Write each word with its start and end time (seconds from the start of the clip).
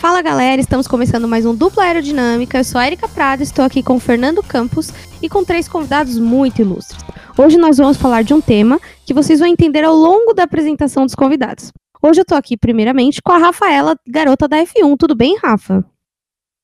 Fala 0.00 0.22
galera, 0.22 0.58
estamos 0.58 0.88
começando 0.88 1.28
mais 1.28 1.44
um 1.44 1.54
Dupla 1.54 1.84
Aerodinâmica. 1.84 2.56
Eu 2.56 2.64
sou 2.64 2.80
a 2.80 2.86
Erika 2.86 3.06
Prada, 3.06 3.42
estou 3.42 3.62
aqui 3.62 3.82
com 3.82 3.96
o 3.96 4.00
Fernando 4.00 4.42
Campos 4.42 4.90
e 5.20 5.28
com 5.28 5.44
três 5.44 5.68
convidados 5.68 6.18
muito 6.18 6.62
ilustres. 6.62 7.04
Hoje 7.36 7.58
nós 7.58 7.76
vamos 7.76 7.98
falar 7.98 8.24
de 8.24 8.32
um 8.32 8.40
tema 8.40 8.80
que 9.04 9.12
vocês 9.12 9.40
vão 9.40 9.46
entender 9.46 9.84
ao 9.84 9.94
longo 9.94 10.32
da 10.32 10.44
apresentação 10.44 11.04
dos 11.04 11.14
convidados. 11.14 11.70
Hoje 12.02 12.22
eu 12.22 12.24
tô 12.24 12.34
aqui 12.34 12.56
primeiramente 12.56 13.20
com 13.20 13.30
a 13.30 13.36
Rafaela, 13.36 13.94
garota 14.08 14.48
da 14.48 14.56
F1. 14.64 14.96
Tudo 14.98 15.14
bem, 15.14 15.36
Rafa? 15.36 15.84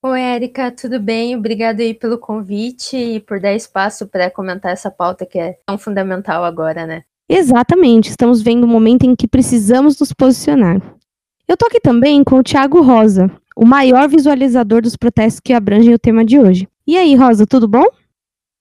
Oi, 0.03 0.19
Erika, 0.19 0.73
tudo 0.73 0.99
bem? 0.99 1.37
Obrigada 1.37 1.83
aí 1.83 1.93
pelo 1.93 2.17
convite 2.17 2.97
e 2.97 3.21
por 3.21 3.39
dar 3.39 3.53
espaço 3.53 4.07
para 4.07 4.31
comentar 4.31 4.73
essa 4.73 4.91
pauta 4.91 5.27
que 5.27 5.39
é 5.39 5.59
tão 5.67 5.77
fundamental 5.77 6.43
agora, 6.43 6.87
né? 6.87 7.03
Exatamente, 7.29 8.09
estamos 8.09 8.41
vendo 8.41 8.65
um 8.65 8.71
momento 8.71 9.05
em 9.05 9.15
que 9.15 9.29
precisamos 9.29 10.01
nos 10.01 10.15
posicionar. 10.15 10.81
Eu 11.49 11.57
tô 11.57 11.67
aqui 11.67 11.79
também 11.79 12.25
com 12.25 12.41
o 12.41 12.43
Thiago 12.43 12.83
Rosa, 12.83 13.31
o 13.57 13.65
maior 13.65 14.09
visualizador 14.09 14.83
dos 14.83 14.97
protestos 14.97 15.39
que 15.39 15.53
abrangem 15.53 15.95
o 15.95 15.99
tema 15.99 16.25
de 16.25 16.41
hoje. 16.41 16.67
E 16.85 16.97
aí, 16.97 17.15
Rosa, 17.15 17.47
tudo 17.47 17.69
bom? 17.69 17.85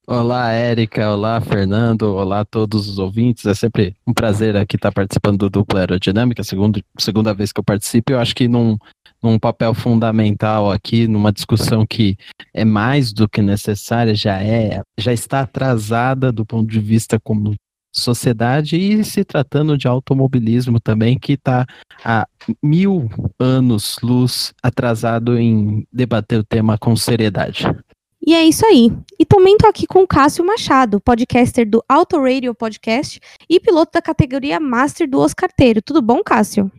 Olá, 0.07 0.51
Érica. 0.51 1.11
Olá, 1.11 1.41
Fernando. 1.41 2.03
Olá 2.03 2.41
a 2.41 2.45
todos 2.45 2.87
os 2.87 2.99
ouvintes. 2.99 3.43
É 3.47 3.55
sempre 3.55 3.95
um 4.05 4.13
prazer 4.13 4.55
aqui 4.55 4.75
estar 4.75 4.91
participando 4.91 5.39
do 5.39 5.49
Dupla 5.49 5.79
Aerodinâmica, 5.79 6.43
segundo, 6.43 6.79
segunda 6.99 7.33
vez 7.33 7.51
que 7.51 7.59
eu 7.59 7.63
participo. 7.63 8.11
Eu 8.11 8.19
acho 8.19 8.35
que 8.35 8.47
num, 8.47 8.77
num 9.21 9.39
papel 9.39 9.73
fundamental 9.73 10.71
aqui, 10.71 11.07
numa 11.07 11.33
discussão 11.33 11.87
que 11.87 12.15
é 12.53 12.63
mais 12.63 13.11
do 13.11 13.27
que 13.27 13.41
necessária, 13.41 14.13
já 14.13 14.39
é, 14.43 14.83
já 14.99 15.11
está 15.11 15.39
atrasada 15.39 16.31
do 16.31 16.45
ponto 16.45 16.69
de 16.69 16.79
vista 16.79 17.19
como 17.19 17.55
sociedade 17.95 18.75
e 18.75 19.03
se 19.03 19.23
tratando 19.23 19.77
de 19.77 19.87
automobilismo 19.87 20.79
também, 20.79 21.17
que 21.17 21.33
está 21.33 21.65
há 22.03 22.27
mil 22.61 23.09
anos 23.39 23.97
luz 24.03 24.53
atrasado 24.61 25.37
em 25.37 25.87
debater 25.91 26.39
o 26.39 26.43
tema 26.43 26.77
com 26.77 26.95
seriedade. 26.95 27.65
E 28.25 28.33
é 28.33 28.43
isso 28.43 28.65
aí. 28.65 28.91
E 29.19 29.25
também 29.25 29.55
tô 29.57 29.67
aqui 29.67 29.85
com 29.85 30.01
o 30.01 30.07
Cássio 30.07 30.45
Machado, 30.45 30.99
podcaster 30.99 31.69
do 31.69 31.83
Auto 31.87 32.19
Radio 32.19 32.55
Podcast 32.55 33.19
e 33.47 33.59
piloto 33.59 33.91
da 33.93 34.01
categoria 34.01 34.59
Master 34.59 35.07
do 35.07 35.19
Oscarteiro. 35.19 35.81
Tudo 35.81 36.01
bom, 36.01 36.23
Cássio? 36.23 36.71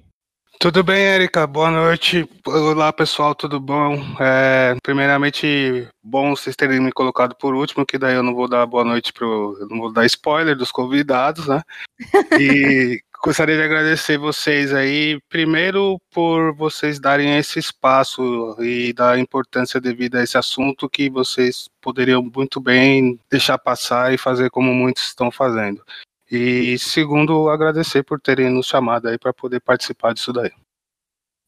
Tudo 0.59 0.83
bem, 0.83 1.03
Erika? 1.03 1.47
Boa 1.47 1.71
noite. 1.71 2.29
Olá, 2.47 2.91
pessoal, 2.91 3.35
tudo 3.35 3.61
bom? 3.61 3.95
É, 4.19 4.75
primeiramente, 4.83 5.87
bom 6.03 6.35
vocês 6.35 6.57
terem 6.57 6.81
me 6.81 6.91
colocado 6.91 7.35
por 7.37 7.55
último, 7.55 7.85
que 7.85 7.99
daí 7.99 8.15
eu 8.15 8.23
não 8.23 8.35
vou 8.35 8.49
dar 8.49 8.65
boa 8.65 8.83
noite 8.83 9.13
pro. 9.13 9.57
Eu 9.61 9.69
não 9.69 9.79
vou 9.79 9.93
dar 9.93 10.07
spoiler 10.07 10.57
dos 10.57 10.73
convidados, 10.73 11.47
né? 11.47 11.63
E 12.41 13.01
gostaria 13.23 13.57
de 13.57 13.63
agradecer 13.63 14.19
vocês 14.19 14.73
aí, 14.73 15.21
primeiro 15.29 16.01
por 16.11 16.55
vocês 16.55 16.99
darem 16.99 17.37
esse 17.37 17.59
espaço 17.59 18.57
e 18.61 18.93
dar 18.95 19.19
importância 19.19 19.81
devida 19.81 20.21
a 20.21 20.23
esse 20.23 20.39
assunto 20.39 20.89
que 20.89 21.11
vocês 21.11 21.69
poderiam 21.83 22.23
muito 22.23 22.61
bem 22.61 23.19
deixar 23.31 23.59
passar 23.59 24.13
e 24.13 24.19
fazer 24.19 24.51
como 24.51 24.73
muitos 24.73 25.05
estão 25.05 25.31
fazendo. 25.31 25.83
E 26.31 26.79
segundo, 26.79 27.49
agradecer 27.49 28.03
por 28.03 28.21
terem 28.21 28.51
nos 28.51 28.67
chamado 28.67 29.09
aí 29.09 29.19
para 29.19 29.33
poder 29.33 29.61
participar 29.61 30.13
disso 30.13 30.33
daí. 30.33 30.51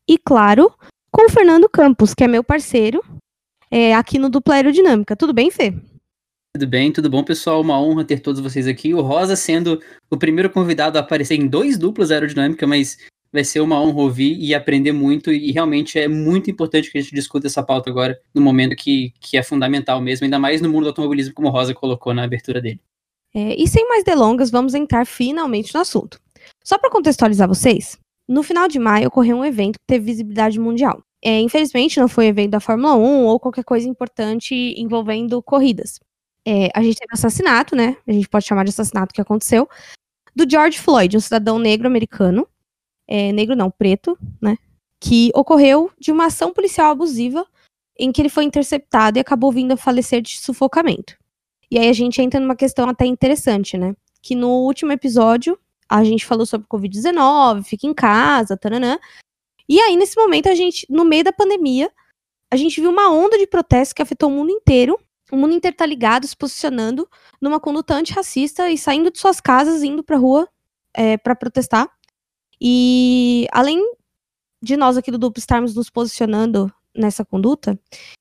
E 0.09 0.17
claro, 0.17 0.73
com 1.11 1.27
o 1.27 1.31
Fernando 1.31 1.69
Campos, 1.69 2.15
que 2.15 2.25
é 2.25 2.29
meu 2.29 2.45
parceiro, 2.45 3.05
é, 3.71 3.95
aqui 3.95 4.19
no 4.19 4.31
Dupla 4.31 4.55
Aerodinâmica. 4.55 5.17
Tudo 5.17 5.33
bem, 5.33 5.51
Fê? 5.51 5.75
Tudo 6.55 6.67
bem, 6.67 6.93
tudo 6.93 7.11
bom, 7.11 7.23
pessoal? 7.23 7.61
Uma 7.61 7.81
honra 7.81 8.05
ter 8.05 8.21
todos 8.21 8.41
vocês 8.41 8.67
aqui. 8.67 8.95
O 8.95 9.01
Rosa 9.01 9.37
sendo 9.37 9.81
o 10.11 10.17
primeiro 10.17 10.51
convidado 10.51 10.97
a 10.97 11.01
aparecer 11.01 11.35
em 11.35 11.47
dois 11.47 11.77
duplas 11.77 12.11
aerodinâmica, 12.11 12.67
mas 12.67 12.99
vai 13.33 13.45
ser 13.45 13.61
uma 13.61 13.81
honra 13.81 14.01
ouvir 14.01 14.37
e 14.39 14.55
aprender 14.55 14.93
muito. 14.93 15.31
E 15.31 15.53
realmente 15.53 15.99
é 15.99 16.09
muito 16.09 16.51
importante 16.51 16.91
que 16.91 16.99
a 16.99 17.01
gente 17.01 17.15
discuta 17.15 17.47
essa 17.47 17.63
pauta 17.63 17.91
agora, 17.91 18.19
no 18.35 18.41
momento 18.41 18.75
que, 18.75 19.13
que 19.21 19.37
é 19.37 19.43
fundamental 19.43 20.01
mesmo, 20.01 20.25
ainda 20.25 20.39
mais 20.39 20.61
no 20.61 20.69
mundo 20.69 20.85
do 20.85 20.89
automobilismo, 20.89 21.35
como 21.35 21.49
o 21.49 21.51
Rosa 21.51 21.75
colocou 21.75 22.15
na 22.15 22.25
abertura 22.25 22.61
dele. 22.61 22.81
É, 23.35 23.55
e 23.61 23.69
sem 23.69 23.87
mais 23.89 24.05
delongas, 24.05 24.51
vamos 24.51 24.75
entrar 24.75 25.07
finalmente 25.07 25.75
no 25.75 25.81
assunto. 25.81 26.21
Só 26.65 26.79
para 26.79 26.91
contextualizar 26.91 27.47
vocês, 27.49 27.99
no 28.29 28.43
final 28.43 28.69
de 28.69 28.79
maio 28.79 29.09
ocorreu 29.09 29.37
um 29.37 29.45
evento 29.45 29.79
que 29.79 29.87
teve 29.87 30.05
visibilidade 30.07 30.59
mundial. 30.59 31.03
É, 31.23 31.41
infelizmente 31.41 31.99
não 31.99 32.09
foi 32.09 32.27
evento 32.27 32.53
da 32.53 32.61
Fórmula 32.61 32.95
1 32.95 33.25
ou 33.25 33.41
qualquer 33.41 33.65
coisa 33.65 33.89
importante 33.89 34.55
envolvendo 34.77 35.43
corridas. 35.43 35.99
É, 36.47 36.69
a 36.75 36.83
gente 36.83 36.97
teve 36.97 37.13
assassinato, 37.13 37.75
né? 37.75 37.97
A 38.07 38.13
gente 38.13 38.29
pode 38.29 38.47
chamar 38.47 38.65
de 38.65 38.71
assassinato 38.71 39.13
que 39.13 39.21
aconteceu, 39.21 39.69
do 40.35 40.49
George 40.49 40.79
Floyd, 40.79 41.17
um 41.17 41.21
cidadão 41.21 41.59
negro 41.59 41.87
americano, 41.87 42.47
é, 43.07 43.33
negro 43.33 43.57
não, 43.57 43.71
preto, 43.71 44.17
né? 44.41 44.57
Que 45.01 45.31
ocorreu 45.35 45.91
de 45.99 46.13
uma 46.13 46.27
ação 46.27 46.53
policial 46.53 46.91
abusiva 46.91 47.45
em 47.99 48.13
que 48.13 48.23
ele 48.23 48.29
foi 48.29 48.45
interceptado 48.45 49.19
e 49.19 49.21
acabou 49.21 49.51
vindo 49.51 49.73
a 49.73 49.77
falecer 49.77 50.23
de 50.23 50.39
sufocamento. 50.39 51.17
E 51.71 51.79
aí 51.79 51.89
a 51.89 51.93
gente 51.93 52.21
entra 52.21 52.41
numa 52.41 52.57
questão 52.57 52.89
até 52.89 53.05
interessante, 53.05 53.77
né? 53.77 53.95
Que 54.23 54.35
no 54.35 54.49
último 54.65 54.93
episódio 54.93 55.59
a 55.89 56.05
gente 56.05 56.27
falou 56.27 56.45
sobre 56.45 56.67
Covid-19, 56.69 57.65
fica 57.65 57.87
em 57.87 57.95
casa, 57.95 58.57
taranã. 58.57 58.99
E 59.69 59.81
aí, 59.81 59.97
nesse 59.97 60.17
momento, 60.17 60.49
a 60.49 60.55
gente, 60.55 60.87
no 60.89 61.05
meio 61.05 61.25
da 61.25 61.33
pandemia, 61.33 61.91
a 62.51 62.57
gente 62.57 62.81
viu 62.81 62.91
uma 62.91 63.11
onda 63.11 63.39
de 63.39 63.47
protestos 63.47 63.93
que 63.93 64.03
afetou 64.03 64.29
o 64.29 64.33
mundo 64.33 64.51
inteiro. 64.51 64.99
O 65.31 65.37
mundo 65.37 65.55
inteiro 65.55 65.77
tá 65.77 65.85
ligado, 65.85 66.27
se 66.27 66.37
posicionando 66.37 67.09
numa 67.41 67.61
conduta 67.61 67.95
antirracista 67.95 68.71
e 68.71 68.79
saindo 68.79 69.11
de 69.11 69.19
suas 69.19 69.41
casas, 69.41 69.83
indo 69.83 70.03
pra 70.03 70.17
rua 70.17 70.49
é, 70.95 71.19
para 71.19 71.37
protestar. 71.37 71.89
E 72.61 73.47
além 73.53 73.79
de 74.63 74.77
nós 74.77 74.97
aqui 74.97 75.11
do 75.11 75.19
Duplo 75.19 75.39
estarmos 75.39 75.75
nos 75.75 75.91
posicionando 75.91 76.73
nessa 76.95 77.25
conduta, 77.25 77.79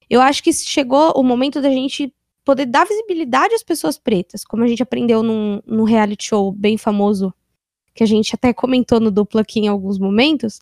eu 0.10 0.22
acho 0.22 0.44
que 0.44 0.54
chegou 0.54 1.14
o 1.16 1.24
momento 1.24 1.62
da 1.62 1.70
gente 1.70 2.14
poder 2.48 2.66
dar 2.66 2.88
visibilidade 2.88 3.54
às 3.54 3.62
pessoas 3.62 3.98
pretas, 3.98 4.46
como 4.46 4.64
a 4.64 4.68
gente 4.68 4.82
aprendeu 4.82 5.22
num, 5.22 5.62
num 5.66 5.84
reality 5.84 6.28
show 6.28 6.50
bem 6.50 6.78
famoso, 6.78 7.34
que 7.94 8.02
a 8.02 8.08
gente 8.08 8.34
até 8.34 8.54
comentou 8.54 9.02
no 9.02 9.12
duplo 9.12 9.42
aqui 9.42 9.60
em 9.60 9.68
alguns 9.68 10.00
momentos, 10.00 10.62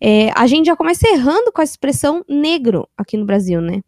é, 0.00 0.30
a 0.34 0.46
gente 0.46 0.64
já 0.64 0.74
começa 0.74 1.06
errando 1.06 1.52
com 1.52 1.60
a 1.60 1.64
expressão 1.64 2.24
negro 2.26 2.88
aqui 2.96 3.18
no 3.18 3.26
Brasil, 3.26 3.60
né? 3.60 3.82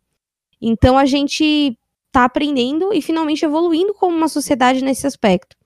Então 0.60 0.98
a 0.98 1.06
gente 1.06 1.74
tá 2.12 2.26
aprendendo 2.26 2.92
e 2.92 3.00
finalmente 3.00 3.46
evoluindo 3.46 3.94
como 3.94 4.14
uma 4.14 4.28
sociedade 4.28 4.84
nesse 4.84 5.06
aspecto. 5.06 5.56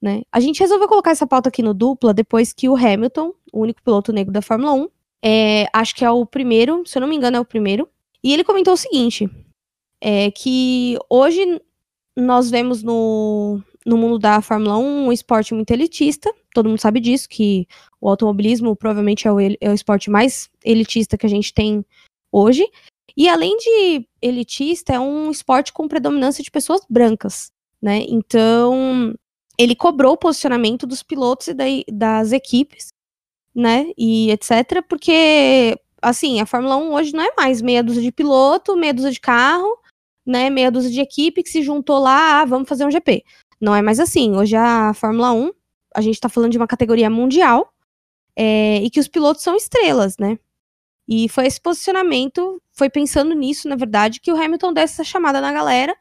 Né? 0.00 0.22
A 0.32 0.40
gente 0.40 0.60
resolveu 0.60 0.88
colocar 0.88 1.10
essa 1.10 1.26
pauta 1.26 1.50
aqui 1.50 1.62
no 1.62 1.74
dupla 1.74 2.14
depois 2.14 2.54
que 2.54 2.70
o 2.70 2.76
Hamilton, 2.76 3.34
o 3.52 3.60
único 3.60 3.82
piloto 3.82 4.14
negro 4.14 4.32
da 4.32 4.40
Fórmula 4.40 4.72
1, 4.72 4.88
é, 5.22 5.66
acho 5.74 5.94
que 5.94 6.06
é 6.06 6.10
o 6.10 6.24
primeiro, 6.24 6.84
se 6.86 6.96
eu 6.96 7.00
não 7.02 7.08
me 7.08 7.16
engano, 7.16 7.36
é 7.36 7.40
o 7.40 7.44
primeiro. 7.44 7.86
E 8.24 8.32
ele 8.32 8.44
comentou 8.44 8.72
o 8.72 8.78
seguinte: 8.78 9.28
é 10.00 10.30
que 10.30 10.96
hoje 11.08 11.60
nós 12.16 12.50
vemos 12.50 12.82
no, 12.82 13.60
no 13.86 13.96
mundo 13.96 14.18
da 14.18 14.42
Fórmula 14.42 14.76
1 14.76 15.06
um 15.06 15.12
esporte 15.12 15.54
muito 15.54 15.70
elitista, 15.70 16.32
todo 16.52 16.68
mundo 16.68 16.80
sabe 16.80 17.00
disso, 17.00 17.28
que 17.28 17.66
o 18.00 18.08
automobilismo 18.08 18.74
provavelmente 18.74 19.26
é 19.26 19.32
o, 19.32 19.40
é 19.40 19.70
o 19.70 19.74
esporte 19.74 20.10
mais 20.10 20.50
elitista 20.64 21.16
que 21.16 21.26
a 21.26 21.28
gente 21.28 21.54
tem 21.54 21.84
hoje. 22.32 22.68
E 23.16 23.28
além 23.28 23.56
de 23.56 24.06
elitista, 24.22 24.92
é 24.92 25.00
um 25.00 25.30
esporte 25.30 25.72
com 25.72 25.88
predominância 25.88 26.42
de 26.42 26.50
pessoas 26.50 26.82
brancas, 26.88 27.50
né? 27.80 28.04
Então, 28.08 29.14
ele 29.58 29.74
cobrou 29.74 30.12
o 30.12 30.18
posicionamento 30.18 30.86
dos 30.86 31.02
pilotos 31.02 31.48
e 31.48 31.54
da, 31.54 31.64
das 31.92 32.32
equipes, 32.32 32.88
né? 33.54 33.90
E 33.96 34.30
etc. 34.30 34.84
Porque, 34.88 35.76
assim, 36.00 36.40
a 36.40 36.46
Fórmula 36.46 36.76
1 36.76 36.94
hoje 36.94 37.12
não 37.12 37.24
é 37.24 37.32
mais 37.36 37.60
meia 37.60 37.82
dúzia 37.82 38.02
de 38.02 38.12
piloto, 38.12 38.76
meia 38.76 38.94
dúzia 38.94 39.10
de 39.10 39.20
carro, 39.20 39.78
né, 40.28 40.50
meia 40.50 40.70
dúzia 40.70 40.90
de 40.90 41.00
equipe 41.00 41.42
que 41.42 41.48
se 41.48 41.62
juntou 41.62 41.98
lá, 41.98 42.42
ah, 42.42 42.44
vamos 42.44 42.68
fazer 42.68 42.84
um 42.84 42.90
GP. 42.90 43.24
Não 43.58 43.74
é 43.74 43.80
mais 43.80 43.98
assim. 43.98 44.36
Hoje 44.36 44.54
a 44.54 44.92
Fórmula 44.92 45.32
1, 45.32 45.50
a 45.94 46.02
gente 46.02 46.20
tá 46.20 46.28
falando 46.28 46.52
de 46.52 46.58
uma 46.58 46.66
categoria 46.66 47.08
mundial, 47.08 47.72
é, 48.36 48.76
e 48.82 48.90
que 48.90 49.00
os 49.00 49.08
pilotos 49.08 49.42
são 49.42 49.56
estrelas, 49.56 50.18
né? 50.18 50.38
E 51.08 51.30
foi 51.30 51.46
esse 51.46 51.58
posicionamento, 51.58 52.62
foi 52.70 52.90
pensando 52.90 53.34
nisso, 53.34 53.66
na 53.68 53.74
verdade, 53.74 54.20
que 54.20 54.30
o 54.30 54.36
Hamilton 54.36 54.74
deu 54.74 54.84
essa 54.84 55.02
chamada 55.02 55.40
na 55.40 55.50
galera, 55.50 55.96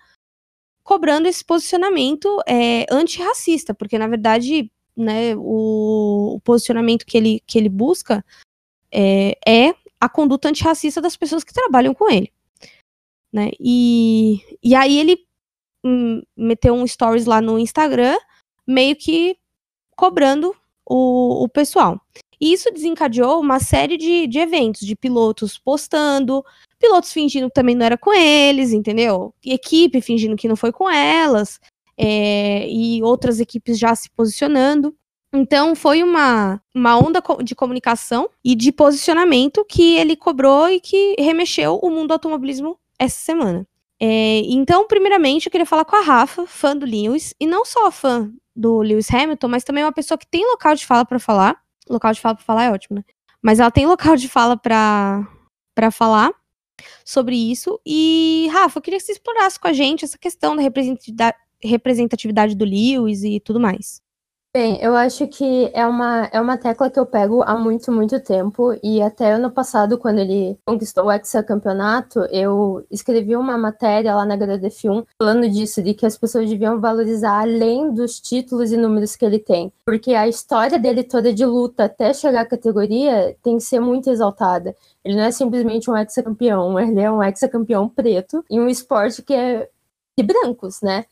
cobrando 0.84 1.28
esse 1.28 1.44
posicionamento 1.44 2.28
é, 2.46 2.86
antirracista, 2.92 3.74
porque 3.74 3.98
na 3.98 4.08
verdade, 4.08 4.70
né, 4.96 5.36
o, 5.38 6.36
o, 6.36 6.40
posicionamento 6.42 7.06
que 7.06 7.18
ele, 7.18 7.42
que 7.48 7.58
ele 7.58 7.70
busca 7.70 8.24
é, 8.92 9.38
é 9.48 9.74
a 10.00 10.10
conduta 10.10 10.50
antirracista 10.50 11.02
das 11.02 11.16
pessoas 11.16 11.44
que 11.44 11.54
trabalham 11.54 11.94
com 11.94 12.10
ele 12.10 12.32
né? 13.32 13.52
E, 13.60 14.42
e 14.64 14.76
aí 14.76 14.98
ele 14.98 15.20
hum, 15.84 16.22
meteu 16.36 16.74
um 16.74 16.86
stories 16.86 17.26
lá 17.26 17.42
no 17.42 17.60
Instagram, 17.60 18.18
meio 18.66 18.96
que 18.96 19.38
cobrando 19.96 20.56
o, 20.86 21.44
o 21.44 21.50
pessoal. 21.50 22.00
E 22.40 22.54
isso 22.54 22.72
desencadeou 22.72 23.40
uma 23.40 23.60
série 23.60 23.98
de, 23.98 24.28
de 24.28 24.40
eventos, 24.40 24.82
de 24.82 24.96
pilotos 24.96 25.58
postando, 25.58 26.46
pilotos 26.80 27.12
fingindo 27.12 27.48
que 27.48 27.54
também 27.54 27.76
não 27.76 27.86
era 27.86 27.98
com 27.98 28.14
eles, 28.14 28.72
entendeu? 28.72 29.34
E 29.44 29.54
equipe 29.54 30.02
fingindo 30.02 30.36
que 30.36 30.48
não 30.48 30.56
foi 30.56 30.72
com 30.72 30.90
elas, 30.90 31.60
é, 31.98 32.70
e 32.70 33.02
outras 33.02 33.40
equipes 33.40 33.80
já 33.80 33.96
se 33.96 34.10
posicionando. 34.12 34.96
Então 35.34 35.76
foi 35.76 36.04
uma, 36.04 36.62
uma 36.74 36.98
onda 36.98 37.22
de 37.44 37.56
comunicação 37.56 38.30
e 38.44 38.56
de 38.56 38.72
posicionamento 38.72 39.66
que 39.66 39.98
ele 39.98 40.16
cobrou 40.16 40.70
e 40.70 40.80
que 40.80 41.16
remexeu 41.20 41.78
o 41.82 41.90
mundo 41.90 42.10
do 42.10 42.14
automobilismo 42.14 42.80
essa 43.00 43.20
semana. 43.20 43.68
É, 44.00 44.42
então, 44.46 44.88
primeiramente, 44.88 45.48
eu 45.48 45.52
queria 45.52 45.66
falar 45.66 45.86
com 45.86 45.96
a 45.96 46.02
Rafa, 46.02 46.46
fã 46.46 46.76
do 46.76 46.86
Lewis, 46.86 47.34
e 47.40 47.48
não 47.48 47.66
só 47.66 47.92
fã 47.92 48.32
do 48.56 48.80
Lewis 48.80 49.12
Hamilton, 49.12 49.48
mas 49.48 49.64
também 49.64 49.84
uma 49.84 49.92
pessoa 49.92 50.18
que 50.18 50.28
tem 50.28 50.46
local 50.46 50.76
de 50.76 50.86
fala 50.86 51.06
para 51.06 51.20
falar. 51.20 51.60
Local 51.90 52.14
de 52.14 52.22
fala 52.22 52.36
para 52.36 52.44
falar 52.44 52.64
é 52.66 52.72
ótimo, 52.72 52.98
né? 52.98 53.04
Mas 53.42 53.60
ela 53.60 53.72
tem 53.72 53.86
local 53.86 54.16
de 54.16 54.28
fala 54.28 54.58
para 54.58 55.92
falar 55.92 56.32
sobre 57.06 57.36
isso. 57.36 57.80
E, 57.86 58.48
Rafa, 58.52 58.78
eu 58.78 58.82
queria 58.82 59.00
que 59.00 59.06
você 59.06 59.14
explorasse 59.14 59.60
com 59.60 59.68
a 59.68 59.74
gente 59.74 60.06
essa 60.06 60.18
questão 60.18 60.56
da 60.56 60.62
representatividade 61.64 62.56
do 62.56 62.66
Lewis 62.66 63.24
e 63.24 63.40
tudo 63.40 63.60
mais. 63.60 64.02
Bem, 64.58 64.80
eu 64.82 64.96
acho 64.96 65.28
que 65.28 65.70
é 65.72 65.86
uma, 65.86 66.28
é 66.34 66.42
uma 66.42 66.58
tecla 66.58 66.90
que 66.90 67.00
eu 67.00 67.06
pego 67.06 67.44
há 67.44 67.56
muito, 67.56 67.92
muito 67.92 68.20
tempo. 68.20 68.76
E 68.82 69.00
até 69.04 69.34
ano 69.34 69.52
passado, 69.52 70.00
quando 70.00 70.18
ele 70.18 70.58
conquistou 70.66 71.06
o 71.06 71.12
hexacampeonato, 71.12 72.22
eu 72.32 72.84
escrevi 72.90 73.36
uma 73.36 73.56
matéria 73.56 74.16
lá 74.16 74.26
na 74.26 74.36
HDF1 74.36 75.06
falando 75.16 75.48
disso, 75.48 75.84
de 75.84 75.94
que 75.94 76.08
as 76.08 76.18
pessoas 76.18 76.50
deviam 76.50 76.82
valorizar 76.82 77.42
além 77.42 77.94
dos 77.94 78.20
títulos 78.20 78.72
e 78.72 78.78
números 78.78 79.16
que 79.16 79.24
ele 79.24 79.38
tem. 79.38 79.72
Porque 79.86 80.16
a 80.16 80.28
história 80.28 80.80
dele 80.80 81.04
toda 81.04 81.32
de 81.32 81.46
luta 81.46 81.84
até 81.84 82.12
chegar 82.12 82.42
à 82.42 82.46
categoria 82.46 83.38
tem 83.44 83.58
que 83.58 83.64
ser 83.64 83.80
muito 83.80 84.10
exaltada. 84.10 84.76
Ele 85.06 85.18
não 85.18 85.26
é 85.26 85.32
simplesmente 85.32 85.88
um 85.88 85.96
hexacampeão, 85.96 86.80
ele 86.80 87.00
é 87.00 87.12
um 87.12 87.22
hexacampeão 87.22 87.88
preto 87.88 88.44
em 88.50 88.60
um 88.60 88.68
esporte 88.68 89.22
que 89.22 89.36
é 89.36 89.70
de 90.18 90.26
brancos, 90.26 90.82
né? 90.82 91.06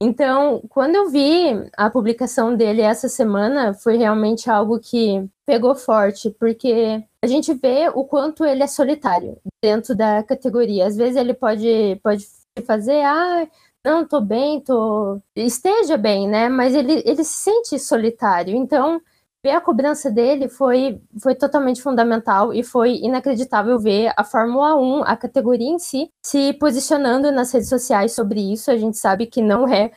Então, 0.00 0.60
quando 0.68 0.94
eu 0.94 1.08
vi 1.08 1.70
a 1.76 1.88
publicação 1.88 2.54
dele 2.54 2.82
essa 2.82 3.08
semana, 3.08 3.72
foi 3.72 3.96
realmente 3.96 4.50
algo 4.50 4.78
que 4.78 5.26
pegou 5.46 5.74
forte, 5.74 6.30
porque 6.30 7.02
a 7.22 7.26
gente 7.26 7.54
vê 7.54 7.88
o 7.94 8.04
quanto 8.04 8.44
ele 8.44 8.62
é 8.62 8.66
solitário 8.66 9.38
dentro 9.62 9.94
da 9.96 10.22
categoria. 10.22 10.86
Às 10.86 10.96
vezes 10.96 11.16
ele 11.16 11.32
pode, 11.32 11.98
pode 12.02 12.26
fazer, 12.66 13.02
ah, 13.04 13.48
não, 13.84 14.06
tô 14.06 14.20
bem, 14.20 14.60
tô. 14.60 15.20
Esteja 15.34 15.96
bem, 15.96 16.28
né? 16.28 16.48
Mas 16.48 16.74
ele, 16.74 17.02
ele 17.06 17.24
se 17.24 17.38
sente 17.50 17.78
solitário. 17.78 18.54
Então, 18.54 19.00
ver 19.46 19.52
a 19.52 19.60
cobrança 19.60 20.10
dele 20.10 20.48
foi, 20.48 21.00
foi 21.22 21.36
totalmente 21.36 21.80
fundamental 21.80 22.52
e 22.52 22.64
foi 22.64 22.96
inacreditável 22.96 23.78
ver 23.78 24.12
a 24.16 24.24
Fórmula 24.24 24.74
1, 24.74 25.04
a 25.04 25.16
categoria 25.16 25.68
em 25.68 25.78
si, 25.78 26.10
se 26.24 26.52
posicionando 26.54 27.30
nas 27.30 27.52
redes 27.52 27.68
sociais 27.68 28.12
sobre 28.12 28.40
isso. 28.52 28.72
A 28.72 28.76
gente 28.76 28.98
sabe 28.98 29.26
que 29.26 29.40
não 29.40 29.68
é 29.68 29.92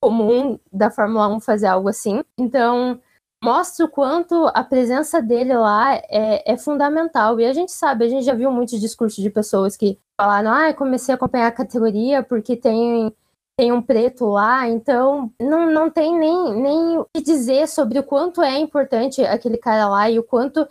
comum 0.00 0.58
da 0.72 0.90
Fórmula 0.90 1.28
1 1.28 1.40
fazer 1.40 1.66
algo 1.66 1.88
assim. 1.88 2.22
Então, 2.38 2.98
mostra 3.42 3.84
o 3.84 3.90
quanto 3.90 4.50
a 4.54 4.64
presença 4.64 5.20
dele 5.20 5.54
lá 5.54 5.96
é, 5.96 6.52
é, 6.52 6.56
fundamental. 6.56 7.38
E 7.38 7.44
a 7.44 7.52
gente 7.52 7.72
sabe, 7.72 8.06
a 8.06 8.08
gente 8.08 8.24
já 8.24 8.34
viu 8.34 8.50
muitos 8.50 8.80
discursos 8.80 9.22
de 9.22 9.28
pessoas 9.28 9.76
que 9.76 9.98
falaram: 10.18 10.50
ah, 10.50 10.72
comecei 10.72 11.12
a 11.12 11.16
acompanhar 11.16 11.48
a 11.48 11.52
categoria 11.52 12.22
porque 12.22 12.56
tem 12.56 13.14
tem 13.56 13.72
um 13.72 13.80
preto 13.80 14.26
lá, 14.26 14.68
então 14.68 15.32
não, 15.40 15.70
não 15.70 15.90
tem 15.90 16.16
nem, 16.18 16.54
nem 16.54 16.98
o 16.98 17.06
que 17.14 17.22
dizer 17.22 17.68
sobre 17.68 17.98
o 17.98 18.02
quanto 18.02 18.42
é 18.42 18.58
importante 18.58 19.22
aquele 19.22 19.56
cara 19.56 19.88
lá 19.88 20.10
e 20.10 20.18
o 20.18 20.24
quanto. 20.24 20.66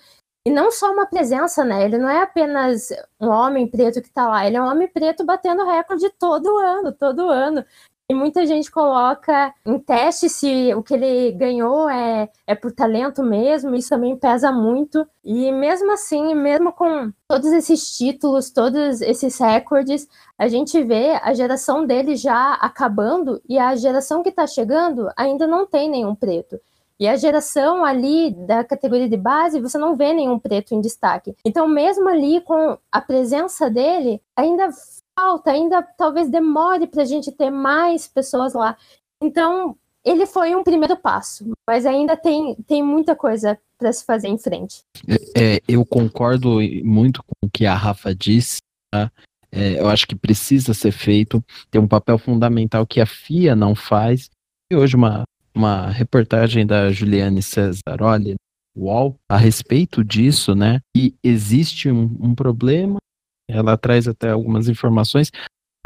E 0.45 0.51
não 0.51 0.71
só 0.71 0.91
uma 0.91 1.05
presença, 1.05 1.63
né? 1.63 1.85
Ele 1.85 1.97
não 1.97 2.09
é 2.09 2.21
apenas 2.21 2.89
um 3.19 3.29
homem 3.29 3.65
preto 3.65 4.01
que 4.01 4.09
tá 4.09 4.27
lá, 4.27 4.45
ele 4.45 4.57
é 4.57 4.61
um 4.61 4.69
homem 4.69 4.89
preto 4.89 5.23
batendo 5.23 5.65
recorde 5.65 6.09
todo 6.19 6.57
ano, 6.57 6.91
todo 6.91 7.29
ano. 7.29 7.65
E 8.09 8.13
muita 8.13 8.45
gente 8.45 8.69
coloca 8.69 9.53
em 9.65 9.79
teste 9.79 10.27
se 10.27 10.73
o 10.73 10.83
que 10.83 10.93
ele 10.93 11.31
ganhou 11.31 11.89
é, 11.89 12.29
é 12.45 12.53
por 12.53 12.71
talento 12.73 13.23
mesmo, 13.23 13.73
isso 13.75 13.89
também 13.89 14.17
pesa 14.17 14.51
muito. 14.51 15.07
E 15.23 15.51
mesmo 15.53 15.91
assim, 15.91 16.35
mesmo 16.35 16.73
com 16.73 17.13
todos 17.27 17.51
esses 17.53 17.97
títulos, 17.97 18.51
todos 18.51 18.99
esses 19.01 19.37
recordes, 19.39 20.07
a 20.37 20.49
gente 20.49 20.83
vê 20.83 21.11
a 21.21 21.33
geração 21.33 21.85
dele 21.85 22.17
já 22.17 22.55
acabando 22.55 23.41
e 23.47 23.57
a 23.57 23.73
geração 23.75 24.21
que 24.21 24.29
está 24.29 24.45
chegando 24.45 25.09
ainda 25.15 25.47
não 25.47 25.65
tem 25.65 25.89
nenhum 25.89 26.13
preto. 26.13 26.59
E 26.99 27.07
a 27.07 27.15
geração 27.15 27.83
ali 27.83 28.31
da 28.31 28.63
categoria 28.63 29.09
de 29.09 29.17
base, 29.17 29.59
você 29.59 29.77
não 29.77 29.95
vê 29.95 30.13
nenhum 30.13 30.37
preto 30.37 30.73
em 30.73 30.81
destaque. 30.81 31.35
Então, 31.43 31.67
mesmo 31.67 32.07
ali 32.07 32.39
com 32.41 32.77
a 32.91 33.01
presença 33.01 33.69
dele, 33.69 34.21
ainda 34.35 34.69
falta, 35.15 35.51
ainda 35.51 35.81
talvez 35.81 36.29
demore 36.29 36.87
para 36.87 37.03
a 37.03 37.05
gente 37.05 37.31
ter 37.31 37.49
mais 37.49 38.07
pessoas 38.07 38.53
lá. 38.53 38.77
Então, 39.21 39.77
ele 40.03 40.25
foi 40.25 40.55
um 40.55 40.63
primeiro 40.63 40.97
passo, 40.97 41.51
mas 41.67 41.85
ainda 41.85 42.17
tem, 42.17 42.55
tem 42.67 42.83
muita 42.83 43.15
coisa 43.15 43.57
para 43.77 43.91
se 43.91 44.05
fazer 44.05 44.27
em 44.27 44.37
frente. 44.37 44.83
É, 45.07 45.55
é, 45.55 45.61
eu 45.67 45.85
concordo 45.85 46.59
muito 46.83 47.23
com 47.23 47.47
o 47.47 47.49
que 47.49 47.65
a 47.65 47.75
Rafa 47.75 48.13
disse. 48.13 48.57
Tá? 48.91 49.11
É, 49.51 49.79
eu 49.79 49.87
acho 49.87 50.07
que 50.07 50.15
precisa 50.15 50.73
ser 50.73 50.91
feito. 50.91 51.43
Tem 51.71 51.79
um 51.79 51.87
papel 51.87 52.17
fundamental 52.17 52.85
que 52.85 52.99
a 52.99 53.05
FIA 53.05 53.55
não 53.55 53.75
faz. 53.75 54.29
E 54.71 54.75
hoje 54.75 54.95
uma, 54.95 55.23
uma 55.55 55.89
reportagem 55.89 56.65
da 56.65 56.91
Juliane 56.91 57.41
Cesaroli, 57.41 58.35
UOL, 58.75 59.15
a 59.29 59.37
respeito 59.37 60.03
disso, 60.03 60.55
né? 60.55 60.79
E 60.95 61.13
existe 61.23 61.89
um, 61.89 62.17
um 62.19 62.33
problema 62.35 62.97
ela 63.47 63.77
traz 63.77 64.07
até 64.07 64.29
algumas 64.29 64.67
informações. 64.69 65.31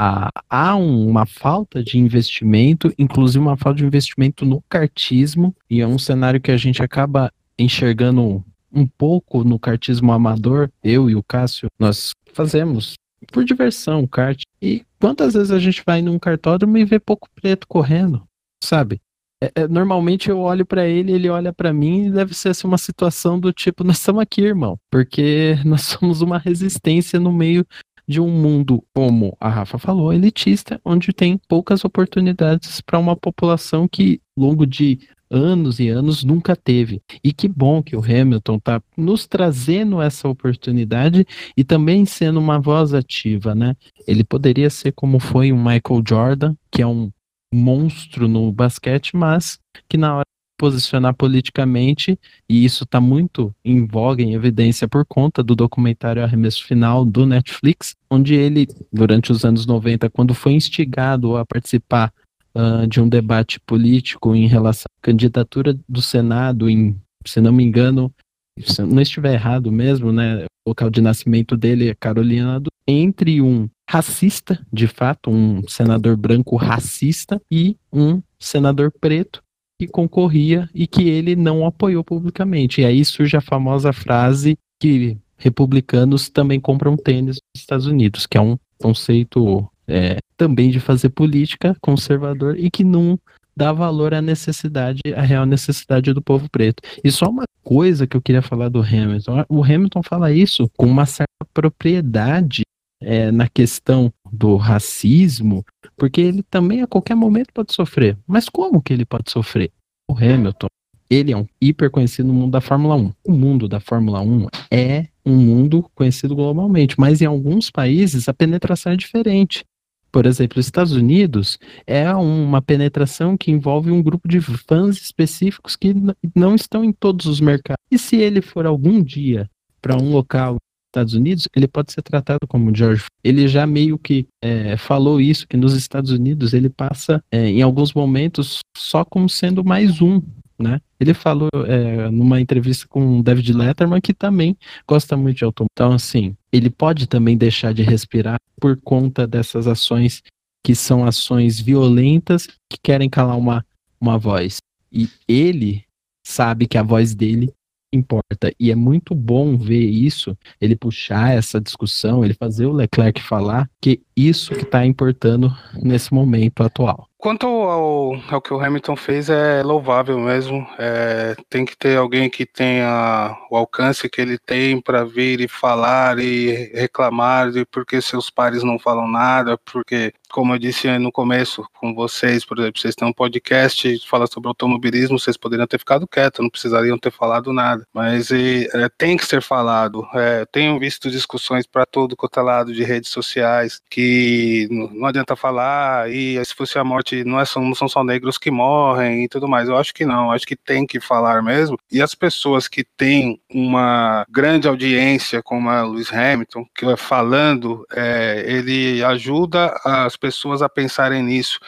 Há, 0.00 0.30
há 0.48 0.76
uma 0.76 1.26
falta 1.26 1.82
de 1.82 1.98
investimento, 1.98 2.92
inclusive 2.98 3.40
uma 3.40 3.56
falta 3.56 3.78
de 3.78 3.86
investimento 3.86 4.44
no 4.44 4.62
kartismo, 4.68 5.54
e 5.68 5.80
é 5.80 5.86
um 5.86 5.98
cenário 5.98 6.40
que 6.40 6.52
a 6.52 6.56
gente 6.56 6.82
acaba 6.82 7.32
enxergando 7.58 8.44
um 8.72 8.86
pouco 8.86 9.42
no 9.42 9.58
kartismo 9.58 10.12
amador. 10.12 10.70
Eu 10.82 11.10
e 11.10 11.16
o 11.16 11.22
Cássio, 11.22 11.68
nós 11.78 12.12
fazemos 12.32 12.94
por 13.32 13.44
diversão 13.44 14.06
kart. 14.06 14.42
E 14.62 14.84
quantas 15.00 15.34
vezes 15.34 15.50
a 15.50 15.58
gente 15.58 15.82
vai 15.84 16.00
num 16.00 16.18
cartódromo 16.18 16.78
e 16.78 16.84
vê 16.84 16.98
pouco 16.98 17.28
preto 17.34 17.66
correndo, 17.66 18.22
sabe? 18.62 19.00
É, 19.42 19.62
é, 19.62 19.68
normalmente 19.68 20.28
eu 20.28 20.40
olho 20.40 20.66
para 20.66 20.86
ele, 20.86 21.12
ele 21.12 21.28
olha 21.28 21.52
para 21.52 21.72
mim 21.72 22.06
e 22.06 22.10
deve 22.10 22.34
ser 22.34 22.48
assim, 22.48 22.66
uma 22.66 22.78
situação 22.78 23.38
do 23.38 23.52
tipo, 23.52 23.84
nós 23.84 23.98
estamos 23.98 24.20
aqui, 24.20 24.42
irmão, 24.42 24.78
porque 24.90 25.56
nós 25.64 25.82
somos 25.82 26.20
uma 26.20 26.38
resistência 26.38 27.20
no 27.20 27.32
meio 27.32 27.64
de 28.06 28.20
um 28.20 28.30
mundo, 28.30 28.82
como 28.94 29.36
a 29.38 29.50
Rafa 29.50 29.78
falou, 29.78 30.12
elitista, 30.12 30.80
onde 30.84 31.12
tem 31.12 31.38
poucas 31.46 31.84
oportunidades 31.84 32.80
para 32.80 32.98
uma 32.98 33.14
população 33.14 33.86
que, 33.86 34.20
longo 34.36 34.66
de 34.66 34.98
anos 35.30 35.78
e 35.78 35.90
anos, 35.90 36.24
nunca 36.24 36.56
teve. 36.56 37.02
E 37.22 37.34
que 37.34 37.46
bom 37.46 37.82
que 37.82 37.94
o 37.94 38.02
Hamilton 38.02 38.56
está 38.56 38.82
nos 38.96 39.26
trazendo 39.26 40.00
essa 40.00 40.26
oportunidade 40.26 41.26
e 41.54 41.62
também 41.62 42.06
sendo 42.06 42.40
uma 42.40 42.58
voz 42.58 42.94
ativa, 42.94 43.54
né? 43.54 43.76
Ele 44.06 44.24
poderia 44.24 44.70
ser 44.70 44.92
como 44.92 45.20
foi 45.20 45.52
o 45.52 45.56
Michael 45.56 46.02
Jordan, 46.06 46.54
que 46.70 46.80
é 46.80 46.86
um 46.86 47.10
monstro 47.52 48.28
no 48.28 48.52
basquete, 48.52 49.16
mas 49.16 49.58
que 49.88 49.96
na 49.96 50.14
hora 50.14 50.24
de 50.24 50.58
posicionar 50.58 51.14
politicamente, 51.14 52.18
e 52.48 52.64
isso 52.64 52.84
está 52.84 53.00
muito 53.00 53.54
em 53.64 53.86
voga, 53.86 54.22
em 54.22 54.34
evidência 54.34 54.88
por 54.88 55.04
conta 55.06 55.42
do 55.42 55.54
documentário 55.54 56.22
Arremesso 56.22 56.64
Final 56.64 57.04
do 57.04 57.24
Netflix, 57.24 57.94
onde 58.10 58.34
ele, 58.34 58.66
durante 58.92 59.30
os 59.30 59.44
anos 59.44 59.66
90, 59.66 60.10
quando 60.10 60.34
foi 60.34 60.52
instigado 60.52 61.36
a 61.36 61.46
participar 61.46 62.12
uh, 62.54 62.86
de 62.86 63.00
um 63.00 63.08
debate 63.08 63.60
político 63.60 64.34
em 64.34 64.46
relação 64.46 64.86
à 64.98 65.02
candidatura 65.02 65.78
do 65.88 66.02
Senado 66.02 66.68
em, 66.68 67.00
se 67.24 67.40
não 67.40 67.52
me 67.52 67.64
engano, 67.64 68.12
se 68.60 68.82
não 68.82 69.00
estiver 69.00 69.34
errado 69.34 69.70
mesmo, 69.70 70.12
né, 70.12 70.44
o 70.66 70.70
local 70.70 70.90
de 70.90 71.00
nascimento 71.00 71.56
dele 71.56 71.88
é 71.88 71.94
Carolina 71.94 72.58
do 72.58 72.68
entre 72.86 73.40
um 73.40 73.68
racista, 73.88 74.60
de 74.70 74.86
fato, 74.86 75.30
um 75.30 75.66
senador 75.66 76.14
branco 76.14 76.56
racista 76.56 77.40
e 77.50 77.74
um 77.90 78.20
senador 78.38 78.92
preto 79.00 79.42
que 79.80 79.88
concorria 79.88 80.68
e 80.74 80.86
que 80.86 81.08
ele 81.08 81.34
não 81.34 81.64
apoiou 81.64 82.04
publicamente. 82.04 82.82
E 82.82 82.84
aí 82.84 83.02
surge 83.02 83.34
a 83.36 83.40
famosa 83.40 83.90
frase 83.90 84.58
que 84.78 85.16
republicanos 85.38 86.28
também 86.28 86.60
compram 86.60 86.96
tênis 86.96 87.36
nos 87.36 87.62
Estados 87.62 87.86
Unidos, 87.86 88.26
que 88.26 88.36
é 88.36 88.40
um 88.40 88.58
conceito 88.76 89.66
é, 89.86 90.18
também 90.36 90.70
de 90.70 90.80
fazer 90.80 91.08
política 91.08 91.74
conservador 91.80 92.58
e 92.58 92.70
que 92.70 92.84
não 92.84 93.18
dá 93.56 93.72
valor 93.72 94.12
à 94.12 94.20
necessidade, 94.20 95.00
à 95.16 95.22
real 95.22 95.46
necessidade 95.46 96.12
do 96.12 96.20
povo 96.20 96.48
preto. 96.50 96.82
E 97.02 97.10
só 97.10 97.26
uma 97.30 97.44
coisa 97.64 98.06
que 98.06 98.16
eu 98.16 98.20
queria 98.20 98.42
falar 98.42 98.68
do 98.68 98.80
Hamilton. 98.80 99.44
O 99.48 99.64
Hamilton 99.64 100.02
fala 100.02 100.30
isso 100.30 100.70
com 100.76 100.86
uma 100.86 101.06
certa 101.06 101.26
propriedade 101.54 102.62
é, 103.00 103.30
na 103.30 103.48
questão 103.48 104.12
do 104.30 104.56
racismo, 104.56 105.64
porque 105.96 106.20
ele 106.20 106.42
também 106.42 106.82
a 106.82 106.86
qualquer 106.86 107.14
momento 107.14 107.52
pode 107.52 107.72
sofrer. 107.72 108.16
Mas 108.26 108.48
como 108.48 108.82
que 108.82 108.92
ele 108.92 109.04
pode 109.04 109.30
sofrer? 109.30 109.70
O 110.10 110.14
Hamilton, 110.14 110.68
ele 111.10 111.32
é 111.32 111.36
um 111.36 111.46
hiper 111.60 111.90
conhecido 111.90 112.28
no 112.28 112.34
mundo 112.34 112.52
da 112.52 112.60
Fórmula 112.60 112.96
1. 112.96 113.12
O 113.26 113.32
mundo 113.32 113.68
da 113.68 113.80
Fórmula 113.80 114.20
1 114.20 114.46
é 114.70 115.06
um 115.24 115.36
mundo 115.36 115.88
conhecido 115.94 116.34
globalmente, 116.34 116.98
mas 116.98 117.20
em 117.20 117.26
alguns 117.26 117.70
países 117.70 118.28
a 118.28 118.34
penetração 118.34 118.92
é 118.92 118.96
diferente. 118.96 119.64
Por 120.10 120.24
exemplo, 120.24 120.58
os 120.58 120.66
Estados 120.66 120.92
Unidos 120.92 121.58
é 121.86 122.10
uma 122.14 122.62
penetração 122.62 123.36
que 123.36 123.50
envolve 123.50 123.90
um 123.90 124.02
grupo 124.02 124.26
de 124.26 124.40
fãs 124.40 124.96
específicos 124.96 125.76
que 125.76 125.94
não 126.34 126.54
estão 126.54 126.82
em 126.82 126.92
todos 126.92 127.26
os 127.26 127.40
mercados. 127.40 127.82
E 127.90 127.98
se 127.98 128.16
ele 128.16 128.40
for 128.40 128.64
algum 128.64 129.02
dia 129.02 129.50
para 129.82 129.96
um 129.96 130.10
local 130.10 130.56
Estados 130.88 131.14
Unidos, 131.14 131.48
ele 131.54 131.68
pode 131.68 131.92
ser 131.92 132.02
tratado 132.02 132.40
como 132.48 132.74
George. 132.74 133.04
Ele 133.22 133.46
já 133.46 133.66
meio 133.66 133.98
que 133.98 134.26
é, 134.42 134.76
falou 134.76 135.20
isso, 135.20 135.46
que 135.46 135.56
nos 135.56 135.74
Estados 135.74 136.10
Unidos 136.10 136.54
ele 136.54 136.68
passa, 136.68 137.22
é, 137.30 137.48
em 137.48 137.62
alguns 137.62 137.92
momentos, 137.92 138.60
só 138.76 139.04
como 139.04 139.28
sendo 139.28 139.64
mais 139.64 140.00
um 140.00 140.20
né? 140.60 140.80
Ele 140.98 141.14
falou 141.14 141.48
é, 141.66 142.10
numa 142.10 142.40
entrevista 142.40 142.86
com 142.88 143.20
o 143.20 143.22
David 143.22 143.52
Letterman 143.52 144.00
que 144.00 144.12
também 144.12 144.56
gosta 144.86 145.16
muito 145.16 145.38
de 145.38 145.44
automóvel. 145.44 145.70
Então, 145.72 145.92
assim, 145.92 146.36
ele 146.52 146.68
pode 146.68 147.06
também 147.06 147.36
deixar 147.36 147.72
de 147.72 147.82
respirar 147.82 148.40
por 148.60 148.76
conta 148.76 149.26
dessas 149.26 149.68
ações 149.68 150.22
que 150.64 150.74
são 150.74 151.04
ações 151.04 151.60
violentas 151.60 152.48
que 152.68 152.78
querem 152.82 153.08
calar 153.08 153.38
uma, 153.38 153.64
uma 154.00 154.18
voz. 154.18 154.58
E 154.92 155.08
ele 155.28 155.84
sabe 156.26 156.66
que 156.66 156.76
a 156.76 156.82
voz 156.82 157.14
dele 157.14 157.52
importa. 157.92 158.52
E 158.58 158.70
é 158.70 158.74
muito 158.74 159.14
bom 159.14 159.56
ver 159.56 159.84
isso, 159.84 160.36
ele 160.60 160.76
puxar 160.76 161.36
essa 161.36 161.60
discussão, 161.60 162.24
ele 162.24 162.34
fazer 162.34 162.66
o 162.66 162.72
Leclerc 162.72 163.22
falar 163.22 163.68
que 163.80 164.02
isso 164.16 164.54
que 164.54 164.62
está 164.62 164.84
importando 164.84 165.54
nesse 165.82 166.12
momento 166.12 166.62
atual. 166.62 167.08
Quanto 167.18 167.48
ao, 167.48 168.14
ao, 168.30 168.40
que 168.40 168.54
o 168.54 168.60
Hamilton 168.60 168.94
fez, 168.94 169.28
é 169.28 169.60
louvável 169.64 170.16
mesmo. 170.20 170.64
É, 170.78 171.34
tem 171.50 171.64
que 171.64 171.76
ter 171.76 171.98
alguém 171.98 172.30
que 172.30 172.46
tenha 172.46 173.36
o 173.50 173.56
alcance 173.56 174.08
que 174.08 174.20
ele 174.20 174.38
tem 174.38 174.80
para 174.80 175.04
vir 175.04 175.40
e 175.40 175.48
falar 175.48 176.20
e 176.20 176.70
reclamar 176.72 177.50
de 177.50 177.64
porque 177.66 178.00
seus 178.00 178.30
pares 178.30 178.62
não 178.62 178.78
falam 178.78 179.08
nada, 179.08 179.58
porque, 179.64 180.12
como 180.30 180.54
eu 180.54 180.58
disse 180.58 180.86
no 180.98 181.12
começo 181.12 181.64
com 181.78 181.94
vocês, 181.94 182.44
por 182.44 182.58
exemplo, 182.58 182.80
vocês 182.80 182.94
têm 182.94 183.08
um 183.08 183.12
podcast 183.12 183.98
fala 184.06 184.26
sobre 184.26 184.48
automobilismo, 184.48 185.18
vocês 185.18 185.36
poderiam 185.36 185.66
ter 185.66 185.78
ficado 185.78 186.06
quietos, 186.06 186.40
não 186.40 186.50
precisariam 186.50 186.98
ter 186.98 187.10
falado 187.10 187.52
nada. 187.52 187.86
Mas 187.92 188.30
e, 188.30 188.68
é, 188.72 188.88
tem 188.96 189.16
que 189.16 189.26
ser 189.26 189.42
falado. 189.42 190.06
É, 190.14 190.44
tenho 190.46 190.78
visto 190.78 191.10
discussões 191.10 191.66
para 191.66 191.86
todo 191.86 192.16
quanto 192.16 192.38
é 192.38 192.42
lado 192.42 192.72
de 192.72 192.82
redes 192.84 193.10
sociais 193.10 193.80
que 193.90 194.68
não, 194.70 195.06
adianta 195.06 195.36
falar 195.36 196.10
e 196.10 196.42
se 196.44 196.54
fosse 196.54 196.78
a 196.78 196.84
morte 196.84 197.24
não, 197.24 197.40
é, 197.40 197.44
são, 197.44 197.62
não 197.62 197.74
são 197.74 197.88
só 197.88 198.04
negros 198.04 198.38
que 198.38 198.50
morrem 198.50 199.24
e 199.24 199.28
tudo 199.28 199.48
mais. 199.48 199.68
Eu 199.68 199.76
acho 199.76 199.94
que 199.94 200.04
não, 200.04 200.30
acho 200.30 200.46
que 200.46 200.56
tem 200.56 200.86
que 200.86 201.00
falar 201.00 201.42
mesmo. 201.42 201.78
E 201.90 202.02
as 202.02 202.14
pessoas 202.14 202.68
que 202.68 202.84
têm 202.84 203.40
uma 203.52 204.24
grande 204.28 204.68
audiência, 204.68 205.42
como 205.42 205.68
a 205.68 205.82
Lewis 205.82 206.12
Hamilton, 206.12 206.66
que 206.74 206.86
é 206.86 206.96
falando, 206.96 207.86
é, 207.94 208.44
ele 208.46 209.02
ajuda 209.04 209.78
as 209.84 210.16
pessoas 210.18 210.62
a 210.62 210.68
pensarem 210.68 211.22
nisso. 211.22 211.58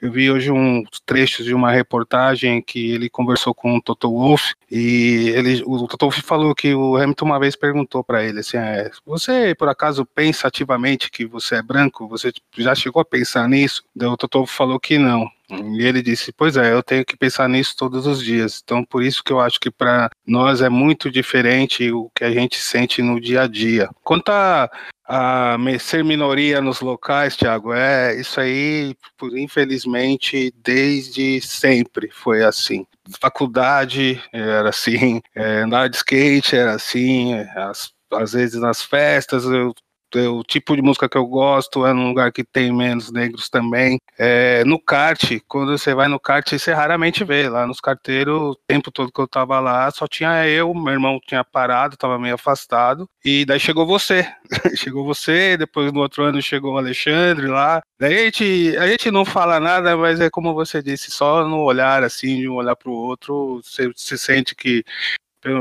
Eu 0.00 0.10
vi 0.10 0.30
hoje 0.30 0.50
um 0.50 0.82
trecho 1.04 1.44
de 1.44 1.52
uma 1.52 1.70
reportagem 1.70 2.62
que 2.62 2.90
ele 2.90 3.10
conversou 3.10 3.54
com 3.54 3.76
o 3.76 3.82
Toto 3.82 4.10
Wolff 4.10 4.54
e 4.70 5.30
ele, 5.36 5.62
o 5.66 5.86
Toto 5.86 6.06
Wolff 6.06 6.22
falou 6.22 6.54
que 6.54 6.74
o 6.74 6.96
Hamilton 6.96 7.26
uma 7.26 7.38
vez 7.38 7.54
perguntou 7.54 8.02
para 8.02 8.24
ele 8.24 8.40
assim, 8.40 8.56
é, 8.56 8.90
você 9.04 9.54
por 9.54 9.68
acaso 9.68 10.06
pensa 10.06 10.48
ativamente 10.48 11.10
que 11.10 11.26
você 11.26 11.56
é 11.56 11.62
branco? 11.62 12.08
Você 12.08 12.32
já 12.56 12.74
chegou 12.74 13.02
a 13.02 13.04
pensar 13.04 13.46
nisso? 13.46 13.84
o 13.94 14.16
Toto 14.16 14.38
Wolff 14.38 14.54
falou 14.54 14.80
que 14.80 14.96
não. 14.96 15.28
E 15.50 15.84
ele 15.84 16.02
disse: 16.02 16.32
Pois 16.32 16.56
é, 16.56 16.72
eu 16.72 16.82
tenho 16.82 17.04
que 17.04 17.16
pensar 17.16 17.48
nisso 17.48 17.74
todos 17.76 18.06
os 18.06 18.22
dias. 18.22 18.60
Então, 18.62 18.84
por 18.84 19.02
isso 19.02 19.22
que 19.24 19.32
eu 19.32 19.40
acho 19.40 19.58
que 19.58 19.70
para 19.70 20.10
nós 20.26 20.60
é 20.60 20.68
muito 20.68 21.10
diferente 21.10 21.90
o 21.90 22.10
que 22.14 22.24
a 22.24 22.30
gente 22.30 22.56
sente 22.56 23.02
no 23.02 23.20
dia 23.20 23.42
a 23.42 23.46
dia. 23.46 23.88
Quanto 24.02 24.30
a 24.30 24.70
a 25.12 25.56
ser 25.80 26.04
minoria 26.04 26.60
nos 26.60 26.80
locais, 26.80 27.34
Thiago, 27.34 27.72
é 27.72 28.14
isso 28.14 28.40
aí, 28.40 28.94
infelizmente, 29.32 30.54
desde 30.62 31.40
sempre 31.40 32.08
foi 32.12 32.44
assim. 32.44 32.86
Faculdade 33.20 34.22
era 34.32 34.68
assim, 34.68 35.20
é, 35.34 35.62
andar 35.62 35.88
de 35.88 35.96
skate 35.96 36.54
era 36.54 36.74
assim, 36.74 37.34
as, 37.56 37.90
às 38.12 38.34
vezes 38.34 38.60
nas 38.60 38.82
festas 38.82 39.44
eu 39.44 39.74
o 40.14 40.42
tipo 40.42 40.74
de 40.76 40.82
música 40.82 41.08
que 41.08 41.16
eu 41.16 41.26
gosto 41.26 41.86
é 41.86 41.92
num 41.92 42.08
lugar 42.08 42.32
que 42.32 42.44
tem 42.44 42.72
menos 42.72 43.10
negros 43.10 43.48
também. 43.48 43.98
É, 44.18 44.64
no 44.64 44.78
kart, 44.78 45.22
quando 45.48 45.76
você 45.76 45.94
vai 45.94 46.08
no 46.08 46.20
kart, 46.20 46.48
você 46.50 46.72
raramente 46.72 47.24
vê. 47.24 47.48
Lá 47.48 47.66
nos 47.66 47.80
carteiros, 47.80 48.34
o 48.34 48.56
tempo 48.66 48.90
todo 48.90 49.12
que 49.12 49.20
eu 49.20 49.28
tava 49.28 49.58
lá, 49.60 49.90
só 49.90 50.06
tinha 50.06 50.46
eu, 50.46 50.72
meu 50.74 50.92
irmão 50.92 51.20
tinha 51.26 51.44
parado, 51.44 51.96
tava 51.96 52.18
meio 52.18 52.34
afastado, 52.34 53.08
e 53.24 53.44
daí 53.44 53.60
chegou 53.60 53.86
você. 53.86 54.26
chegou 54.76 55.04
você, 55.04 55.56
depois 55.56 55.92
no 55.92 56.00
outro 56.00 56.24
ano 56.24 56.42
chegou 56.42 56.74
o 56.74 56.78
Alexandre 56.78 57.46
lá. 57.46 57.80
Daí 57.98 58.14
a 58.14 58.24
gente, 58.24 58.76
a 58.78 58.86
gente 58.88 59.10
não 59.10 59.24
fala 59.24 59.60
nada, 59.60 59.96
mas 59.96 60.20
é 60.20 60.30
como 60.30 60.54
você 60.54 60.82
disse, 60.82 61.10
só 61.10 61.46
no 61.46 61.62
olhar, 61.62 62.02
assim, 62.02 62.40
de 62.40 62.48
um 62.48 62.54
olhar 62.54 62.76
pro 62.76 62.92
outro, 62.92 63.60
você 63.62 63.90
se 63.94 64.18
sente 64.18 64.54
que 64.54 64.84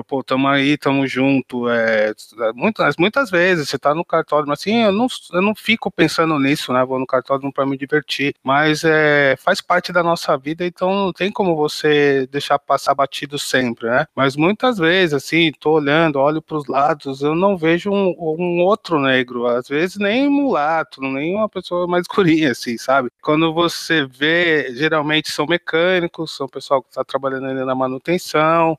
pô, 0.07 0.23
tamo 0.23 0.47
aí, 0.47 0.77
tamo 0.77 1.07
junto. 1.07 1.69
É, 1.69 2.13
muitas, 2.53 2.95
muitas 2.97 3.29
vezes 3.29 3.69
você 3.69 3.77
tá 3.77 3.93
no 3.95 4.03
cartório, 4.03 4.47
mas 4.47 4.59
assim, 4.59 4.83
eu 4.83 4.91
não, 4.91 5.07
eu 5.31 5.41
não 5.41 5.55
fico 5.55 5.91
pensando 5.91 6.37
nisso, 6.39 6.73
né? 6.73 6.83
Vou 6.85 6.99
no 6.99 7.05
cartório 7.07 7.51
para 7.53 7.65
me 7.65 7.77
divertir, 7.77 8.33
mas 8.43 8.83
é, 8.83 9.35
faz 9.37 9.61
parte 9.61 9.91
da 9.93 10.03
nossa 10.03 10.37
vida, 10.37 10.65
então 10.65 10.93
não 10.93 11.13
tem 11.13 11.31
como 11.31 11.55
você 11.55 12.27
deixar 12.31 12.59
passar 12.59 12.93
batido 12.93 13.39
sempre, 13.39 13.89
né? 13.89 14.05
Mas 14.15 14.35
muitas 14.35 14.77
vezes, 14.77 15.13
assim, 15.13 15.51
tô 15.59 15.71
olhando, 15.73 16.19
olho 16.19 16.41
para 16.41 16.57
os 16.57 16.67
lados, 16.67 17.21
eu 17.21 17.35
não 17.35 17.57
vejo 17.57 17.91
um, 17.91 18.15
um, 18.19 18.61
outro 18.63 18.99
negro, 18.99 19.47
às 19.47 19.67
vezes 19.67 19.97
nem 19.97 20.29
mulato, 20.29 21.01
nem 21.01 21.35
uma 21.35 21.49
pessoa 21.49 21.87
mais 21.87 22.03
escurinha, 22.09 22.51
assim, 22.51 22.77
sabe? 22.77 23.09
Quando 23.21 23.53
você 23.53 24.05
vê, 24.05 24.73
geralmente 24.75 25.31
são 25.31 25.45
mecânicos, 25.45 26.35
são 26.35 26.47
pessoal 26.47 26.81
que 26.81 26.89
está 26.89 27.03
trabalhando 27.03 27.47
ainda 27.47 27.65
na 27.65 27.75
manutenção, 27.75 28.77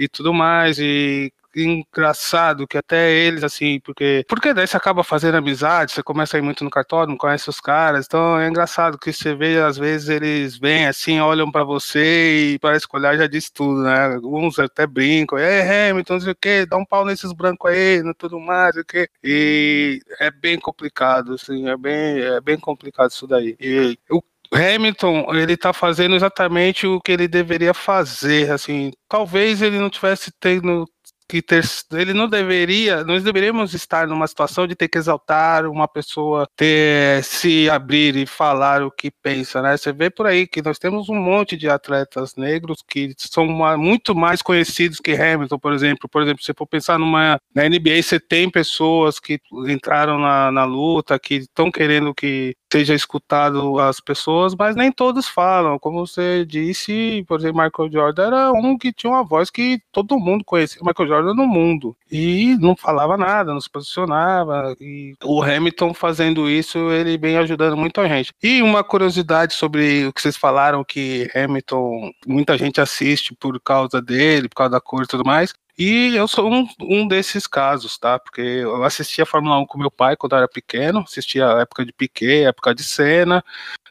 e 0.00 0.08
tudo 0.08 0.32
mais. 0.32 0.78
E 0.78 1.30
engraçado 1.54 2.66
que 2.66 2.78
até 2.78 3.12
eles, 3.12 3.42
assim, 3.44 3.80
porque. 3.80 4.24
Porque 4.28 4.54
daí 4.54 4.66
você 4.66 4.76
acaba 4.76 5.02
fazendo 5.02 5.36
amizade, 5.36 5.92
você 5.92 6.02
começa 6.02 6.36
a 6.36 6.38
ir 6.38 6.42
muito 6.42 6.64
no 6.64 6.70
cartório, 6.70 7.16
conhece 7.16 7.48
os 7.50 7.60
caras. 7.60 8.06
Então 8.06 8.38
é 8.38 8.48
engraçado 8.48 8.98
que 8.98 9.12
você 9.12 9.34
vê, 9.34 9.60
às 9.60 9.76
vezes, 9.76 10.08
eles 10.08 10.56
vêm 10.58 10.86
assim, 10.86 11.20
olham 11.20 11.50
para 11.50 11.64
você 11.64 12.54
e 12.54 12.58
parece 12.58 12.88
que 12.88 12.96
olhar 12.96 13.16
já 13.16 13.26
diz 13.26 13.50
tudo, 13.50 13.82
né? 13.82 14.18
Uns 14.22 14.58
até 14.58 14.86
brincam, 14.86 15.38
é 15.38 15.90
Hamilton, 15.90 16.14
não 16.14 16.20
sei 16.20 16.32
o 16.32 16.36
que, 16.36 16.66
dá 16.66 16.76
um 16.76 16.84
pau 16.84 17.04
nesses 17.04 17.32
brancos 17.32 17.70
aí, 17.70 18.02
não 18.02 18.14
tudo 18.14 18.38
mais, 18.40 18.76
o 18.76 18.84
que. 18.84 19.08
E 19.22 20.00
é 20.20 20.30
bem 20.30 20.58
complicado, 20.58 21.34
assim, 21.34 21.68
é 21.68 21.76
bem, 21.76 22.20
é 22.20 22.40
bem 22.40 22.58
complicado 22.58 23.10
isso 23.10 23.26
daí. 23.26 23.56
E 23.60 23.98
o 24.10 24.22
Hamilton, 24.52 25.34
ele 25.34 25.56
tá 25.56 25.72
fazendo 25.72 26.14
exatamente 26.16 26.86
o 26.86 27.00
que 27.00 27.12
ele 27.12 27.28
deveria 27.28 27.72
fazer, 27.72 28.50
assim, 28.50 28.90
talvez 29.08 29.62
ele 29.62 29.78
não 29.78 29.88
tivesse 29.88 30.32
tendo 30.40 30.86
que 31.30 31.40
ter, 31.40 31.62
ele 31.92 32.12
não 32.12 32.28
deveria, 32.28 33.04
nós 33.04 33.22
deveríamos 33.22 33.72
estar 33.72 34.08
numa 34.08 34.26
situação 34.26 34.66
de 34.66 34.74
ter 34.74 34.88
que 34.88 34.98
exaltar 34.98 35.64
uma 35.66 35.86
pessoa, 35.86 36.48
ter 36.56 37.22
se 37.22 37.70
abrir 37.70 38.16
e 38.16 38.26
falar 38.26 38.82
o 38.82 38.90
que 38.90 39.12
pensa, 39.22 39.62
né? 39.62 39.76
Você 39.76 39.92
vê 39.92 40.10
por 40.10 40.26
aí 40.26 40.44
que 40.48 40.60
nós 40.60 40.78
temos 40.78 41.08
um 41.08 41.14
monte 41.14 41.56
de 41.56 41.68
atletas 41.68 42.34
negros 42.34 42.82
que 42.86 43.14
são 43.16 43.46
uma, 43.46 43.76
muito 43.76 44.12
mais 44.12 44.42
conhecidos 44.42 44.98
que 44.98 45.12
Hamilton, 45.12 45.58
por 45.58 45.72
exemplo. 45.72 46.08
Por 46.08 46.22
exemplo, 46.22 46.42
se 46.42 46.52
for 46.52 46.66
pensar 46.66 46.98
numa 46.98 47.38
na 47.54 47.68
NBA, 47.68 48.02
você 48.02 48.18
tem 48.18 48.50
pessoas 48.50 49.20
que 49.20 49.38
entraram 49.68 50.18
na, 50.18 50.50
na 50.50 50.64
luta, 50.64 51.18
que 51.18 51.34
estão 51.36 51.70
querendo 51.70 52.12
que 52.12 52.56
seja 52.72 52.94
escutado 52.94 53.78
as 53.78 54.00
pessoas, 54.00 54.54
mas 54.54 54.76
nem 54.76 54.92
todos 54.92 55.26
falam. 55.28 55.78
Como 55.78 56.06
você 56.06 56.44
disse, 56.44 57.24
por 57.26 57.38
exemplo, 57.38 57.62
Michael 57.62 57.92
Jordan 57.92 58.26
era 58.26 58.52
um 58.52 58.78
que 58.78 58.92
tinha 58.92 59.12
uma 59.12 59.24
voz 59.24 59.50
que 59.50 59.80
todo 59.92 60.18
mundo 60.18 60.44
conhecia. 60.44 60.80
Michael 60.84 61.08
Jordan 61.08 61.34
no 61.34 61.46
mundo. 61.46 61.96
E 62.10 62.56
não 62.60 62.76
falava 62.76 63.16
nada, 63.16 63.52
não 63.52 63.60
se 63.60 63.70
posicionava. 63.70 64.74
E 64.80 65.14
o 65.24 65.42
Hamilton 65.42 65.92
fazendo 65.94 66.48
isso, 66.48 66.78
ele 66.90 67.18
vem 67.18 67.36
ajudando 67.36 67.76
muita 67.76 68.06
gente. 68.08 68.32
E 68.42 68.62
uma 68.62 68.84
curiosidade 68.84 69.54
sobre 69.54 70.06
o 70.06 70.12
que 70.12 70.22
vocês 70.22 70.36
falaram, 70.36 70.84
que 70.84 71.28
Hamilton, 71.34 72.12
muita 72.26 72.56
gente 72.56 72.80
assiste 72.80 73.34
por 73.34 73.60
causa 73.60 74.00
dele, 74.00 74.48
por 74.48 74.56
causa 74.56 74.70
da 74.72 74.80
cor 74.80 75.02
e 75.02 75.06
tudo 75.06 75.24
mais. 75.24 75.52
E 75.82 76.14
eu 76.14 76.28
sou 76.28 76.52
um, 76.52 76.68
um 76.78 77.08
desses 77.08 77.46
casos, 77.46 77.96
tá? 77.96 78.18
Porque 78.18 78.42
eu 78.42 78.84
assistia 78.84 79.22
a 79.24 79.26
Fórmula 79.26 79.58
1 79.60 79.64
com 79.64 79.78
meu 79.78 79.90
pai 79.90 80.14
quando 80.14 80.32
eu 80.32 80.38
era 80.40 80.46
pequeno, 80.46 81.00
assistia 81.00 81.56
a 81.56 81.60
época 81.62 81.86
de 81.86 81.92
Piquet, 81.94 82.44
época 82.44 82.74
de 82.74 82.84
Senna, 82.84 83.42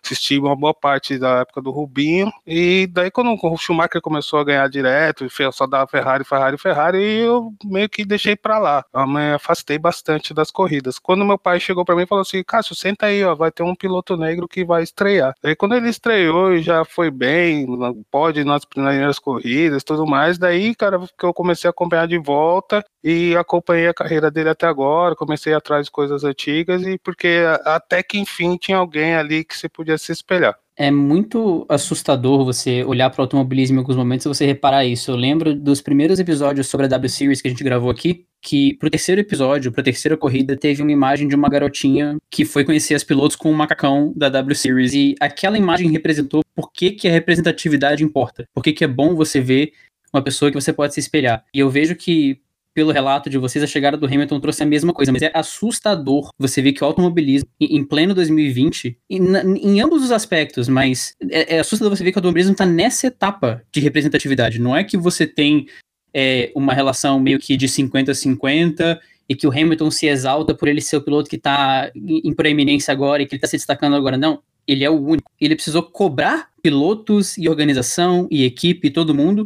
assisti 0.03 0.37
uma 0.39 0.55
boa 0.55 0.73
parte 0.73 1.17
da 1.17 1.39
época 1.39 1.61
do 1.61 1.71
Rubinho, 1.71 2.31
e 2.45 2.87
daí 2.91 3.11
quando 3.11 3.35
o 3.41 3.57
Schumacher 3.57 4.01
começou 4.01 4.39
a 4.39 4.43
ganhar 4.43 4.69
direto, 4.69 5.27
só 5.51 5.65
dava 5.65 5.87
Ferrari, 5.87 6.23
Ferrari, 6.23 6.57
Ferrari, 6.57 7.01
eu 7.01 7.53
meio 7.65 7.89
que 7.89 8.05
deixei 8.05 8.35
pra 8.35 8.57
lá. 8.59 8.83
Eu 8.93 9.07
me 9.07 9.33
afastei 9.33 9.77
bastante 9.77 10.33
das 10.33 10.51
corridas. 10.51 10.99
Quando 10.99 11.25
meu 11.25 11.37
pai 11.37 11.59
chegou 11.59 11.85
pra 11.85 11.95
mim 11.95 12.03
e 12.03 12.07
falou 12.07 12.21
assim, 12.21 12.43
Cássio, 12.43 12.75
senta 12.75 13.07
aí, 13.07 13.23
ó, 13.23 13.35
vai 13.35 13.51
ter 13.51 13.63
um 13.63 13.75
piloto 13.75 14.17
negro 14.17 14.47
que 14.47 14.65
vai 14.65 14.83
estrear. 14.83 15.33
Aí 15.43 15.55
quando 15.55 15.75
ele 15.75 15.89
estreou 15.89 16.53
e 16.53 16.61
já 16.61 16.83
foi 16.85 17.09
bem, 17.11 17.67
pode 18.11 18.43
nas 18.43 18.65
primeiras 18.65 19.19
corridas, 19.19 19.83
tudo 19.83 20.05
mais, 20.05 20.37
daí, 20.37 20.75
cara, 20.75 20.99
que 21.17 21.25
eu 21.25 21.33
comecei 21.33 21.67
a 21.67 21.71
acompanhar 21.71 22.07
de 22.07 22.17
volta 22.17 22.83
e 23.03 23.35
acompanhei 23.35 23.87
a 23.87 23.93
carreira 23.93 24.29
dele 24.29 24.49
até 24.49 24.67
agora, 24.67 25.15
comecei 25.15 25.53
atrás 25.53 25.85
de 25.85 25.91
coisas 25.91 26.23
antigas 26.23 26.81
e 26.83 26.97
porque 26.97 27.43
até 27.65 28.03
que 28.03 28.19
enfim 28.19 28.57
tinha 28.57 28.77
alguém 28.77 29.15
ali 29.15 29.43
que 29.43 29.55
você 29.55 29.69
podia 29.69 29.88
se 29.97 30.11
espelhar. 30.11 30.57
É 30.75 30.89
muito 30.89 31.65
assustador 31.67 32.45
você 32.45 32.83
olhar 32.83 33.09
para 33.09 33.21
o 33.21 33.23
automobilismo 33.23 33.75
em 33.75 33.79
alguns 33.79 33.97
momentos 33.97 34.25
e 34.25 34.29
você 34.29 34.45
reparar 34.45 34.85
isso. 34.85 35.11
Eu 35.11 35.15
lembro 35.15 35.53
dos 35.53 35.81
primeiros 35.81 36.19
episódios 36.19 36.67
sobre 36.67 36.85
a 36.85 36.89
W 36.89 37.09
Series 37.09 37.41
que 37.41 37.47
a 37.47 37.51
gente 37.51 37.63
gravou 37.63 37.89
aqui, 37.89 38.25
que 38.41 38.75
pro 38.75 38.89
terceiro 38.89 39.19
episódio, 39.19 39.71
pra 39.71 39.83
terceira 39.83 40.15
corrida, 40.15 40.55
teve 40.55 40.81
uma 40.81 40.91
imagem 40.91 41.27
de 41.27 41.35
uma 41.35 41.49
garotinha 41.49 42.17
que 42.31 42.45
foi 42.45 42.63
conhecer 42.63 42.93
as 42.93 43.03
pilotos 43.03 43.35
com 43.35 43.51
um 43.51 43.55
macacão 43.55 44.13
da 44.15 44.29
W 44.29 44.55
Series. 44.55 44.93
E 44.93 45.15
aquela 45.19 45.57
imagem 45.57 45.91
representou 45.91 46.41
por 46.55 46.71
que, 46.71 46.91
que 46.91 47.07
a 47.07 47.11
representatividade 47.11 48.03
importa. 48.03 48.45
Por 48.53 48.63
que, 48.63 48.71
que 48.71 48.83
é 48.85 48.87
bom 48.87 49.15
você 49.15 49.41
ver 49.41 49.73
uma 50.13 50.23
pessoa 50.23 50.51
que 50.51 50.59
você 50.59 50.73
pode 50.73 50.93
se 50.93 50.99
espelhar. 50.99 51.43
E 51.53 51.59
eu 51.59 51.69
vejo 51.69 51.95
que 51.95 52.41
pelo 52.79 52.93
relato 52.93 53.29
de 53.29 53.37
vocês, 53.37 53.61
a 53.61 53.67
chegada 53.67 53.97
do 53.97 54.05
Hamilton 54.05 54.39
trouxe 54.39 54.63
a 54.63 54.65
mesma 54.65 54.93
coisa, 54.93 55.11
mas 55.11 55.21
é 55.21 55.29
assustador 55.33 56.29
você 56.39 56.61
ver 56.61 56.71
que 56.71 56.81
o 56.81 56.87
automobilismo, 56.87 57.49
em 57.59 57.83
pleno 57.83 58.13
2020, 58.13 58.97
em, 59.09 59.35
em 59.57 59.81
ambos 59.81 60.01
os 60.01 60.13
aspectos, 60.13 60.69
mas 60.69 61.13
é, 61.29 61.57
é, 61.57 61.59
assustador 61.59 61.93
você 61.93 62.05
ver 62.05 62.13
que 62.13 62.17
o 62.17 62.19
automobilismo 62.19 62.53
está 62.53 62.65
nessa 62.65 63.07
etapa 63.07 63.61
de 63.69 63.81
representatividade. 63.81 64.61
Não 64.61 64.77
é 64.77 64.85
que 64.85 64.95
você 64.95 65.27
tem 65.27 65.67
é, 66.13 66.53
uma 66.55 66.73
relação 66.73 67.19
meio 67.19 67.37
que 67.37 67.57
de 67.57 67.67
50-50 67.67 68.97
e 69.27 69.35
que 69.35 69.45
o 69.45 69.51
Hamilton 69.51 69.91
se 69.91 70.07
exalta 70.07 70.55
por 70.55 70.69
ele 70.69 70.79
ser 70.79 70.95
o 70.95 71.01
piloto 71.01 71.29
que 71.29 71.35
está 71.35 71.91
em 71.93 72.33
proeminência 72.33 72.93
agora 72.93 73.21
e 73.21 73.25
que 73.25 73.33
ele 73.35 73.39
está 73.39 73.47
se 73.49 73.57
destacando 73.57 73.97
agora. 73.97 74.17
Não, 74.17 74.41
ele 74.65 74.85
é 74.85 74.89
o 74.89 74.97
único. 74.97 75.29
Ele 75.37 75.55
precisou 75.55 75.83
cobrar 75.83 76.47
pilotos 76.61 77.37
e 77.37 77.49
organização 77.49 78.25
e 78.31 78.45
equipe 78.45 78.87
e 78.87 78.91
todo 78.91 79.13
mundo 79.13 79.45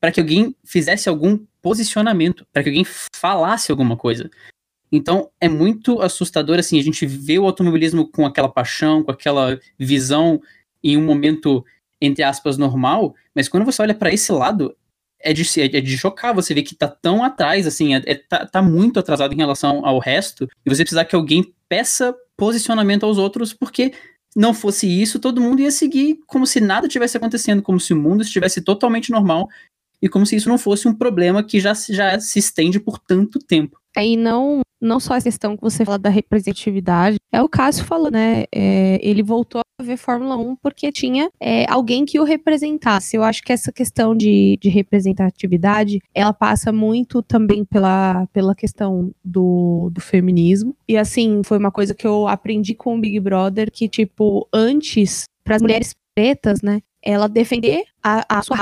para 0.00 0.12
que 0.12 0.20
alguém 0.20 0.54
fizesse 0.64 1.08
algum 1.08 1.40
posicionamento, 1.62 2.46
para 2.52 2.62
que 2.62 2.68
alguém 2.68 2.86
falasse 3.14 3.70
alguma 3.70 3.96
coisa. 3.96 4.30
Então 4.90 5.30
é 5.40 5.48
muito 5.48 6.00
assustador 6.00 6.58
assim 6.58 6.78
a 6.78 6.82
gente 6.82 7.06
vê 7.06 7.38
o 7.38 7.44
automobilismo 7.44 8.10
com 8.10 8.24
aquela 8.24 8.48
paixão, 8.48 9.02
com 9.02 9.10
aquela 9.10 9.58
visão 9.78 10.40
em 10.82 10.96
um 10.96 11.04
momento 11.04 11.64
entre 12.00 12.22
aspas 12.22 12.56
normal, 12.56 13.14
mas 13.34 13.48
quando 13.48 13.64
você 13.64 13.82
olha 13.82 13.94
para 13.94 14.12
esse 14.12 14.32
lado 14.32 14.74
é 15.20 15.32
de, 15.32 15.42
é 15.60 15.80
de 15.80 15.98
chocar 15.98 16.32
você 16.32 16.54
ver 16.54 16.62
que 16.62 16.76
tá 16.76 16.86
tão 16.86 17.24
atrás 17.24 17.66
assim, 17.66 17.94
é, 17.94 18.02
é, 18.06 18.14
tá, 18.14 18.46
tá 18.46 18.62
muito 18.62 19.00
atrasado 19.00 19.34
em 19.34 19.38
relação 19.38 19.84
ao 19.84 19.98
resto 19.98 20.48
e 20.64 20.70
você 20.70 20.84
precisar 20.84 21.04
que 21.04 21.16
alguém 21.16 21.52
peça 21.68 22.14
posicionamento 22.36 23.04
aos 23.04 23.18
outros 23.18 23.52
porque 23.52 23.92
não 24.36 24.54
fosse 24.54 24.86
isso, 24.86 25.18
todo 25.18 25.40
mundo 25.40 25.60
ia 25.60 25.70
seguir 25.70 26.20
como 26.26 26.46
se 26.46 26.60
nada 26.60 26.86
tivesse 26.86 27.16
acontecendo, 27.16 27.62
como 27.62 27.80
se 27.80 27.92
o 27.92 27.96
mundo 27.96 28.22
estivesse 28.22 28.60
totalmente 28.60 29.10
normal 29.10 29.48
e 30.00 30.08
como 30.08 30.26
se 30.26 30.36
isso 30.36 30.48
não 30.48 30.58
fosse 30.58 30.88
um 30.88 30.94
problema 30.94 31.42
que 31.42 31.60
já, 31.60 31.72
já 31.74 32.18
se 32.20 32.38
estende 32.38 32.78
por 32.78 32.98
tanto 32.98 33.38
tempo. 33.38 33.78
É, 33.96 34.06
e 34.06 34.16
não, 34.16 34.60
não 34.80 35.00
só 35.00 35.14
a 35.14 35.20
questão 35.20 35.56
que 35.56 35.62
você 35.62 35.84
fala 35.84 35.98
da 35.98 36.08
representatividade, 36.08 37.16
é 37.32 37.42
o 37.42 37.48
Cássio 37.48 37.84
falou, 37.84 38.10
né? 38.10 38.44
É, 38.54 39.00
ele 39.02 39.22
voltou 39.22 39.60
a 39.60 39.82
ver 39.82 39.96
Fórmula 39.96 40.36
1 40.36 40.56
porque 40.56 40.92
tinha 40.92 41.30
é, 41.40 41.64
alguém 41.68 42.04
que 42.04 42.20
o 42.20 42.24
representasse. 42.24 43.16
Eu 43.16 43.24
acho 43.24 43.42
que 43.42 43.52
essa 43.52 43.72
questão 43.72 44.14
de, 44.14 44.56
de 44.60 44.68
representatividade, 44.68 45.98
ela 46.14 46.32
passa 46.32 46.70
muito 46.70 47.22
também 47.22 47.64
pela, 47.64 48.26
pela 48.32 48.54
questão 48.54 49.12
do, 49.24 49.90
do 49.92 50.00
feminismo. 50.00 50.76
E 50.86 50.96
assim, 50.96 51.42
foi 51.44 51.58
uma 51.58 51.72
coisa 51.72 51.92
que 51.92 52.06
eu 52.06 52.28
aprendi 52.28 52.74
com 52.74 52.96
o 52.96 53.00
Big 53.00 53.18
Brother, 53.18 53.70
que, 53.70 53.88
tipo, 53.88 54.48
antes, 54.52 55.24
para 55.42 55.56
as 55.56 55.62
mulheres 55.62 55.94
pretas, 56.14 56.62
né? 56.62 56.82
Ela 57.02 57.28
defender 57.28 57.84
a, 58.02 58.38
a 58.38 58.42
sua 58.42 58.58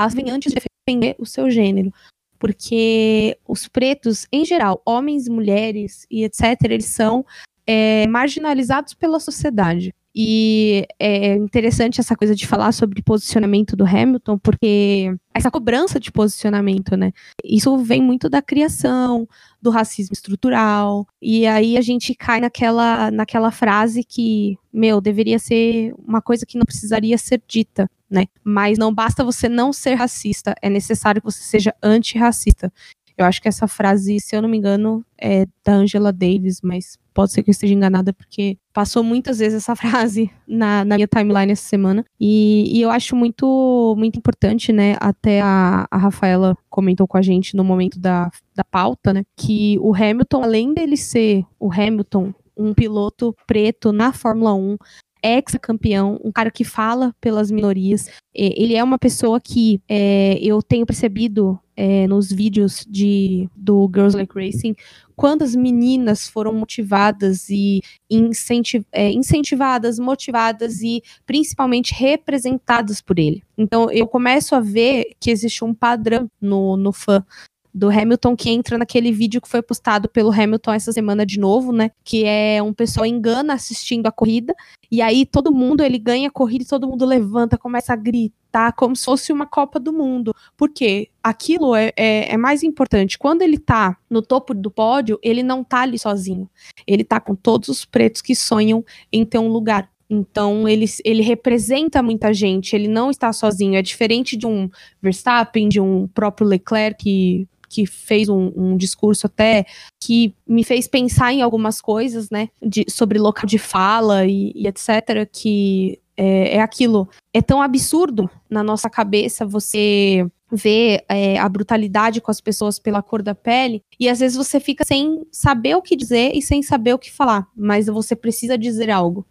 raça 0.00 0.16
antes 0.30 0.52
de 0.52 0.60
defender 0.86 1.16
o 1.18 1.26
seu 1.26 1.50
gênero. 1.50 1.92
Porque 2.38 3.38
os 3.46 3.68
pretos, 3.68 4.26
em 4.32 4.44
geral, 4.44 4.80
homens, 4.84 5.28
mulheres 5.28 6.06
e 6.10 6.24
etc., 6.24 6.56
eles 6.64 6.86
são 6.86 7.24
é, 7.66 8.06
marginalizados 8.06 8.94
pela 8.94 9.20
sociedade. 9.20 9.94
E 10.14 10.86
é 10.98 11.34
interessante 11.34 12.00
essa 12.00 12.16
coisa 12.16 12.34
de 12.34 12.46
falar 12.46 12.72
sobre 12.72 13.02
posicionamento 13.02 13.76
do 13.76 13.86
Hamilton, 13.86 14.38
porque 14.38 15.14
essa 15.32 15.50
cobrança 15.50 16.00
de 16.00 16.10
posicionamento, 16.10 16.96
né? 16.96 17.12
Isso 17.44 17.76
vem 17.78 18.02
muito 18.02 18.28
da 18.28 18.42
criação, 18.42 19.28
do 19.62 19.70
racismo 19.70 20.12
estrutural. 20.12 21.06
E 21.22 21.46
aí 21.46 21.76
a 21.76 21.80
gente 21.80 22.14
cai 22.14 22.40
naquela, 22.40 23.10
naquela 23.10 23.52
frase 23.52 24.02
que, 24.02 24.58
meu, 24.72 25.00
deveria 25.00 25.38
ser 25.38 25.94
uma 25.96 26.20
coisa 26.20 26.44
que 26.44 26.58
não 26.58 26.64
precisaria 26.64 27.16
ser 27.16 27.40
dita, 27.46 27.88
né? 28.10 28.26
Mas 28.42 28.78
não 28.78 28.92
basta 28.92 29.22
você 29.22 29.48
não 29.48 29.72
ser 29.72 29.94
racista, 29.94 30.54
é 30.60 30.68
necessário 30.68 31.20
que 31.20 31.30
você 31.30 31.42
seja 31.42 31.72
antirracista. 31.80 32.72
Eu 33.20 33.26
acho 33.26 33.42
que 33.42 33.48
essa 33.48 33.68
frase, 33.68 34.18
se 34.18 34.34
eu 34.34 34.40
não 34.40 34.48
me 34.48 34.56
engano, 34.56 35.04
é 35.20 35.46
da 35.62 35.74
Angela 35.74 36.10
Davis, 36.10 36.60
mas 36.62 36.98
pode 37.12 37.32
ser 37.32 37.42
que 37.42 37.50
eu 37.50 37.52
esteja 37.52 37.74
enganada, 37.74 38.14
porque 38.14 38.56
passou 38.72 39.04
muitas 39.04 39.40
vezes 39.40 39.62
essa 39.62 39.76
frase 39.76 40.30
na, 40.48 40.86
na 40.86 40.94
minha 40.96 41.06
timeline 41.06 41.52
essa 41.52 41.68
semana. 41.68 42.02
E, 42.18 42.78
e, 42.78 42.80
eu 42.80 42.90
acho 42.90 43.14
muito, 43.14 43.94
muito 43.98 44.18
importante, 44.18 44.72
né? 44.72 44.96
Até 44.98 45.42
a, 45.42 45.86
a 45.90 45.98
Rafaela 45.98 46.56
comentou 46.70 47.06
com 47.06 47.18
a 47.18 47.22
gente 47.22 47.54
no 47.54 47.62
momento 47.62 47.98
da, 47.98 48.30
da 48.54 48.64
pauta, 48.64 49.12
né? 49.12 49.22
Que 49.36 49.78
o 49.80 49.94
Hamilton, 49.94 50.42
além 50.42 50.72
dele 50.72 50.96
ser 50.96 51.44
o 51.58 51.70
Hamilton, 51.70 52.32
um 52.56 52.72
piloto 52.72 53.36
preto 53.46 53.92
na 53.92 54.14
Fórmula 54.14 54.54
1, 54.54 54.78
ex-campeão, 55.22 56.18
um 56.24 56.32
cara 56.32 56.50
que 56.50 56.64
fala 56.64 57.14
pelas 57.20 57.50
minorias. 57.50 58.08
Ele 58.34 58.74
é 58.74 58.82
uma 58.82 58.98
pessoa 58.98 59.40
que 59.40 59.80
é, 59.88 60.38
eu 60.40 60.62
tenho 60.62 60.86
percebido 60.86 61.58
é, 61.80 62.06
nos 62.06 62.30
vídeos 62.30 62.84
de, 62.86 63.48
do 63.56 63.90
Girls 63.94 64.14
Like 64.14 64.34
Racing 64.34 64.76
quantas 65.16 65.56
meninas 65.56 66.28
foram 66.28 66.52
motivadas 66.52 67.48
e 67.48 67.80
incentiv 68.10 68.84
é, 68.92 69.10
incentivadas, 69.10 69.98
motivadas 69.98 70.82
e 70.82 71.02
principalmente 71.24 71.94
representadas 71.94 73.00
por 73.00 73.18
ele. 73.18 73.42
Então 73.56 73.90
eu 73.90 74.06
começo 74.06 74.54
a 74.54 74.60
ver 74.60 75.12
que 75.18 75.30
existe 75.30 75.64
um 75.64 75.72
padrão 75.72 76.30
no, 76.38 76.76
no 76.76 76.92
fã 76.92 77.24
do 77.72 77.88
Hamilton 77.88 78.36
que 78.36 78.50
entra 78.50 78.76
naquele 78.76 79.10
vídeo 79.10 79.40
que 79.40 79.48
foi 79.48 79.62
postado 79.62 80.06
pelo 80.06 80.30
Hamilton 80.30 80.72
essa 80.72 80.92
semana 80.92 81.24
de 81.24 81.38
novo, 81.38 81.72
né? 81.72 81.90
Que 82.04 82.24
é 82.24 82.62
um 82.62 82.74
pessoal 82.74 83.06
engana 83.06 83.54
assistindo 83.54 84.06
a 84.06 84.12
corrida 84.12 84.54
e 84.90 85.00
aí 85.00 85.24
todo 85.24 85.50
mundo 85.50 85.82
ele 85.82 85.98
ganha 85.98 86.28
a 86.28 86.32
corrida 86.32 86.64
e 86.64 86.68
todo 86.68 86.88
mundo 86.88 87.06
levanta, 87.06 87.56
começa 87.56 87.92
a 87.94 87.96
gritar 87.96 88.39
como 88.72 88.96
se 88.96 89.04
fosse 89.04 89.32
uma 89.32 89.46
Copa 89.46 89.78
do 89.78 89.92
Mundo. 89.92 90.34
Porque 90.56 91.08
aquilo 91.22 91.74
é, 91.74 91.92
é, 91.96 92.32
é 92.32 92.36
mais 92.36 92.62
importante. 92.62 93.18
Quando 93.18 93.42
ele 93.42 93.58
tá 93.58 93.96
no 94.08 94.22
topo 94.22 94.54
do 94.54 94.70
pódio, 94.70 95.18
ele 95.22 95.42
não 95.42 95.62
tá 95.62 95.80
ali 95.80 95.98
sozinho. 95.98 96.48
Ele 96.86 97.04
tá 97.04 97.20
com 97.20 97.34
todos 97.34 97.68
os 97.68 97.84
pretos 97.84 98.22
que 98.22 98.34
sonham 98.34 98.84
em 99.12 99.24
ter 99.24 99.38
um 99.38 99.48
lugar. 99.48 99.90
Então 100.08 100.68
ele, 100.68 100.86
ele 101.04 101.22
representa 101.22 102.02
muita 102.02 102.34
gente, 102.34 102.74
ele 102.74 102.88
não 102.88 103.10
está 103.10 103.32
sozinho. 103.32 103.76
É 103.76 103.82
diferente 103.82 104.36
de 104.36 104.46
um 104.46 104.68
Verstappen, 105.00 105.68
de 105.68 105.80
um 105.80 106.08
próprio 106.08 106.46
Leclerc 106.46 107.02
que 107.02 107.48
que 107.70 107.86
fez 107.86 108.28
um, 108.28 108.52
um, 108.56 108.76
discurso 108.76 109.28
até 109.28 109.64
que 110.02 110.34
me 110.44 110.64
fez 110.64 110.88
pensar 110.88 111.32
em 111.32 111.40
algumas 111.40 111.80
coisas, 111.80 112.28
né, 112.28 112.48
de, 112.60 112.84
sobre 112.88 113.16
local 113.16 113.46
de 113.46 113.58
fala 113.58 114.26
e, 114.26 114.52
e 114.56 114.66
etc, 114.66 115.24
que 115.32 116.00
é, 116.20 116.56
é, 116.56 116.60
aquilo. 116.60 117.08
É 117.32 117.40
tão 117.40 117.62
absurdo 117.62 118.28
na 118.48 118.62
nossa 118.62 118.90
cabeça 118.90 119.46
você 119.46 120.26
ver 120.52 121.02
é, 121.08 121.38
a 121.38 121.48
brutalidade 121.48 122.20
com 122.20 122.30
as 122.30 122.40
pessoas 122.40 122.78
pela 122.78 123.02
cor 123.02 123.22
da 123.22 123.34
pele 123.34 123.82
e 123.98 124.08
às 124.08 124.18
vezes 124.18 124.36
você 124.36 124.60
fica 124.60 124.84
sem 124.84 125.24
saber 125.30 125.76
o 125.76 125.82
que 125.82 125.96
dizer 125.96 126.32
e 126.34 126.42
sem 126.42 126.60
saber 126.60 126.92
o 126.92 126.98
que 126.98 127.10
falar, 127.10 127.46
mas 127.56 127.86
você 127.86 128.14
precisa 128.14 128.58
dizer 128.58 128.90
algo. 128.90 129.26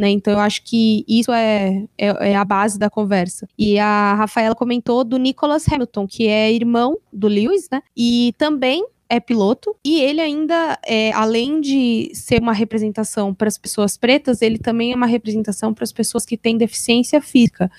Né? 0.00 0.08
Então 0.08 0.32
eu 0.32 0.40
acho 0.40 0.64
que 0.64 1.04
isso 1.06 1.30
é, 1.30 1.86
é, 1.96 2.30
é, 2.30 2.34
a 2.34 2.44
base 2.44 2.76
da 2.76 2.90
conversa. 2.90 3.46
E 3.56 3.78
a 3.78 4.14
Rafaela 4.14 4.54
comentou 4.54 5.04
do 5.04 5.18
Nicholas 5.18 5.70
Hamilton, 5.70 6.08
que 6.08 6.26
é 6.26 6.50
irmão 6.50 6.98
do 7.12 7.28
Lewis, 7.28 7.68
né? 7.70 7.82
E 7.96 8.34
também 8.36 8.84
é 9.12 9.20
piloto 9.20 9.76
e 9.84 10.00
ele 10.00 10.22
ainda, 10.22 10.78
é, 10.86 11.12
além 11.12 11.60
de 11.60 12.10
ser 12.14 12.40
uma 12.40 12.54
representação 12.54 13.34
para 13.34 13.46
as 13.46 13.58
pessoas 13.58 13.94
pretas, 13.98 14.40
ele 14.40 14.58
também 14.58 14.92
é 14.92 14.96
uma 14.96 15.06
representação 15.06 15.74
para 15.74 15.84
as 15.84 15.92
pessoas 15.92 16.24
que 16.24 16.38
têm 16.38 16.56
deficiência 16.56 17.20
física. 17.20 17.70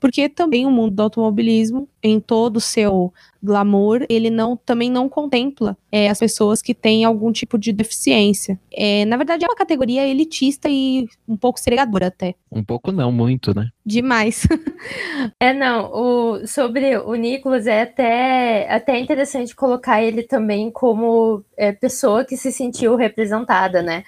Porque 0.00 0.28
também 0.28 0.66
o 0.66 0.70
mundo 0.70 0.94
do 0.94 1.02
automobilismo, 1.02 1.88
em 2.02 2.20
todo 2.20 2.56
o 2.56 2.60
seu 2.60 3.12
glamour, 3.42 4.04
ele 4.08 4.30
não 4.30 4.56
também 4.56 4.90
não 4.90 5.08
contempla 5.08 5.76
é, 5.90 6.08
as 6.08 6.18
pessoas 6.18 6.60
que 6.60 6.74
têm 6.74 7.04
algum 7.04 7.30
tipo 7.32 7.58
de 7.58 7.72
deficiência. 7.72 8.58
É, 8.72 9.04
na 9.04 9.16
verdade, 9.16 9.44
é 9.44 9.48
uma 9.48 9.56
categoria 9.56 10.06
elitista 10.06 10.68
e 10.68 11.08
um 11.26 11.36
pouco 11.36 11.60
segregadora 11.60 12.08
até. 12.08 12.34
Um 12.50 12.64
pouco 12.64 12.90
não, 12.90 13.12
muito, 13.12 13.54
né? 13.54 13.68
Demais. 13.84 14.46
é, 15.40 15.52
não, 15.52 15.90
o, 15.92 16.46
sobre 16.46 16.96
o 16.98 17.14
Nicolas 17.14 17.66
é 17.66 17.82
até, 17.82 18.70
até 18.70 18.98
interessante 18.98 19.54
colocar 19.54 20.02
ele 20.02 20.22
também 20.22 20.70
como 20.70 21.44
é, 21.56 21.72
pessoa 21.72 22.24
que 22.24 22.36
se 22.36 22.52
sentiu 22.52 22.96
representada, 22.96 23.82
né? 23.82 24.04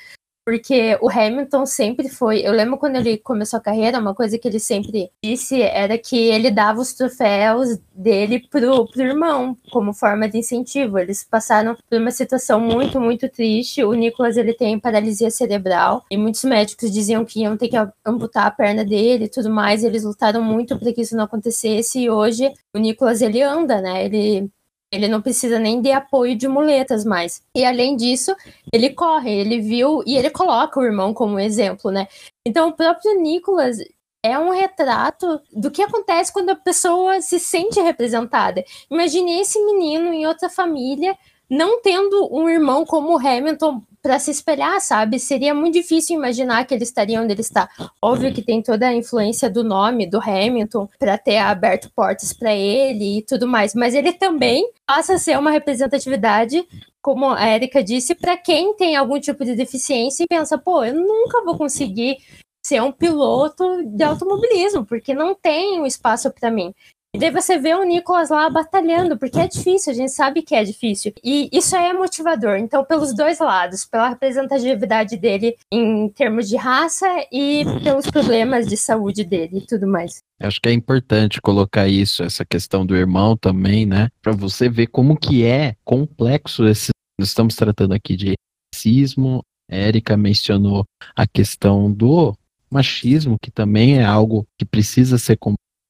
Porque 0.51 0.99
o 1.01 1.09
Hamilton 1.09 1.65
sempre 1.65 2.09
foi. 2.09 2.41
Eu 2.41 2.53
lembro 2.53 2.77
quando 2.77 2.97
ele 2.97 3.17
começou 3.19 3.57
a 3.57 3.63
carreira, 3.63 4.01
uma 4.01 4.13
coisa 4.13 4.37
que 4.37 4.49
ele 4.49 4.59
sempre 4.59 5.09
disse 5.23 5.63
era 5.63 5.97
que 5.97 6.19
ele 6.19 6.51
dava 6.51 6.81
os 6.81 6.93
troféus 6.93 7.79
dele 7.95 8.45
pro, 8.51 8.85
pro 8.89 9.01
irmão, 9.01 9.57
como 9.71 9.95
forma 9.95 10.29
de 10.29 10.39
incentivo. 10.39 10.99
Eles 10.99 11.23
passaram 11.23 11.77
por 11.89 12.01
uma 12.01 12.11
situação 12.11 12.59
muito, 12.59 13.01
muito 13.01 13.29
triste. 13.29 13.85
O 13.85 13.95
Nicolas 13.95 14.37
ele 14.37 14.53
tem 14.53 14.77
paralisia 14.77 15.31
cerebral 15.31 16.05
e 16.11 16.17
muitos 16.17 16.43
médicos 16.43 16.91
diziam 16.91 17.25
que 17.25 17.43
iam 17.43 17.57
ter 17.57 17.69
que 17.69 17.77
amputar 18.05 18.47
a 18.49 18.51
perna 18.51 18.85
dele 18.85 19.27
e 19.27 19.31
tudo 19.31 19.51
mais. 19.51 19.85
Eles 19.85 20.03
lutaram 20.03 20.43
muito 20.43 20.77
para 20.77 20.93
que 20.93 21.03
isso 21.03 21.17
não 21.17 21.23
acontecesse. 21.27 22.01
E 22.01 22.11
hoje 22.11 22.53
o 22.75 22.79
Nicolas 22.81 23.23
ele 23.23 23.41
anda, 23.41 23.81
né? 23.81 24.05
Ele 24.05 24.51
ele 24.93 25.09
não 25.09 25.23
precisa 25.23 25.59
nem 25.59 25.81
de 25.81 25.93
apoio 25.93 26.37
de 26.37 26.49
muletas 26.49 27.05
mais. 27.05 27.43
E 27.55 27.65
além 27.65 27.97
disso, 27.97 28.35
ele 28.73 28.91
corre, 28.91 29.31
ele 29.31 29.61
viu 29.61 30.03
e 30.05 30.17
ele 30.17 30.31
coloca 30.31 30.81
o 30.81 30.85
irmão 30.85 31.15
como 31.15 31.39
exemplo, 31.39 31.91
né? 31.91 32.09
Então 32.45 32.69
o 32.69 32.73
próprio 32.73 33.21
Nicolas 33.21 33.79
é 34.23 34.39
um 34.39 34.51
retrato 34.51 35.41
do 35.53 35.71
que 35.71 35.83
acontece 35.83 36.33
quando 36.33 36.51
a 36.51 36.57
pessoa 36.57 37.21
se 37.21 37.39
sente 37.39 37.81
representada. 37.81 38.65
Imagine 38.91 39.41
esse 39.41 39.59
menino 39.65 40.13
em 40.13 40.27
outra 40.27 40.51
família, 40.51 41.17
não 41.51 41.83
tendo 41.83 42.29
um 42.33 42.49
irmão 42.49 42.87
como 42.87 43.13
o 43.13 43.19
Hamilton 43.19 43.83
para 44.03 44.19
se 44.19 44.31
espelhar, 44.31 44.81
sabe? 44.81 45.19
Seria 45.19 45.55
muito 45.55 45.75
difícil 45.75 46.17
imaginar 46.17 46.65
que 46.65 46.73
ele 46.73 46.85
estaria 46.85 47.21
onde 47.21 47.33
ele 47.33 47.41
está. 47.41 47.69
Óbvio 48.01 48.33
que 48.33 48.41
tem 48.41 48.63
toda 48.63 48.89
a 48.89 48.95
influência 48.95 49.51
do 49.51 49.63
nome 49.63 50.07
do 50.07 50.19
Hamilton 50.19 50.89
para 50.99 51.19
ter 51.19 51.37
aberto 51.39 51.91
portas 51.95 52.33
para 52.33 52.55
ele 52.55 53.19
e 53.19 53.23
tudo 53.23 53.47
mais, 53.47 53.75
mas 53.75 53.95
ele 53.95 54.13
também 54.13 54.71
passa 54.87 55.15
a 55.15 55.19
ser 55.19 55.39
uma 55.39 55.51
representatividade, 55.51 56.65
como 57.03 57.31
a 57.31 57.47
Erika 57.49 57.83
disse, 57.83 58.15
para 58.15 58.37
quem 58.37 58.75
tem 58.75 58.97
algum 58.97 59.21
tipo 59.21 59.45
de 59.45 59.55
deficiência 59.55 60.25
e 60.25 60.29
pensa, 60.29 60.57
pô, 60.57 60.85
eu 60.85 60.95
nunca 60.95 61.45
vou 61.45 61.59
conseguir 61.59 62.19
ser 62.65 62.81
um 62.83 62.93
piloto 62.93 63.83
de 63.85 64.05
automobilismo, 64.05 64.85
porque 64.85 65.15
não 65.15 65.35
tem 65.35 65.81
um 65.81 65.87
espaço 65.87 66.31
para 66.31 66.51
mim. 66.51 66.75
E 67.13 67.19
daí 67.19 67.31
você 67.33 67.59
vê 67.59 67.75
o 67.75 67.83
Nicolas 67.83 68.31
lá 68.31 68.49
batalhando, 68.49 69.19
porque 69.19 69.39
é 69.39 69.49
difícil, 69.49 69.93
a 69.93 69.97
gente 69.97 70.13
sabe 70.13 70.43
que 70.43 70.55
é 70.55 70.63
difícil. 70.63 71.13
E 71.25 71.49
isso 71.53 71.75
é 71.75 71.93
motivador. 71.93 72.57
Então, 72.57 72.85
pelos 72.85 73.13
dois 73.13 73.41
lados, 73.41 73.85
pela 73.85 74.11
representatividade 74.11 75.17
dele 75.17 75.57
em 75.73 76.09
termos 76.11 76.49
de 76.49 76.57
raça 76.57 77.09
e 77.33 77.65
pelos 77.83 78.07
problemas 78.07 78.69
de 78.69 78.77
saúde 78.77 79.25
dele 79.25 79.59
e 79.59 79.67
tudo 79.67 79.89
mais. 79.89 80.23
Acho 80.39 80.61
que 80.61 80.69
é 80.69 80.73
importante 80.73 81.41
colocar 81.41 81.89
isso, 81.89 82.23
essa 82.23 82.45
questão 82.45 82.87
do 82.87 82.97
irmão 82.97 83.37
também, 83.37 83.85
né? 83.85 84.09
Para 84.23 84.33
você 84.33 84.69
ver 84.69 84.87
como 84.87 85.19
que 85.19 85.45
é 85.45 85.75
complexo 85.85 86.65
esse. 86.69 86.91
Nós 87.19 87.29
estamos 87.29 87.57
tratando 87.57 87.93
aqui 87.93 88.17
de 88.17 88.35
racismo. 88.73 89.43
A 89.69 89.75
Érica 89.75 90.17
mencionou 90.17 90.85
a 91.17 91.27
questão 91.27 91.93
do 91.93 92.33
machismo, 92.71 93.37
que 93.43 93.51
também 93.51 93.99
é 93.99 94.05
algo 94.05 94.47
que 94.57 94.65
precisa 94.65 95.19
ser 95.19 95.37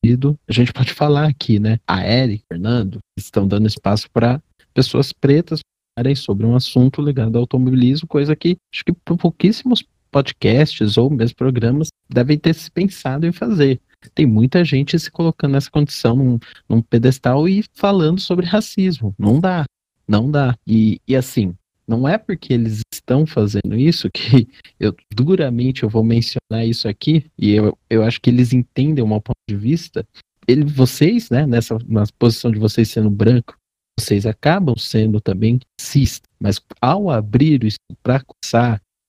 a 0.02 0.52
gente 0.52 0.72
pode 0.72 0.92
falar 0.92 1.28
aqui, 1.28 1.58
né? 1.58 1.78
A 1.86 2.06
Eric, 2.06 2.44
Fernando, 2.48 2.98
estão 3.18 3.46
dando 3.46 3.66
espaço 3.66 4.10
para 4.10 4.42
pessoas 4.72 5.12
pretas 5.12 5.60
falarem 5.94 6.14
sobre 6.14 6.46
um 6.46 6.56
assunto 6.56 7.02
ligado 7.02 7.36
ao 7.36 7.42
automobilismo, 7.42 8.08
coisa 8.08 8.34
que 8.34 8.56
acho 8.72 8.84
que 8.84 8.92
pouquíssimos 8.92 9.84
podcasts 10.10 10.96
ou 10.96 11.10
mesmo 11.10 11.36
programas 11.36 11.88
devem 12.08 12.38
ter 12.38 12.54
se 12.54 12.70
pensado 12.70 13.26
em 13.26 13.32
fazer. 13.32 13.80
Tem 14.14 14.26
muita 14.26 14.64
gente 14.64 14.98
se 14.98 15.10
colocando 15.10 15.52
nessa 15.52 15.70
condição 15.70 16.16
num, 16.16 16.38
num 16.68 16.80
pedestal 16.80 17.46
e 17.46 17.62
falando 17.74 18.18
sobre 18.18 18.46
racismo. 18.46 19.14
Não 19.18 19.38
dá, 19.38 19.66
não 20.08 20.30
dá. 20.30 20.56
E, 20.66 20.98
e 21.06 21.14
assim, 21.14 21.54
não 21.90 22.08
é 22.08 22.16
porque 22.16 22.54
eles 22.54 22.82
estão 22.94 23.26
fazendo 23.26 23.76
isso 23.76 24.08
que 24.08 24.48
eu 24.78 24.94
duramente 25.12 25.82
eu 25.82 25.88
vou 25.88 26.04
mencionar 26.04 26.64
isso 26.64 26.86
aqui 26.86 27.28
e 27.36 27.50
eu, 27.50 27.76
eu 27.90 28.04
acho 28.04 28.20
que 28.20 28.30
eles 28.30 28.52
entendem 28.52 29.02
o 29.02 29.08
meu 29.08 29.20
ponto 29.20 29.36
de 29.48 29.56
vista. 29.56 30.06
Ele, 30.46 30.64
vocês, 30.64 31.30
né, 31.30 31.44
nessa 31.46 31.76
na 31.88 32.04
posição 32.16 32.52
de 32.52 32.60
vocês 32.60 32.88
sendo 32.88 33.10
branco, 33.10 33.56
vocês 33.98 34.24
acabam 34.24 34.76
sendo 34.78 35.20
também 35.20 35.58
cis, 35.80 36.22
mas 36.40 36.60
ao 36.80 37.10
abrir 37.10 37.64
isso 37.64 37.78
para 38.02 38.22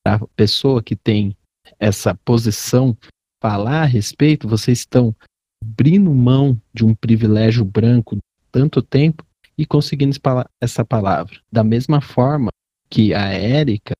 a 0.05 0.19
pessoa 0.35 0.81
que 0.81 0.95
tem 0.95 1.37
essa 1.79 2.15
posição 2.25 2.97
falar 3.41 3.83
a 3.83 3.85
respeito, 3.85 4.47
vocês 4.47 4.79
estão 4.79 5.15
abrindo 5.63 6.11
mão 6.11 6.59
de 6.73 6.83
um 6.83 6.95
privilégio 6.95 7.63
branco 7.63 8.17
tanto 8.51 8.81
tempo 8.81 9.23
e 9.57 9.65
conseguindo 9.65 10.15
essa 10.59 10.83
palavra. 10.83 11.39
Da 11.51 11.63
mesma 11.63 12.01
forma, 12.01 12.49
que 12.91 13.13
a 13.13 13.29
Érica 13.29 13.93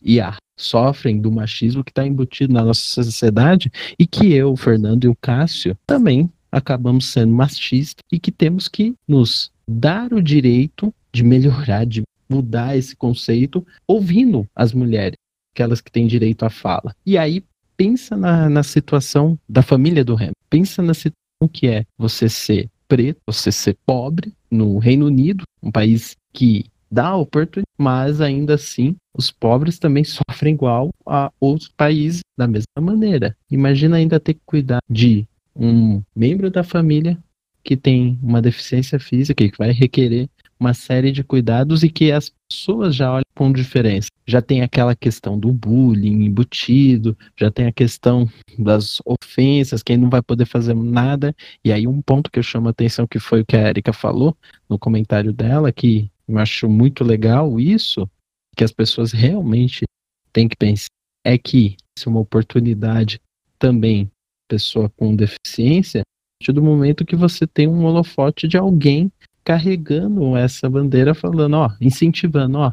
e 0.00 0.20
a 0.20 0.36
sofrem 0.56 1.20
do 1.20 1.30
machismo 1.30 1.84
que 1.84 1.90
está 1.90 2.06
embutido 2.06 2.54
na 2.54 2.64
nossa 2.64 2.80
sociedade 2.80 3.70
e 3.98 4.06
que 4.06 4.32
eu, 4.32 4.52
o 4.52 4.56
Fernando 4.56 5.04
e 5.04 5.08
o 5.08 5.16
Cássio 5.20 5.76
também 5.86 6.30
acabamos 6.50 7.06
sendo 7.06 7.34
machistas 7.34 8.02
e 8.10 8.18
que 8.18 8.32
temos 8.32 8.68
que 8.68 8.94
nos 9.06 9.50
dar 9.68 10.12
o 10.14 10.22
direito 10.22 10.94
de 11.12 11.24
melhorar, 11.24 11.84
de 11.84 12.02
mudar 12.28 12.76
esse 12.76 12.94
conceito, 12.96 13.66
ouvindo 13.86 14.46
as 14.54 14.72
mulheres, 14.72 15.16
aquelas 15.54 15.80
que 15.80 15.90
têm 15.90 16.06
direito 16.06 16.44
à 16.44 16.50
fala. 16.50 16.94
E 17.04 17.18
aí, 17.18 17.44
pensa 17.76 18.16
na, 18.16 18.48
na 18.48 18.62
situação 18.62 19.38
da 19.48 19.62
família 19.62 20.04
do 20.04 20.14
Hamilton. 20.14 20.32
Pensa 20.48 20.82
na 20.82 20.94
situação 20.94 21.48
que 21.52 21.66
é 21.66 21.84
você 21.98 22.28
ser 22.28 22.70
preto, 22.88 23.18
você 23.26 23.52
ser 23.52 23.76
pobre 23.84 24.32
no 24.50 24.78
Reino 24.78 25.06
Unido, 25.06 25.44
um 25.62 25.70
país 25.70 26.16
que 26.32 26.66
dá 26.90 27.16
oportunidade, 27.16 27.66
mas 27.78 28.20
ainda 28.20 28.54
assim 28.54 28.96
os 29.16 29.30
pobres 29.30 29.78
também 29.78 30.04
sofrem 30.30 30.54
igual 30.54 30.90
a 31.06 31.32
outros 31.40 31.68
países 31.68 32.20
da 32.36 32.46
mesma 32.46 32.80
maneira. 32.80 33.36
Imagina 33.50 33.96
ainda 33.96 34.20
ter 34.20 34.34
que 34.34 34.42
cuidar 34.44 34.80
de 34.88 35.26
um 35.54 36.02
membro 36.14 36.50
da 36.50 36.62
família 36.62 37.18
que 37.64 37.76
tem 37.76 38.18
uma 38.22 38.40
deficiência 38.40 38.98
física 39.00 39.42
e 39.42 39.50
que 39.50 39.58
vai 39.58 39.72
requerer 39.72 40.28
uma 40.58 40.72
série 40.72 41.12
de 41.12 41.22
cuidados 41.22 41.82
e 41.82 41.90
que 41.90 42.12
as 42.12 42.32
pessoas 42.48 42.94
já 42.94 43.12
olham 43.12 43.24
com 43.34 43.52
diferença. 43.52 44.08
Já 44.26 44.40
tem 44.40 44.62
aquela 44.62 44.94
questão 44.94 45.38
do 45.38 45.52
bullying 45.52 46.24
embutido, 46.24 47.16
já 47.36 47.50
tem 47.50 47.66
a 47.66 47.72
questão 47.72 48.28
das 48.58 49.02
ofensas, 49.04 49.82
quem 49.82 49.96
não 49.96 50.08
vai 50.08 50.22
poder 50.22 50.46
fazer 50.46 50.74
nada. 50.74 51.34
E 51.64 51.72
aí 51.72 51.86
um 51.86 52.00
ponto 52.00 52.30
que 52.30 52.38
eu 52.38 52.42
chamo 52.42 52.68
a 52.68 52.70
atenção 52.70 53.06
que 53.06 53.18
foi 53.18 53.40
o 53.42 53.46
que 53.46 53.56
a 53.56 53.68
Erika 53.68 53.92
falou 53.92 54.36
no 54.68 54.78
comentário 54.78 55.32
dela, 55.32 55.72
que 55.72 56.10
eu 56.28 56.38
acho 56.38 56.68
muito 56.68 57.04
legal 57.04 57.58
isso, 57.60 58.08
que 58.56 58.64
as 58.64 58.72
pessoas 58.72 59.12
realmente 59.12 59.84
têm 60.32 60.48
que 60.48 60.56
pensar, 60.56 60.88
é 61.24 61.36
que 61.36 61.76
isso 61.96 62.08
é 62.08 62.10
uma 62.10 62.20
oportunidade 62.20 63.20
também, 63.58 64.10
pessoa 64.48 64.88
com 64.90 65.14
deficiência, 65.14 66.00
a 66.00 66.04
partir 66.40 66.52
do 66.52 66.62
momento 66.62 67.04
que 67.04 67.16
você 67.16 67.46
tem 67.46 67.66
um 67.66 67.84
holofote 67.84 68.46
de 68.46 68.56
alguém 68.56 69.10
carregando 69.44 70.36
essa 70.36 70.68
bandeira, 70.68 71.14
falando, 71.14 71.54
ó, 71.54 71.70
incentivando, 71.80 72.58
ó, 72.58 72.72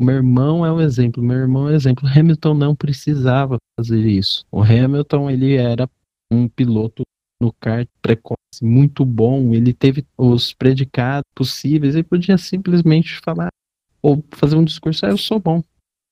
meu 0.00 0.14
irmão 0.14 0.64
é 0.64 0.72
um 0.72 0.80
exemplo, 0.80 1.22
meu 1.22 1.36
irmão 1.36 1.68
é 1.68 1.72
um 1.72 1.74
exemplo. 1.74 2.08
Hamilton 2.08 2.54
não 2.54 2.74
precisava 2.74 3.58
fazer 3.78 4.06
isso. 4.06 4.46
O 4.50 4.62
Hamilton, 4.62 5.30
ele 5.30 5.56
era 5.56 5.88
um 6.30 6.48
piloto 6.48 7.02
no 7.40 7.52
kart 7.54 7.88
precoce 8.02 8.36
muito 8.62 9.04
bom, 9.04 9.54
ele 9.54 9.72
teve 9.72 10.04
os 10.16 10.52
predicados 10.52 11.28
possíveis, 11.34 11.94
ele 11.94 12.04
podia 12.04 12.36
simplesmente 12.36 13.18
falar 13.24 13.48
ou 14.02 14.24
fazer 14.32 14.56
um 14.56 14.64
discurso, 14.64 15.06
ah, 15.06 15.10
eu 15.10 15.18
sou 15.18 15.38
bom. 15.38 15.62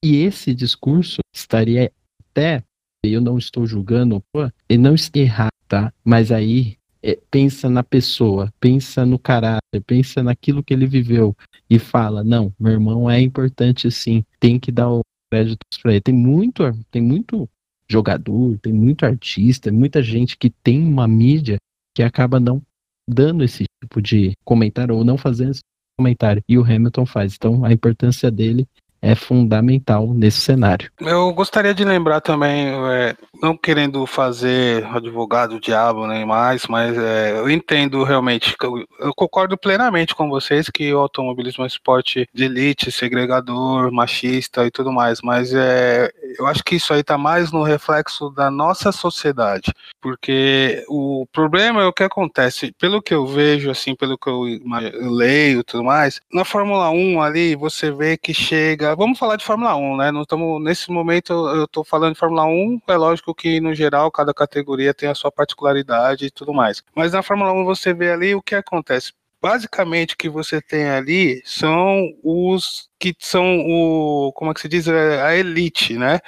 E 0.05 0.17
esse 0.17 0.55
discurso 0.55 1.19
estaria 1.35 1.93
até, 2.31 2.63
eu 3.03 3.21
não 3.21 3.37
estou 3.37 3.67
julgando, 3.67 4.23
pô, 4.33 4.51
ele 4.69 4.83
não 4.83 4.95
está 4.95 5.19
errado, 5.19 5.53
tá? 5.67 5.93
Mas 6.05 6.31
aí 6.31 6.77
é, 7.03 7.19
pensa 7.31 7.69
na 7.69 7.83
pessoa, 7.83 8.53
pensa 8.61 9.05
no 9.05 9.19
caráter, 9.19 9.83
pensa 9.87 10.23
naquilo 10.23 10.63
que 10.63 10.73
ele 10.73 10.87
viveu 10.87 11.37
e 11.69 11.79
fala, 11.79 12.23
não, 12.23 12.53
meu 12.59 12.73
irmão 12.73 13.11
é 13.11 13.21
importante 13.21 13.91
sim, 13.91 14.25
tem 14.39 14.59
que 14.59 14.71
dar 14.71 14.91
o 14.91 15.01
crédito 15.31 15.65
para 15.83 15.93
ele. 15.93 16.01
Tem 16.01 16.15
muito, 16.15 16.63
tem 16.91 17.03
muito 17.03 17.49
jogador, 17.91 18.59
tem 18.59 18.73
muito 18.73 19.05
artista, 19.05 19.73
muita 19.73 20.03
gente 20.03 20.37
que 20.37 20.51
tem 20.51 20.83
uma 20.83 21.09
mídia 21.09 21.59
que 21.95 22.03
acaba 22.03 22.39
não 22.39 22.63
dando 23.09 23.43
esse 23.43 23.65
tipo 23.83 24.03
de 24.03 24.33
comentário 24.45 24.95
ou 24.95 25.05
não 25.05 25.17
fazendo 25.17 25.53
esse 25.53 25.63
comentário. 25.99 26.43
E 26.49 26.59
o 26.59 26.63
Hamilton 26.63 27.07
faz. 27.07 27.35
Então 27.35 27.65
a 27.65 27.73
importância 27.73 28.31
dele 28.31 28.67
é 29.01 29.15
fundamental 29.15 30.13
nesse 30.13 30.41
cenário. 30.41 30.91
Eu 31.01 31.33
gostaria 31.33 31.73
de 31.73 31.85
lembrar 31.85 32.21
também, 32.21 32.69
é, 32.91 33.17
não 33.41 33.57
querendo 33.57 34.05
fazer 34.07 34.85
advogado 34.87 35.61
diabo 35.61 36.07
nem 36.07 36.27
mais, 36.27 36.67
mas 36.67 36.97
é, 36.97 37.39
eu 37.39 37.49
entendo 37.49 38.03
realmente, 38.03 38.55
eu, 38.63 38.85
eu, 39.01 39.15
concordo 39.15 39.57
plenamente 39.57 40.15
com 40.15 40.29
vocês 40.29 40.69
que 40.69 40.93
o 40.93 40.99
automobilismo 40.99 41.63
é 41.63 41.65
um 41.65 41.67
esporte 41.67 42.29
de 42.35 42.45
elite, 42.45 42.91
segregador, 42.91 43.93
machista 43.93 44.67
e 44.67 44.71
tudo 44.71 44.93
mais, 44.93 45.21
mas 45.23 45.53
é, 45.55 46.11
eu 46.39 46.47
acho 46.47 46.65
que 46.65 46.77
isso 46.77 46.93
aí 46.93 47.01
está 47.01 47.17
mais 47.17 47.53
no 47.53 47.63
reflexo 47.63 48.31
da 48.31 48.51
nossa 48.51 48.91
sociedade, 48.91 49.73
porque 50.01 50.85
o 50.89 51.27
problema 51.33 51.83
é 51.83 51.87
o 51.87 51.93
que 51.93 52.03
acontece, 52.03 52.73
pelo 52.79 53.01
que 53.01 53.15
eu 53.15 53.27
vejo, 53.27 53.71
assim, 53.71 53.95
pelo 53.95 54.19
que 54.19 54.29
eu, 54.29 54.45
eu 54.49 55.11
leio 55.11 55.61
e 55.61 55.65
tudo 55.65 55.85
mais, 55.85 56.21
na 56.33 56.45
Fórmula 56.45 56.91
1 56.91 57.23
ali 57.23 57.55
você 57.55 57.91
vê 57.91 58.17
que 58.17 58.35
chega 58.35 58.88
vamos 58.95 59.19
falar 59.19 59.37
de 59.37 59.45
Fórmula 59.45 59.75
1, 59.77 59.97
né? 59.97 60.11
Não 60.13 60.23
estamos 60.23 60.63
nesse 60.63 60.91
momento 60.91 61.33
eu 61.33 61.65
estou 61.65 61.85
falando 61.85 62.15
de 62.15 62.19
Fórmula 62.19 62.45
1, 62.45 62.81
é 62.87 62.97
lógico 62.97 63.35
que 63.35 63.61
no 63.61 63.75
geral 63.75 64.11
cada 64.11 64.35
categoria 64.35 64.95
tem 64.95 65.09
a 65.09 65.15
sua 65.15 65.31
particularidade 65.33 66.27
e 66.27 66.31
tudo 66.31 66.53
mais. 66.53 66.83
Mas 66.95 67.13
na 67.13 67.23
Fórmula 67.23 67.53
1 67.53 67.65
você 67.65 67.95
vê 67.95 68.11
ali 68.13 68.35
o 68.35 68.43
que 68.43 68.55
acontece. 68.55 69.13
Basicamente 69.41 70.15
o 70.15 70.17
que 70.17 70.29
você 70.29 70.61
tem 70.61 70.89
ali 70.89 71.41
são 71.45 72.13
os 72.25 72.89
que 72.99 73.15
são 73.21 73.61
o, 73.61 74.33
como 74.35 74.51
é 74.51 74.55
que 74.55 74.61
se 74.61 74.69
diz, 74.69 74.89
é, 74.89 75.23
a 75.23 75.37
elite, 75.37 75.97
né? 75.97 76.19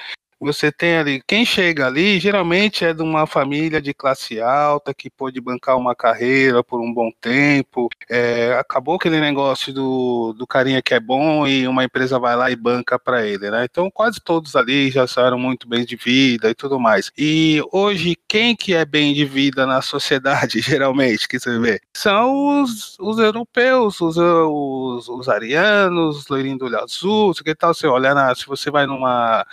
Você 0.40 0.72
tem 0.72 0.96
ali, 0.96 1.22
quem 1.26 1.44
chega 1.44 1.86
ali 1.86 2.18
geralmente 2.18 2.82
é 2.82 2.94
de 2.94 3.02
uma 3.02 3.26
família 3.26 3.80
de 3.80 3.92
classe 3.92 4.40
alta 4.40 4.94
que 4.94 5.10
pôde 5.10 5.38
bancar 5.38 5.76
uma 5.76 5.94
carreira 5.94 6.64
por 6.64 6.80
um 6.80 6.92
bom 6.94 7.10
tempo. 7.20 7.90
É, 8.08 8.54
acabou 8.54 8.94
aquele 8.94 9.20
negócio 9.20 9.70
do, 9.70 10.32
do 10.32 10.46
carinha 10.46 10.80
que 10.80 10.94
é 10.94 11.00
bom 11.00 11.46
e 11.46 11.68
uma 11.68 11.84
empresa 11.84 12.18
vai 12.18 12.34
lá 12.36 12.50
e 12.50 12.56
banca 12.56 12.98
para 12.98 13.26
ele, 13.26 13.50
né? 13.50 13.66
Então 13.70 13.90
quase 13.90 14.18
todos 14.18 14.56
ali 14.56 14.90
já 14.90 15.06
saíram 15.06 15.38
muito 15.38 15.68
bem 15.68 15.84
de 15.84 15.94
vida 15.94 16.48
e 16.48 16.54
tudo 16.54 16.80
mais. 16.80 17.12
E 17.18 17.60
hoje 17.70 18.16
quem 18.26 18.56
que 18.56 18.72
é 18.74 18.86
bem 18.86 19.12
de 19.12 19.26
vida 19.26 19.66
na 19.66 19.82
sociedade 19.82 20.60
geralmente 20.62 21.28
que 21.28 21.38
você 21.38 21.58
vê 21.58 21.80
são 21.94 22.62
os, 22.62 22.98
os 22.98 23.18
europeus, 23.18 24.00
os, 24.00 24.16
os, 24.16 25.06
os 25.06 25.28
arianos, 25.28 26.26
loirinho 26.28 26.56
do 26.56 26.64
olho 26.64 26.78
azul, 26.80 27.34
que 27.34 27.54
tal 27.54 27.74
você 27.74 27.86
olhar 27.86 28.14
na, 28.14 28.34
se 28.34 28.46
você 28.46 28.70
vai 28.70 28.86
numa 28.86 29.46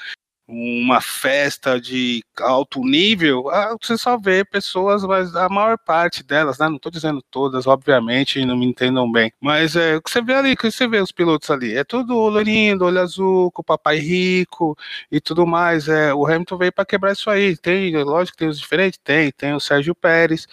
uma 0.48 1.02
festa 1.02 1.80
de 1.80 2.24
alto 2.40 2.80
nível, 2.82 3.50
ah, 3.50 3.76
você 3.82 3.98
só 3.98 4.18
vê 4.18 4.46
pessoas, 4.46 5.04
mas 5.04 5.36
a 5.36 5.50
maior 5.50 5.78
parte 5.78 6.24
delas, 6.24 6.58
né? 6.58 6.70
Não 6.70 6.78
estou 6.78 6.92
dizendo 6.92 7.22
todas, 7.30 7.68
obviamente, 7.68 8.46
não 8.46 8.58
me 8.58 8.66
entendam 8.66 9.12
bem. 9.12 9.32
Mas 9.42 9.76
é 9.76 9.98
o 9.98 10.02
que 10.02 10.10
você 10.10 10.22
vê 10.22 10.34
ali, 10.34 10.54
o 10.54 10.58
que 10.58 10.72
você 10.72 10.88
vê 10.88 11.00
os 11.02 11.12
pilotos 11.12 11.52
ali. 11.52 11.76
É 11.76 11.84
tudo 11.84 12.14
loirinho, 12.30 12.82
olho 12.82 13.02
azul, 13.02 13.52
com 13.52 13.62
o 13.62 13.66
papai 13.66 13.98
rico 13.98 14.78
e 15.12 15.20
tudo 15.20 15.46
mais. 15.46 15.88
É, 15.90 16.14
o 16.14 16.26
Hamilton 16.26 16.58
veio 16.58 16.72
para 16.72 16.86
quebrar 16.86 17.12
isso 17.12 17.30
aí. 17.30 17.58
Tem, 17.58 17.92
lógico 18.04 18.38
que 18.38 18.40
tem 18.40 18.48
os 18.50 18.60
diferentes, 18.60 19.00
tem, 19.04 19.32
tem 19.32 19.54
o 19.54 19.60
Sérgio 19.60 19.94
Pérez, 19.94 20.48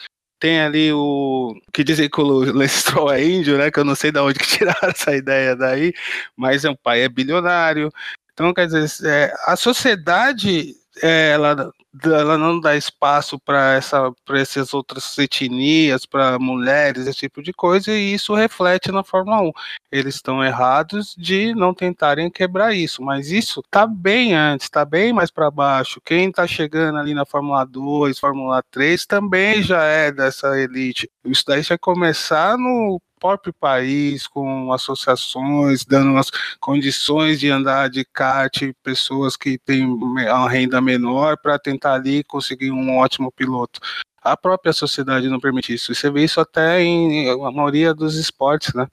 tem 0.45 0.61
ali 0.61 0.93
o 0.93 1.55
que 1.73 1.83
dizem 1.83 2.09
que 2.11 2.21
o 2.21 2.41
Lestro 2.53 3.09
é 3.13 3.25
índio, 3.25 3.57
né? 3.57 3.71
Que 3.71 3.81
eu 3.81 3.85
não 3.85 3.95
sei 3.95 4.13
de 4.13 4.19
onde 4.19 4.39
que 4.39 4.47
tiraram 4.59 4.91
essa 4.91 5.17
ideia 5.17 5.57
daí, 5.57 5.95
mas 6.37 6.65
é 6.65 6.71
um 6.71 6.77
pai 6.77 7.03
é 7.03 7.09
bilionário. 7.09 7.91
Então, 8.35 8.53
quer 8.53 8.67
dizer, 8.67 9.09
é, 9.09 9.33
a 9.47 9.57
sociedade 9.57 10.75
é, 11.03 11.31
ela, 11.31 11.73
ela 12.05 12.39
não 12.39 12.61
dá 12.61 12.77
espaço 12.77 13.39
para 13.39 13.75
essa, 13.75 14.13
essas 14.31 14.75
outras 14.75 15.17
etnias, 15.19 16.07
para 16.07 16.39
mulheres, 16.39 17.07
esse 17.07 17.21
tipo 17.21 17.43
de 17.43 17.53
coisa, 17.53 17.93
e 17.93 18.15
isso 18.15 18.35
reflete 18.35 18.93
na 18.93 19.03
Fórmula 19.03 19.41
1. 19.43 19.53
Eles 19.91 20.17
estão 20.17 20.45
errados 20.45 21.15
de 21.17 21.55
não 21.55 21.75
tentarem 21.75 22.31
quebrar 22.31 22.75
isso, 22.75 23.03
mas 23.03 23.31
isso 23.31 23.61
está 23.61 23.87
bem 23.87 24.35
antes, 24.35 24.67
está 24.67 24.85
bem 24.85 25.13
mais 25.13 25.31
para 25.31 25.51
baixo. 25.51 26.01
Quem 26.05 26.29
está 26.29 26.47
chegando 26.47 26.99
ali 26.99 27.15
na 27.15 27.25
Fórmula 27.25 27.65
2, 27.65 28.19
Fórmula 28.19 28.63
3 28.71 29.07
também 29.07 29.63
já 29.63 29.83
é 29.85 30.13
dessa 30.13 30.59
elite. 30.61 31.11
Isso 31.25 31.45
daí 31.47 31.63
vai 31.63 31.79
começar 31.79 32.57
no 32.59 33.01
próprio 33.19 33.53
país, 33.53 34.27
com 34.27 34.73
associações, 34.73 35.85
dando 35.85 36.17
as 36.17 36.31
condições 36.61 37.41
de 37.41 37.51
andar 37.51 37.89
de 37.89 38.05
kart, 38.05 38.73
pessoas 38.83 39.37
que 39.37 39.59
têm 39.59 39.85
uma 39.87 40.49
renda 40.49 40.81
menor, 40.81 41.37
para 41.39 41.59
tentar 41.59 41.95
ali 41.95 42.23
conseguir 42.25 42.71
um 42.71 42.97
ótimo 42.97 43.33
piloto. 43.33 43.81
A 44.23 44.37
própria 44.37 44.73
sociedade 44.73 45.29
não 45.29 45.41
permite 45.41 45.75
isso. 45.75 45.93
E 45.93 45.95
você 45.95 46.11
vê 46.11 46.25
isso 46.25 46.41
até 46.41 46.83
em 46.83 47.29
a 47.29 47.51
maioria 47.51 47.93
dos 47.93 48.17
esportes, 48.17 48.73
né? 48.75 48.87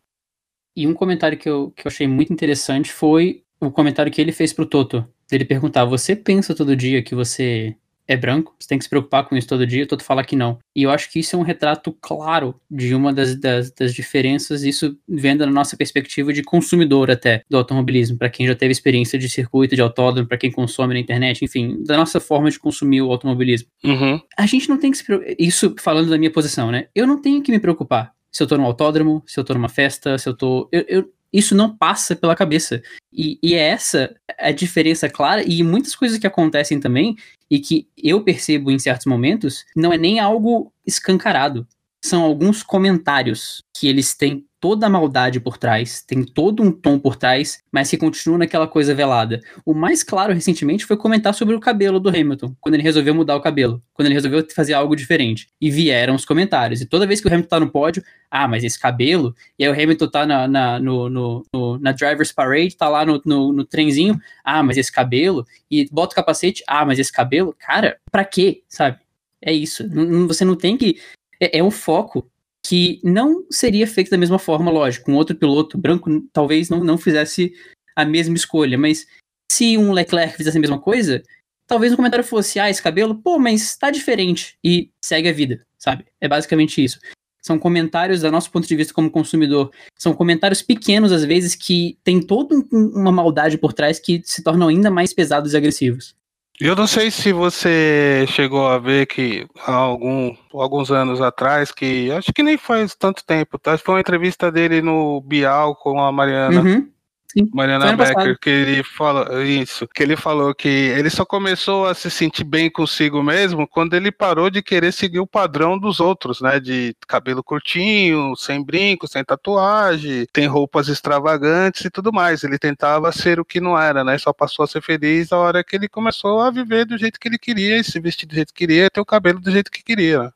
E 0.75 0.87
um 0.87 0.93
comentário 0.93 1.37
que 1.37 1.49
eu, 1.49 1.71
que 1.71 1.85
eu 1.87 1.89
achei 1.89 2.07
muito 2.07 2.31
interessante 2.31 2.91
foi 2.91 3.43
o 3.59 3.71
comentário 3.71 4.11
que 4.11 4.19
ele 4.19 4.31
fez 4.31 4.51
pro 4.53 4.65
Toto. 4.65 5.07
Ele 5.31 5.45
perguntar: 5.45 5.85
Você 5.85 6.15
pensa 6.15 6.55
todo 6.55 6.75
dia 6.75 7.03
que 7.03 7.15
você 7.15 7.75
é 8.11 8.17
branco, 8.17 8.55
você 8.59 8.67
tem 8.67 8.77
que 8.77 8.83
se 8.83 8.89
preocupar 8.89 9.27
com 9.27 9.35
isso 9.35 9.47
todo 9.47 9.65
dia, 9.65 9.85
todo 9.85 10.03
fala 10.03 10.23
que 10.23 10.35
não. 10.35 10.59
E 10.75 10.83
eu 10.83 10.91
acho 10.91 11.11
que 11.11 11.19
isso 11.19 11.35
é 11.35 11.39
um 11.39 11.43
retrato 11.43 11.95
claro 12.01 12.55
de 12.69 12.93
uma 12.93 13.13
das, 13.13 13.35
das, 13.39 13.71
das 13.71 13.93
diferenças, 13.93 14.63
isso 14.63 14.97
vendo 15.07 15.45
na 15.45 15.51
nossa 15.51 15.75
perspectiva 15.75 16.31
de 16.33 16.43
consumidor 16.43 17.09
até 17.11 17.43
do 17.49 17.57
automobilismo, 17.57 18.17
para 18.17 18.29
quem 18.29 18.47
já 18.47 18.55
teve 18.55 18.71
experiência 18.71 19.17
de 19.17 19.29
circuito, 19.29 19.75
de 19.75 19.81
autódromo, 19.81 20.27
para 20.27 20.37
quem 20.37 20.51
consome 20.51 20.93
na 20.93 20.99
internet, 20.99 21.43
enfim, 21.43 21.83
da 21.83 21.97
nossa 21.97 22.19
forma 22.19 22.49
de 22.49 22.59
consumir 22.59 23.01
o 23.01 23.11
automobilismo. 23.11 23.67
Uhum. 23.83 24.19
A 24.37 24.45
gente 24.45 24.69
não 24.69 24.77
tem 24.77 24.91
que 24.91 24.97
se 24.97 25.05
preocupar, 25.05 25.35
isso 25.39 25.75
falando 25.79 26.09
da 26.09 26.17
minha 26.17 26.31
posição, 26.31 26.71
né? 26.71 26.87
Eu 26.95 27.07
não 27.07 27.21
tenho 27.21 27.41
que 27.41 27.51
me 27.51 27.59
preocupar 27.59 28.13
se 28.31 28.41
eu 28.41 28.47
tô 28.47 28.57
no 28.57 28.65
autódromo, 28.65 29.21
se 29.27 29.39
eu 29.39 29.43
tô 29.43 29.53
numa 29.53 29.69
festa, 29.69 30.17
se 30.17 30.27
eu 30.27 30.33
tô. 30.33 30.69
Eu, 30.71 30.85
eu, 30.87 31.09
isso 31.31 31.55
não 31.55 31.75
passa 31.75 32.15
pela 32.15 32.35
cabeça. 32.35 32.81
E, 33.11 33.39
e 33.41 33.53
é 33.53 33.69
essa 33.69 34.13
a 34.39 34.51
diferença 34.51 35.09
clara, 35.09 35.43
e 35.43 35.63
muitas 35.63 35.95
coisas 35.95 36.17
que 36.17 36.27
acontecem 36.27 36.79
também, 36.79 37.15
e 37.49 37.59
que 37.59 37.87
eu 37.97 38.23
percebo 38.23 38.71
em 38.71 38.79
certos 38.79 39.05
momentos, 39.05 39.65
não 39.75 39.93
é 39.93 39.97
nem 39.97 40.19
algo 40.19 40.73
escancarado. 40.85 41.67
São 42.03 42.23
alguns 42.23 42.63
comentários 42.63 43.61
que 43.77 43.87
eles 43.87 44.15
têm 44.15 44.45
toda 44.61 44.85
a 44.85 44.89
maldade 44.89 45.39
por 45.39 45.57
trás, 45.57 46.03
tem 46.03 46.23
todo 46.23 46.61
um 46.61 46.71
tom 46.71 46.99
por 46.99 47.15
trás, 47.15 47.63
mas 47.71 47.89
que 47.89 47.97
continua 47.97 48.37
naquela 48.37 48.67
coisa 48.67 48.93
velada. 48.93 49.41
O 49.65 49.73
mais 49.73 50.03
claro 50.03 50.33
recentemente 50.33 50.85
foi 50.85 50.95
comentar 50.95 51.33
sobre 51.33 51.55
o 51.55 51.59
cabelo 51.59 51.99
do 51.99 52.09
Hamilton, 52.09 52.55
quando 52.61 52.75
ele 52.75 52.83
resolveu 52.83 53.15
mudar 53.15 53.35
o 53.35 53.41
cabelo, 53.41 53.81
quando 53.91 54.05
ele 54.05 54.13
resolveu 54.13 54.45
fazer 54.55 54.73
algo 54.73 54.95
diferente. 54.95 55.47
E 55.59 55.71
vieram 55.71 56.13
os 56.13 56.23
comentários. 56.23 56.79
E 56.79 56.85
toda 56.85 57.07
vez 57.07 57.19
que 57.19 57.27
o 57.27 57.33
Hamilton 57.33 57.49
tá 57.49 57.59
no 57.59 57.71
pódio, 57.71 58.03
ah, 58.29 58.47
mas 58.47 58.63
esse 58.63 58.79
cabelo, 58.79 59.35
e 59.57 59.65
aí 59.65 59.69
o 59.69 59.73
Hamilton 59.73 60.07
tá 60.07 60.25
na, 60.27 60.47
na, 60.47 60.79
no, 60.79 61.09
no, 61.09 61.45
no, 61.51 61.77
na 61.79 61.91
Driver's 61.91 62.31
Parade, 62.31 62.77
tá 62.77 62.87
lá 62.87 63.03
no, 63.03 63.19
no, 63.25 63.51
no 63.51 63.65
trenzinho, 63.65 64.21
ah, 64.43 64.61
mas 64.61 64.77
esse 64.77 64.91
cabelo, 64.91 65.43
e 65.71 65.89
bota 65.91 66.13
o 66.13 66.15
capacete, 66.15 66.63
ah, 66.67 66.85
mas 66.85 66.99
esse 66.99 67.11
cabelo, 67.11 67.55
cara, 67.57 67.97
pra 68.11 68.23
quê, 68.23 68.61
sabe? 68.69 68.99
É 69.41 69.51
isso. 69.51 69.83
você 70.27 70.45
não 70.45 70.55
tem 70.55 70.77
que. 70.77 71.01
É, 71.39 71.57
é 71.57 71.63
um 71.63 71.71
foco 71.71 72.30
que 72.63 72.99
não 73.03 73.45
seria 73.49 73.87
feito 73.87 74.11
da 74.11 74.17
mesma 74.17 74.39
forma, 74.39 74.71
lógico. 74.71 75.11
Um 75.11 75.15
outro 75.15 75.35
piloto 75.35 75.77
branco 75.77 76.09
talvez 76.31 76.69
não, 76.69 76.83
não 76.83 76.97
fizesse 76.97 77.53
a 77.95 78.05
mesma 78.05 78.35
escolha, 78.35 78.77
mas 78.77 79.05
se 79.51 79.77
um 79.77 79.91
Leclerc 79.91 80.37
fizesse 80.37 80.57
a 80.57 80.61
mesma 80.61 80.79
coisa, 80.79 81.21
talvez 81.67 81.93
o 81.93 81.95
comentário 81.95 82.23
fosse: 82.23 82.59
ah, 82.59 82.69
esse 82.69 82.81
cabelo, 82.81 83.15
pô, 83.15 83.39
mas 83.39 83.75
tá 83.75 83.89
diferente. 83.89 84.57
E 84.63 84.89
segue 85.03 85.29
a 85.29 85.33
vida, 85.33 85.65
sabe? 85.77 86.05
É 86.19 86.27
basicamente 86.27 86.83
isso. 86.83 86.99
São 87.41 87.57
comentários, 87.57 88.21
do 88.21 88.31
nosso 88.31 88.51
ponto 88.51 88.67
de 88.67 88.75
vista 88.75 88.93
como 88.93 89.09
consumidor, 89.09 89.71
são 89.97 90.13
comentários 90.13 90.61
pequenos, 90.61 91.11
às 91.11 91.25
vezes, 91.25 91.55
que 91.55 91.97
tem 92.03 92.21
toda 92.21 92.55
uma 92.71 93.11
maldade 93.11 93.57
por 93.57 93.73
trás 93.73 93.99
que 93.99 94.21
se 94.23 94.43
tornam 94.43 94.67
ainda 94.67 94.91
mais 94.91 95.11
pesados 95.11 95.53
e 95.53 95.57
agressivos. 95.57 96.15
Eu 96.63 96.75
não 96.75 96.85
sei 96.85 97.09
se 97.09 97.33
você 97.33 98.23
chegou 98.27 98.67
a 98.67 98.77
ver 98.77 99.07
que 99.07 99.47
há 99.65 99.73
algum, 99.73 100.35
alguns 100.53 100.91
anos 100.91 101.19
atrás, 101.19 101.71
que 101.71 102.11
acho 102.11 102.31
que 102.31 102.43
nem 102.43 102.55
faz 102.55 102.93
tanto 102.93 103.25
tempo, 103.25 103.57
tá? 103.57 103.75
Foi 103.79 103.95
uma 103.95 103.99
entrevista 103.99 104.51
dele 104.51 104.79
no 104.79 105.19
Bial 105.21 105.75
com 105.75 105.99
a 105.99 106.11
Mariana. 106.11 106.61
Uhum. 106.61 106.87
Sim, 107.31 107.49
Mariana 107.53 107.95
Becker, 107.95 108.37
que 108.37 108.49
ele 108.49 108.83
falou 108.83 109.41
isso, 109.41 109.87
que 109.87 110.03
ele 110.03 110.17
falou 110.17 110.53
que 110.53 110.67
ele 110.67 111.09
só 111.09 111.23
começou 111.23 111.85
a 111.85 111.93
se 111.93 112.11
sentir 112.11 112.43
bem 112.43 112.69
consigo 112.69 113.23
mesmo 113.23 113.65
quando 113.65 113.93
ele 113.93 114.11
parou 114.11 114.49
de 114.49 114.61
querer 114.61 114.91
seguir 114.91 115.19
o 115.19 115.27
padrão 115.27 115.79
dos 115.79 116.01
outros, 116.01 116.41
né? 116.41 116.59
De 116.59 116.93
cabelo 117.07 117.41
curtinho, 117.41 118.35
sem 118.35 118.61
brinco, 118.61 119.07
sem 119.07 119.23
tatuagem, 119.23 120.27
tem 120.33 120.45
roupas 120.45 120.89
extravagantes 120.89 121.85
e 121.85 121.89
tudo 121.89 122.11
mais. 122.11 122.43
Ele 122.43 122.59
tentava 122.59 123.09
ser 123.13 123.39
o 123.39 123.45
que 123.45 123.61
não 123.61 123.79
era, 123.79 124.03
né? 124.03 124.17
Só 124.17 124.33
passou 124.33 124.63
a 124.65 124.67
ser 124.67 124.81
feliz 124.81 125.31
a 125.31 125.37
hora 125.37 125.63
que 125.63 125.77
ele 125.77 125.87
começou 125.87 126.41
a 126.41 126.51
viver 126.51 126.83
do 126.85 126.97
jeito 126.97 127.17
que 127.17 127.29
ele 127.29 127.37
queria, 127.37 127.81
se 127.81 127.97
vestir 128.01 128.25
do 128.27 128.35
jeito 128.35 128.53
que 128.53 128.65
queria, 128.65 128.89
ter 128.89 128.99
o 128.99 129.05
cabelo 129.05 129.39
do 129.39 129.49
jeito 129.49 129.71
que 129.71 129.81
queria. 129.81 130.33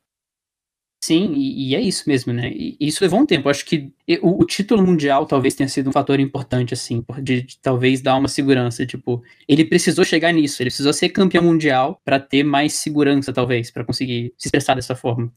Sim, 1.06 1.34
e, 1.36 1.70
e, 1.70 1.76
é 1.76 1.82
isso 1.82 2.04
mesmo, 2.08 2.34
né? 2.34 2.50
E 2.52 2.78
isso 2.80 3.04
levou 3.04 3.20
um 3.20 3.28
tempo. 3.28 3.48
Acho 3.48 3.64
que 3.64 3.94
o, 4.24 4.42
o, 4.42 4.46
título 4.46 4.82
mundial 4.82 5.28
talvez 5.28 5.54
tenha 5.54 5.70
sido 5.70 5.88
um 5.88 5.94
fator 5.94 6.20
importante, 6.20 6.74
assim, 6.74 7.06
de, 7.22 7.44
de, 7.44 7.60
talvez 7.60 8.02
dar 8.02 8.16
uma 8.16 8.28
segurança. 8.28 8.88
Tipo, 8.88 9.22
ele 9.48 9.64
precisou 9.64 10.04
chegar 10.04 10.32
nisso, 10.32 10.64
ele 10.64 10.72
precisou 10.72 10.92
ser 10.92 11.10
campeão 11.10 11.44
mundial 11.44 12.02
para 12.04 12.20
ter 12.20 12.44
mais 12.44 12.74
segurança, 12.74 13.32
talvez, 13.32 13.70
para 13.70 13.86
conseguir 13.86 14.34
se 14.36 14.48
expressar 14.48 14.74
dessa 14.74 14.96
forma. 14.96 15.32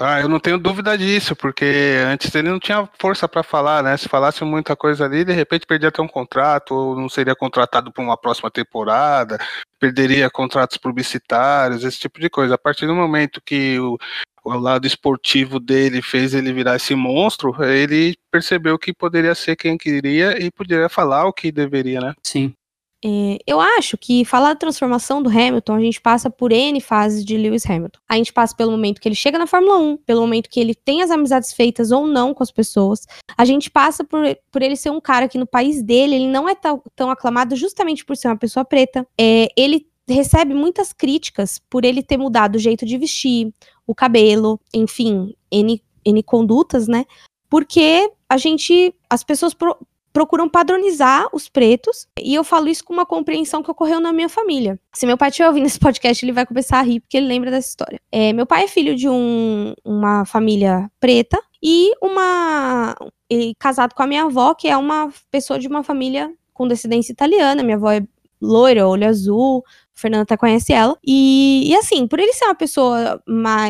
Ah, 0.00 0.20
eu 0.22 0.28
não 0.28 0.40
tenho 0.40 0.56
dúvida 0.58 0.96
disso, 0.96 1.36
porque 1.36 1.66
antes 2.06 2.34
ele 2.34 2.48
não 2.48 2.58
tinha 2.58 2.88
força 2.98 3.28
para 3.28 3.42
falar, 3.42 3.82
né? 3.82 3.98
Se 3.98 4.08
falasse 4.08 4.42
muita 4.42 4.74
coisa 4.74 5.04
ali, 5.04 5.22
de 5.22 5.34
repente 5.34 5.66
perdia 5.66 5.90
até 5.90 6.00
um 6.00 6.08
contrato, 6.08 6.74
ou 6.74 6.96
não 6.96 7.10
seria 7.10 7.36
contratado 7.36 7.92
para 7.92 8.02
uma 8.02 8.16
próxima 8.16 8.50
temporada, 8.50 9.38
perderia 9.78 10.30
contratos 10.30 10.78
publicitários, 10.78 11.84
esse 11.84 11.98
tipo 11.98 12.18
de 12.18 12.30
coisa. 12.30 12.54
A 12.54 12.58
partir 12.58 12.86
do 12.86 12.94
momento 12.94 13.42
que 13.44 13.78
o, 13.78 13.98
o 14.44 14.58
lado 14.58 14.86
esportivo 14.86 15.58
dele 15.58 16.02
fez 16.02 16.34
ele 16.34 16.52
virar 16.52 16.76
esse 16.76 16.94
monstro, 16.94 17.54
ele 17.64 18.14
percebeu 18.30 18.78
que 18.78 18.92
poderia 18.92 19.34
ser 19.34 19.56
quem 19.56 19.78
queria 19.78 20.38
e 20.42 20.50
poderia 20.50 20.88
falar 20.88 21.26
o 21.26 21.32
que 21.32 21.50
deveria, 21.50 22.00
né? 22.00 22.14
Sim. 22.22 22.52
É, 23.06 23.36
eu 23.46 23.60
acho 23.60 23.98
que 23.98 24.24
falar 24.24 24.54
da 24.54 24.58
transformação 24.58 25.22
do 25.22 25.28
Hamilton, 25.28 25.74
a 25.74 25.80
gente 25.80 26.00
passa 26.00 26.30
por 26.30 26.50
N 26.50 26.80
fases 26.80 27.22
de 27.22 27.36
Lewis 27.36 27.68
Hamilton. 27.68 28.00
A 28.08 28.16
gente 28.16 28.32
passa 28.32 28.56
pelo 28.56 28.70
momento 28.70 28.98
que 28.98 29.06
ele 29.06 29.14
chega 29.14 29.38
na 29.38 29.46
Fórmula 29.46 29.76
1, 29.78 29.98
pelo 29.98 30.22
momento 30.22 30.48
que 30.48 30.58
ele 30.58 30.74
tem 30.74 31.02
as 31.02 31.10
amizades 31.10 31.52
feitas 31.52 31.90
ou 31.90 32.06
não 32.06 32.32
com 32.32 32.42
as 32.42 32.50
pessoas. 32.50 33.06
A 33.36 33.44
gente 33.44 33.70
passa 33.70 34.02
por, 34.04 34.24
por 34.50 34.62
ele 34.62 34.74
ser 34.74 34.88
um 34.88 35.02
cara 35.02 35.28
que 35.28 35.36
no 35.36 35.46
país 35.46 35.82
dele, 35.82 36.14
ele 36.14 36.28
não 36.28 36.48
é 36.48 36.54
tão, 36.54 36.82
tão 36.96 37.10
aclamado 37.10 37.54
justamente 37.56 38.06
por 38.06 38.16
ser 38.16 38.28
uma 38.28 38.38
pessoa 38.38 38.64
preta. 38.64 39.06
É, 39.20 39.48
ele 39.54 39.86
recebe 40.08 40.54
muitas 40.54 40.92
críticas 40.92 41.60
por 41.70 41.84
ele 41.84 42.02
ter 42.02 42.16
mudado 42.16 42.56
o 42.56 42.58
jeito 42.58 42.84
de 42.84 42.98
vestir, 42.98 43.52
o 43.86 43.94
cabelo, 43.94 44.60
enfim, 44.72 45.34
N, 45.50 45.82
N 46.04 46.22
condutas, 46.22 46.88
né? 46.88 47.04
Porque 47.48 48.10
a 48.28 48.36
gente, 48.36 48.94
as 49.08 49.22
pessoas 49.22 49.54
pro, 49.54 49.76
procuram 50.12 50.48
padronizar 50.48 51.26
os 51.32 51.48
pretos, 51.48 52.06
e 52.18 52.34
eu 52.34 52.44
falo 52.44 52.68
isso 52.68 52.84
com 52.84 52.92
uma 52.92 53.06
compreensão 53.06 53.62
que 53.62 53.70
ocorreu 53.70 54.00
na 54.00 54.12
minha 54.12 54.28
família. 54.28 54.78
Se 54.92 55.06
meu 55.06 55.18
pai 55.18 55.28
estiver 55.28 55.48
ouvindo 55.48 55.66
esse 55.66 55.78
podcast, 55.78 56.24
ele 56.24 56.32
vai 56.32 56.46
começar 56.46 56.78
a 56.78 56.82
rir, 56.82 57.00
porque 57.00 57.16
ele 57.16 57.26
lembra 57.26 57.50
dessa 57.50 57.68
história. 57.68 58.00
É, 58.10 58.32
meu 58.32 58.46
pai 58.46 58.64
é 58.64 58.68
filho 58.68 58.94
de 58.94 59.08
um, 59.08 59.74
uma 59.84 60.24
família 60.24 60.90
preta, 61.00 61.40
e 61.64 61.92
uma. 62.02 62.94
E 63.30 63.54
casado 63.58 63.94
com 63.94 64.02
a 64.02 64.06
minha 64.06 64.24
avó, 64.24 64.54
que 64.54 64.68
é 64.68 64.76
uma 64.76 65.10
pessoa 65.30 65.58
de 65.58 65.66
uma 65.66 65.82
família 65.82 66.30
com 66.52 66.68
descendência 66.68 67.10
italiana. 67.10 67.62
Minha 67.62 67.78
avó 67.78 67.90
é 67.90 68.02
loira, 68.44 68.86
olho 68.86 69.08
azul. 69.08 69.62
Fernanda 69.92 70.22
até 70.22 70.36
conhece 70.36 70.72
ela. 70.72 70.96
E, 71.06 71.64
e 71.66 71.76
assim, 71.76 72.06
por 72.06 72.18
ele 72.18 72.32
ser 72.32 72.44
uma 72.46 72.54
pessoa 72.54 73.22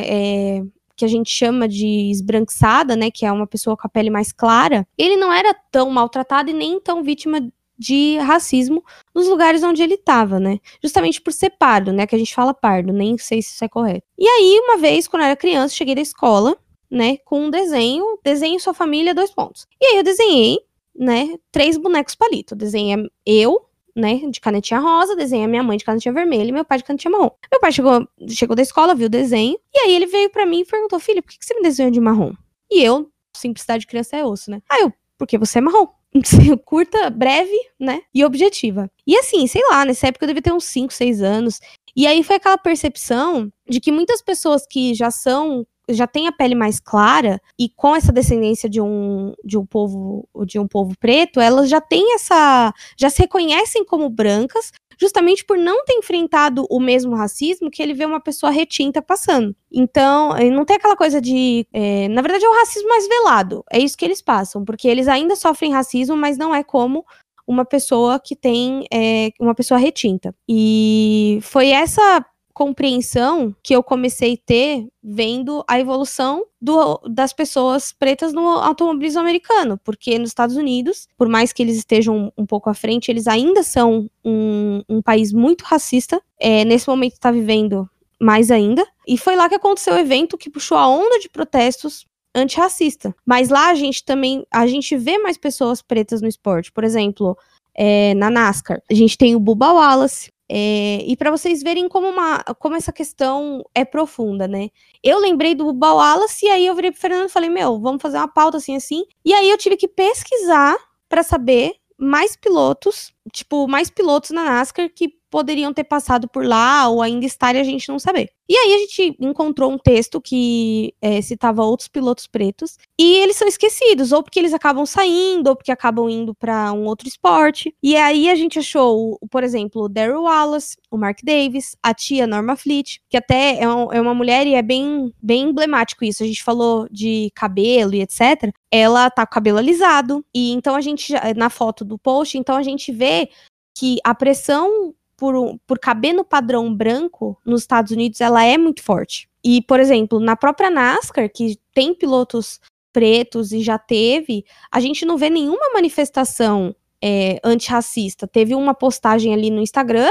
é, 0.05 0.63
que 0.97 1.05
a 1.05 1.09
gente 1.09 1.31
chama 1.31 1.69
de 1.69 2.11
esbranquiçada, 2.11 2.97
né, 2.97 3.11
que 3.11 3.27
é 3.27 3.33
uma 3.33 3.47
pessoa 3.47 3.77
com 3.77 3.87
a 3.87 3.91
pele 3.91 4.11
mais 4.11 4.33
clara, 4.33 4.87
ele 4.97 5.17
não 5.17 5.33
era 5.33 5.55
tão 5.71 5.91
maltratado 5.91 6.51
e 6.51 6.55
nem 6.55 6.81
tão 6.81 7.03
vítima 7.03 7.41
de 7.77 8.17
racismo 8.19 8.85
nos 9.15 9.27
lugares 9.27 9.63
onde 9.63 9.83
ele 9.83 9.95
estava, 9.95 10.39
né? 10.39 10.59
Justamente 10.83 11.21
por 11.21 11.33
ser 11.33 11.51
pardo, 11.51 11.93
né? 11.93 12.07
Que 12.07 12.15
a 12.15 12.19
gente 12.19 12.33
fala 12.33 12.55
pardo, 12.55 12.93
nem 12.93 13.19
sei 13.19 13.43
se 13.43 13.53
isso 13.53 13.65
é 13.65 13.69
correto. 13.69 14.07
E 14.17 14.27
aí, 14.27 14.61
uma 14.63 14.79
vez, 14.79 15.09
quando 15.09 15.23
eu 15.23 15.27
era 15.27 15.37
criança, 15.37 15.75
cheguei 15.75 15.95
da 15.95 16.01
escola, 16.01 16.57
né, 16.89 17.17
com 17.25 17.47
um 17.47 17.51
desenho, 17.51 18.19
desenho 18.23 18.61
sua 18.61 18.73
família, 18.73 19.13
dois 19.13 19.33
pontos. 19.33 19.67
E 19.81 19.87
aí 19.87 19.97
eu 19.97 20.05
desenhei, 20.05 20.61
né, 20.97 21.35
três 21.51 21.77
bonecos 21.77 22.15
palito. 22.15 22.55
Desenhei 22.55 22.97
eu, 23.27 23.67
né, 23.95 24.17
de 24.29 24.41
canetinha 24.41 24.81
rosa, 24.81 25.15
desenha 25.15 25.47
minha 25.47 25.63
mãe 25.63 25.77
de 25.77 25.85
canetinha 25.85 26.13
vermelha 26.13 26.49
e 26.49 26.53
meu 26.53 26.65
pai 26.65 26.79
de 26.79 26.85
canetinha 26.85 27.11
marrom. 27.11 27.31
Meu 27.51 27.61
pai 27.61 27.73
chegou, 27.73 28.09
chegou 28.29 28.57
da 28.57 28.63
escola, 28.63 28.95
viu 28.95 29.07
o 29.07 29.11
desenho, 29.11 29.59
e 29.73 29.79
aí 29.81 29.95
ele 29.95 30.07
veio 30.07 30.31
para 30.31 30.45
mim 30.45 30.61
e 30.61 30.65
perguntou, 30.65 30.99
filho, 30.99 31.23
por 31.23 31.31
que, 31.31 31.39
que 31.39 31.45
você 31.45 31.55
me 31.55 31.63
desenhou 31.63 31.91
de 31.91 32.01
marrom? 32.01 32.33
E 32.71 32.83
eu, 32.83 33.11
simplicidade 33.37 33.83
de 33.83 33.87
criança 33.87 34.17
é 34.17 34.25
osso, 34.25 34.51
né? 34.51 34.61
Aí 34.69 34.83
eu, 34.83 34.93
porque 35.19 35.39
você 35.39 35.59
é 35.59 35.61
marrom. 35.61 35.87
Curta, 36.65 37.11
breve, 37.11 37.57
né? 37.79 38.03
E 38.15 38.25
objetiva. 38.25 38.91
E 39.07 39.17
assim, 39.17 39.47
sei 39.47 39.63
lá, 39.69 39.85
nessa 39.85 40.09
época 40.09 40.25
eu 40.25 40.29
devia 40.29 40.43
ter 40.43 40.53
uns 40.53 40.65
5, 40.65 40.93
6 40.93 41.23
anos. 41.23 41.61
E 41.97 42.07
aí 42.07 42.23
foi 42.23 42.37
aquela 42.37 42.59
percepção 42.59 43.53
de 43.69 43.81
que 43.81 43.91
muitas 43.91 44.23
pessoas 44.23 44.67
que 44.67 44.95
já 44.95 45.11
são 45.11 45.67
já 45.89 46.07
tem 46.07 46.27
a 46.27 46.33
pele 46.33 46.55
mais 46.55 46.81
clara 46.81 47.41
e 47.59 47.69
com 47.69 47.95
essa 47.95 48.13
descendência 48.13 48.69
de 48.69 48.81
um, 48.81 49.35
de 49.45 49.59
um 49.59 49.67
povo 49.67 50.29
de 50.47 50.59
um 50.59 50.67
povo 50.67 50.95
preto, 50.99 51.41
elas 51.41 51.69
já 51.69 51.81
têm 51.81 52.15
essa 52.15 52.73
já 52.97 53.11
se 53.11 53.21
reconhecem 53.23 53.85
como 53.85 54.09
brancas, 54.09 54.73
justamente 54.99 55.45
por 55.45 55.59
não 55.59 55.85
ter 55.85 55.95
enfrentado 55.95 56.67
o 56.71 56.81
mesmo 56.81 57.15
racismo 57.15 57.71
que 57.71 57.83
ele 57.83 57.95
vê 57.95 58.05
uma 58.05 58.21
pessoa 58.21 58.51
retinta 58.51 59.03
passando. 59.03 59.55
Então, 59.73 60.31
não 60.53 60.65
tem 60.65 60.77
aquela 60.77 60.97
coisa 60.97 61.21
de. 61.21 61.67
É, 61.73 62.09
na 62.09 62.23
verdade, 62.23 62.45
é 62.45 62.49
o 62.49 62.55
racismo 62.55 62.89
mais 62.89 63.07
velado. 63.09 63.65
É 63.71 63.79
isso 63.79 63.97
que 63.97 64.05
eles 64.05 64.23
passam, 64.23 64.65
porque 64.65 64.89
eles 64.89 65.09
ainda 65.09 65.37
sofrem 65.37 65.73
racismo, 65.73 66.17
mas 66.17 66.39
não 66.39 66.55
é 66.55 66.63
como 66.63 67.05
uma 67.47 67.65
pessoa 67.65 68.19
que 68.19 68.35
tem 68.35 68.87
é, 68.93 69.31
uma 69.39 69.55
pessoa 69.55 69.79
retinta. 69.79 70.35
E 70.49 71.39
foi 71.43 71.71
essa 71.71 72.25
compreensão 72.55 73.55
que 73.63 73.75
eu 73.75 73.83
comecei 73.83 74.35
a 74.35 74.47
ter 74.47 74.87
vendo 75.03 75.65
a 75.69 75.79
evolução 75.79 76.47
do, 76.61 76.99
das 77.11 77.33
pessoas 77.33 77.93
pretas 77.93 78.33
no 78.33 78.47
automobilismo 78.47 79.21
americano, 79.21 79.79
porque 79.85 80.19
nos 80.19 80.31
Estados 80.31 80.57
Unidos, 80.57 81.09
por 81.19 81.29
mais 81.29 81.53
que 81.53 81.63
eles 81.63 81.77
estejam 81.77 82.33
um, 82.39 82.47
pouco 82.47 82.71
à 82.71 82.75
frente, 82.75 83.11
eles 83.11 83.27
ainda 83.27 83.65
são 83.65 84.09
um, 84.25 84.83
um 84.89 85.03
país 85.03 85.33
muito 85.33 85.63
racista. 85.63 86.23
É, 86.41 86.65
nesse 86.65 86.89
momento 86.89 87.15
está 87.15 87.31
vivendo 87.31 87.91
mais 88.21 88.51
ainda. 88.51 88.87
E 89.07 89.19
foi 89.19 89.35
lá 89.35 89.49
que 89.49 89.57
aconteceu 89.57 89.95
o 89.95 89.99
evento 89.99 90.39
que 90.39 90.49
puxou 90.49 90.79
a 90.79 90.89
onda 90.89 91.19
de 91.19 91.29
protestos 91.29 92.07
antirracista. 92.35 93.15
Mas 93.27 93.49
lá 93.49 93.71
a 93.71 93.75
gente 93.75 94.05
também, 94.05 94.47
a 94.51 94.67
gente 94.67 94.97
vê 94.97 95.19
mais 95.19 95.37
pessoas 95.37 95.83
pretas 95.83 96.23
no 96.23 96.29
esporte. 96.29 96.73
Por 96.73 96.85
exemplo, 96.85 97.37
é, 97.75 98.15
na 98.15 98.31
NASCAR, 98.31 98.81
a 98.89 98.95
gente 98.95 99.19
tem 99.19 99.35
o 99.35 99.41
Bubba 99.41 99.73
Wallace, 99.73 100.33
é, 100.51 101.03
e 101.07 101.17
para 101.17 101.31
vocês 101.31 101.63
verem 101.63 101.89
como, 101.89 102.09
uma, 102.09 102.43
como 102.59 102.77
essa 102.77 102.93
questão 102.93 103.65
é 103.75 103.85
profunda, 103.85 104.47
né? 104.47 104.69
Eu 105.03 105.19
lembrei 105.19 105.55
do 105.55 105.67
Wallace 105.67 106.47
e 106.47 106.51
aí 106.51 106.67
eu 106.67 106.75
virei 106.75 106.91
pro 106.91 107.01
Fernando 107.01 107.29
e 107.29 107.33
falei, 107.33 107.49
meu, 107.49 107.81
vamos 107.81 108.03
fazer 108.03 108.19
uma 108.19 108.29
pauta 108.29 108.59
assim, 108.59 108.77
assim. 108.77 109.05
E 109.25 109.33
aí 109.33 109.49
eu 109.49 109.57
tive 109.59 109.77
que 109.77 109.89
pesquisar 109.89 110.77
para 111.09 111.23
saber 111.23 111.73
mais 111.97 112.37
pilotos, 112.37 113.15
tipo, 113.33 113.67
mais 113.67 113.89
pilotos 113.89 114.31
na 114.31 114.45
NASCAR 114.45 114.91
que 114.95 115.15
poderiam 115.35 115.75
ter 115.75 115.83
passado 115.83 116.29
por 116.29 116.47
lá 116.47 116.89
ou 116.89 117.03
ainda 117.03 117.27
estar 117.27 117.57
e 117.57 117.59
a 117.59 117.65
gente 117.65 117.89
não 117.89 117.99
saber. 117.99 118.31
E 118.49 118.57
aí 118.57 118.73
a 118.73 118.79
gente 118.79 119.17
encontrou 119.19 119.73
um 119.73 119.77
texto 119.77 120.21
que 120.21 120.95
é, 121.03 121.21
citava 121.21 121.65
outros 121.65 121.89
pilotos 121.89 122.29
pretos 122.29 122.79
e 122.97 123.17
eles 123.17 123.35
são 123.35 123.49
esquecidos, 123.49 124.13
ou 124.13 124.23
porque 124.23 124.39
eles 124.39 124.55
acabam 124.55 124.87
saindo, 124.87 125.49
ou 125.49 125.57
porque 125.57 125.73
acabam 125.73 126.09
indo 126.09 126.37
para 126.37 126.73
um 126.73 126.85
outro 126.85 127.09
esporte. 127.09 127.75
E 127.83 127.97
aí 127.97 128.31
a 128.31 128.37
gente 128.37 128.61
achou, 128.61 129.19
por 129.29 129.43
exemplo, 129.43 129.83
o 129.83 129.89
Daryl 129.89 130.23
Wallace, 130.23 130.77
o 130.89 130.97
Mark 130.97 131.19
Davis, 131.25 131.75
a 131.83 131.93
tia 131.93 132.29
Norma 132.29 132.55
Fleet, 132.55 133.01
que 133.11 133.17
até 133.17 133.59
é, 133.59 133.69
um, 133.69 133.93
é 133.93 134.01
uma 134.01 134.15
mulher 134.15 134.47
e 134.47 134.55
é 134.55 134.63
bem, 134.63 135.13
bem 135.21 135.49
emblemático 135.49 136.05
isso. 136.05 136.23
A 136.23 136.27
gente 136.29 136.45
falou 136.45 136.87
de 136.93 137.33
cabelo 137.35 137.93
e 137.93 138.03
etc. 138.03 138.55
Ela 138.71 139.11
tá 139.11 139.27
com 139.27 139.33
o 139.33 139.35
cabelo 139.35 139.59
alisado, 139.59 140.25
e 140.33 140.53
então 140.53 140.77
a 140.77 140.81
gente, 140.81 141.13
na 141.37 141.51
foto 141.51 141.85
do 141.85 141.99
post, 141.99 142.39
então 142.39 142.55
a 142.55 142.63
gente 142.63 142.93
vê 142.93 143.29
que 143.77 143.97
a 144.05 144.15
pressão 144.15 144.95
por, 145.17 145.59
por 145.67 145.79
caber 145.79 146.13
no 146.13 146.25
padrão 146.25 146.75
branco 146.75 147.39
nos 147.45 147.63
Estados 147.63 147.93
Unidos, 147.93 148.21
ela 148.21 148.45
é 148.45 148.59
muito 148.59 148.83
forte. 148.83 149.29
E, 149.43 149.63
por 149.63 149.79
exemplo, 149.79 150.19
na 150.19 150.37
própria 150.37 150.71
NASCAR, 150.71 151.31
que 151.31 151.59
tem 151.73 151.95
pilotos 151.95 152.61
pretos 152.93 153.53
e 153.53 153.61
já 153.61 153.77
teve, 153.77 154.45
a 154.71 154.81
gente 154.81 155.05
não 155.05 155.19
vê 155.19 155.29
nenhuma 155.29 155.73
manifestação 155.75 156.75
é, 157.03 157.39
antirracista. 157.45 158.27
Teve 158.27 158.55
uma 158.55 158.73
postagem 158.73 159.35
ali 159.35 159.51
no 159.51 159.61
Instagram, 159.61 160.11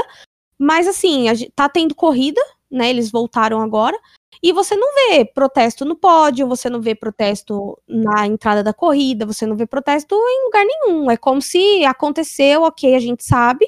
mas 0.58 0.86
assim, 0.86 1.28
a, 1.28 1.32
tá 1.54 1.68
tendo 1.68 1.94
corrida, 1.94 2.40
né? 2.70 2.90
Eles 2.90 3.10
voltaram 3.10 3.60
agora. 3.60 3.98
E 4.42 4.52
você 4.52 4.76
não 4.76 4.88
vê 4.94 5.24
protesto 5.24 5.84
no 5.84 5.96
pódio, 5.96 6.46
você 6.46 6.68
não 6.68 6.80
vê 6.80 6.94
protesto 6.94 7.80
na 7.88 8.26
entrada 8.26 8.62
da 8.62 8.74
corrida, 8.74 9.24
você 9.24 9.46
não 9.46 9.56
vê 9.56 9.66
protesto 9.66 10.14
em 10.14 10.44
lugar 10.44 10.64
nenhum. 10.64 11.10
É 11.10 11.16
como 11.16 11.40
se 11.40 11.84
aconteceu, 11.84 12.62
ok, 12.62 12.94
a 12.94 13.00
gente 13.00 13.24
sabe, 13.24 13.66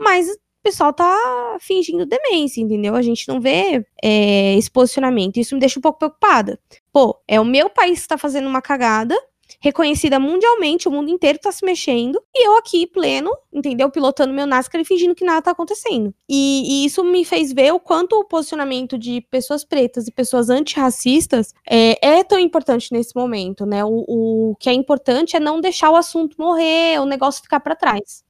mas 0.00 0.28
o 0.62 0.70
pessoal 0.70 0.92
tá 0.92 1.56
fingindo 1.60 2.06
demência, 2.06 2.60
entendeu? 2.60 2.94
A 2.94 3.02
gente 3.02 3.26
não 3.26 3.40
vê 3.40 3.84
é, 4.00 4.56
esse 4.56 4.70
posicionamento. 4.70 5.36
Isso 5.36 5.54
me 5.56 5.60
deixa 5.60 5.80
um 5.80 5.82
pouco 5.82 5.98
preocupada. 5.98 6.58
Pô, 6.92 7.20
é 7.26 7.40
o 7.40 7.44
meu 7.44 7.68
país 7.68 8.02
que 8.02 8.08
tá 8.08 8.16
fazendo 8.16 8.46
uma 8.46 8.62
cagada, 8.62 9.16
reconhecida 9.60 10.20
mundialmente, 10.20 10.88
o 10.88 10.92
mundo 10.92 11.10
inteiro 11.10 11.38
tá 11.40 11.50
se 11.50 11.64
mexendo, 11.64 12.22
e 12.32 12.46
eu 12.46 12.56
aqui, 12.56 12.86
pleno, 12.86 13.30
entendeu? 13.52 13.90
Pilotando 13.90 14.32
meu 14.32 14.46
NASCAR 14.46 14.80
e 14.80 14.84
fingindo 14.84 15.16
que 15.16 15.24
nada 15.24 15.42
tá 15.42 15.50
acontecendo. 15.50 16.14
E, 16.28 16.62
e 16.64 16.86
isso 16.86 17.02
me 17.02 17.24
fez 17.24 17.52
ver 17.52 17.72
o 17.72 17.80
quanto 17.80 18.12
o 18.12 18.24
posicionamento 18.24 18.96
de 18.96 19.20
pessoas 19.32 19.64
pretas 19.64 20.06
e 20.06 20.12
pessoas 20.12 20.48
antirracistas 20.48 21.52
é, 21.68 22.18
é 22.18 22.22
tão 22.22 22.38
importante 22.38 22.92
nesse 22.92 23.16
momento, 23.16 23.66
né? 23.66 23.84
O, 23.84 24.04
o 24.06 24.56
que 24.60 24.70
é 24.70 24.72
importante 24.72 25.36
é 25.36 25.40
não 25.40 25.60
deixar 25.60 25.90
o 25.90 25.96
assunto 25.96 26.36
morrer, 26.38 27.00
o 27.00 27.04
negócio 27.04 27.42
ficar 27.42 27.58
para 27.58 27.74
trás. 27.74 28.22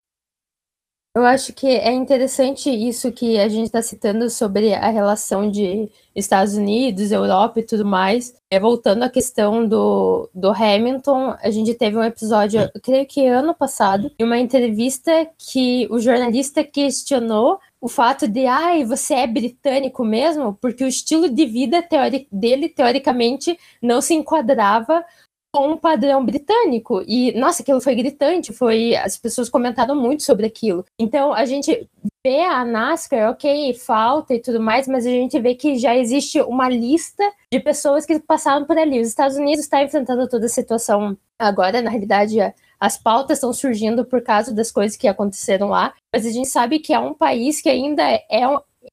Eu 1.15 1.27
acho 1.27 1.53
que 1.53 1.67
é 1.67 1.93
interessante 1.93 2.71
isso 2.71 3.13
que 3.13 3.39
a 3.39 3.47
gente 3.47 3.67
está 3.67 3.83
citando 3.83 4.31
sobre 4.31 4.73
a 4.73 4.89
relação 4.89 5.51
de 5.51 5.91
Estados 6.17 6.55
Unidos, 6.55 7.13
Europa 7.13 7.61
e 7.61 7.63
tudo 7.63 7.85
mais. 7.85 8.35
É, 8.51 8.59
voltando 8.59 9.03
à 9.03 9.11
questão 9.11 9.69
do, 9.69 10.31
do 10.35 10.49
Hamilton, 10.49 11.37
a 11.39 11.51
gente 11.51 11.75
teve 11.75 11.99
um 11.99 12.03
episódio, 12.03 12.61
creio 12.83 13.05
que 13.05 13.27
ano 13.27 13.55
passado, 13.55 14.11
em 14.19 14.25
uma 14.25 14.39
entrevista 14.39 15.29
que 15.37 15.87
o 15.91 16.01
jornalista 16.01 16.65
questionou 16.65 17.61
o 17.79 17.89
fato 17.89 18.27
de, 18.27 18.47
ai, 18.47 18.83
você 18.83 19.13
é 19.13 19.27
britânico 19.27 20.03
mesmo? 20.03 20.57
Porque 20.63 20.83
o 20.83 20.89
estilo 20.89 21.29
de 21.29 21.45
vida 21.45 21.83
teori 21.83 22.27
dele, 22.33 22.71
teoricamente, 22.71 23.59
não 23.83 24.01
se 24.01 24.15
enquadrava 24.15 25.05
com 25.53 25.73
um 25.73 25.77
padrão 25.77 26.25
britânico. 26.25 27.03
E, 27.07 27.39
nossa, 27.39 27.63
aquilo 27.63 27.81
foi 27.81 27.95
gritante, 27.95 28.53
foi. 28.53 28.97
As 28.97 29.19
pessoas 29.19 29.51
comentaram 29.51 29.95
muito 29.95 30.23
sobre 30.23 30.47
aquilo. 30.47 30.85
Então, 30.99 31.33
a 31.35 31.45
gente 31.45 31.89
vê 32.25 32.41
a 32.41 32.65
NASCAR, 32.65 33.31
ok, 33.31 33.75
falta 33.75 34.35
e 34.35 34.41
tudo 34.41 34.61
mais, 34.61 34.89
mas 34.89 35.05
a 35.05 35.11
gente 35.11 35.39
vê 35.39 35.55
que 35.55 35.77
já 35.77 35.95
existe 35.95 36.41
uma 36.41 36.69
lista 36.69 37.23
de 37.53 37.61
pessoas 37.61 38.07
que 38.07 38.19
passaram 38.19 38.65
por 38.65 38.79
ali. 38.79 39.01
Os 39.01 39.09
Estados 39.09 39.37
Unidos 39.37 39.65
está 39.65 39.83
enfrentando 39.83 40.27
toda 40.27 40.47
a 40.47 40.49
situação 40.49 41.17
agora, 41.39 41.83
na 41.83 41.91
realidade, 41.91 42.39
as 42.81 42.97
pautas 42.97 43.39
estão 43.39 43.53
surgindo 43.53 44.05
por 44.05 44.23
causa 44.23 44.55
das 44.55 44.73
coisas 44.73 44.97
que 44.97 45.07
aconteceram 45.07 45.69
lá, 45.69 45.93
mas 46.13 46.25
a 46.25 46.31
gente 46.31 46.49
sabe 46.49 46.79
que 46.79 46.93
é 46.95 46.99
um 46.99 47.15
país 47.15 47.61
que 47.61 47.69
ainda 47.69 48.03
é, 48.03 48.43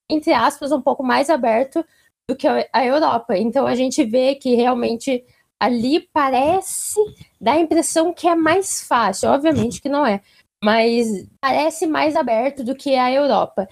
entre 0.09 0.34
aspas, 0.34 0.71
um 0.71 0.81
pouco 0.81 1.03
mais 1.03 1.29
aberto 1.29 1.84
do 2.27 2.36
que 2.36 2.47
a 2.47 2.86
Europa. 2.86 3.36
Então 3.38 3.65
a 3.65 3.73
gente 3.73 4.03
vê 4.03 4.36
que 4.36 4.55
realmente 4.55 5.23
ali 5.60 6.07
parece 6.14 6.99
dá 7.39 7.53
a 7.53 7.60
impressão 7.60 8.14
que 8.14 8.28
é 8.28 8.36
mais 8.36 8.82
fácil, 8.82 9.30
obviamente 9.30 9.82
que 9.82 9.89
não 9.89 10.05
é, 10.05 10.22
mas 10.64 11.28
parece 11.41 11.86
mais 11.86 12.16
aberto 12.16 12.64
do 12.64 12.76
que 12.76 12.95
a 12.95 13.12
Europa. 13.12 13.68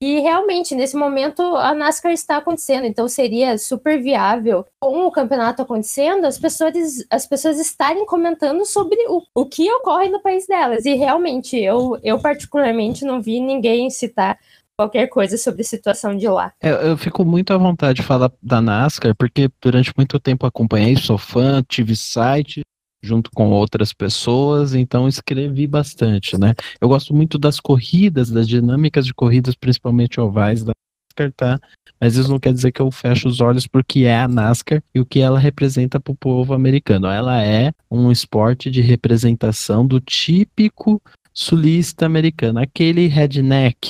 E 0.00 0.20
realmente, 0.20 0.76
nesse 0.76 0.96
momento, 0.96 1.42
a 1.42 1.74
NASCAR 1.74 2.12
está 2.12 2.36
acontecendo, 2.36 2.86
então 2.86 3.08
seria 3.08 3.58
super 3.58 4.00
viável, 4.00 4.64
com 4.80 5.04
o 5.04 5.10
campeonato 5.10 5.60
acontecendo, 5.60 6.24
as 6.24 6.38
pessoas, 6.38 7.04
as 7.10 7.26
pessoas 7.26 7.58
estarem 7.58 8.06
comentando 8.06 8.64
sobre 8.64 8.96
o, 9.08 9.22
o 9.34 9.44
que 9.44 9.68
ocorre 9.72 10.08
no 10.08 10.22
país 10.22 10.46
delas. 10.46 10.84
E 10.84 10.94
realmente, 10.94 11.56
eu, 11.56 11.98
eu 12.04 12.20
particularmente 12.20 13.04
não 13.04 13.20
vi 13.20 13.40
ninguém 13.40 13.90
citar 13.90 14.38
qualquer 14.78 15.08
coisa 15.08 15.36
sobre 15.36 15.62
a 15.62 15.64
situação 15.64 16.16
de 16.16 16.28
lá. 16.28 16.52
Eu, 16.62 16.76
eu, 16.76 16.96
fico 16.96 17.24
muito 17.24 17.52
à 17.52 17.58
vontade 17.58 18.00
de 18.00 18.06
falar 18.06 18.30
da 18.40 18.60
NASCAR, 18.60 19.12
porque 19.16 19.50
durante 19.60 19.92
muito 19.96 20.20
tempo 20.20 20.46
acompanhei, 20.46 20.94
sou 20.96 21.18
fã, 21.18 21.64
tive 21.68 21.96
site 21.96 22.62
junto 23.02 23.30
com 23.32 23.50
outras 23.50 23.92
pessoas, 23.92 24.74
então 24.74 25.08
escrevi 25.08 25.66
bastante, 25.66 26.38
né? 26.38 26.54
Eu 26.80 26.88
gosto 26.88 27.14
muito 27.14 27.38
das 27.38 27.58
corridas, 27.58 28.30
das 28.30 28.46
dinâmicas 28.46 29.04
de 29.04 29.12
corridas, 29.12 29.56
principalmente 29.56 30.20
ovais 30.20 30.62
da 30.62 30.72
NASCAR, 31.18 31.32
tá? 31.36 31.60
Mas 32.00 32.14
isso 32.14 32.30
não 32.30 32.38
quer 32.38 32.52
dizer 32.52 32.70
que 32.70 32.80
eu 32.80 32.90
fecho 32.92 33.26
os 33.26 33.40
olhos 33.40 33.66
porque 33.66 34.00
é 34.00 34.20
a 34.20 34.28
NASCAR 34.28 34.80
e 34.94 35.00
o 35.00 35.06
que 35.06 35.18
ela 35.18 35.40
representa 35.40 35.98
para 35.98 36.12
o 36.12 36.16
povo 36.16 36.54
americano. 36.54 37.08
Ela 37.08 37.42
é 37.42 37.72
um 37.90 38.12
esporte 38.12 38.70
de 38.70 38.80
representação 38.80 39.84
do 39.84 40.00
típico 40.00 41.02
sulista 41.34 42.06
americano, 42.06 42.60
aquele 42.60 43.06
redneck, 43.06 43.88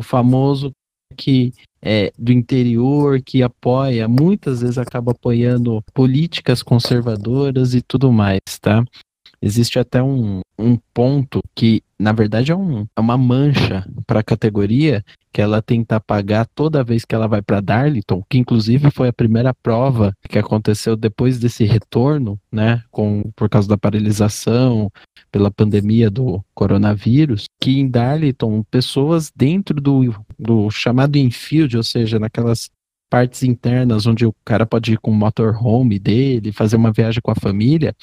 o 0.00 0.02
famoso 0.02 0.72
que 1.14 1.52
é 1.82 2.10
do 2.18 2.32
interior, 2.32 3.20
que 3.22 3.42
apoia, 3.42 4.08
muitas 4.08 4.62
vezes 4.62 4.78
acaba 4.78 5.12
apoiando 5.12 5.82
políticas 5.92 6.62
conservadoras 6.62 7.74
e 7.74 7.82
tudo 7.82 8.10
mais, 8.10 8.40
tá? 8.60 8.82
Existe 9.42 9.78
até 9.78 10.02
um, 10.02 10.40
um 10.58 10.76
ponto 10.92 11.40
que, 11.54 11.82
na 11.98 12.12
verdade, 12.12 12.52
é, 12.52 12.56
um, 12.56 12.86
é 12.94 13.00
uma 13.00 13.16
mancha 13.16 13.86
para 14.06 14.20
a 14.20 14.24
categoria 14.24 15.02
que 15.32 15.40
ela 15.40 15.62
tenta 15.62 15.96
apagar 15.96 16.46
toda 16.54 16.84
vez 16.84 17.04
que 17.04 17.14
ela 17.14 17.26
vai 17.26 17.40
para 17.40 17.60
Darlington, 17.60 18.22
que 18.28 18.36
inclusive 18.36 18.90
foi 18.90 19.08
a 19.08 19.12
primeira 19.12 19.54
prova 19.54 20.12
que 20.28 20.38
aconteceu 20.38 20.96
depois 20.96 21.38
desse 21.38 21.64
retorno, 21.64 22.38
né, 22.52 22.82
com, 22.90 23.30
por 23.34 23.48
causa 23.48 23.68
da 23.68 23.78
paralisação, 23.78 24.90
pela 25.30 25.50
pandemia 25.50 26.10
do 26.10 26.44
coronavírus, 26.52 27.44
que 27.60 27.78
em 27.78 27.88
Darlington, 27.88 28.62
pessoas 28.64 29.32
dentro 29.34 29.80
do, 29.80 30.14
do 30.38 30.70
chamado 30.70 31.16
infield, 31.16 31.76
ou 31.76 31.82
seja, 31.82 32.18
naquelas 32.18 32.68
partes 33.08 33.42
internas 33.42 34.06
onde 34.06 34.24
o 34.24 34.34
cara 34.44 34.66
pode 34.66 34.92
ir 34.92 34.98
com 34.98 35.10
o 35.10 35.14
motorhome 35.14 35.98
dele, 35.98 36.52
fazer 36.52 36.76
uma 36.76 36.92
viagem 36.92 37.20
com 37.22 37.30
a 37.30 37.34
família, 37.34 37.94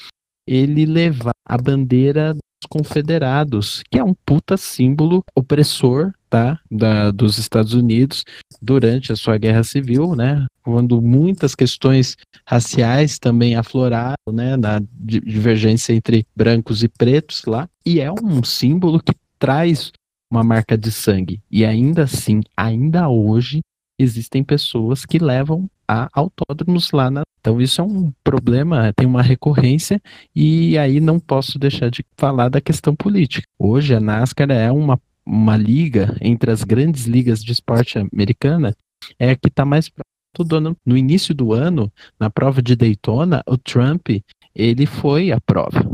ele 0.48 0.86
levar 0.86 1.34
a 1.46 1.58
bandeira 1.58 2.32
dos 2.32 2.42
confederados, 2.70 3.82
que 3.90 3.98
é 3.98 4.04
um 4.04 4.14
puta 4.24 4.56
símbolo 4.56 5.22
opressor, 5.34 6.12
tá, 6.30 6.58
da, 6.70 7.10
dos 7.10 7.38
Estados 7.38 7.74
Unidos 7.74 8.24
durante 8.60 9.12
a 9.12 9.16
sua 9.16 9.36
guerra 9.36 9.62
civil, 9.62 10.16
né, 10.16 10.46
quando 10.62 11.00
muitas 11.02 11.54
questões 11.54 12.16
raciais 12.46 13.18
também 13.18 13.54
afloraram, 13.54 14.16
né, 14.32 14.56
na 14.56 14.80
divergência 14.98 15.92
entre 15.92 16.26
brancos 16.34 16.82
e 16.82 16.88
pretos 16.88 17.44
lá, 17.44 17.68
e 17.84 18.00
é 18.00 18.10
um 18.10 18.42
símbolo 18.42 19.00
que 19.00 19.12
traz 19.38 19.92
uma 20.30 20.42
marca 20.42 20.76
de 20.76 20.90
sangue. 20.90 21.40
E 21.50 21.64
ainda 21.64 22.04
assim, 22.04 22.40
ainda 22.56 23.08
hoje, 23.08 23.60
existem 23.98 24.44
pessoas 24.44 25.04
que 25.04 25.18
levam 25.18 25.68
a 25.88 26.08
autódromos 26.12 26.92
lá 26.92 27.10
na. 27.10 27.22
Então, 27.40 27.60
isso 27.60 27.80
é 27.80 27.84
um 27.84 28.12
problema, 28.22 28.92
tem 28.94 29.06
uma 29.06 29.22
recorrência, 29.22 30.00
e 30.34 30.76
aí 30.76 31.00
não 31.00 31.18
posso 31.18 31.58
deixar 31.58 31.90
de 31.90 32.04
falar 32.16 32.48
da 32.48 32.60
questão 32.60 32.94
política. 32.94 33.46
Hoje, 33.58 33.94
a 33.94 34.00
NASCAR 34.00 34.50
é 34.50 34.70
uma, 34.70 35.00
uma 35.24 35.56
liga 35.56 36.16
entre 36.20 36.50
as 36.50 36.62
grandes 36.62 37.06
ligas 37.06 37.42
de 37.42 37.52
esporte 37.52 37.98
americana, 37.98 38.74
é 39.18 39.30
a 39.30 39.36
que 39.36 39.48
está 39.48 39.64
mais 39.64 39.88
próximo 39.88 40.76
No 40.84 40.96
início 40.96 41.34
do 41.34 41.52
ano, 41.52 41.90
na 42.20 42.28
prova 42.28 42.60
de 42.60 42.76
Daytona, 42.76 43.42
o 43.46 43.56
Trump 43.56 44.08
ele 44.54 44.86
foi 44.86 45.32
à 45.32 45.40
prova 45.40 45.88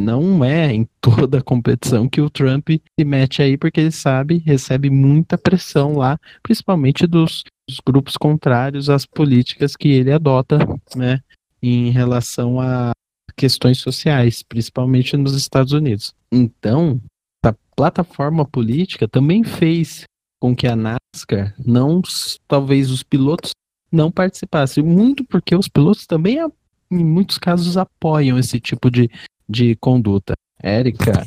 não 0.00 0.44
é 0.44 0.72
em 0.72 0.88
toda 1.00 1.38
a 1.38 1.42
competição 1.42 2.08
que 2.08 2.20
o 2.20 2.30
Trump 2.30 2.70
se 2.70 3.04
mete 3.04 3.42
aí, 3.42 3.56
porque 3.56 3.80
ele 3.80 3.90
sabe, 3.90 4.38
recebe 4.38 4.90
muita 4.90 5.38
pressão 5.38 5.94
lá, 5.94 6.18
principalmente 6.42 7.06
dos, 7.06 7.44
dos 7.70 7.80
grupos 7.84 8.16
contrários 8.16 8.90
às 8.90 9.06
políticas 9.06 9.76
que 9.76 9.88
ele 9.88 10.12
adota, 10.12 10.58
né, 10.94 11.20
em 11.62 11.90
relação 11.90 12.60
a 12.60 12.90
questões 13.36 13.78
sociais, 13.78 14.42
principalmente 14.42 15.16
nos 15.16 15.34
Estados 15.34 15.72
Unidos. 15.72 16.14
Então, 16.30 17.00
a 17.44 17.54
plataforma 17.74 18.44
política 18.44 19.08
também 19.08 19.44
fez 19.44 20.04
com 20.40 20.54
que 20.54 20.66
a 20.66 20.76
NASCAR 20.76 21.54
não, 21.64 22.02
talvez 22.48 22.90
os 22.90 23.02
pilotos 23.02 23.52
não 23.92 24.10
participassem, 24.10 24.82
muito 24.82 25.24
porque 25.24 25.54
os 25.54 25.68
pilotos 25.68 26.06
também 26.06 26.38
em 26.90 27.04
muitos 27.04 27.38
casos 27.38 27.76
apoiam 27.76 28.38
esse 28.38 28.58
tipo 28.58 28.90
de 28.90 29.08
de 29.50 29.74
conduta. 29.76 30.34
Érica 30.62 31.24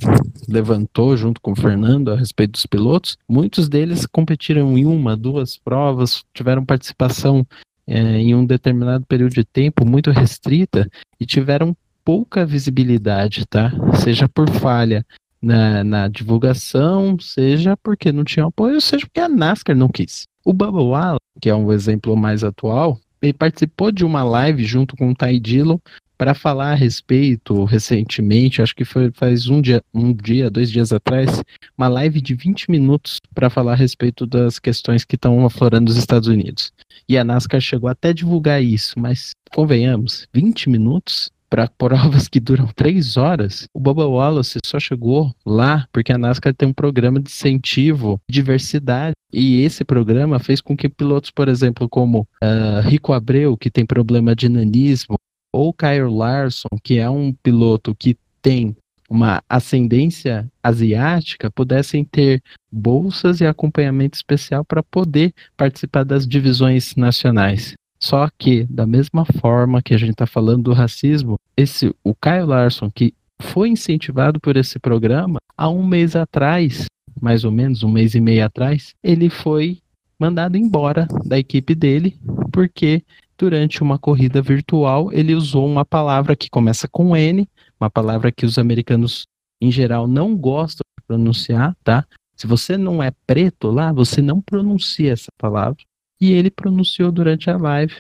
levantou 0.48 1.16
junto 1.18 1.42
com 1.42 1.52
o 1.52 1.56
Fernando 1.56 2.12
a 2.12 2.18
respeito 2.18 2.52
dos 2.52 2.66
pilotos. 2.66 3.18
Muitos 3.28 3.68
deles 3.68 4.06
competiram 4.06 4.78
em 4.78 4.86
uma, 4.86 5.18
duas 5.18 5.58
provas, 5.58 6.24
tiveram 6.34 6.66
participação 6.66 7.46
é, 7.88 8.00
em 8.18 8.36
um 8.36 8.46
determinado 8.46 9.06
período 9.06 9.34
de 9.34 9.44
tempo 9.44 9.86
muito 9.86 10.12
restrita 10.12 10.90
e 11.20 11.26
tiveram 11.26 11.76
pouca 12.04 12.46
visibilidade, 12.46 13.46
tá? 13.46 13.72
Seja 13.96 14.28
por 14.28 14.50
falha 14.50 15.06
na, 15.42 15.84
na 15.84 16.08
divulgação, 16.08 17.18
seja 17.20 17.76
porque 17.78 18.12
não 18.12 18.24
tinha 18.24 18.46
apoio, 18.46 18.80
seja 18.80 19.06
porque 19.06 19.20
a 19.20 19.30
NASCAR 19.30 19.76
não 19.76 19.90
quis. 19.90 20.28
O 20.46 20.54
Bubba 20.54 20.82
Wallace, 20.82 21.20
que 21.42 21.50
é 21.50 21.56
um 21.56 21.72
exemplo 21.72 22.16
mais 22.16 22.44
atual, 22.44 23.00
ele 23.22 23.34
participou 23.34 23.92
de 23.92 24.04
uma 24.04 24.24
live 24.24 24.64
junto 24.64 24.96
com 24.98 25.12
o 25.12 25.16
Ty 25.16 25.40
Dillon 25.40 25.78
para 26.24 26.34
falar 26.34 26.72
a 26.72 26.76
respeito 26.76 27.66
recentemente, 27.66 28.62
acho 28.62 28.74
que 28.74 28.86
foi 28.86 29.12
faz 29.14 29.50
um 29.50 29.60
dia, 29.60 29.84
um 29.94 30.14
dia, 30.14 30.50
dois 30.50 30.72
dias 30.72 30.94
atrás, 30.94 31.44
uma 31.78 31.90
live 31.90 32.22
de 32.22 32.34
20 32.34 32.72
minutos 32.72 33.20
para 33.36 33.50
falar 33.50 33.74
a 33.74 33.76
respeito 33.76 34.26
das 34.26 34.58
questões 34.58 35.04
que 35.04 35.16
estão 35.16 35.46
aflorando 35.46 35.90
nos 35.90 35.98
Estados 35.98 36.30
Unidos. 36.30 36.72
E 37.10 37.18
a 37.18 37.26
NASCAR 37.26 37.60
chegou 37.60 37.90
até 37.90 38.08
a 38.08 38.14
divulgar 38.14 38.64
isso, 38.64 38.98
mas 38.98 39.34
convenhamos, 39.54 40.26
20 40.34 40.70
minutos 40.70 41.30
para 41.50 41.68
provas 41.78 42.30
que 42.30 42.40
duram 42.40 42.68
três 42.74 43.18
horas, 43.18 43.68
o 43.74 43.80
Bubba 43.82 44.08
Wallace 44.08 44.60
só 44.66 44.80
chegou 44.80 45.36
lá 45.46 45.86
porque 45.92 46.14
a 46.14 46.18
NASCAR 46.18 46.54
tem 46.54 46.70
um 46.70 46.74
programa 46.74 47.20
de 47.20 47.30
incentivo 47.30 48.18
de 48.30 48.36
diversidade. 48.36 49.14
E 49.34 49.62
esse 49.62 49.84
programa 49.84 50.40
fez 50.40 50.62
com 50.62 50.78
que 50.78 50.88
pilotos, 50.88 51.32
por 51.32 51.50
exemplo, 51.50 51.90
como 51.90 52.22
uh, 52.42 52.88
Rico 52.88 53.12
Abreu, 53.12 53.58
que 53.58 53.70
tem 53.70 53.84
problema 53.84 54.36
de 54.36 54.48
nanismo, 54.48 55.18
ou 55.64 55.74
Kyle 55.74 56.14
Larson, 56.14 56.68
que 56.84 57.00
é 57.00 57.10
um 57.10 57.32
piloto 57.32 57.96
que 57.96 58.18
tem 58.42 58.76
uma 59.10 59.42
ascendência 59.48 60.52
asiática, 60.62 61.50
pudessem 61.50 62.04
ter 62.04 62.44
bolsas 62.70 63.40
e 63.40 63.46
acompanhamento 63.46 64.18
especial 64.18 64.66
para 64.66 64.84
poder 64.84 65.34
participar 65.56 66.04
das 66.04 66.28
divisões 66.28 66.96
nacionais. 66.98 67.76
Só 67.98 68.30
que, 68.38 68.66
da 68.66 68.86
mesma 68.86 69.24
forma 69.40 69.82
que 69.82 69.94
a 69.94 69.98
gente 69.98 70.12
está 70.12 70.28
falando 70.28 70.64
do 70.64 70.74
racismo, 70.74 71.40
esse, 71.56 71.96
o 72.04 72.14
Kyle 72.14 72.44
Larson, 72.46 72.92
que 72.92 73.14
foi 73.42 73.70
incentivado 73.70 74.42
por 74.42 74.58
esse 74.58 74.78
programa, 74.80 75.40
há 75.56 75.70
um 75.70 75.86
mês 75.86 76.14
atrás, 76.14 76.88
mais 77.22 77.46
ou 77.46 77.52
menos 77.52 77.84
um 77.84 77.90
mês 77.90 78.16
e 78.16 78.20
meio 78.20 78.44
atrás, 78.44 78.94
ele 79.02 79.30
foi 79.30 79.80
mandado 80.20 80.58
embora 80.58 81.08
da 81.24 81.40
equipe 81.40 81.74
dele 81.74 82.18
porque 82.52 83.02
durante 83.38 83.82
uma 83.82 83.98
corrida 83.98 84.42
virtual 84.42 85.12
ele 85.12 85.34
usou 85.36 85.68
uma 85.68 85.86
palavra 85.86 86.36
que 86.36 86.50
começa 86.50 86.88
com 86.88 87.16
N, 87.16 87.48
uma 87.80 87.90
palavra 87.90 88.32
que 88.32 88.46
os 88.46 88.58
americanos 88.58 89.26
em 89.62 89.72
geral 89.72 90.08
não 90.08 90.36
gostam 90.36 90.84
de 90.98 91.06
pronunciar, 91.06 91.76
tá? 91.84 92.06
Se 92.36 92.48
você 92.48 92.78
não 92.78 93.02
é 93.02 93.12
preto 93.26 93.70
lá, 93.70 93.92
você 93.92 94.22
não 94.22 94.42
pronuncia 94.42 95.14
essa 95.14 95.32
palavra. 95.38 95.78
E 96.20 96.32
ele 96.32 96.50
pronunciou 96.50 97.12
durante 97.12 97.50
a 97.50 97.58
live, 97.58 97.96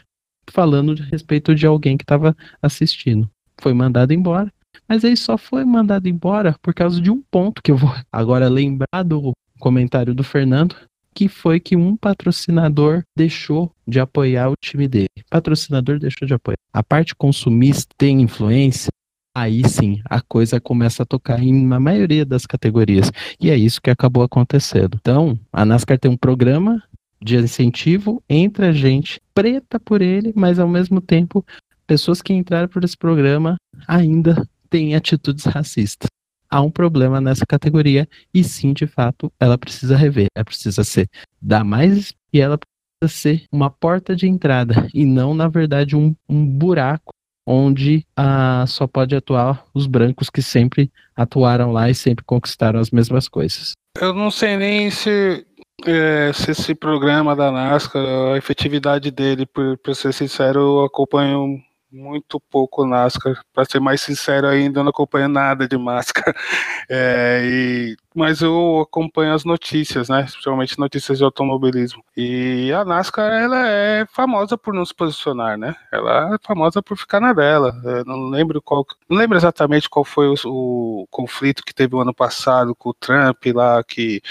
falando 0.49 0.93
a 1.01 1.05
respeito 1.05 1.53
de 1.53 1.65
alguém 1.65 1.97
que 1.97 2.03
estava 2.03 2.35
assistindo. 2.61 3.29
Foi 3.61 3.73
mandado 3.73 4.13
embora. 4.13 4.51
Mas 4.87 5.03
ele 5.03 5.15
só 5.15 5.37
foi 5.37 5.63
mandado 5.63 6.09
embora 6.09 6.55
por 6.61 6.73
causa 6.73 6.99
de 6.99 7.11
um 7.11 7.21
ponto 7.21 7.61
que 7.61 7.71
eu 7.71 7.77
vou 7.77 7.93
agora 8.11 8.49
lembrar 8.49 9.03
do 9.03 9.31
comentário 9.59 10.13
do 10.13 10.23
Fernando, 10.23 10.75
que 11.13 11.27
foi 11.27 11.59
que 11.59 11.75
um 11.75 11.95
patrocinador 11.95 13.03
deixou 13.15 13.71
de 13.87 13.99
apoiar 13.99 14.49
o 14.49 14.55
time 14.59 14.87
dele. 14.87 15.09
Patrocinador 15.29 15.99
deixou 15.99 16.27
de 16.27 16.33
apoiar. 16.33 16.57
A 16.73 16.83
parte 16.83 17.15
consumista 17.15 17.93
tem 17.97 18.21
influência, 18.21 18.89
aí 19.35 19.67
sim 19.67 20.01
a 20.05 20.21
coisa 20.21 20.59
começa 20.59 21.03
a 21.03 21.05
tocar 21.05 21.41
em 21.41 21.65
na 21.65 21.79
maioria 21.79 22.25
das 22.25 22.45
categorias. 22.45 23.11
E 23.39 23.49
é 23.49 23.57
isso 23.57 23.81
que 23.81 23.89
acabou 23.89 24.23
acontecendo. 24.23 24.97
Então, 24.99 25.39
a 25.51 25.63
NASCAR 25.63 25.99
tem 25.99 26.11
um 26.11 26.17
programa 26.17 26.81
de 27.21 27.37
incentivo 27.37 28.21
entre 28.29 28.65
a 28.65 28.71
gente 28.73 29.21
preta 29.33 29.79
por 29.79 30.01
ele, 30.01 30.33
mas 30.35 30.59
ao 30.59 30.67
mesmo 30.67 30.99
tempo 30.99 31.45
pessoas 31.87 32.21
que 32.21 32.33
entraram 32.33 32.67
por 32.67 32.83
esse 32.83 32.97
programa 32.97 33.55
ainda 33.87 34.47
têm 34.69 34.95
atitudes 34.95 35.45
racistas. 35.45 36.07
Há 36.53 36.61
um 36.61 36.69
problema 36.69 37.19
nessa 37.19 37.47
categoria 37.47 38.07
e 38.31 38.43
sim, 38.43 38.73
de 38.73 38.85
fato, 38.85 39.33
ela 39.39 39.57
precisa 39.57 39.97
rever. 39.97 40.27
Ela 40.35 40.45
precisa 40.45 40.83
ser 40.83 41.09
dar 41.41 41.63
mais 41.63 42.13
e 42.31 42.39
ela 42.39 42.59
precisa 42.59 43.19
ser 43.19 43.45
uma 43.51 43.71
porta 43.71 44.15
de 44.15 44.27
entrada 44.27 44.87
e 44.93 45.03
não, 45.03 45.33
na 45.33 45.47
verdade, 45.47 45.95
um, 45.95 46.15
um 46.29 46.45
buraco 46.45 47.11
onde 47.43 48.05
ah, 48.15 48.65
só 48.67 48.85
pode 48.85 49.15
atuar 49.15 49.65
os 49.73 49.87
brancos 49.87 50.29
que 50.29 50.43
sempre 50.43 50.91
atuaram 51.15 51.71
lá 51.71 51.89
e 51.89 51.95
sempre 51.95 52.23
conquistaram 52.23 52.79
as 52.79 52.91
mesmas 52.91 53.27
coisas. 53.27 53.71
Eu 53.99 54.13
não 54.13 54.29
sei 54.29 54.55
nem 54.55 54.91
se, 54.91 55.43
é, 55.87 56.31
se 56.33 56.51
esse 56.51 56.75
programa 56.75 57.35
da 57.35 57.51
NASCAR, 57.51 58.05
a 58.31 58.37
efetividade 58.37 59.09
dele, 59.09 59.47
para 59.47 59.95
ser 59.95 60.13
sincero, 60.13 60.59
eu 60.59 60.81
acompanho 60.83 61.59
muito 61.93 62.39
pouco 62.39 62.85
NASCAR. 62.85 63.39
Para 63.53 63.65
ser 63.65 63.79
mais 63.79 64.01
sincero 64.01 64.47
ainda, 64.47 64.79
eu 64.79 64.83
não 64.83 64.89
acompanho 64.89 65.27
nada 65.29 65.67
de 65.67 65.77
NASCAR. 65.77 66.33
É, 66.89 67.41
e, 67.45 67.95
mas 68.13 68.41
eu 68.41 68.81
acompanho 68.81 69.33
as 69.33 69.45
notícias, 69.45 70.09
né? 70.09 70.23
Principalmente 70.23 70.77
notícias 70.77 71.17
de 71.17 71.23
automobilismo. 71.23 72.03
E 72.15 72.73
a 72.73 72.83
NASCAR 72.83 73.31
ela 73.31 73.67
é 73.67 74.05
famosa 74.07 74.57
por 74.57 74.73
não 74.73 74.85
se 74.85 74.93
posicionar, 74.93 75.57
né? 75.57 75.75
Ela 75.91 76.35
é 76.35 76.37
famosa 76.45 76.83
por 76.83 76.97
ficar 76.97 77.21
na 77.21 77.31
dela. 77.31 77.73
Eu 77.85 78.03
não 78.03 78.29
lembro 78.29 78.61
qual, 78.61 78.85
não 79.09 79.17
lembro 79.17 79.37
exatamente 79.37 79.89
qual 79.89 80.03
foi 80.03 80.27
o, 80.27 80.35
o 80.45 81.07
conflito 81.09 81.63
que 81.63 81.73
teve 81.73 81.95
o 81.95 82.01
ano 82.01 82.13
passado 82.13 82.75
com 82.75 82.89
o 82.89 82.93
Trump 82.93 83.45
lá 83.53 83.81
que 83.83 84.21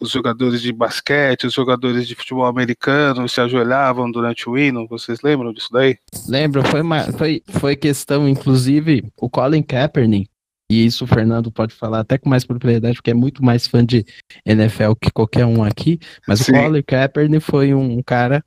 os 0.00 0.10
jogadores 0.10 0.62
de 0.62 0.72
basquete, 0.72 1.46
os 1.46 1.52
jogadores 1.52 2.08
de 2.08 2.14
futebol 2.14 2.46
americano 2.46 3.28
se 3.28 3.40
ajoelhavam 3.40 4.10
durante 4.10 4.48
o 4.48 4.56
hino. 4.56 4.86
Vocês 4.88 5.20
lembram 5.22 5.52
disso 5.52 5.68
daí? 5.70 5.98
Lembro, 6.26 6.64
foi, 6.64 6.80
uma, 6.80 7.02
foi, 7.12 7.42
foi 7.48 7.76
questão, 7.76 8.28
inclusive, 8.28 9.04
o 9.16 9.28
Colin 9.28 9.62
Kaepernick, 9.62 10.30
e 10.70 10.86
isso 10.86 11.04
o 11.04 11.06
Fernando 11.06 11.50
pode 11.50 11.74
falar 11.74 12.00
até 12.00 12.16
com 12.16 12.28
mais 12.28 12.44
propriedade, 12.44 12.94
porque 12.96 13.10
é 13.10 13.14
muito 13.14 13.44
mais 13.44 13.66
fã 13.66 13.84
de 13.84 14.06
NFL 14.46 14.92
que 15.00 15.10
qualquer 15.10 15.44
um 15.44 15.62
aqui, 15.62 15.98
mas 16.26 16.40
Sim. 16.40 16.52
o 16.52 16.62
Colin 16.62 16.82
Kaepernick 16.82 17.44
foi 17.44 17.74
um 17.74 18.02
cara, 18.02 18.42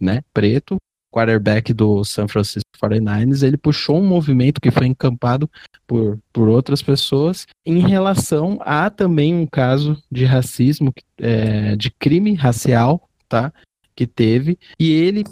né, 0.00 0.22
preto, 0.32 0.78
quarterback 1.14 1.72
do 1.72 2.02
San 2.02 2.26
Francisco 2.26 2.68
49ers, 2.82 3.46
ele 3.46 3.56
puxou 3.56 3.98
um 3.98 4.06
movimento 4.06 4.60
que 4.60 4.72
foi 4.72 4.88
encampado 4.88 5.48
por, 5.86 6.18
por 6.32 6.48
outras 6.48 6.82
pessoas 6.82 7.46
em 7.64 7.78
relação 7.78 8.58
a 8.62 8.90
também 8.90 9.32
um 9.32 9.46
caso 9.46 9.96
de 10.10 10.24
racismo, 10.24 10.92
é, 11.18 11.76
de 11.76 11.88
crime 11.92 12.34
racial, 12.34 13.08
tá? 13.28 13.52
Que 13.94 14.08
teve, 14.08 14.58
e 14.78 14.90
ele 14.90 15.22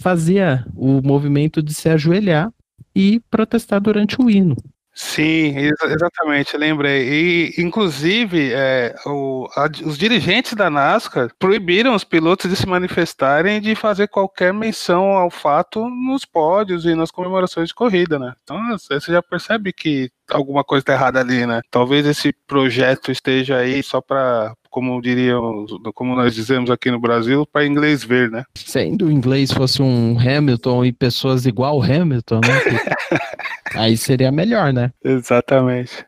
fazia 0.00 0.66
o 0.74 1.02
movimento 1.02 1.62
de 1.62 1.74
se 1.74 1.90
ajoelhar 1.90 2.50
e 2.94 3.20
protestar 3.30 3.82
durante 3.82 4.20
o 4.20 4.30
hino. 4.30 4.56
Sim, 5.00 5.56
ex 5.56 5.80
exatamente, 5.84 6.56
lembrei. 6.56 7.08
E, 7.08 7.62
inclusive, 7.62 8.52
é, 8.52 8.96
o, 9.06 9.46
a, 9.54 9.66
os 9.86 9.96
dirigentes 9.96 10.54
da 10.54 10.68
NASCAR 10.68 11.30
proibiram 11.38 11.94
os 11.94 12.02
pilotos 12.02 12.50
de 12.50 12.56
se 12.56 12.66
manifestarem 12.66 13.60
de 13.60 13.76
fazer 13.76 14.08
qualquer 14.08 14.52
menção 14.52 15.12
ao 15.12 15.30
fato 15.30 15.88
nos 15.88 16.24
pódios 16.24 16.84
e 16.84 16.96
nas 16.96 17.12
comemorações 17.12 17.68
de 17.68 17.74
corrida, 17.76 18.18
né? 18.18 18.34
Então, 18.42 18.58
você 18.76 19.12
já 19.12 19.22
percebe 19.22 19.72
que 19.72 20.10
alguma 20.28 20.64
coisa 20.64 20.82
está 20.82 20.94
errada 20.94 21.20
ali, 21.20 21.46
né? 21.46 21.60
Talvez 21.70 22.04
esse 22.04 22.32
projeto 22.32 23.12
esteja 23.12 23.58
aí 23.58 23.80
só 23.84 24.00
para 24.00 24.52
como 24.70 25.00
diriam, 25.00 25.66
como 25.94 26.14
nós 26.14 26.34
dizemos 26.34 26.70
aqui 26.70 26.90
no 26.90 27.00
Brasil, 27.00 27.46
para 27.46 27.66
inglês 27.66 28.04
ver, 28.04 28.30
né? 28.30 28.44
Sendo 28.56 29.06
o 29.06 29.10
inglês 29.10 29.52
fosse 29.52 29.82
um 29.82 30.18
Hamilton 30.18 30.84
e 30.84 30.92
pessoas 30.92 31.46
igual 31.46 31.82
Hamilton, 31.82 32.40
né? 32.40 33.18
aí 33.74 33.96
seria 33.96 34.30
melhor, 34.30 34.72
né? 34.72 34.90
Exatamente. 35.04 36.06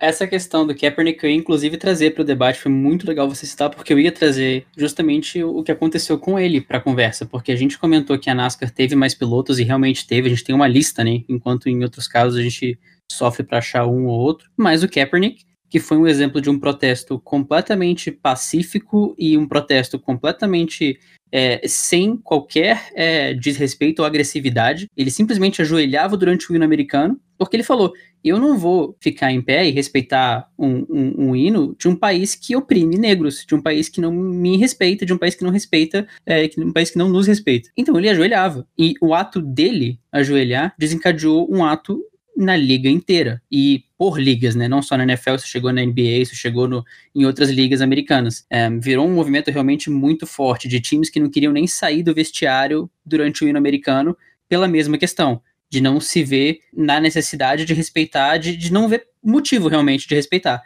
Essa 0.00 0.28
questão 0.28 0.64
do 0.64 0.76
Kaepernick 0.76 1.24
eu 1.24 1.30
ia 1.30 1.36
inclusive 1.36 1.76
trazer 1.76 2.14
para 2.14 2.22
o 2.22 2.24
debate, 2.24 2.60
foi 2.60 2.70
muito 2.70 3.06
legal 3.06 3.28
você 3.28 3.44
citar, 3.44 3.68
porque 3.68 3.92
eu 3.92 3.98
ia 3.98 4.12
trazer 4.12 4.64
justamente 4.76 5.42
o 5.42 5.62
que 5.62 5.72
aconteceu 5.72 6.16
com 6.18 6.38
ele 6.38 6.60
para 6.60 6.78
a 6.78 6.80
conversa, 6.80 7.26
porque 7.26 7.50
a 7.50 7.56
gente 7.56 7.76
comentou 7.76 8.16
que 8.18 8.30
a 8.30 8.34
NASCAR 8.34 8.70
teve 8.70 8.94
mais 8.94 9.14
pilotos 9.14 9.58
e 9.58 9.64
realmente 9.64 10.06
teve, 10.06 10.28
a 10.28 10.30
gente 10.30 10.44
tem 10.44 10.54
uma 10.54 10.68
lista, 10.68 11.02
né? 11.02 11.22
Enquanto 11.28 11.68
em 11.68 11.82
outros 11.82 12.06
casos 12.06 12.38
a 12.38 12.42
gente 12.42 12.78
sofre 13.10 13.42
para 13.42 13.58
achar 13.58 13.86
um 13.86 14.06
ou 14.06 14.20
outro, 14.20 14.48
mas 14.56 14.84
o 14.84 14.88
Kaepernick 14.88 15.44
que 15.68 15.78
foi 15.78 15.96
um 15.96 16.06
exemplo 16.06 16.40
de 16.40 16.50
um 16.50 16.58
protesto 16.58 17.18
completamente 17.18 18.10
pacífico 18.10 19.14
e 19.18 19.36
um 19.36 19.46
protesto 19.46 19.98
completamente 19.98 20.98
é, 21.30 21.60
sem 21.66 22.16
qualquer 22.16 22.88
é, 22.94 23.34
desrespeito 23.34 24.00
ou 24.00 24.06
agressividade. 24.06 24.88
Ele 24.96 25.10
simplesmente 25.10 25.60
ajoelhava 25.60 26.16
durante 26.16 26.50
o 26.50 26.56
hino 26.56 26.64
americano, 26.64 27.20
porque 27.36 27.56
ele 27.56 27.62
falou: 27.62 27.92
eu 28.24 28.38
não 28.38 28.58
vou 28.58 28.96
ficar 29.00 29.30
em 29.30 29.40
pé 29.40 29.66
e 29.66 29.70
respeitar 29.70 30.48
um, 30.58 30.84
um, 30.88 31.28
um, 31.28 31.36
hino 31.36 31.76
de 31.78 31.88
um 31.88 31.94
país 31.94 32.34
que 32.34 32.56
oprime 32.56 32.98
negros, 32.98 33.44
de 33.46 33.54
um 33.54 33.62
país 33.62 33.88
que 33.88 34.00
não 34.00 34.12
me 34.12 34.56
respeita, 34.56 35.06
de 35.06 35.12
um 35.12 35.18
país 35.18 35.34
que 35.34 35.44
não 35.44 35.50
respeita, 35.50 36.06
é, 36.26 36.48
de 36.48 36.60
um 36.60 36.72
país 36.72 36.90
que 36.90 36.98
não 36.98 37.08
nos 37.08 37.26
respeita. 37.26 37.70
Então 37.76 37.96
ele 37.96 38.08
ajoelhava. 38.08 38.66
E 38.76 38.94
o 39.00 39.14
ato 39.14 39.40
dele 39.40 40.00
ajoelhar 40.10 40.74
desencadeou 40.78 41.48
um 41.50 41.64
ato 41.64 42.02
na 42.38 42.56
liga 42.56 42.88
inteira. 42.88 43.42
E 43.50 43.82
por 43.98 44.20
ligas, 44.20 44.54
né? 44.54 44.68
Não 44.68 44.80
só 44.80 44.96
na 44.96 45.02
NFL, 45.02 45.34
isso 45.34 45.48
chegou 45.48 45.72
na 45.72 45.84
NBA, 45.84 46.22
isso 46.22 46.36
chegou 46.36 46.68
no, 46.68 46.84
em 47.12 47.26
outras 47.26 47.50
ligas 47.50 47.80
americanas. 47.80 48.46
É, 48.48 48.70
virou 48.70 49.08
um 49.08 49.14
movimento 49.14 49.50
realmente 49.50 49.90
muito 49.90 50.24
forte 50.24 50.68
de 50.68 50.80
times 50.80 51.10
que 51.10 51.18
não 51.18 51.28
queriam 51.28 51.52
nem 51.52 51.66
sair 51.66 52.04
do 52.04 52.14
vestiário 52.14 52.88
durante 53.04 53.44
o 53.44 53.48
hino 53.48 53.58
americano 53.58 54.16
pela 54.48 54.68
mesma 54.68 54.96
questão. 54.96 55.42
De 55.68 55.80
não 55.80 56.00
se 56.00 56.22
ver 56.22 56.60
na 56.72 57.00
necessidade 57.00 57.64
de 57.64 57.74
respeitar, 57.74 58.38
de, 58.38 58.56
de 58.56 58.72
não 58.72 58.88
ver 58.88 59.08
motivo 59.22 59.66
realmente 59.66 60.06
de 60.08 60.14
respeitar. 60.14 60.62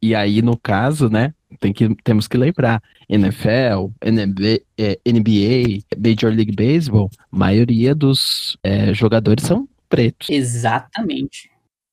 E 0.00 0.14
aí, 0.14 0.40
no 0.40 0.56
caso, 0.56 1.08
né, 1.08 1.32
tem 1.60 1.72
que, 1.72 1.94
temos 2.02 2.26
que 2.26 2.36
lembrar, 2.36 2.82
NFL, 3.08 3.92
NBA, 4.02 4.64
é, 4.76 4.98
Major 5.96 6.32
League 6.34 6.56
Baseball, 6.56 7.08
maioria 7.30 7.94
dos 7.94 8.56
é, 8.64 8.92
jogadores 8.92 9.44
são 9.44 9.68
pretos. 9.92 10.30
Exatamente. 10.30 11.50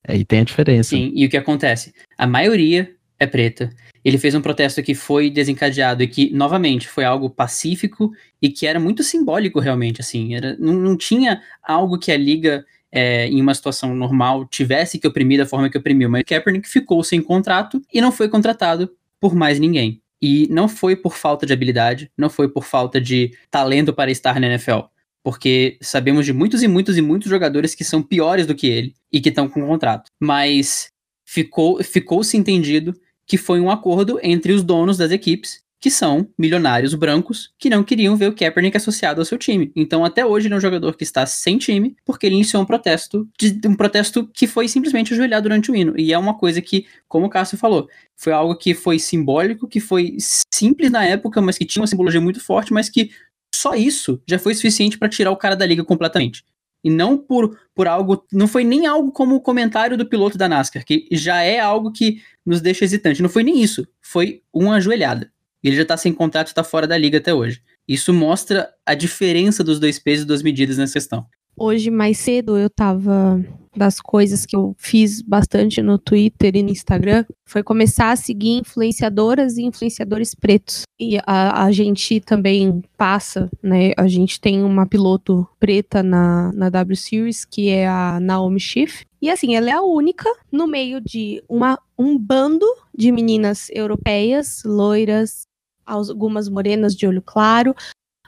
Aí 0.08 0.24
tem 0.24 0.40
a 0.40 0.44
diferença. 0.46 0.92
Sim, 0.92 1.12
e 1.14 1.26
o 1.26 1.30
que 1.30 1.36
acontece? 1.36 1.94
A 2.18 2.26
maioria 2.26 2.96
é 3.20 3.28
preta. 3.28 3.70
Ele 4.06 4.18
fez 4.18 4.34
um 4.34 4.42
protesto 4.42 4.82
que 4.82 4.96
foi 4.96 5.30
desencadeado 5.30 6.02
e 6.02 6.08
que, 6.08 6.32
novamente, 6.34 6.88
foi 6.88 7.04
algo 7.04 7.30
pacífico 7.30 8.10
e 8.42 8.50
que 8.50 8.66
era 8.66 8.80
muito 8.80 9.04
simbólico, 9.04 9.60
realmente, 9.60 10.00
assim. 10.00 10.34
Era, 10.34 10.56
não, 10.58 10.74
não 10.74 10.96
tinha 10.96 11.42
algo 11.62 12.00
que 12.00 12.10
a 12.10 12.18
liga, 12.18 12.66
é, 12.90 13.28
em 13.28 13.42
uma 13.42 13.54
situação 13.54 13.94
normal, 13.94 14.46
tivesse 14.46 14.98
que 14.98 15.06
oprimir 15.06 15.38
da 15.38 15.46
forma 15.46 15.70
que 15.70 15.78
oprimiu. 15.78 16.10
Mas 16.10 16.24
Kaepernick 16.24 16.70
ficou 16.70 17.04
sem 17.04 17.22
contrato 17.22 17.82
e 17.94 18.00
não 18.00 18.14
foi 18.14 18.30
contratado 18.30 18.90
por 19.20 19.36
mais 19.36 19.60
ninguém. 19.60 20.02
E 20.22 20.48
não 20.50 20.70
foi 20.70 20.96
por 20.96 21.18
falta 21.18 21.46
de 21.46 21.52
habilidade, 21.52 22.10
não 22.18 22.30
foi 22.30 22.48
por 22.48 22.64
falta 22.64 23.02
de 23.02 23.32
talento 23.52 23.94
para 23.94 24.10
estar 24.10 24.40
na 24.40 24.48
NFL 24.48 24.88
porque 25.30 25.78
sabemos 25.80 26.26
de 26.26 26.34
muitos 26.34 26.64
e 26.64 26.68
muitos 26.68 26.98
e 26.98 27.04
muitos 27.04 27.30
jogadores 27.30 27.76
que 27.76 27.84
são 27.84 28.02
piores 28.02 28.48
do 28.48 28.56
que 28.56 28.66
ele 28.66 28.96
e 29.14 29.22
que 29.22 29.30
estão 29.30 29.48
com 29.48 29.62
contrato. 29.62 30.10
Mas 30.20 30.90
ficou 31.24 31.84
ficou 31.84 32.24
se 32.24 32.36
entendido 32.36 33.00
que 33.28 33.38
foi 33.38 33.60
um 33.60 33.70
acordo 33.70 34.20
entre 34.24 34.52
os 34.54 34.64
donos 34.64 34.98
das 34.98 35.12
equipes 35.12 35.62
que 35.80 35.92
são 35.92 36.28
milionários 36.38 36.94
brancos 36.94 37.52
que 37.58 37.70
não 37.70 37.84
queriam 37.84 38.16
ver 38.16 38.28
o 38.28 38.36
Kaepernick 38.36 38.76
associado 38.76 39.22
ao 39.22 39.26
seu 39.26 39.38
time. 39.38 39.72
Então, 39.76 40.04
até 40.04 40.26
hoje, 40.26 40.48
ele 40.48 40.54
é 40.56 40.58
um 40.58 40.62
jogador 40.62 40.98
que 40.98 41.04
está 41.04 41.26
sem 41.26 41.58
time 41.58 41.96
porque 42.04 42.26
ele 42.26 42.36
iniciou 42.36 42.62
um 42.62 42.66
protesto, 42.66 43.30
de, 43.40 43.66
um 43.66 43.76
protesto 43.76 44.30
que 44.34 44.46
foi 44.46 44.68
simplesmente 44.68 45.14
ajoelhar 45.14 45.42
durante 45.42 45.72
o 45.72 45.76
hino. 45.76 45.98
E 45.98 46.12
é 46.12 46.18
uma 46.18 46.38
coisa 46.38 46.62
que, 46.62 46.86
como 47.08 47.28
o 47.28 47.30
Cássio 47.30 47.58
falou, 47.58 47.88
foi 48.18 48.34
algo 48.34 48.58
que 48.58 48.74
foi 48.74 49.00
simbólico, 49.00 49.70
que 49.70 49.80
foi 49.80 50.18
simples 50.20 50.92
na 50.92 51.06
época, 51.06 51.42
mas 51.42 51.58
que 51.58 51.66
tinha 51.66 51.82
uma 51.82 51.88
simbologia 51.88 52.20
muito 52.20 52.42
forte, 52.42 52.74
mas 52.74 52.90
que 52.90 53.12
só 53.60 53.76
isso 53.76 54.22
já 54.26 54.40
foi 54.40 54.56
suficiente 54.56 54.98
para 54.98 55.10
tirar 55.10 55.32
o 55.32 55.38
cara 55.38 55.54
da 55.54 55.66
liga 55.66 55.84
completamente. 55.84 56.46
E 56.82 56.90
não 56.90 57.18
por, 57.18 57.60
por 57.76 57.90
algo. 57.90 58.26
Não 58.32 58.48
foi 58.48 58.64
nem 58.64 58.88
algo 58.88 59.12
como 59.12 59.36
o 59.36 59.42
comentário 59.42 59.98
do 59.98 60.06
piloto 60.06 60.38
da 60.38 60.48
NASCAR, 60.48 60.86
que 60.86 61.08
já 61.12 61.42
é 61.42 61.60
algo 61.60 61.92
que 61.92 62.22
nos 62.46 62.62
deixa 62.62 62.86
hesitante. 62.86 63.22
Não 63.22 63.28
foi 63.28 63.44
nem 63.44 63.62
isso. 63.62 63.86
Foi 64.02 64.42
uma 64.54 64.76
ajoelhada. 64.76 65.30
Ele 65.62 65.76
já 65.76 65.84
tá 65.84 65.98
sem 65.98 66.14
contrato 66.14 66.52
e 66.52 66.54
tá 66.54 66.64
fora 66.64 66.88
da 66.88 66.98
liga 66.98 67.18
até 67.18 67.34
hoje. 67.34 67.62
Isso 67.86 68.14
mostra 68.14 68.70
a 68.86 68.94
diferença 68.94 69.62
dos 69.62 69.78
dois 69.78 70.00
pesos 70.00 70.24
e 70.24 70.28
duas 70.28 70.42
medidas 70.42 70.78
nessa 70.78 70.94
questão. 70.94 71.26
Hoje, 71.60 71.92
mais 71.92 72.18
cedo, 72.18 72.58
eu 72.58 72.70
tava. 72.70 73.44
Das 73.76 74.02
coisas 74.02 74.48
que 74.48 74.56
eu 74.56 74.76
fiz 74.80 75.22
bastante 75.22 75.80
no 75.82 76.00
Twitter 76.00 76.56
e 76.56 76.64
no 76.64 76.72
Instagram 76.72 77.24
foi 77.46 77.62
começar 77.62 78.12
a 78.12 78.16
seguir 78.16 78.58
influenciadoras 78.58 79.58
e 79.58 79.62
influenciadores 79.62 80.34
pretos. 80.34 80.82
E 81.00 81.20
a, 81.26 81.64
a 81.64 81.72
gente 81.72 82.20
também 82.20 82.82
passa, 82.98 83.48
né? 83.62 83.92
A 83.96 84.08
gente 84.08 84.42
tem 84.42 84.64
uma 84.64 84.88
piloto 84.88 85.48
preta 85.60 86.02
na, 86.02 86.52
na 86.54 86.70
W 86.70 86.96
Series, 86.96 87.46
que 87.46 87.70
é 87.70 87.88
a 87.88 88.20
Naomi 88.20 88.60
Schiff. 88.60 89.06
E 89.22 89.30
assim, 89.30 89.56
ela 89.56 89.70
é 89.70 89.74
a 89.74 89.84
única 89.84 90.28
no 90.52 90.66
meio 90.66 91.00
de 91.00 91.42
uma, 91.48 91.80
um 91.98 92.18
bando 92.18 92.66
de 92.98 93.12
meninas 93.12 93.70
europeias, 93.70 94.64
loiras, 94.66 95.44
algumas 95.86 96.50
morenas 96.50 96.96
de 96.96 97.06
olho 97.08 97.22
claro, 97.22 97.76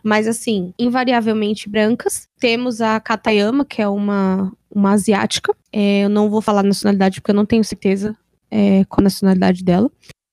mas 0.03 0.27
assim, 0.27 0.73
invariavelmente 0.77 1.69
brancas. 1.69 2.27
Temos 2.39 2.81
a 2.81 2.99
Katayama, 2.99 3.65
que 3.65 3.81
é 3.81 3.87
uma, 3.87 4.51
uma 4.69 4.91
asiática. 4.91 5.55
É, 5.71 6.05
eu 6.05 6.09
não 6.09 6.29
vou 6.29 6.41
falar 6.41 6.63
nacionalidade 6.63 7.21
porque 7.21 7.31
eu 7.31 7.35
não 7.35 7.45
tenho 7.45 7.63
certeza 7.63 8.15
é, 8.49 8.83
qual 8.85 9.01
a 9.01 9.03
nacionalidade 9.03 9.63
dela. 9.63 9.89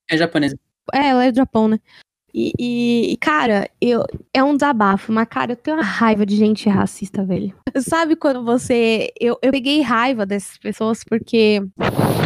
É 0.09 0.17
japonesa. 0.17 0.57
É, 0.93 1.09
ela 1.09 1.25
é 1.25 1.31
do 1.31 1.37
Japão, 1.37 1.67
né? 1.67 1.79
E, 2.33 3.13
e, 3.13 3.17
cara, 3.17 3.69
eu, 3.81 4.03
é 4.33 4.43
um 4.43 4.53
desabafo, 4.53 5.11
mas, 5.11 5.27
cara, 5.27 5.53
eu 5.53 5.55
tenho 5.55 5.77
uma 5.77 5.83
raiva 5.83 6.25
de 6.25 6.35
gente 6.35 6.69
racista, 6.69 7.23
velho. 7.23 7.53
Sabe 7.77 8.15
quando 8.15 8.43
você. 8.43 9.11
Eu, 9.19 9.37
eu 9.41 9.51
peguei 9.51 9.81
raiva 9.81 10.25
dessas 10.25 10.57
pessoas 10.57 11.03
porque. 11.03 11.61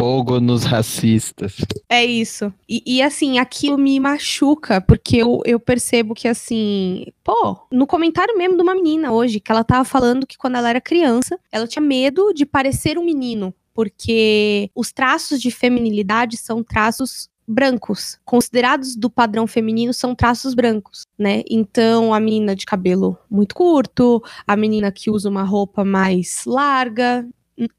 Fogo 0.04 0.38
nos 0.38 0.64
racistas. 0.64 1.56
É 1.88 2.04
isso. 2.04 2.52
E, 2.68 2.82
e 2.84 3.00
assim, 3.00 3.38
aquilo 3.38 3.78
me 3.78 3.98
machuca, 3.98 4.78
porque 4.78 5.16
eu, 5.16 5.40
eu 5.46 5.58
percebo 5.58 6.14
que, 6.14 6.28
assim. 6.28 7.06
Pô, 7.24 7.56
no 7.72 7.86
comentário 7.86 8.36
mesmo 8.36 8.54
de 8.54 8.62
uma 8.62 8.74
menina 8.74 9.12
hoje, 9.12 9.40
que 9.40 9.50
ela 9.50 9.64
tava 9.64 9.82
falando 9.82 10.26
que 10.26 10.36
quando 10.36 10.56
ela 10.56 10.68
era 10.68 10.78
criança, 10.78 11.38
ela 11.50 11.66
tinha 11.66 11.82
medo 11.82 12.34
de 12.34 12.44
parecer 12.44 12.98
um 12.98 13.04
menino 13.04 13.54
porque 13.72 14.70
os 14.74 14.92
traços 14.92 15.40
de 15.40 15.50
feminilidade 15.50 16.36
são 16.36 16.62
traços 16.62 17.28
brancos, 17.46 18.18
considerados 18.24 18.94
do 18.94 19.10
padrão 19.10 19.46
feminino 19.46 19.92
são 19.92 20.14
traços 20.14 20.54
brancos, 20.54 21.06
né? 21.18 21.42
Então 21.50 22.14
a 22.14 22.20
menina 22.20 22.54
de 22.54 22.64
cabelo 22.64 23.18
muito 23.28 23.54
curto, 23.54 24.22
a 24.46 24.56
menina 24.56 24.92
que 24.92 25.10
usa 25.10 25.28
uma 25.28 25.42
roupa 25.42 25.84
mais 25.84 26.44
larga, 26.46 27.26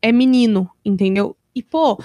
é 0.02 0.12
menino, 0.12 0.70
entendeu? 0.84 1.36
E 1.56 1.64
pô, 1.64 1.97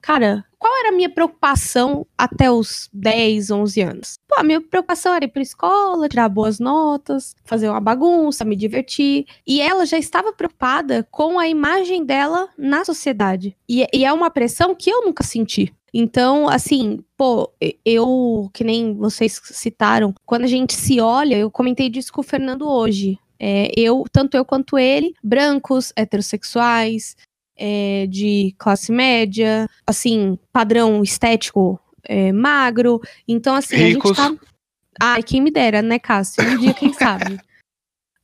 cara, 0.00 0.44
qual 0.58 0.74
era 0.78 0.88
a 0.88 0.92
minha 0.92 1.10
preocupação 1.10 2.06
até 2.16 2.50
os 2.50 2.88
10, 2.92 3.50
11 3.50 3.80
anos? 3.82 4.14
Pô, 4.26 4.40
a 4.40 4.42
minha 4.42 4.60
preocupação 4.60 5.14
era 5.14 5.26
ir 5.26 5.28
pra 5.28 5.42
escola, 5.42 6.08
tirar 6.08 6.28
boas 6.28 6.58
notas, 6.58 7.34
fazer 7.44 7.68
uma 7.68 7.80
bagunça, 7.80 8.44
me 8.44 8.56
divertir. 8.56 9.26
E 9.46 9.60
ela 9.60 9.84
já 9.84 9.98
estava 9.98 10.32
preocupada 10.32 11.06
com 11.10 11.38
a 11.38 11.46
imagem 11.46 12.04
dela 12.04 12.48
na 12.56 12.84
sociedade. 12.84 13.56
E, 13.68 13.86
e 13.92 14.04
é 14.04 14.12
uma 14.12 14.30
pressão 14.30 14.74
que 14.74 14.90
eu 14.90 15.04
nunca 15.04 15.22
senti. 15.22 15.72
Então, 15.92 16.48
assim, 16.48 16.98
pô, 17.16 17.50
eu, 17.84 18.50
que 18.52 18.64
nem 18.64 18.94
vocês 18.94 19.40
citaram, 19.44 20.14
quando 20.26 20.44
a 20.44 20.48
gente 20.48 20.74
se 20.74 21.00
olha, 21.00 21.36
eu 21.36 21.50
comentei 21.50 21.88
disso 21.88 22.12
com 22.12 22.20
o 22.20 22.24
Fernando 22.24 22.68
hoje. 22.68 23.18
É, 23.38 23.70
eu, 23.76 24.04
tanto 24.10 24.36
eu 24.36 24.44
quanto 24.44 24.78
ele, 24.78 25.14
brancos, 25.22 25.92
heterossexuais, 25.94 27.16
é, 27.56 28.06
de 28.08 28.54
classe 28.58 28.92
média, 28.92 29.68
assim, 29.86 30.38
padrão 30.52 31.02
estético 31.02 31.80
é, 32.04 32.32
magro. 32.32 33.00
Então, 33.26 33.54
assim, 33.54 33.76
Ricos. 33.76 34.18
a 34.18 34.28
gente 34.28 34.38
tá. 34.38 34.46
Ai, 35.00 35.22
quem 35.22 35.40
me 35.40 35.50
dera, 35.50 35.82
né, 35.82 35.98
Cássio? 35.98 36.42
Um 36.42 36.58
dia, 36.58 36.74
quem 36.74 36.92
sabe? 36.94 37.38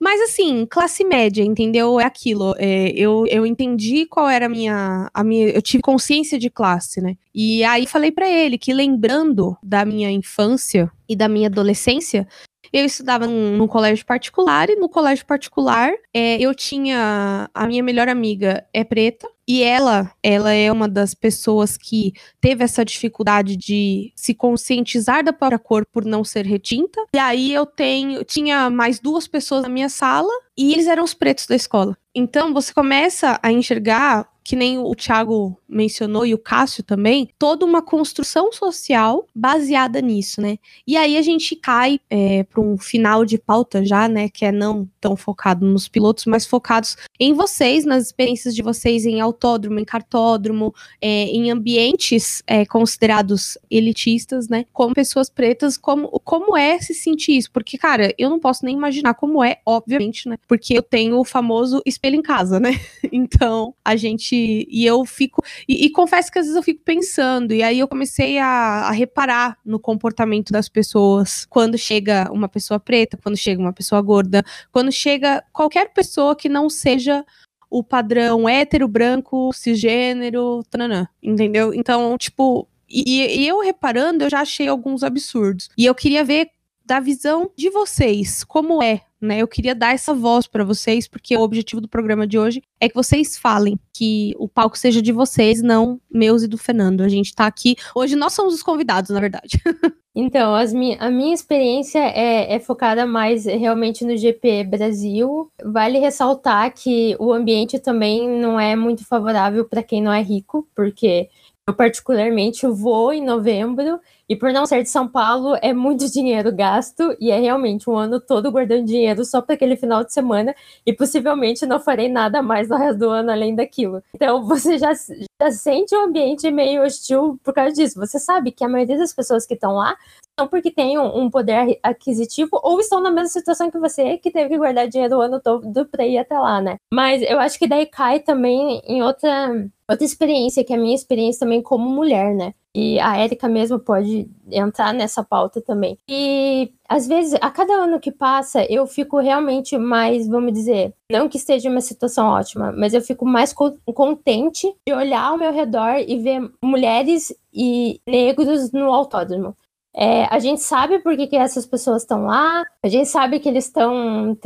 Mas 0.02 0.20
assim, 0.20 0.66
classe 0.66 1.04
média, 1.04 1.44
entendeu? 1.44 2.00
É 2.00 2.04
aquilo. 2.04 2.56
É, 2.58 2.88
eu, 2.90 3.24
eu 3.28 3.46
entendi 3.46 4.04
qual 4.04 4.28
era 4.28 4.46
a 4.46 4.48
minha, 4.48 5.08
a 5.14 5.22
minha. 5.22 5.50
Eu 5.50 5.62
tive 5.62 5.80
consciência 5.80 6.40
de 6.40 6.50
classe, 6.50 7.00
né? 7.00 7.16
E 7.32 7.62
aí 7.62 7.86
falei 7.86 8.10
para 8.10 8.28
ele 8.28 8.58
que 8.58 8.72
lembrando 8.72 9.56
da 9.62 9.84
minha 9.84 10.10
infância 10.10 10.90
e 11.08 11.14
da 11.14 11.28
minha 11.28 11.46
adolescência, 11.46 12.26
eu 12.72 12.84
estudava 12.84 13.26
num, 13.26 13.56
num, 13.56 13.66
colégio 13.66 14.06
particular 14.06 14.70
e 14.70 14.76
no 14.76 14.88
colégio 14.88 15.26
particular 15.26 15.92
é, 16.14 16.40
eu 16.40 16.54
tinha 16.54 17.50
a 17.52 17.66
minha 17.66 17.82
melhor 17.82 18.08
amiga 18.08 18.64
é 18.72 18.82
preta 18.82 19.28
e 19.46 19.62
ela, 19.62 20.12
ela 20.22 20.52
é 20.52 20.70
uma 20.70 20.88
das 20.88 21.14
pessoas 21.14 21.76
que 21.76 22.12
teve 22.40 22.62
essa 22.64 22.84
dificuldade 22.84 23.56
de 23.56 24.12
se 24.14 24.34
conscientizar 24.34 25.24
da 25.24 25.32
própria 25.32 25.58
cor 25.58 25.84
por 25.92 26.04
não 26.04 26.24
ser 26.24 26.46
retinta. 26.46 27.04
E 27.14 27.18
aí 27.18 27.52
eu 27.52 27.66
tenho, 27.66 28.24
tinha 28.24 28.70
mais 28.70 29.00
duas 29.00 29.26
pessoas 29.26 29.62
na 29.62 29.68
minha 29.68 29.88
sala 29.88 30.32
e 30.56 30.72
eles 30.72 30.86
eram 30.86 31.02
os 31.02 31.12
pretos 31.12 31.46
da 31.46 31.56
escola. 31.56 31.96
Então 32.14 32.54
você 32.54 32.72
começa 32.72 33.38
a 33.42 33.50
enxergar 33.50 34.31
que 34.44 34.56
nem 34.56 34.78
o 34.78 34.94
Thiago 34.94 35.56
mencionou 35.68 36.26
e 36.26 36.34
o 36.34 36.38
Cássio 36.38 36.82
também, 36.82 37.28
toda 37.38 37.64
uma 37.64 37.80
construção 37.80 38.52
social 38.52 39.26
baseada 39.34 40.00
nisso, 40.00 40.40
né? 40.40 40.58
E 40.86 40.96
aí 40.96 41.16
a 41.16 41.22
gente 41.22 41.56
cai 41.56 41.98
é, 42.10 42.42
para 42.42 42.60
um 42.60 42.76
final 42.76 43.24
de 43.24 43.38
pauta 43.38 43.84
já, 43.84 44.08
né? 44.08 44.28
Que 44.28 44.44
é 44.44 44.52
não 44.52 44.88
tão 45.00 45.16
focado 45.16 45.64
nos 45.64 45.88
pilotos, 45.88 46.26
mas 46.26 46.46
focados 46.46 46.96
em 47.18 47.32
vocês, 47.32 47.84
nas 47.84 48.06
experiências 48.06 48.54
de 48.54 48.62
vocês 48.62 49.06
em 49.06 49.20
autódromo, 49.20 49.78
em 49.78 49.84
cartódromo, 49.84 50.74
é, 51.00 51.24
em 51.24 51.50
ambientes 51.50 52.42
é, 52.46 52.66
considerados 52.66 53.56
elitistas, 53.70 54.48
né? 54.48 54.66
Como 54.72 54.94
pessoas 54.94 55.30
pretas, 55.30 55.76
como, 55.76 56.08
como 56.24 56.56
é 56.56 56.78
se 56.78 56.94
sentir 56.94 57.38
isso? 57.38 57.50
Porque, 57.50 57.78
cara, 57.78 58.14
eu 58.18 58.28
não 58.28 58.38
posso 58.38 58.64
nem 58.64 58.74
imaginar 58.74 59.14
como 59.14 59.42
é, 59.42 59.58
obviamente, 59.64 60.28
né? 60.28 60.36
Porque 60.46 60.76
eu 60.76 60.82
tenho 60.82 61.18
o 61.18 61.24
famoso 61.24 61.80
espelho 61.86 62.16
em 62.16 62.22
casa, 62.22 62.60
né? 62.60 62.72
Então, 63.14 63.74
a 63.84 63.94
gente 63.94 64.31
e 64.34 64.84
eu 64.86 65.04
fico. 65.04 65.42
E, 65.68 65.86
e, 65.86 65.90
confesso 65.90 66.30
que 66.30 66.38
às 66.38 66.46
vezes 66.46 66.56
eu 66.56 66.62
fico 66.62 66.82
pensando, 66.84 67.52
e 67.52 67.62
aí 67.62 67.78
eu 67.78 67.88
comecei 67.88 68.38
a, 68.38 68.88
a, 68.88 68.90
reparar 68.90 69.58
no 69.64 69.78
comportamento 69.78 70.52
das 70.52 70.68
pessoas 70.68 71.44
quando 71.46 71.76
chega 71.78 72.30
uma 72.32 72.48
pessoa 72.48 72.80
preta, 72.80 73.18
quando 73.22 73.36
chega 73.36 73.60
uma 73.60 73.72
pessoa 73.72 74.00
gorda, 74.00 74.44
quando 74.70 74.90
chega 74.90 75.44
qualquer 75.52 75.92
pessoa 75.92 76.36
que 76.36 76.48
não 76.48 76.68
seja 76.68 77.24
o 77.70 77.82
padrão 77.82 78.48
hétero, 78.48 78.86
branco, 78.86 79.50
cisgênero, 79.52 80.62
tananã, 80.70 81.08
entendeu? 81.22 81.72
Então, 81.74 82.16
tipo. 82.18 82.68
E, 82.88 83.40
e 83.40 83.48
eu 83.48 83.60
reparando, 83.60 84.24
eu 84.24 84.30
já 84.30 84.40
achei 84.40 84.68
alguns 84.68 85.02
absurdos. 85.02 85.70
E 85.78 85.86
eu 85.86 85.94
queria 85.94 86.22
ver 86.22 86.50
da 86.84 87.00
visão 87.00 87.50
de 87.56 87.70
vocês, 87.70 88.44
como 88.44 88.82
é 88.82 89.00
né? 89.22 89.38
Eu 89.38 89.48
queria 89.48 89.74
dar 89.74 89.94
essa 89.94 90.12
voz 90.12 90.46
para 90.46 90.64
vocês, 90.64 91.06
porque 91.06 91.36
o 91.36 91.40
objetivo 91.40 91.80
do 91.80 91.88
programa 91.88 92.26
de 92.26 92.38
hoje 92.38 92.62
é 92.80 92.88
que 92.88 92.94
vocês 92.94 93.38
falem, 93.38 93.78
que 93.92 94.34
o 94.36 94.48
palco 94.48 94.76
seja 94.76 95.00
de 95.00 95.12
vocês, 95.12 95.62
não 95.62 96.00
meus 96.10 96.42
e 96.42 96.48
do 96.48 96.58
Fernando. 96.58 97.02
A 97.02 97.08
gente 97.08 97.34
tá 97.34 97.46
aqui. 97.46 97.76
Hoje 97.94 98.16
nós 98.16 98.32
somos 98.32 98.54
os 98.54 98.62
convidados, 98.62 99.10
na 99.10 99.20
verdade. 99.20 99.60
Então, 100.14 100.52
mi 100.74 100.94
a 101.00 101.10
minha 101.10 101.32
experiência 101.32 101.98
é, 101.98 102.54
é, 102.54 102.60
focada 102.60 103.06
mais 103.06 103.46
realmente 103.46 104.04
no 104.04 104.14
GP 104.14 104.64
Brasil. 104.64 105.50
Vale 105.64 105.98
ressaltar 105.98 106.74
que 106.74 107.16
o 107.18 107.32
ambiente 107.32 107.78
também 107.78 108.28
não 108.28 108.60
é 108.60 108.76
muito 108.76 109.06
favorável 109.06 109.64
para 109.64 109.82
quem 109.82 110.02
não 110.02 110.12
é 110.12 110.20
rico, 110.20 110.68
porque 110.76 111.30
eu 111.68 111.74
particularmente 111.74 112.66
vou 112.66 113.12
em 113.12 113.24
novembro 113.24 114.00
e 114.28 114.34
por 114.34 114.52
não 114.52 114.66
ser 114.66 114.82
de 114.82 114.88
São 114.88 115.06
Paulo, 115.06 115.56
é 115.62 115.72
muito 115.72 116.10
dinheiro 116.10 116.50
gasto 116.52 117.16
e 117.20 117.30
é 117.30 117.38
realmente 117.38 117.88
um 117.88 117.96
ano 117.96 118.18
todo 118.18 118.50
guardando 118.50 118.84
dinheiro 118.84 119.24
só 119.24 119.40
para 119.40 119.54
aquele 119.54 119.76
final 119.76 120.02
de 120.02 120.12
semana 120.12 120.54
e 120.84 120.92
possivelmente 120.92 121.64
não 121.64 121.78
farei 121.78 122.08
nada 122.08 122.42
mais 122.42 122.68
no 122.68 122.76
resto 122.76 122.98
do 122.98 123.10
ano 123.10 123.30
além 123.30 123.54
daquilo. 123.54 124.02
Então 124.14 124.42
você 124.48 124.76
já, 124.76 124.92
já 124.94 125.50
sente 125.52 125.94
um 125.94 126.04
ambiente 126.04 126.50
meio 126.50 126.82
hostil 126.82 127.38
por 127.44 127.54
causa 127.54 127.72
disso. 127.72 128.00
Você 128.00 128.18
sabe 128.18 128.50
que 128.50 128.64
a 128.64 128.68
maioria 128.68 128.98
das 128.98 129.12
pessoas 129.12 129.46
que 129.46 129.54
estão 129.54 129.74
lá 129.74 129.96
não 130.38 130.48
porque 130.48 130.70
tem 130.70 130.98
um, 130.98 131.30
poder 131.30 131.78
aquisitivo 131.82 132.58
ou 132.62 132.80
estão 132.80 133.00
na 133.00 133.10
mesma 133.10 133.28
situação 133.28 133.70
que 133.70 133.78
você, 133.78 134.16
que 134.18 134.30
teve 134.30 134.50
que 134.50 134.58
guardar 134.58 134.88
dinheiro 134.88 135.16
o 135.16 135.20
ano 135.20 135.40
todo 135.40 135.86
para 135.86 136.06
ir 136.06 136.18
até 136.18 136.38
lá, 136.38 136.60
né? 136.60 136.76
Mas 136.92 137.22
eu 137.22 137.38
acho 137.38 137.58
que 137.58 137.66
daí 137.66 137.86
cai 137.86 138.20
também 138.20 138.80
em 138.86 139.02
outra, 139.02 139.68
outra 139.88 140.04
experiência, 140.04 140.64
que 140.64 140.72
é 140.72 140.76
a 140.76 140.80
minha 140.80 140.94
experiência 140.94 141.40
também 141.40 141.62
como 141.62 141.88
mulher, 141.88 142.34
né? 142.34 142.54
E 142.74 142.98
a 143.00 143.18
Érica 143.18 143.48
mesmo 143.48 143.78
pode 143.78 144.26
entrar 144.50 144.94
nessa 144.94 145.22
pauta 145.22 145.60
também. 145.60 145.98
E 146.08 146.72
às 146.88 147.06
vezes, 147.06 147.38
a 147.40 147.50
cada 147.50 147.74
ano 147.74 148.00
que 148.00 148.10
passa, 148.10 148.64
eu 148.64 148.86
fico 148.86 149.18
realmente 149.18 149.76
mais, 149.76 150.26
vamos 150.26 150.54
dizer, 150.54 150.94
não 151.10 151.28
que 151.28 151.36
esteja 151.36 151.68
uma 151.68 151.82
situação 151.82 152.28
ótima, 152.28 152.72
mas 152.72 152.94
eu 152.94 153.02
fico 153.02 153.26
mais 153.26 153.52
contente 153.52 154.74
de 154.86 154.94
olhar 154.94 155.22
ao 155.22 155.36
meu 155.36 155.52
redor 155.52 155.96
e 156.06 156.18
ver 156.18 156.50
mulheres 156.64 157.34
e 157.52 158.00
negros 158.06 158.72
no 158.72 158.92
autódromo. 158.92 159.54
É, 159.94 160.24
a 160.24 160.38
gente 160.38 160.62
sabe 160.62 161.00
por 161.00 161.14
que, 161.16 161.26
que 161.26 161.36
essas 161.36 161.66
pessoas 161.66 162.02
estão 162.02 162.24
lá, 162.24 162.64
a 162.82 162.88
gente 162.88 163.08
sabe 163.08 163.38
que 163.38 163.48
eles 163.48 163.66
estão 163.66 164.36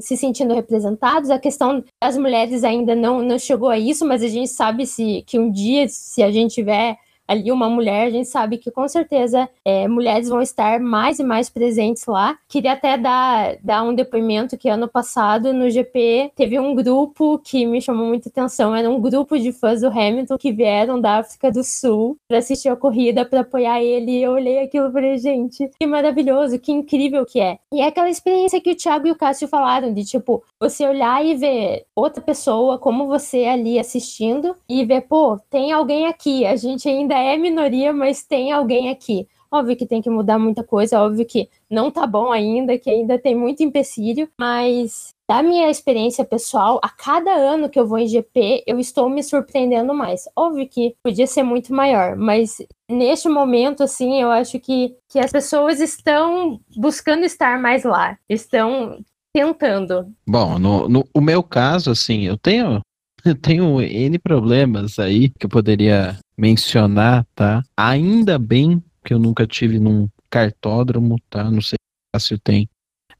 se 0.00 0.16
sentindo 0.16 0.54
representados. 0.54 1.30
A 1.30 1.38
questão 1.38 1.82
das 2.00 2.16
mulheres 2.16 2.62
ainda 2.62 2.94
não, 2.94 3.20
não 3.20 3.38
chegou 3.38 3.68
a 3.68 3.78
isso, 3.78 4.06
mas 4.06 4.22
a 4.22 4.28
gente 4.28 4.48
sabe 4.48 4.86
se, 4.86 5.24
que 5.26 5.38
um 5.38 5.50
dia, 5.50 5.86
se 5.88 6.22
a 6.22 6.30
gente 6.30 6.54
tiver 6.54 6.96
ali 7.26 7.50
uma 7.50 7.68
mulher, 7.68 8.06
a 8.06 8.10
gente 8.10 8.28
sabe 8.28 8.58
que 8.58 8.70
com 8.70 8.86
certeza 8.88 9.48
é, 9.64 9.88
mulheres 9.88 10.28
vão 10.28 10.40
estar 10.40 10.80
mais 10.80 11.18
e 11.18 11.24
mais 11.24 11.48
presentes 11.48 12.06
lá. 12.06 12.36
Queria 12.48 12.72
até 12.72 12.96
dar, 12.96 13.56
dar 13.62 13.82
um 13.82 13.94
depoimento 13.94 14.56
que 14.56 14.68
ano 14.68 14.88
passado 14.88 15.52
no 15.52 15.70
GP 15.70 16.32
teve 16.36 16.58
um 16.58 16.74
grupo 16.74 17.38
que 17.38 17.66
me 17.66 17.80
chamou 17.80 18.06
muita 18.06 18.28
atenção, 18.28 18.74
era 18.74 18.88
um 18.88 19.00
grupo 19.00 19.38
de 19.38 19.52
fãs 19.52 19.80
do 19.80 19.88
Hamilton 19.88 20.36
que 20.38 20.52
vieram 20.52 21.00
da 21.00 21.18
África 21.18 21.50
do 21.50 21.64
Sul 21.64 22.16
para 22.28 22.38
assistir 22.38 22.68
a 22.68 22.76
corrida, 22.76 23.24
para 23.24 23.40
apoiar 23.40 23.82
ele. 23.82 24.22
Eu 24.22 24.32
olhei 24.32 24.58
aquilo 24.58 24.88
e 24.88 24.92
falei, 24.92 25.18
gente, 25.18 25.70
que 25.78 25.86
maravilhoso, 25.86 26.58
que 26.58 26.72
incrível 26.72 27.24
que 27.24 27.40
é. 27.40 27.58
E 27.72 27.80
é 27.80 27.86
aquela 27.86 28.10
experiência 28.10 28.60
que 28.60 28.70
o 28.70 28.76
Thiago 28.76 29.06
e 29.06 29.10
o 29.10 29.16
Cássio 29.16 29.48
falaram 29.48 29.92
de 29.92 30.04
tipo, 30.04 30.42
você 30.60 30.86
olhar 30.86 31.24
e 31.24 31.34
ver 31.34 31.86
outra 31.94 32.22
pessoa 32.22 32.78
como 32.78 33.06
você 33.06 33.44
ali 33.44 33.78
assistindo 33.78 34.54
e 34.68 34.84
ver, 34.84 35.02
pô, 35.02 35.38
tem 35.50 35.72
alguém 35.72 36.06
aqui, 36.06 36.44
a 36.44 36.56
gente 36.56 36.88
ainda 36.88 37.13
ainda 37.14 37.34
é 37.34 37.36
minoria, 37.36 37.92
mas 37.92 38.24
tem 38.24 38.52
alguém 38.52 38.90
aqui. 38.90 39.26
Óbvio 39.50 39.76
que 39.76 39.86
tem 39.86 40.02
que 40.02 40.10
mudar 40.10 40.36
muita 40.36 40.64
coisa, 40.64 41.00
óbvio 41.00 41.24
que 41.24 41.48
não 41.70 41.88
tá 41.88 42.06
bom 42.08 42.32
ainda, 42.32 42.76
que 42.76 42.90
ainda 42.90 43.16
tem 43.16 43.36
muito 43.36 43.62
empecilho, 43.62 44.28
mas 44.36 45.14
da 45.28 45.42
minha 45.44 45.70
experiência 45.70 46.24
pessoal, 46.24 46.80
a 46.82 46.88
cada 46.88 47.32
ano 47.32 47.68
que 47.68 47.78
eu 47.78 47.86
vou 47.86 47.98
em 47.98 48.08
GP, 48.08 48.64
eu 48.66 48.80
estou 48.80 49.08
me 49.08 49.22
surpreendendo 49.22 49.94
mais. 49.94 50.28
Óbvio 50.34 50.68
que 50.68 50.96
podia 51.04 51.26
ser 51.26 51.44
muito 51.44 51.72
maior, 51.72 52.16
mas 52.16 52.58
neste 52.90 53.28
momento, 53.28 53.84
assim, 53.84 54.20
eu 54.20 54.30
acho 54.30 54.58
que, 54.58 54.96
que 55.08 55.20
as 55.20 55.30
pessoas 55.30 55.80
estão 55.80 56.60
buscando 56.76 57.24
estar 57.24 57.60
mais 57.60 57.84
lá, 57.84 58.18
estão 58.28 58.98
tentando. 59.32 60.12
Bom, 60.28 60.58
no, 60.58 60.88
no 60.88 61.04
o 61.14 61.20
meu 61.20 61.44
caso, 61.44 61.92
assim, 61.92 62.22
eu 62.26 62.36
tenho 62.36 62.80
eu 63.24 63.34
tenho 63.34 63.80
N 63.80 64.18
problemas 64.18 64.98
aí 64.98 65.30
que 65.30 65.46
eu 65.46 65.50
poderia 65.50 66.18
mencionar, 66.36 67.26
tá? 67.34 67.62
Ainda 67.76 68.38
bem 68.38 68.82
que 69.04 69.12
eu 69.14 69.18
nunca 69.18 69.46
tive 69.46 69.78
num 69.78 70.08
cartódromo, 70.30 71.20
tá? 71.30 71.50
Não 71.50 71.60
sei 71.60 71.76
se 72.18 72.38
tem 72.38 72.68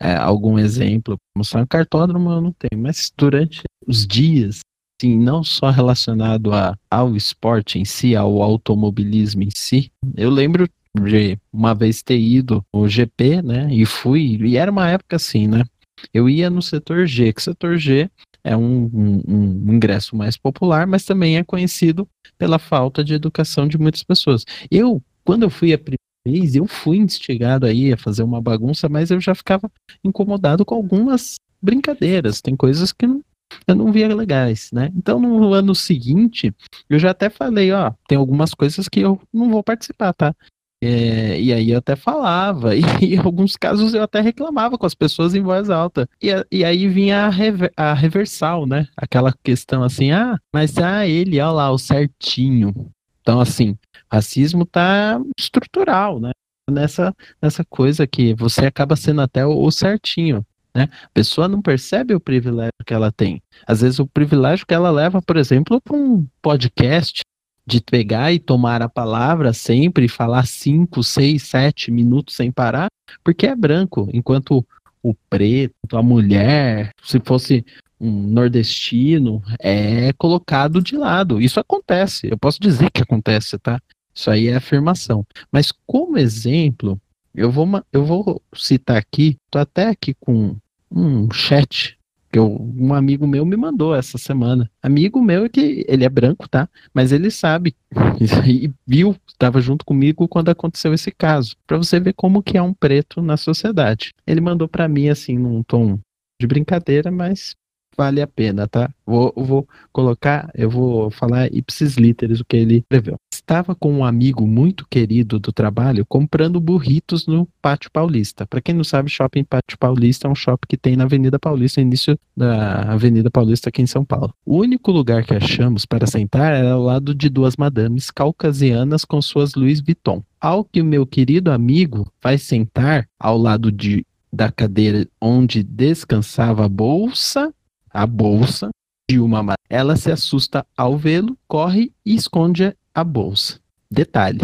é, 0.01 0.15
algum 0.15 0.59
exemplo. 0.59 1.19
Mostrar 1.37 1.63
um 1.63 1.67
cartódromo 1.67 2.31
eu 2.31 2.41
não 2.41 2.53
tenho, 2.53 2.83
mas 2.83 3.13
durante 3.17 3.63
os 3.87 4.07
dias, 4.07 4.61
sim, 5.01 5.19
não 5.19 5.45
só 5.45 5.71
relacionado 5.71 6.53
a, 6.53 6.77
ao 6.91 7.17
esporte 7.17 7.79
em 7.79 7.85
si, 7.85 8.17
ao 8.17 8.43
automobilismo 8.43 9.43
em 9.43 9.51
si, 9.55 9.91
eu 10.17 10.31
lembro 10.31 10.69
de 10.97 11.39
uma 11.53 11.75
vez 11.75 12.03
ter 12.03 12.19
ido 12.19 12.65
no 12.73 12.89
GP, 12.89 13.43
né? 13.43 13.69
E 13.73 13.85
fui, 13.85 14.39
e 14.41 14.57
era 14.57 14.71
uma 14.71 14.89
época 14.89 15.17
assim, 15.17 15.47
né? 15.47 15.65
Eu 16.13 16.29
ia 16.29 16.51
no 16.51 16.63
setor 16.63 17.07
G, 17.07 17.33
que 17.33 17.43
setor 17.43 17.79
G 17.79 18.11
é 18.45 18.57
um, 18.57 18.85
um, 18.93 19.23
um, 19.27 19.75
ingresso 19.75 20.15
mais 20.15 20.37
popular, 20.37 20.87
mas 20.87 21.05
também 21.05 21.39
é 21.39 21.43
conhecido 21.43 22.07
pela 22.37 22.59
falta 22.59 23.03
de 23.03 23.15
educação 23.15 23.67
de 23.67 23.79
muitas 23.79 24.05
pessoas. 24.05 24.45
Eu, 24.71 25.03
quando 25.25 25.45
eu 25.45 25.51
fui 25.51 25.73
a 25.73 25.79
primeira 25.79 25.99
vez, 26.27 26.55
eu 26.55 26.67
fui 26.67 26.99
instigado 26.99 27.65
aí 27.65 27.93
a 27.93 27.97
fazer 27.97 28.23
uma 28.23 28.41
bagunça, 28.41 28.89
mas 28.89 29.11
eu 29.11 29.21
já 29.21 29.35
ficava 29.35 29.71
incomodado 30.05 30.65
com 30.65 30.75
algumas 30.75 31.37
brincadeiras. 31.61 32.43
Tem 32.43 32.55
coisas 32.55 32.93
que 32.93 33.07
não, 33.07 33.25
eu 33.67 33.75
não 33.75 33.91
via 33.91 34.15
legais, 34.15 34.71
né? 34.73 34.93
Então, 34.95 35.19
no 35.19 35.55
ano 35.55 35.75
seguinte, 35.75 36.55
eu 36.89 36.99
já 36.99 37.11
até 37.11 37.31
falei, 37.31 37.73
ó, 37.73 37.93
tem 38.07 38.19
algumas 38.19 38.53
coisas 38.53 38.89
que 38.89 39.01
eu 39.01 39.21
não 39.33 39.51
vou 39.51 39.63
participar, 39.63 40.13
tá? 40.13 40.35
É, 40.83 41.41
e 41.41 41.53
aí 41.53 41.71
eu 41.71 41.79
até 41.79 41.97
falava, 41.97 42.75
e 43.01 43.15
em 43.15 43.19
alguns 43.19 43.57
casos 43.57 43.95
eu 43.95 44.03
até 44.03 44.21
reclamava 44.21 44.77
com 44.77 44.87
as 44.87 44.95
pessoas 44.95 45.35
em 45.35 45.41
voz 45.41 45.71
alta. 45.71 46.09
E, 46.23 46.29
e 46.51 46.65
aí 46.65 46.89
vinha 46.89 47.27
a, 47.27 47.29
rever, 47.31 47.73
a 47.77 47.95
reversal, 47.95 48.67
né? 48.67 48.87
Aquela 48.97 49.33
questão 49.43 49.83
assim, 49.83 50.11
ah, 50.11 50.39
mas 50.53 50.77
ah, 50.79 51.07
ele, 51.07 51.41
olha 51.41 51.51
lá, 51.51 51.71
o 51.71 51.79
certinho. 51.79 52.75
Então, 53.21 53.41
assim, 53.41 53.79
racismo 54.13 54.67
tá 54.67 55.21
estrutural, 55.39 56.21
né? 56.21 56.33
Nessa, 56.71 57.15
nessa 57.41 57.65
coisa 57.65 58.07
que 58.07 58.35
você 58.35 58.67
acaba 58.67 58.97
sendo 58.97 59.21
até 59.21 59.47
o, 59.47 59.63
o 59.63 59.71
certinho. 59.71 60.45
Né? 60.75 60.89
A 61.05 61.09
pessoa 61.15 61.47
não 61.47 61.63
percebe 61.63 62.15
o 62.15 62.21
privilégio 62.21 62.73
que 62.85 62.93
ela 62.93 63.13
tem. 63.13 63.41
Às 63.67 63.81
vezes 63.81 63.99
o 64.01 64.07
privilégio 64.07 64.67
que 64.67 64.75
ela 64.75 64.91
leva, 64.91 65.23
por 65.23 65.37
exemplo, 65.37 65.81
para 65.81 65.97
um 65.97 66.27
podcast, 66.43 67.23
de 67.67 67.81
pegar 67.81 68.33
e 68.33 68.39
tomar 68.39 68.83
a 68.83 68.89
palavra 68.89 69.53
sempre, 69.53 70.09
falar 70.09 70.47
cinco, 70.47 71.03
seis, 71.03 71.45
sete 71.45 71.91
minutos 71.91 72.35
sem 72.35 72.53
parar, 72.53 72.89
porque 73.23 73.47
é 73.47 73.57
branco, 73.57 74.09
enquanto 74.13 74.65
o 75.03 75.15
preto, 75.29 75.97
a 75.97 76.03
mulher, 76.03 76.91
se 77.03 77.21
fosse 77.21 77.65
um 78.01 78.11
nordestino, 78.11 79.43
é 79.59 80.13
colocado 80.15 80.83
de 80.83 80.97
lado. 80.97 81.41
Isso 81.41 81.61
acontece, 81.61 82.29
eu 82.31 82.39
posso 82.39 82.61
dizer 82.61 82.91
que 82.91 83.03
acontece, 83.03 83.59
tá? 83.59 83.81
Isso 84.15 84.31
aí 84.31 84.49
é 84.49 84.57
afirmação. 84.57 85.27
Mas 85.51 85.73
como 85.87 86.19
exemplo, 86.19 87.01
eu 87.35 87.51
vou, 87.51 87.69
eu 87.93 88.05
vou 88.05 88.43
citar 88.55 88.97
aqui, 88.97 89.37
tô 89.51 89.59
até 89.59 89.89
aqui 89.89 90.15
com 90.15 90.57
um 90.91 91.31
chat 91.33 91.99
que 92.35 92.39
eu, 92.41 92.51
um 92.77 92.93
amigo 92.93 93.29
meu 93.29 93.47
me 93.47 93.57
mandou 93.57 93.95
essa 93.95 94.19
semana. 94.19 94.69
Amigo 94.83 95.23
meu 95.23 95.49
que 95.49 95.85
ele 95.87 96.05
é 96.05 96.09
branco, 96.09 96.49
tá? 96.49 96.69
Mas 96.93 97.13
ele 97.13 97.31
sabe 97.31 97.77
e 98.45 98.73
viu, 98.85 99.15
estava 99.29 99.61
junto 99.61 99.85
comigo 99.85 100.27
quando 100.27 100.49
aconteceu 100.49 100.93
esse 100.93 101.13
caso, 101.13 101.55
para 101.65 101.77
você 101.77 102.01
ver 102.01 102.13
como 102.15 102.43
que 102.43 102.59
é 102.59 102.63
um 102.63 102.75
preto 102.75 103.23
na 103.23 103.37
sociedade. 103.37 104.13
Ele 104.27 104.41
mandou 104.41 104.67
para 104.67 104.89
mim 104.89 105.09
assim 105.09 105.39
num 105.39 105.63
tom 105.63 106.01
de 106.41 106.47
brincadeira, 106.49 107.09
mas 107.09 107.55
vale 107.97 108.21
a 108.21 108.27
pena, 108.27 108.67
tá? 108.67 108.91
Vou, 109.07 109.33
vou 109.37 109.69
colocar, 109.93 110.51
eu 110.55 110.71
vou 110.71 111.11
falar 111.11 111.53
ipsis 111.53 111.97
literis 111.97 112.41
o 112.41 112.45
que 112.45 112.57
ele 112.57 112.79
escreveu. 112.79 113.17
Estava 113.33 113.75
com 113.75 113.93
um 113.93 114.05
amigo 114.05 114.47
muito 114.47 114.87
querido 114.89 115.39
do 115.39 115.53
trabalho 115.53 116.07
comprando 116.07 116.61
burritos 116.61 117.27
no 117.27 117.47
Pátio 117.61 117.91
Paulista. 117.91 118.47
Para 118.47 118.61
quem 118.61 118.75
não 118.75 118.85
sabe, 118.85 119.11
Shopping 119.11 119.45
Pátio 119.45 119.79
Paulista 119.79 120.27
é 120.27 120.31
um 120.31 120.35
shopping 120.35 120.67
que 120.69 120.77
tem 120.77 120.97
na 120.97 121.05
Avenida 121.05 121.39
Paulista, 121.39 121.81
início 121.81 122.19
da 122.37 122.93
Avenida 122.93 123.31
Paulista 123.31 123.69
aqui 123.69 123.83
em 123.83 123.87
São 123.87 124.05
Paulo. 124.05 124.33
O 124.47 124.59
único 124.59 124.91
lugar 124.91 125.25
que 125.25 125.35
achamos 125.35 125.85
para 125.85 126.07
sentar 126.07 126.55
era 126.55 126.73
ao 126.73 126.83
lado 126.83 127.15
de 127.15 127.29
duas 127.29 127.57
madames 127.57 128.11
caucasianas 128.11 129.05
com 129.05 129.21
suas 129.21 129.55
Louis 129.55 129.81
Vuitton. 129.81 130.23
Ao 130.41 130.65
que 130.65 130.81
o 130.81 130.85
meu 130.85 131.07
querido 131.07 131.51
amigo 131.51 132.11
vai 132.23 132.39
sentar 132.39 133.09
ao 133.19 133.37
lado 133.37 133.71
de 133.71 134.07
da 134.35 134.51
cadeira 134.51 135.07
onde 135.21 135.63
descansava 135.63 136.65
a 136.65 136.69
bolsa 136.69 137.55
a 137.95 138.07
bolsa 138.07 138.71
de 139.09 139.21
uma 139.21 139.55
ela 139.71 139.97
se 139.97 140.11
assusta 140.11 140.67
ao 140.77 140.99
vê-lo, 140.99 141.39
corre 141.47 141.93
e 142.05 142.15
esconde 142.15 142.75
a 142.95 143.05
bolsa. 143.05 143.61
Detalhe, 143.91 144.41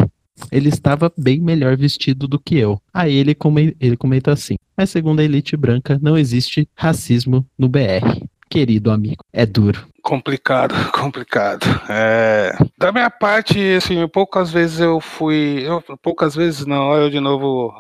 ele 0.50 0.68
estava 0.68 1.12
bem 1.16 1.40
melhor 1.40 1.76
vestido 1.76 2.28
do 2.28 2.38
que 2.38 2.56
eu. 2.56 2.80
Aí 2.92 3.14
ele, 3.14 3.34
come, 3.34 3.76
ele 3.80 3.96
comenta 3.96 4.32
assim: 4.32 4.56
Mas 4.76 4.90
segundo 4.90 5.20
a 5.20 5.24
elite 5.24 5.56
branca, 5.56 5.98
não 6.00 6.16
existe 6.16 6.68
racismo 6.74 7.44
no 7.58 7.68
BR. 7.68 8.24
Querido 8.48 8.90
amigo, 8.90 9.24
é 9.32 9.46
duro. 9.46 9.86
Complicado, 10.02 10.74
complicado. 10.92 11.66
É, 11.88 12.56
da 12.78 12.90
minha 12.90 13.10
parte, 13.10 13.74
assim, 13.74 14.06
poucas 14.08 14.50
vezes 14.50 14.80
eu 14.80 15.00
fui. 15.00 15.62
Eu, 15.66 15.82
poucas 16.02 16.34
vezes 16.34 16.66
não, 16.66 16.94
eu 16.94 17.10
de 17.10 17.20
novo 17.20 17.72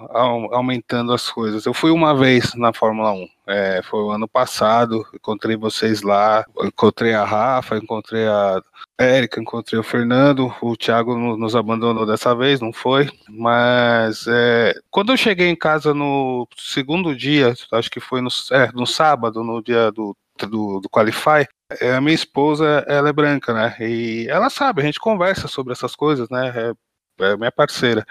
aumentando 0.52 1.12
as 1.12 1.30
coisas. 1.30 1.64
Eu 1.64 1.74
fui 1.74 1.90
uma 1.90 2.14
vez 2.14 2.54
na 2.54 2.72
Fórmula 2.72 3.12
1. 3.12 3.28
É, 3.46 3.82
foi 3.82 4.00
o 4.00 4.10
ano 4.10 4.28
passado, 4.28 5.04
encontrei 5.12 5.56
vocês 5.56 6.02
lá, 6.02 6.44
encontrei 6.62 7.14
a 7.14 7.24
Rafa, 7.24 7.76
encontrei 7.76 8.26
a 8.28 8.62
Érica, 8.96 9.40
encontrei 9.40 9.80
o 9.80 9.82
Fernando, 9.82 10.54
o 10.62 10.76
Thiago 10.76 11.16
nos 11.36 11.56
abandonou 11.56 12.06
dessa 12.06 12.32
vez, 12.34 12.60
não 12.60 12.72
foi? 12.72 13.10
Mas 13.28 14.26
é, 14.28 14.74
quando 14.88 15.12
eu 15.12 15.16
cheguei 15.16 15.48
em 15.48 15.56
casa 15.56 15.92
no 15.92 16.46
segundo 16.56 17.16
dia, 17.16 17.54
acho 17.72 17.90
que 17.90 17.98
foi 17.98 18.20
no, 18.20 18.28
é, 18.52 18.70
no 18.72 18.86
sábado, 18.86 19.42
no 19.42 19.60
dia 19.60 19.90
do, 19.90 20.16
do, 20.38 20.80
do 20.80 20.88
Qualify, 20.88 21.46
a 21.96 22.00
minha 22.00 22.14
esposa, 22.14 22.84
ela 22.86 23.08
é 23.08 23.12
branca, 23.12 23.52
né? 23.52 23.76
E 23.80 24.26
ela 24.28 24.50
sabe, 24.50 24.82
a 24.82 24.84
gente 24.84 24.98
conversa 24.98 25.48
sobre 25.48 25.72
essas 25.72 25.94
coisas, 25.94 26.28
né? 26.28 26.74
É, 27.20 27.24
é 27.32 27.36
minha 27.36 27.52
parceira. 27.52 28.04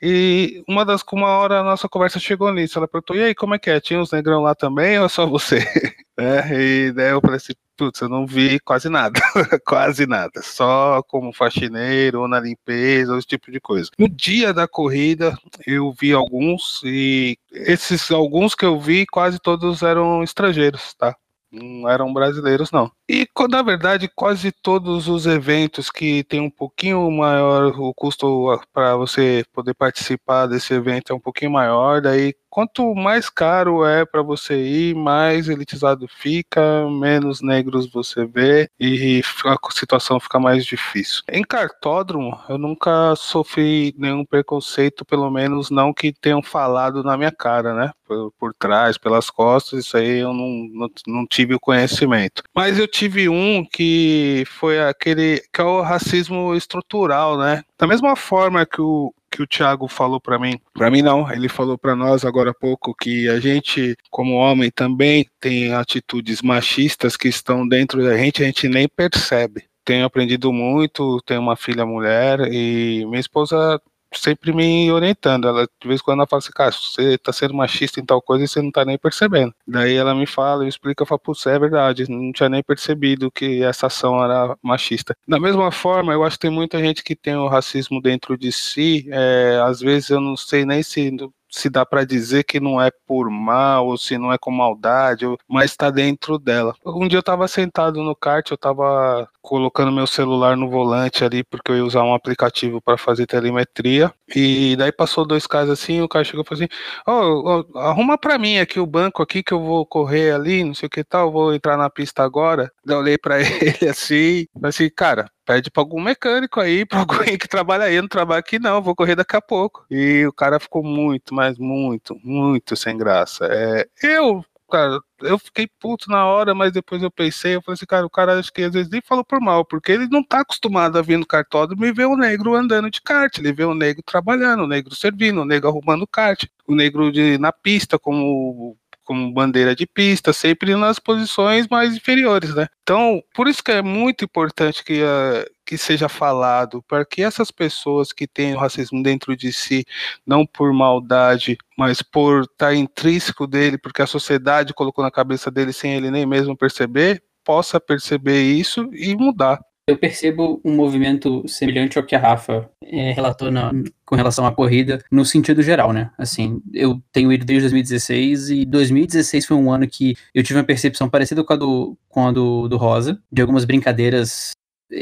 E 0.00 0.62
uma 0.68 0.84
das 0.84 1.02
uma 1.12 1.26
hora 1.38 1.58
a 1.60 1.64
nossa 1.64 1.88
conversa 1.88 2.20
chegou 2.20 2.52
nisso. 2.52 2.78
Ela 2.78 2.86
perguntou: 2.86 3.16
e 3.16 3.22
aí, 3.22 3.34
como 3.34 3.54
é 3.54 3.58
que 3.58 3.70
é? 3.70 3.80
Tinha 3.80 4.00
uns 4.00 4.12
negrão 4.12 4.42
lá 4.42 4.54
também 4.54 4.98
ou 4.98 5.06
é 5.06 5.08
só 5.08 5.26
você? 5.26 5.58
é, 6.16 6.86
e 6.86 6.92
daí 6.92 7.10
eu 7.10 7.20
falei 7.20 7.36
assim: 7.36 7.52
putz, 7.76 8.00
eu 8.00 8.08
não 8.08 8.26
vi 8.26 8.60
quase 8.60 8.88
nada, 8.88 9.20
quase 9.66 10.06
nada, 10.06 10.40
só 10.42 11.02
como 11.02 11.32
faxineiro 11.32 12.20
ou 12.20 12.28
na 12.28 12.38
limpeza, 12.38 13.16
esse 13.18 13.26
tipo 13.26 13.50
de 13.50 13.60
coisa. 13.60 13.90
No 13.98 14.08
dia 14.08 14.52
da 14.52 14.68
corrida, 14.68 15.36
eu 15.66 15.92
vi 15.92 16.12
alguns 16.12 16.80
e 16.84 17.36
esses 17.52 18.10
alguns 18.10 18.54
que 18.54 18.64
eu 18.64 18.78
vi, 18.78 19.04
quase 19.06 19.38
todos 19.40 19.82
eram 19.82 20.22
estrangeiros, 20.22 20.94
tá? 20.94 21.16
Não 21.52 21.88
eram 21.88 22.12
brasileiros, 22.12 22.70
não. 22.70 22.90
E, 23.08 23.26
na 23.48 23.62
verdade, 23.62 24.10
quase 24.14 24.52
todos 24.52 25.08
os 25.08 25.24
eventos 25.24 25.90
que 25.90 26.22
tem 26.24 26.40
um 26.40 26.50
pouquinho 26.50 27.10
maior, 27.10 27.72
o 27.78 27.94
custo 27.94 28.60
para 28.72 28.96
você 28.96 29.44
poder 29.52 29.72
participar 29.72 30.46
desse 30.46 30.74
evento 30.74 31.12
é 31.12 31.16
um 31.16 31.20
pouquinho 31.20 31.50
maior, 31.52 32.02
daí 32.02 32.34
quanto 32.50 32.94
mais 32.94 33.28
caro 33.28 33.84
é 33.84 34.04
para 34.04 34.22
você 34.22 34.60
ir, 34.60 34.94
mais 34.94 35.48
elitizado 35.48 36.06
fica, 36.08 36.88
menos 36.90 37.40
negros 37.40 37.90
você 37.90 38.26
vê 38.26 38.68
e 38.80 39.22
a 39.44 39.56
situação 39.70 40.18
fica 40.18 40.38
mais 40.38 40.64
difícil. 40.64 41.22
Em 41.30 41.42
cartódromo, 41.42 42.38
eu 42.48 42.58
nunca 42.58 43.14
sofri 43.16 43.94
nenhum 43.96 44.24
preconceito, 44.24 45.04
pelo 45.04 45.30
menos 45.30 45.70
não 45.70 45.92
que 45.92 46.12
tenham 46.12 46.42
falado 46.42 47.02
na 47.02 47.16
minha 47.16 47.32
cara, 47.32 47.74
né? 47.74 47.92
Por, 48.06 48.32
por 48.38 48.54
trás, 48.54 48.96
pelas 48.96 49.28
costas, 49.30 49.80
isso 49.80 49.96
aí 49.96 50.18
eu 50.18 50.32
não, 50.32 50.68
não, 50.72 50.90
não 51.06 51.26
tive 51.26 51.54
o 51.54 51.60
conhecimento. 51.60 52.42
Mas 52.54 52.78
eu 52.78 52.88
tive 52.98 53.28
um 53.28 53.64
que 53.64 54.42
foi 54.48 54.80
aquele 54.80 55.40
que 55.52 55.60
é 55.60 55.64
o 55.64 55.82
racismo 55.82 56.52
estrutural, 56.56 57.38
né? 57.38 57.62
Da 57.78 57.86
mesma 57.86 58.16
forma 58.16 58.66
que 58.66 58.80
o, 58.80 59.14
que 59.30 59.40
o 59.40 59.46
Thiago 59.46 59.86
falou 59.86 60.20
para 60.20 60.36
mim, 60.36 60.58
para 60.74 60.90
mim 60.90 61.00
não, 61.00 61.30
ele 61.30 61.48
falou 61.48 61.78
para 61.78 61.94
nós 61.94 62.24
agora 62.24 62.50
há 62.50 62.54
pouco 62.54 62.92
que 62.92 63.28
a 63.28 63.38
gente, 63.38 63.96
como 64.10 64.34
homem, 64.34 64.68
também 64.68 65.28
tem 65.38 65.72
atitudes 65.72 66.42
machistas 66.42 67.16
que 67.16 67.28
estão 67.28 67.68
dentro 67.68 68.02
da 68.02 68.16
gente, 68.16 68.42
a 68.42 68.46
gente 68.46 68.68
nem 68.68 68.88
percebe. 68.88 69.62
Tenho 69.84 70.04
aprendido 70.04 70.52
muito, 70.52 71.20
tenho 71.24 71.40
uma 71.40 71.54
filha 71.54 71.86
mulher 71.86 72.40
e 72.52 73.06
minha 73.06 73.20
esposa 73.20 73.80
sempre 74.14 74.52
me 74.52 74.90
orientando. 74.90 75.48
Ela, 75.48 75.68
de 75.80 75.88
vez 75.88 76.00
em 76.00 76.04
quando 76.04 76.18
ela 76.18 76.26
fala 76.26 76.38
assim, 76.38 76.52
cara, 76.52 76.72
você 76.72 77.18
tá 77.18 77.32
sendo 77.32 77.54
machista 77.54 78.00
em 78.00 78.04
tal 78.04 78.20
coisa 78.22 78.44
e 78.44 78.48
você 78.48 78.62
não 78.62 78.70
tá 78.70 78.84
nem 78.84 78.98
percebendo. 78.98 79.54
Daí 79.66 79.94
ela 79.94 80.14
me 80.14 80.26
fala, 80.26 80.64
eu 80.64 80.68
explico, 80.68 81.02
eu 81.02 81.06
falo, 81.06 81.18
putz, 81.18 81.46
é 81.46 81.58
verdade, 81.58 82.10
não 82.10 82.32
tinha 82.32 82.48
nem 82.48 82.62
percebido 82.62 83.30
que 83.30 83.62
essa 83.62 83.86
ação 83.86 84.22
era 84.22 84.56
machista. 84.62 85.16
Da 85.26 85.38
mesma 85.38 85.70
forma, 85.70 86.12
eu 86.12 86.24
acho 86.24 86.36
que 86.36 86.42
tem 86.42 86.50
muita 86.50 86.78
gente 86.78 87.02
que 87.02 87.14
tem 87.14 87.36
o 87.36 87.48
racismo 87.48 88.00
dentro 88.00 88.36
de 88.36 88.52
si, 88.52 89.06
é, 89.10 89.60
às 89.64 89.80
vezes 89.80 90.10
eu 90.10 90.20
não 90.20 90.36
sei 90.36 90.64
nem 90.64 90.82
se 90.82 91.10
se 91.50 91.68
dá 91.70 91.84
para 91.84 92.04
dizer 92.04 92.44
que 92.44 92.60
não 92.60 92.80
é 92.80 92.90
por 93.06 93.30
mal 93.30 93.86
ou 93.86 93.96
se 93.96 94.18
não 94.18 94.32
é 94.32 94.38
com 94.38 94.50
maldade, 94.50 95.24
mas 95.48 95.70
está 95.70 95.90
dentro 95.90 96.38
dela. 96.38 96.74
Um 96.84 97.08
dia 97.08 97.18
eu 97.18 97.20
estava 97.20 97.48
sentado 97.48 98.02
no 98.02 98.14
kart, 98.14 98.50
eu 98.50 98.54
estava 98.54 99.28
colocando 99.40 99.90
meu 99.90 100.06
celular 100.06 100.56
no 100.56 100.68
volante 100.68 101.24
ali 101.24 101.42
porque 101.42 101.70
eu 101.70 101.76
ia 101.76 101.84
usar 101.84 102.02
um 102.02 102.14
aplicativo 102.14 102.82
para 102.82 102.98
fazer 102.98 103.26
telemetria 103.26 104.12
e 104.34 104.76
daí 104.76 104.92
passou 104.92 105.26
dois 105.26 105.46
caras 105.46 105.70
assim, 105.70 106.02
o 106.02 106.08
cara 106.08 106.24
chegou 106.24 106.42
e 106.42 106.46
falou 106.46 106.62
assim: 106.62 106.72
"Ó, 107.06 107.22
oh, 107.22 107.66
oh, 107.74 107.78
arruma 107.78 108.18
para 108.18 108.38
mim 108.38 108.58
aqui 108.58 108.78
o 108.78 108.86
banco 108.86 109.22
aqui 109.22 109.42
que 109.42 109.52
eu 109.52 109.60
vou 109.60 109.86
correr 109.86 110.32
ali, 110.32 110.62
não 110.64 110.74
sei 110.74 110.86
o 110.86 110.90
que 110.90 111.02
tal, 111.02 111.32
vou 111.32 111.54
entrar 111.54 111.76
na 111.78 111.88
pista 111.88 112.22
agora". 112.22 112.70
Daí 112.84 112.96
eu 112.96 113.00
olhei 113.00 113.18
para 113.18 113.38
ele 113.40 113.88
assim, 113.88 114.46
assim, 114.62 114.90
cara, 114.90 115.30
pede 115.48 115.70
pra 115.70 115.82
algum 115.82 116.02
mecânico 116.02 116.60
aí, 116.60 116.84
pra 116.84 116.98
alguém 117.32 117.38
que 117.38 117.48
trabalha 117.48 117.84
aí, 117.84 117.94
eu 117.94 118.02
não 118.02 118.08
trabalho 118.08 118.40
aqui 118.40 118.58
não, 118.58 118.82
vou 118.82 118.94
correr 118.94 119.16
daqui 119.16 119.34
a 119.34 119.40
pouco. 119.40 119.86
E 119.90 120.26
o 120.26 120.32
cara 120.32 120.60
ficou 120.60 120.84
muito, 120.84 121.34
mas 121.34 121.56
muito, 121.56 122.14
muito 122.22 122.76
sem 122.76 122.98
graça. 122.98 123.46
É, 123.50 123.88
eu, 124.02 124.44
cara, 124.70 125.00
eu 125.22 125.38
fiquei 125.38 125.66
puto 125.80 126.10
na 126.10 126.26
hora, 126.26 126.54
mas 126.54 126.70
depois 126.70 127.02
eu 127.02 127.10
pensei, 127.10 127.56
eu 127.56 127.62
falei 127.62 127.76
assim, 127.76 127.86
cara, 127.86 128.04
o 128.04 128.10
cara 128.10 128.38
acho 128.38 128.52
que 128.52 128.62
às 128.62 128.74
vezes 128.74 128.90
nem 128.90 129.00
falou 129.00 129.24
por 129.24 129.40
mal, 129.40 129.64
porque 129.64 129.90
ele 129.90 130.06
não 130.08 130.22
tá 130.22 130.40
acostumado 130.40 130.98
a 130.98 131.02
vir 131.02 131.16
no 131.16 131.26
cartódromo 131.26 131.86
e 131.86 131.92
ver 131.92 132.06
o 132.06 132.16
negro 132.16 132.54
andando 132.54 132.90
de 132.90 133.00
kart, 133.00 133.38
ele 133.38 133.52
vê 133.52 133.64
o 133.64 133.74
negro 133.74 134.02
trabalhando, 134.02 134.64
o 134.64 134.68
negro 134.68 134.94
servindo, 134.94 135.40
o 135.40 135.46
negro 135.46 135.70
arrumando 135.70 136.06
kart, 136.06 136.44
o 136.66 136.74
negro 136.74 137.10
de, 137.10 137.38
na 137.38 137.52
pista 137.52 137.98
como 137.98 138.76
como 139.08 139.32
bandeira 139.32 139.74
de 139.74 139.86
pista, 139.86 140.34
sempre 140.34 140.76
nas 140.76 140.98
posições 140.98 141.66
mais 141.66 141.96
inferiores, 141.96 142.54
né? 142.54 142.66
Então, 142.82 143.22
por 143.34 143.48
isso 143.48 143.64
que 143.64 143.72
é 143.72 143.80
muito 143.80 144.22
importante 144.22 144.84
que, 144.84 145.00
uh, 145.02 145.50
que 145.64 145.78
seja 145.78 146.10
falado, 146.10 146.84
para 146.86 147.06
que 147.06 147.22
essas 147.22 147.50
pessoas 147.50 148.12
que 148.12 148.26
têm 148.26 148.54
o 148.54 148.58
racismo 148.58 149.02
dentro 149.02 149.34
de 149.34 149.50
si, 149.50 149.86
não 150.26 150.44
por 150.44 150.74
maldade, 150.74 151.56
mas 151.74 152.02
por 152.02 152.42
estar 152.42 152.66
tá 152.66 152.74
intrínseco 152.74 153.46
dele, 153.46 153.78
porque 153.78 154.02
a 154.02 154.06
sociedade 154.06 154.74
colocou 154.74 155.02
na 155.02 155.10
cabeça 155.10 155.50
dele 155.50 155.72
sem 155.72 155.94
ele 155.94 156.10
nem 156.10 156.26
mesmo 156.26 156.54
perceber, 156.54 157.22
possa 157.42 157.80
perceber 157.80 158.42
isso 158.42 158.90
e 158.92 159.16
mudar 159.16 159.58
eu 159.88 159.96
percebo 159.96 160.60
um 160.62 160.76
movimento 160.76 161.42
semelhante 161.48 161.96
ao 161.96 162.04
que 162.04 162.14
a 162.14 162.18
Rafa 162.18 162.70
é, 162.84 163.10
relatou 163.12 163.50
na, 163.50 163.72
com 164.04 164.14
relação 164.14 164.46
à 164.46 164.52
corrida, 164.52 165.02
no 165.10 165.24
sentido 165.24 165.62
geral, 165.62 165.94
né? 165.94 166.10
Assim, 166.18 166.60
eu 166.74 167.02
tenho 167.10 167.32
ido 167.32 167.46
desde 167.46 167.62
2016 167.62 168.50
e 168.50 168.64
2016 168.66 169.46
foi 169.46 169.56
um 169.56 169.72
ano 169.72 169.88
que 169.88 170.14
eu 170.34 170.42
tive 170.42 170.58
uma 170.58 170.64
percepção 170.64 171.08
parecida 171.08 171.42
com 171.42 171.52
a 171.54 171.56
do, 171.56 171.98
com 172.06 172.26
a 172.26 172.32
do, 172.32 172.68
do 172.68 172.76
Rosa, 172.76 173.18
de 173.32 173.40
algumas 173.40 173.64
brincadeiras 173.64 174.50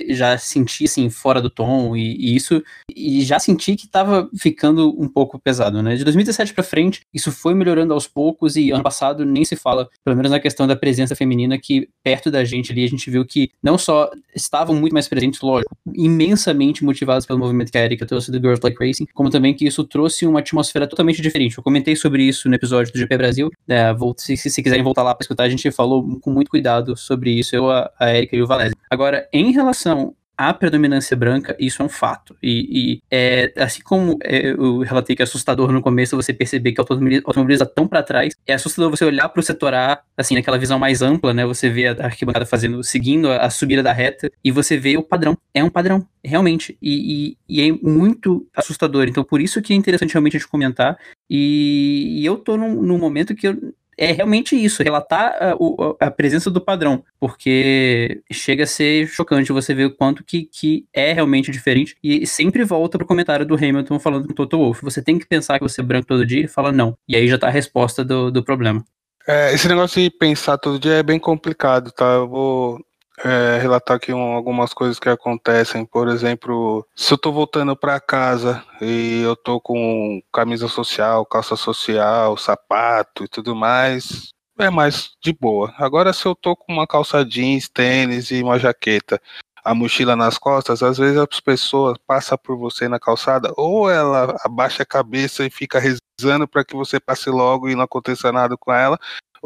já 0.09 0.37
senti 0.39 0.85
assim 0.85 1.09
fora 1.09 1.41
do 1.41 1.51
tom 1.51 1.97
e, 1.97 2.17
e, 2.17 2.37
isso 2.37 2.63
e 2.95 3.23
já 3.23 3.39
senti 3.39 3.77
que 3.77 3.87
estava 3.87 4.29
ficando 4.37 4.95
um 5.01 5.09
pouco 5.09 5.39
pesado, 5.39 5.83
né? 5.83 5.97
De 5.97 6.05
2017 6.05 6.53
para 6.55 6.65
frente, 6.65 7.03
isso 7.13 7.31
foi 7.31 7.55
melhorando 7.55 7.93
aos 7.93 8.07
poucos 8.07 8.57
e 8.57 8.71
ano 8.71 8.83
passado 8.83 9.25
nem 9.25 9.45
se 9.45 9.57
fala, 9.57 9.89
pelo 10.05 10.17
menos 10.17 10.31
na 10.31 10.41
questão 10.41 10.67
da 10.67 10.77
presença 10.77 11.15
feminina 11.15 11.59
que 11.59 11.89
perto 12.03 12.31
da 12.31 12.45
gente 12.45 12.73
ali 12.73 12.85
a 12.85 12.89
gente 12.89 13.11
viu 13.11 13.25
que 13.25 13.51
não 13.63 13.79
só 13.79 14.11
estavam 14.35 14.75
muito 14.75 14.93
mais 14.93 15.09
presentes, 15.09 15.41
lógico, 15.41 15.77
imensamente 15.95 16.85
motivados 16.85 17.27
pelo 17.27 17.39
movimento 17.39 17.71
que 17.71 17.79
a 17.79 17.85
Erika 17.85 18.07
trouxe 18.07 18.31
do 18.31 18.39
Girls 18.39 18.61
Like 18.63 18.85
Racing, 18.85 19.07
como 19.15 19.31
também 19.31 19.55
que 19.55 19.67
isso 19.67 19.85
trouxe 19.85 20.27
uma 20.27 20.41
atmosfera 20.41 20.87
totalmente 20.87 21.23
diferente. 21.23 21.57
Eu 21.57 21.65
comentei 21.65 21.97
sobre 21.97 22.23
isso 22.23 22.49
no 22.49 22.55
episódio 22.55 22.93
do 22.93 22.99
GP 22.99 23.17
Brasil, 23.17 23.51
né? 23.67 23.95
se, 24.17 24.37
se, 24.37 24.51
se 24.51 24.63
quiserem 24.63 24.85
voltar 24.85 25.03
lá 25.03 25.15
para 25.15 25.23
escutar, 25.23 25.45
a 25.45 25.49
gente 25.49 25.71
falou 25.71 26.19
com 26.21 26.31
muito 26.31 26.51
cuidado 26.51 26.97
sobre 26.97 27.31
isso, 27.31 27.55
eu, 27.55 27.71
a, 27.71 27.91
a 27.99 28.15
Erika 28.15 28.37
e 28.37 28.43
o 28.43 28.47
Valézio. 28.47 28.77
Agora, 28.91 29.29
em 29.33 29.53
relação 29.53 29.76
relação 29.77 30.15
à 30.39 30.53
predominância 30.53 31.17
branca, 31.17 31.57
isso 31.59 31.81
é 31.81 31.85
um 31.85 31.89
fato. 31.89 32.37
E, 32.43 32.99
e 32.99 33.03
é, 33.11 33.53
assim 33.57 33.83
como 33.83 34.19
é, 34.23 34.51
eu 34.51 34.81
relatei 34.81 35.17
que 35.17 35.23
é 35.23 35.25
assustador 35.25 35.73
no 35.73 35.81
começo 35.81 36.15
você 36.15 36.33
perceber 36.33 36.73
que 36.73 36.81
o 36.81 36.83
automobilismo 36.83 37.51
está 37.51 37.65
tão 37.65 37.89
para 37.89 38.03
trás, 38.03 38.35
é 38.47 38.53
assustador 38.53 38.91
você 38.91 39.05
olhar 39.05 39.29
para 39.31 39.41
o 39.41 39.43
setor 39.43 39.73
A, 39.73 40.03
assim, 40.15 40.35
naquela 40.35 40.59
visão 40.59 40.79
mais 40.79 41.01
ampla, 41.01 41.33
né? 41.33 41.47
Você 41.47 41.71
vê 41.71 41.89
a 41.89 42.05
arquibancada 42.05 42.45
fazendo, 42.45 42.85
seguindo 42.85 43.31
a, 43.31 43.39
a 43.39 43.51
subida 43.51 43.83
da 43.83 43.93
reta, 43.93 44.31
e 44.45 44.51
você 44.51 44.77
vê 44.77 44.97
o 44.99 45.03
padrão. 45.03 45.39
É 45.55 45.65
um 45.65 45.71
padrão, 45.71 46.07
realmente. 46.23 46.77
E, 46.83 47.37
e, 47.49 47.63
e, 47.63 47.69
é 47.69 47.73
muito 47.73 48.47
assustador. 48.55 49.09
Então, 49.09 49.25
por 49.25 49.41
isso 49.41 49.63
que 49.63 49.73
é 49.73 49.77
interessante 49.77 50.13
realmente 50.13 50.37
a 50.37 50.41
gente 50.41 50.51
comentar. 50.51 50.99
E, 51.31 52.19
e 52.21 52.27
eu 52.27 52.37
tô 52.37 52.59
num, 52.59 52.83
num 52.83 52.99
momento 52.99 53.35
que 53.35 53.49
eu 53.49 53.75
é 53.97 54.13
realmente 54.13 54.55
isso, 54.57 54.83
relatar 54.83 55.37
a, 55.41 56.07
a, 56.07 56.11
presença 56.11 56.51
do 56.51 56.61
padrão, 56.61 57.03
porque 57.19 58.23
chega 58.31 58.65
a 58.65 58.67
ser 58.67 59.09
chocante 59.09 59.53
você 59.53 59.75
ver 59.75 59.87
o 59.87 59.97
quanto 59.97 60.23
que, 60.23 60.45
que 60.45 60.87
é 60.93 61.13
realmente 61.13 61.51
diferente, 61.51 61.97
e 62.03 62.27
sempre 62.27 62.65
volta 62.65 62.99
pro 62.99 63.07
comentário 63.07 63.47
do 63.47 63.55
Hamilton 63.55 63.99
falando 63.99 64.27
com 64.27 64.33
o 64.33 64.37
Toto 64.37 64.59
Wolff, 64.59 64.83
você 64.83 65.03
tem 65.03 65.19
que 65.19 65.27
pensar 65.27 65.59
que 65.59 65.67
você 65.67 65.81
é 65.81 65.85
branco 65.85 66.07
todo 66.07 66.27
dia, 66.27 66.45
e 66.45 66.49
fala 66.49 66.71
não, 66.71 66.97
e 67.09 67.17
aí 67.17 67.27
já 67.27 67.39
tá 67.39 67.49
a 67.49 67.51
resposta 67.51 68.05
do, 68.05 68.31
do 68.31 68.45
problema. 68.45 68.85
É, 69.27 69.53
esse 69.53 69.67
negócio 69.67 70.01
de 70.01 70.09
pensar 70.09 70.57
todo 70.57 70.79
dia 70.79 70.95
é 70.95 71.03
bem 71.03 71.19
complicado, 71.19 71.91
tá? 71.91 72.15
Eu 72.15 72.29
vou 72.29 72.81
é, 73.25 73.59
relatar 73.59 73.97
aqui 73.97 74.13
um, 74.13 74.35
algumas 74.35 74.73
coisas 74.73 74.99
que 74.99 75.09
acontecem. 75.09 75.85
Por 75.85 76.09
exemplo, 76.09 76.87
se 76.95 77.13
eu 77.13 77.19
tô 77.19 77.33
voltando 77.33 77.77
para 77.77 78.01
casa 78.01 78.63
e 78.81 79.23
eu 79.23 79.37
tô 79.37 79.61
com 79.61 80.23
camisa 80.33 80.69
social, 80.69 81.25
calça 81.27 81.57
social, 81.57 82.37
sapato 82.37 83.25
e 83.25 83.29
tudo 83.29 83.55
mais, 83.55 84.31
é 84.59 84.71
mais 84.71 85.11
de 85.23 85.33
boa. 85.33 85.73
Agora, 85.79 86.13
se 86.13 86.27
eu 86.27 86.35
tô 86.35 86.57
com 86.57 86.73
uma 86.73 86.87
calça 86.87 87.25
jeans, 87.25 87.69
tênis 87.69 88.31
e 88.31 88.43
uma 88.43 88.59
jaqueta, 88.59 89.21
a 89.67 89.75
mochila 89.75 90.15
nas 90.15 90.39
costas, 90.39 90.83
às 90.83 90.97
vezes 90.97 91.19
as 91.19 91.41
pessoas 91.41 91.99
passam 92.07 92.39
por 92.39 92.57
você 92.57 92.89
na 92.89 93.01
calçada, 93.01 93.53
ou 93.57 93.91
ela 93.91 94.37
abaixa 94.45 94.85
a 94.85 94.87
cabeça 94.87 95.45
e 95.45 95.51
fica 95.51 95.81
rezando 95.81 96.47
para 96.47 96.65
que 96.65 96.77
você 96.77 97.01
passe 97.01 97.29
logo 97.31 97.69
e 97.69 97.75
não 97.75 97.83
aconteça 97.83 98.31
nada 98.31 98.57
com 98.57 98.73
ela, 98.73 98.97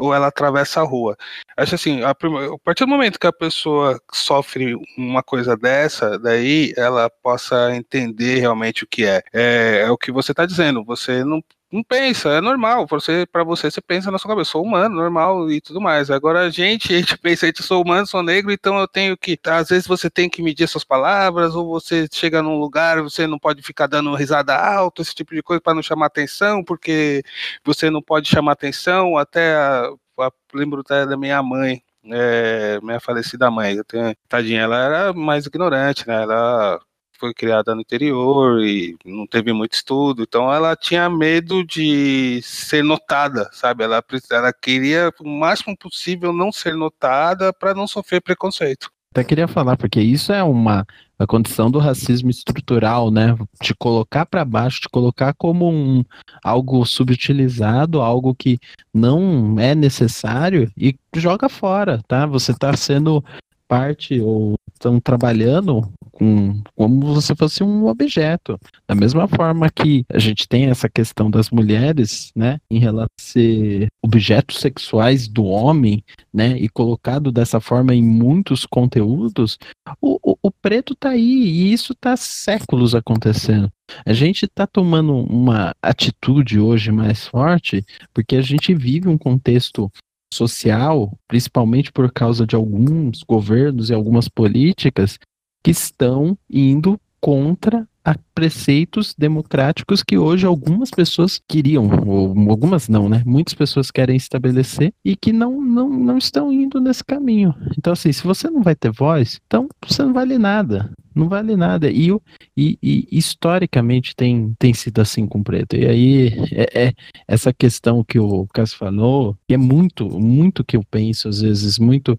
ou 0.01 0.13
ela 0.13 0.27
atravessa 0.27 0.81
a 0.81 0.83
rua. 0.83 1.15
Acho 1.55 1.75
assim, 1.75 2.01
a, 2.01 2.09
a 2.09 2.15
partir 2.63 2.85
do 2.85 2.89
momento 2.89 3.19
que 3.19 3.27
a 3.27 3.33
pessoa 3.33 4.01
sofre 4.11 4.75
uma 4.97 5.21
coisa 5.21 5.55
dessa, 5.55 6.17
daí 6.17 6.73
ela 6.75 7.09
possa 7.21 7.75
entender 7.75 8.39
realmente 8.39 8.83
o 8.83 8.87
que 8.87 9.05
é. 9.05 9.21
É, 9.31 9.83
é 9.85 9.91
o 9.91 9.97
que 9.97 10.11
você 10.11 10.31
está 10.31 10.45
dizendo. 10.45 10.83
Você 10.83 11.23
não 11.23 11.41
não 11.71 11.83
pensa, 11.83 12.29
é 12.29 12.41
normal. 12.41 12.85
Você, 12.87 13.25
para 13.25 13.43
você, 13.43 13.71
você 13.71 13.81
pensa 13.81 14.11
na 14.11 14.17
sua 14.19 14.29
cabeça, 14.29 14.51
sou 14.51 14.63
humano, 14.63 14.95
normal 14.95 15.49
e 15.49 15.61
tudo 15.61 15.79
mais. 15.79 16.11
Agora 16.11 16.41
a 16.41 16.49
gente, 16.49 16.93
a 16.93 16.97
gente 16.97 17.17
pensa, 17.17 17.45
gente 17.45 17.63
sou 17.63 17.81
humano, 17.83 18.05
sou 18.05 18.21
negro, 18.21 18.51
então 18.51 18.77
eu 18.79 18.87
tenho 18.87 19.17
que. 19.17 19.39
Às 19.45 19.69
vezes 19.69 19.87
você 19.87 20.09
tem 20.09 20.29
que 20.29 20.43
medir 20.43 20.67
suas 20.67 20.83
palavras, 20.83 21.55
ou 21.55 21.67
você 21.69 22.07
chega 22.11 22.41
num 22.41 22.59
lugar, 22.59 23.01
você 23.01 23.25
não 23.25 23.39
pode 23.39 23.61
ficar 23.61 23.87
dando 23.87 24.13
risada 24.15 24.55
alta, 24.55 25.01
esse 25.01 25.15
tipo 25.15 25.33
de 25.33 25.41
coisa 25.41 25.61
para 25.61 25.73
não 25.73 25.81
chamar 25.83 26.07
atenção, 26.07 26.63
porque 26.63 27.23
você 27.63 27.89
não 27.89 28.01
pode 28.01 28.27
chamar 28.27 28.53
atenção. 28.53 29.17
Até 29.17 29.55
a, 29.55 29.89
a, 30.19 30.31
lembro 30.53 30.81
até 30.81 31.05
da 31.05 31.15
minha 31.17 31.41
mãe, 31.41 31.81
é, 32.05 32.79
minha 32.81 32.99
falecida 32.99 33.49
mãe, 33.51 33.75
eu 33.75 33.85
tenho, 33.85 34.15
tadinha, 34.27 34.61
ela 34.61 34.77
era 34.77 35.13
mais 35.13 35.45
ignorante, 35.45 36.07
né? 36.07 36.23
Ela 36.23 36.79
foi 37.21 37.35
criada 37.35 37.75
no 37.75 37.81
interior 37.81 38.59
e 38.61 38.97
não 39.05 39.27
teve 39.27 39.53
muito 39.53 39.73
estudo, 39.73 40.23
então 40.23 40.51
ela 40.51 40.75
tinha 40.75 41.07
medo 41.07 41.63
de 41.63 42.41
ser 42.41 42.83
notada, 42.83 43.47
sabe? 43.53 43.83
Ela, 43.83 44.03
ela 44.31 44.51
queria 44.51 45.13
o 45.21 45.29
máximo 45.29 45.77
possível 45.77 46.33
não 46.33 46.51
ser 46.51 46.75
notada 46.75 47.53
para 47.53 47.75
não 47.75 47.85
sofrer 47.85 48.21
preconceito. 48.21 48.89
Até 49.13 49.23
queria 49.23 49.47
falar, 49.47 49.77
porque 49.77 50.01
isso 50.01 50.33
é 50.33 50.41
uma 50.41 50.85
a 51.19 51.27
condição 51.27 51.69
do 51.69 51.77
racismo 51.77 52.31
estrutural, 52.31 53.11
né? 53.11 53.37
Te 53.61 53.75
colocar 53.75 54.25
para 54.25 54.43
baixo, 54.43 54.81
te 54.81 54.89
colocar 54.89 55.35
como 55.35 55.69
um 55.69 56.03
algo 56.43 56.83
subutilizado, 56.83 58.01
algo 58.01 58.33
que 58.33 58.57
não 58.91 59.55
é 59.59 59.75
necessário 59.75 60.71
e 60.75 60.95
joga 61.15 61.47
fora, 61.47 62.01
tá? 62.07 62.25
Você 62.25 62.51
está 62.51 62.75
sendo 62.75 63.23
parte 63.67 64.19
ou 64.19 64.55
estão 64.73 64.99
trabalhando 64.99 65.87
com 66.21 66.61
como 66.75 67.19
se 67.19 67.35
fosse 67.35 67.63
um 67.63 67.87
objeto. 67.87 68.59
Da 68.87 68.93
mesma 68.93 69.27
forma 69.27 69.67
que 69.71 70.05
a 70.07 70.19
gente 70.19 70.47
tem 70.47 70.65
essa 70.65 70.87
questão 70.87 71.31
das 71.31 71.49
mulheres, 71.49 72.31
né, 72.35 72.59
em 72.69 72.77
relação 72.77 73.05
a 73.05 73.21
ser 73.21 73.87
objetos 74.03 74.57
sexuais 74.57 75.27
do 75.27 75.43
homem, 75.45 76.03
né, 76.31 76.55
e 76.59 76.69
colocado 76.69 77.31
dessa 77.31 77.59
forma 77.59 77.95
em 77.95 78.03
muitos 78.03 78.67
conteúdos, 78.67 79.57
o, 79.99 80.19
o, 80.23 80.37
o 80.43 80.51
preto 80.51 80.93
tá 80.93 81.09
aí 81.09 81.23
e 81.23 81.73
isso 81.73 81.95
tá 81.95 82.15
séculos 82.15 82.93
acontecendo. 82.93 83.71
A 84.05 84.13
gente 84.13 84.45
está 84.45 84.67
tomando 84.67 85.15
uma 85.15 85.73
atitude 85.81 86.59
hoje 86.59 86.91
mais 86.91 87.25
forte 87.25 87.83
porque 88.13 88.35
a 88.35 88.41
gente 88.41 88.75
vive 88.75 89.09
um 89.09 89.17
contexto 89.17 89.91
social, 90.31 91.17
principalmente 91.27 91.91
por 91.91 92.11
causa 92.11 92.45
de 92.45 92.55
alguns 92.55 93.23
governos 93.23 93.89
e 93.89 93.93
algumas 93.93 94.29
políticas 94.29 95.17
que 95.63 95.71
estão 95.71 96.37
indo 96.49 96.99
contra 97.19 97.87
a 98.03 98.15
preceitos 98.33 99.13
democráticos 99.15 100.01
que 100.01 100.17
hoje 100.17 100.45
algumas 100.45 100.89
pessoas 100.89 101.39
queriam, 101.47 101.87
ou 102.07 102.29
algumas 102.49 102.89
não, 102.89 103.07
né? 103.07 103.21
Muitas 103.25 103.53
pessoas 103.53 103.91
querem 103.91 104.15
estabelecer 104.15 104.91
e 105.05 105.15
que 105.15 105.31
não, 105.31 105.61
não, 105.61 105.87
não 105.87 106.17
estão 106.17 106.51
indo 106.51 106.81
nesse 106.81 107.03
caminho. 107.03 107.53
Então, 107.77 107.93
assim, 107.93 108.11
se 108.11 108.23
você 108.23 108.49
não 108.49 108.63
vai 108.63 108.75
ter 108.75 108.91
voz, 108.91 109.39
então 109.45 109.67
você 109.85 110.03
não 110.03 110.13
vale 110.13 110.37
nada. 110.37 110.91
Não 111.13 111.27
vale 111.29 111.55
nada. 111.55 111.91
E, 111.91 112.09
e, 112.57 112.79
e 112.81 113.07
historicamente 113.11 114.15
tem, 114.15 114.55
tem 114.57 114.73
sido 114.73 114.99
assim 114.99 115.27
com 115.27 115.39
o 115.39 115.43
preto. 115.43 115.75
E 115.75 115.85
aí, 115.85 116.27
é, 116.51 116.87
é 116.87 116.93
essa 117.27 117.53
questão 117.53 118.03
que 118.03 118.17
o 118.17 118.47
Cássio 118.47 118.77
falou, 118.77 119.37
que 119.47 119.53
é 119.53 119.57
muito, 119.57 120.09
muito 120.09 120.63
que 120.63 120.77
eu 120.77 120.83
penso, 120.89 121.27
às 121.27 121.41
vezes, 121.41 121.77
muito 121.77 122.17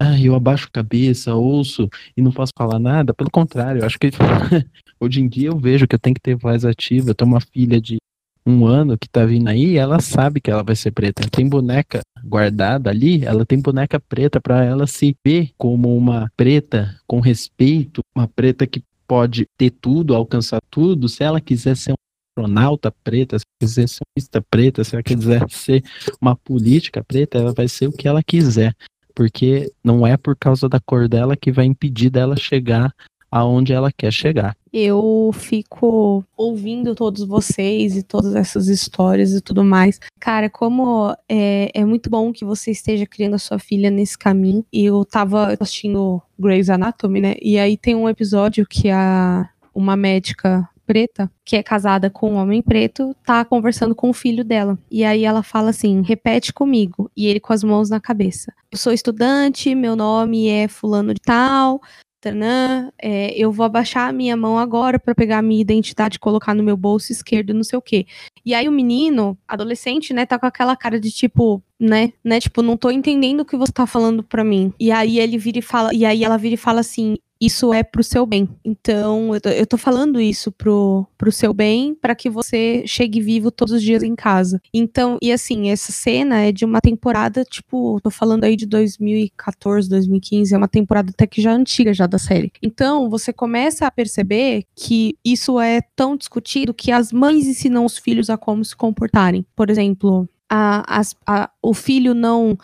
ah, 0.00 0.18
eu 0.18 0.34
abaixo 0.34 0.66
a 0.66 0.72
cabeça, 0.72 1.34
ouço 1.34 1.86
e 2.16 2.22
não 2.22 2.32
posso 2.32 2.52
falar 2.56 2.78
nada. 2.78 3.12
Pelo 3.12 3.30
contrário, 3.30 3.82
eu 3.82 3.86
acho 3.86 3.98
que 3.98 4.08
hoje 4.98 5.20
em 5.20 5.28
dia 5.28 5.48
eu 5.48 5.58
vejo 5.58 5.86
que 5.86 5.94
eu 5.94 5.98
tenho 5.98 6.14
que 6.14 6.22
ter 6.22 6.34
voz 6.34 6.64
ativa. 6.64 7.10
Eu 7.10 7.14
tenho 7.14 7.30
uma 7.30 7.40
filha 7.40 7.78
de 7.78 7.98
um 8.46 8.64
ano 8.64 8.96
que 8.96 9.06
tá 9.06 9.26
vindo 9.26 9.48
aí, 9.48 9.76
ela 9.76 10.00
sabe 10.00 10.40
que 10.40 10.50
ela 10.50 10.62
vai 10.62 10.74
ser 10.74 10.90
preta. 10.92 11.28
Tem 11.30 11.46
boneca 11.46 12.00
guardada 12.24 12.88
ali, 12.88 13.22
ela 13.26 13.44
tem 13.44 13.60
boneca 13.60 14.00
preta 14.00 14.40
para 14.40 14.64
ela 14.64 14.86
se 14.86 15.14
ver 15.22 15.50
como 15.58 15.94
uma 15.94 16.32
preta 16.34 16.98
com 17.06 17.20
respeito, 17.20 18.00
uma 18.16 18.26
preta 18.26 18.66
que 18.66 18.82
pode 19.06 19.44
ter 19.58 19.70
tudo, 19.70 20.14
alcançar 20.14 20.60
tudo. 20.70 21.10
Se 21.10 21.22
ela 21.22 21.42
quiser 21.42 21.76
ser 21.76 21.92
um 21.92 21.96
astronauta 22.38 22.90
preta, 23.04 23.38
se 23.38 23.44
quiser 23.60 23.86
ser 23.86 24.00
uma 24.34 24.44
preta, 24.50 24.82
se 24.82 24.94
ela 24.94 25.02
quiser 25.02 25.44
ser 25.50 25.84
uma 26.18 26.34
política 26.34 27.04
preta, 27.04 27.36
ela 27.36 27.52
vai 27.52 27.68
ser 27.68 27.86
o 27.88 27.92
que 27.92 28.08
ela 28.08 28.22
quiser 28.22 28.74
porque 29.20 29.70
não 29.84 30.06
é 30.06 30.16
por 30.16 30.34
causa 30.34 30.66
da 30.66 30.80
cor 30.80 31.06
dela 31.06 31.36
que 31.36 31.52
vai 31.52 31.66
impedir 31.66 32.08
dela 32.08 32.36
chegar 32.38 32.90
aonde 33.30 33.70
ela 33.70 33.92
quer 33.92 34.10
chegar. 34.10 34.56
Eu 34.72 35.30
fico 35.34 36.24
ouvindo 36.34 36.94
todos 36.94 37.22
vocês 37.24 37.98
e 37.98 38.02
todas 38.02 38.34
essas 38.34 38.66
histórias 38.66 39.34
e 39.34 39.42
tudo 39.42 39.62
mais. 39.62 40.00
Cara, 40.18 40.48
como 40.48 41.14
é, 41.28 41.70
é 41.74 41.84
muito 41.84 42.08
bom 42.08 42.32
que 42.32 42.46
você 42.46 42.70
esteja 42.70 43.04
criando 43.04 43.34
a 43.34 43.38
sua 43.38 43.58
filha 43.58 43.90
nesse 43.90 44.16
caminho. 44.16 44.64
E 44.72 44.86
eu 44.86 45.04
tava 45.04 45.54
assistindo 45.60 46.22
Grey's 46.38 46.70
Anatomy, 46.70 47.20
né? 47.20 47.34
E 47.42 47.58
aí 47.58 47.76
tem 47.76 47.94
um 47.94 48.08
episódio 48.08 48.66
que 48.66 48.88
a 48.88 49.50
uma 49.74 49.96
médica 49.96 50.66
preta, 50.90 51.30
que 51.44 51.54
é 51.54 51.62
casada 51.62 52.10
com 52.10 52.32
um 52.32 52.36
homem 52.36 52.60
preto, 52.60 53.14
tá 53.24 53.44
conversando 53.44 53.94
com 53.94 54.10
o 54.10 54.12
filho 54.12 54.42
dela. 54.42 54.76
E 54.90 55.04
aí 55.04 55.24
ela 55.24 55.40
fala 55.40 55.70
assim: 55.70 56.02
repete 56.02 56.52
comigo. 56.52 57.08
E 57.16 57.28
ele 57.28 57.38
com 57.38 57.52
as 57.52 57.62
mãos 57.62 57.88
na 57.88 58.00
cabeça. 58.00 58.52
Eu 58.72 58.76
sou 58.76 58.92
estudante, 58.92 59.72
meu 59.72 59.94
nome 59.94 60.48
é 60.48 60.66
Fulano 60.66 61.14
de 61.14 61.20
Tal. 61.20 61.80
Tanã, 62.20 62.90
é, 63.00 63.32
eu 63.32 63.52
vou 63.52 63.64
abaixar 63.64 64.08
a 64.08 64.12
minha 64.12 64.36
mão 64.36 64.58
agora 64.58 64.98
para 64.98 65.14
pegar 65.14 65.38
a 65.38 65.42
minha 65.42 65.60
identidade 65.60 66.16
e 66.16 66.18
colocar 66.18 66.54
no 66.54 66.62
meu 66.62 66.76
bolso 66.76 67.12
esquerdo, 67.12 67.54
não 67.54 67.62
sei 67.62 67.78
o 67.78 67.82
quê. 67.82 68.04
E 68.44 68.52
aí 68.52 68.68
o 68.68 68.72
menino, 68.72 69.38
adolescente, 69.46 70.12
né, 70.12 70.26
tá 70.26 70.38
com 70.40 70.44
aquela 70.44 70.76
cara 70.76 70.98
de 70.98 71.10
tipo, 71.10 71.62
né, 71.80 72.12
né, 72.22 72.38
tipo, 72.38 72.62
não 72.62 72.76
tô 72.76 72.90
entendendo 72.90 73.40
o 73.40 73.44
que 73.44 73.56
você 73.56 73.72
tá 73.72 73.86
falando 73.86 74.22
para 74.22 74.44
mim. 74.44 74.72
E 74.78 74.92
aí 74.92 75.18
ele 75.18 75.38
vira 75.38 75.58
e 75.58 75.62
fala, 75.62 75.94
e 75.94 76.04
aí 76.04 76.22
ela 76.22 76.36
vira 76.36 76.54
e 76.54 76.58
fala 76.58 76.80
assim: 76.80 77.16
isso 77.40 77.72
é 77.72 77.82
pro 77.82 78.04
seu 78.04 78.26
bem. 78.26 78.48
Então, 78.62 79.34
eu 79.34 79.40
tô, 79.40 79.48
eu 79.48 79.66
tô 79.66 79.78
falando 79.78 80.20
isso 80.20 80.52
pro, 80.52 81.06
pro 81.16 81.32
seu 81.32 81.54
bem, 81.54 81.94
para 81.94 82.14
que 82.14 82.28
você 82.28 82.84
chegue 82.86 83.20
vivo 83.20 83.50
todos 83.50 83.72
os 83.74 83.82
dias 83.82 84.02
em 84.02 84.14
casa. 84.14 84.60
Então, 84.74 85.16
e 85.22 85.32
assim, 85.32 85.70
essa 85.70 85.90
cena 85.90 86.40
é 86.40 86.52
de 86.52 86.66
uma 86.66 86.80
temporada, 86.80 87.42
tipo, 87.44 87.98
tô 88.02 88.10
falando 88.10 88.44
aí 88.44 88.56
de 88.56 88.66
2014, 88.66 89.88
2015, 89.88 90.54
é 90.54 90.58
uma 90.58 90.68
temporada 90.68 91.10
até 91.10 91.26
que 91.26 91.40
já 91.40 91.52
antiga 91.52 91.94
já 91.94 92.06
da 92.06 92.18
série. 92.18 92.52
Então, 92.62 93.08
você 93.08 93.32
começa 93.32 93.86
a 93.86 93.90
perceber 93.90 94.64
que 94.76 95.16
isso 95.24 95.58
é 95.58 95.80
tão 95.96 96.16
discutido 96.16 96.74
que 96.74 96.92
as 96.92 97.10
mães 97.10 97.46
ensinam 97.46 97.86
os 97.86 97.96
filhos 97.96 98.28
a 98.28 98.36
como 98.36 98.62
se 98.62 98.76
comportarem. 98.76 99.46
Por 99.56 99.70
exemplo, 99.70 100.28
a, 100.50 101.02
a, 101.26 101.50
o 101.62 101.72
filho 101.72 102.14
não 102.14 102.58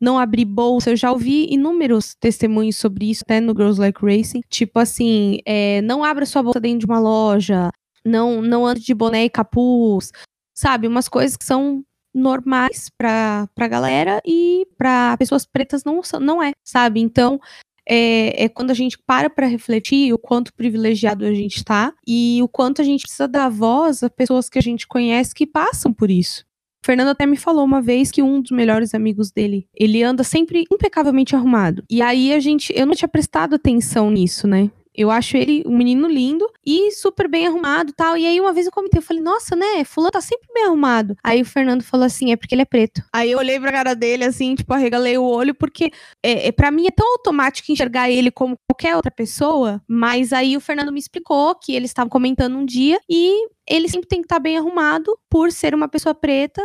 não 0.00 0.18
abrir 0.18 0.46
bolsa. 0.46 0.90
Eu 0.90 0.96
já 0.96 1.12
ouvi 1.12 1.46
inúmeros 1.50 2.14
testemunhos 2.14 2.76
sobre 2.76 3.10
isso, 3.10 3.22
até 3.22 3.38
no 3.40 3.52
Girls 3.52 3.78
Like 3.78 4.00
Racing. 4.02 4.40
Tipo 4.48 4.78
assim, 4.78 5.40
é, 5.44 5.82
não 5.82 6.02
abra 6.02 6.24
sua 6.24 6.42
bolsa 6.42 6.60
dentro 6.60 6.80
de 6.80 6.86
uma 6.86 6.98
loja, 6.98 7.70
não, 8.04 8.40
não 8.40 8.66
ande 8.66 8.80
de 8.80 8.94
boné 8.94 9.24
e 9.26 9.30
capuz, 9.30 10.10
sabe? 10.54 10.86
Umas 10.86 11.08
coisas 11.08 11.36
que 11.36 11.44
são 11.44 11.84
normais 12.14 12.90
pra, 12.96 13.48
pra 13.54 13.68
galera 13.68 14.20
e 14.26 14.66
pra 14.76 15.16
pessoas 15.16 15.46
pretas 15.46 15.84
não, 15.84 16.00
não 16.20 16.42
é, 16.42 16.52
sabe? 16.64 17.00
Então, 17.00 17.38
é, 17.86 18.44
é, 18.44 18.48
quando 18.48 18.70
a 18.70 18.74
gente 18.74 18.98
para 18.98 19.30
para 19.30 19.46
refletir 19.46 20.12
o 20.12 20.18
quanto 20.18 20.54
privilegiado 20.54 21.24
a 21.24 21.32
gente 21.32 21.56
está 21.56 21.92
e 22.06 22.40
o 22.42 22.48
quanto 22.48 22.80
a 22.80 22.84
gente 22.84 23.02
precisa 23.02 23.28
dar 23.28 23.48
voz 23.48 24.02
a 24.02 24.10
pessoas 24.10 24.48
que 24.48 24.58
a 24.58 24.62
gente 24.62 24.86
conhece 24.86 25.34
que 25.34 25.46
passam 25.46 25.92
por 25.92 26.10
isso. 26.10 26.44
Fernando 26.82 27.08
até 27.08 27.26
me 27.26 27.36
falou 27.36 27.64
uma 27.64 27.82
vez 27.82 28.10
que 28.10 28.22
um 28.22 28.40
dos 28.40 28.50
melhores 28.50 28.94
amigos 28.94 29.30
dele, 29.30 29.66
ele 29.74 30.02
anda 30.02 30.24
sempre 30.24 30.64
impecavelmente 30.70 31.36
arrumado. 31.36 31.84
E 31.90 32.00
aí 32.00 32.32
a 32.32 32.40
gente, 32.40 32.72
eu 32.74 32.86
não 32.86 32.94
tinha 32.94 33.08
prestado 33.08 33.54
atenção 33.54 34.10
nisso, 34.10 34.46
né? 34.46 34.70
Eu 34.94 35.10
acho 35.10 35.36
ele 35.36 35.62
um 35.66 35.76
menino 35.76 36.08
lindo 36.08 36.46
e 36.66 36.90
super 36.90 37.28
bem 37.28 37.46
arrumado 37.46 37.92
tal. 37.92 38.16
E 38.16 38.26
aí 38.26 38.40
uma 38.40 38.52
vez 38.52 38.66
eu 38.66 38.72
comentei, 38.72 38.98
eu 38.98 39.02
falei, 39.02 39.22
nossa, 39.22 39.54
né? 39.54 39.84
Fulano 39.84 40.10
tá 40.10 40.20
sempre 40.20 40.48
bem 40.52 40.64
arrumado. 40.64 41.16
Aí 41.22 41.40
o 41.40 41.44
Fernando 41.44 41.82
falou 41.82 42.04
assim, 42.04 42.32
é 42.32 42.36
porque 42.36 42.54
ele 42.54 42.62
é 42.62 42.66
preto. 42.66 43.02
Aí 43.12 43.30
eu 43.30 43.38
olhei 43.38 43.58
pra 43.58 43.72
cara 43.72 43.94
dele 43.94 44.24
assim, 44.24 44.54
tipo, 44.54 44.74
arregalei 44.74 45.16
o 45.16 45.24
olho, 45.24 45.54
porque 45.54 45.92
é, 46.22 46.48
é, 46.48 46.52
para 46.52 46.70
mim 46.70 46.86
é 46.86 46.90
tão 46.90 47.06
automático 47.12 47.70
enxergar 47.70 48.10
ele 48.10 48.30
como 48.30 48.58
qualquer 48.68 48.96
outra 48.96 49.10
pessoa. 49.10 49.80
Mas 49.88 50.32
aí 50.32 50.56
o 50.56 50.60
Fernando 50.60 50.92
me 50.92 50.98
explicou 50.98 51.54
que 51.54 51.74
eles 51.74 51.90
estavam 51.90 52.10
comentando 52.10 52.56
um 52.56 52.64
dia 52.64 53.00
e 53.08 53.46
ele 53.70 53.88
sempre 53.88 54.08
tem 54.08 54.20
que 54.20 54.26
estar 54.26 54.36
tá 54.36 54.40
bem 54.40 54.58
arrumado 54.58 55.16
por 55.30 55.52
ser 55.52 55.74
uma 55.74 55.88
pessoa 55.88 56.14
preta 56.14 56.62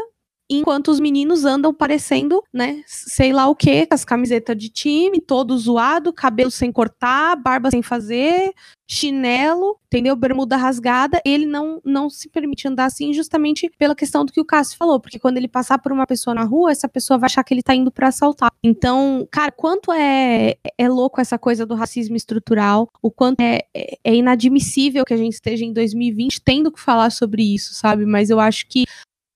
enquanto 0.49 0.89
os 0.89 0.99
meninos 0.99 1.45
andam 1.45 1.73
parecendo, 1.73 2.43
né, 2.53 2.81
sei 2.85 3.33
lá 3.33 3.47
o 3.47 3.55
que, 3.55 3.87
as 3.89 4.05
camisetas 4.05 4.55
de 4.57 4.69
time, 4.69 5.19
todo 5.19 5.57
zoado, 5.57 6.13
cabelo 6.13 6.51
sem 6.51 6.71
cortar, 6.71 7.35
barba 7.35 7.71
sem 7.71 7.81
fazer, 7.81 8.53
chinelo, 8.87 9.79
entendeu? 9.87 10.15
Bermuda 10.15 10.55
rasgada, 10.55 11.19
ele 11.25 11.45
não, 11.45 11.81
não 11.83 12.09
se 12.09 12.29
permite 12.29 12.67
andar 12.67 12.85
assim 12.85 13.13
justamente 13.13 13.71
pela 13.77 13.95
questão 13.95 14.23
do 14.23 14.31
que 14.31 14.39
o 14.39 14.45
Cássio 14.45 14.77
falou, 14.77 14.99
porque 14.99 15.17
quando 15.17 15.37
ele 15.37 15.47
passar 15.47 15.79
por 15.79 15.91
uma 15.91 16.05
pessoa 16.05 16.35
na 16.35 16.43
rua, 16.43 16.71
essa 16.71 16.87
pessoa 16.87 17.17
vai 17.17 17.25
achar 17.25 17.43
que 17.43 17.53
ele 17.53 17.63
tá 17.63 17.73
indo 17.73 17.91
para 17.91 18.09
assaltar. 18.09 18.51
Então, 18.63 19.27
cara, 19.31 19.51
quanto 19.51 19.91
é, 19.91 20.55
é 20.77 20.89
louco 20.89 21.19
essa 21.19 21.37
coisa 21.39 21.65
do 21.65 21.73
racismo 21.73 22.15
estrutural, 22.15 22.89
o 23.01 23.09
quanto 23.09 23.39
é, 23.39 23.61
é, 23.73 23.97
é 24.03 24.15
inadmissível 24.15 25.03
que 25.03 25.13
a 25.13 25.17
gente 25.17 25.33
esteja 25.33 25.65
em 25.65 25.73
2020 25.73 26.41
tendo 26.41 26.71
que 26.71 26.79
falar 26.79 27.09
sobre 27.09 27.41
isso, 27.41 27.73
sabe? 27.73 28.05
Mas 28.05 28.29
eu 28.29 28.39
acho 28.39 28.67
que 28.67 28.85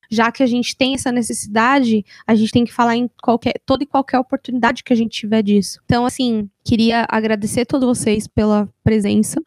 já 0.10 0.32
que 0.32 0.42
a 0.42 0.48
gente 0.48 0.76
tem 0.76 0.96
essa 0.96 1.12
necessidade, 1.12 2.04
a 2.26 2.36
gente 2.36 2.52
tem 2.52 2.66
que 2.66 2.74
falar 2.74 2.96
em 2.96 3.10
qualquer, 3.22 3.54
toda 3.66 3.84
e 3.84 3.88
qualquer 3.88 4.20
oportunidade 4.20 4.84
que 4.84 4.92
a 4.92 4.96
gente 4.96 5.12
tiver 5.12 5.44
disso. 5.44 5.80
Então, 5.86 6.06
assim, 6.06 6.50
queria 6.64 7.06
agradecer 7.10 7.62
a 7.62 7.66
todos 7.66 7.88
vocês 7.88 8.28
pela 8.28 8.68
presença 8.84 9.42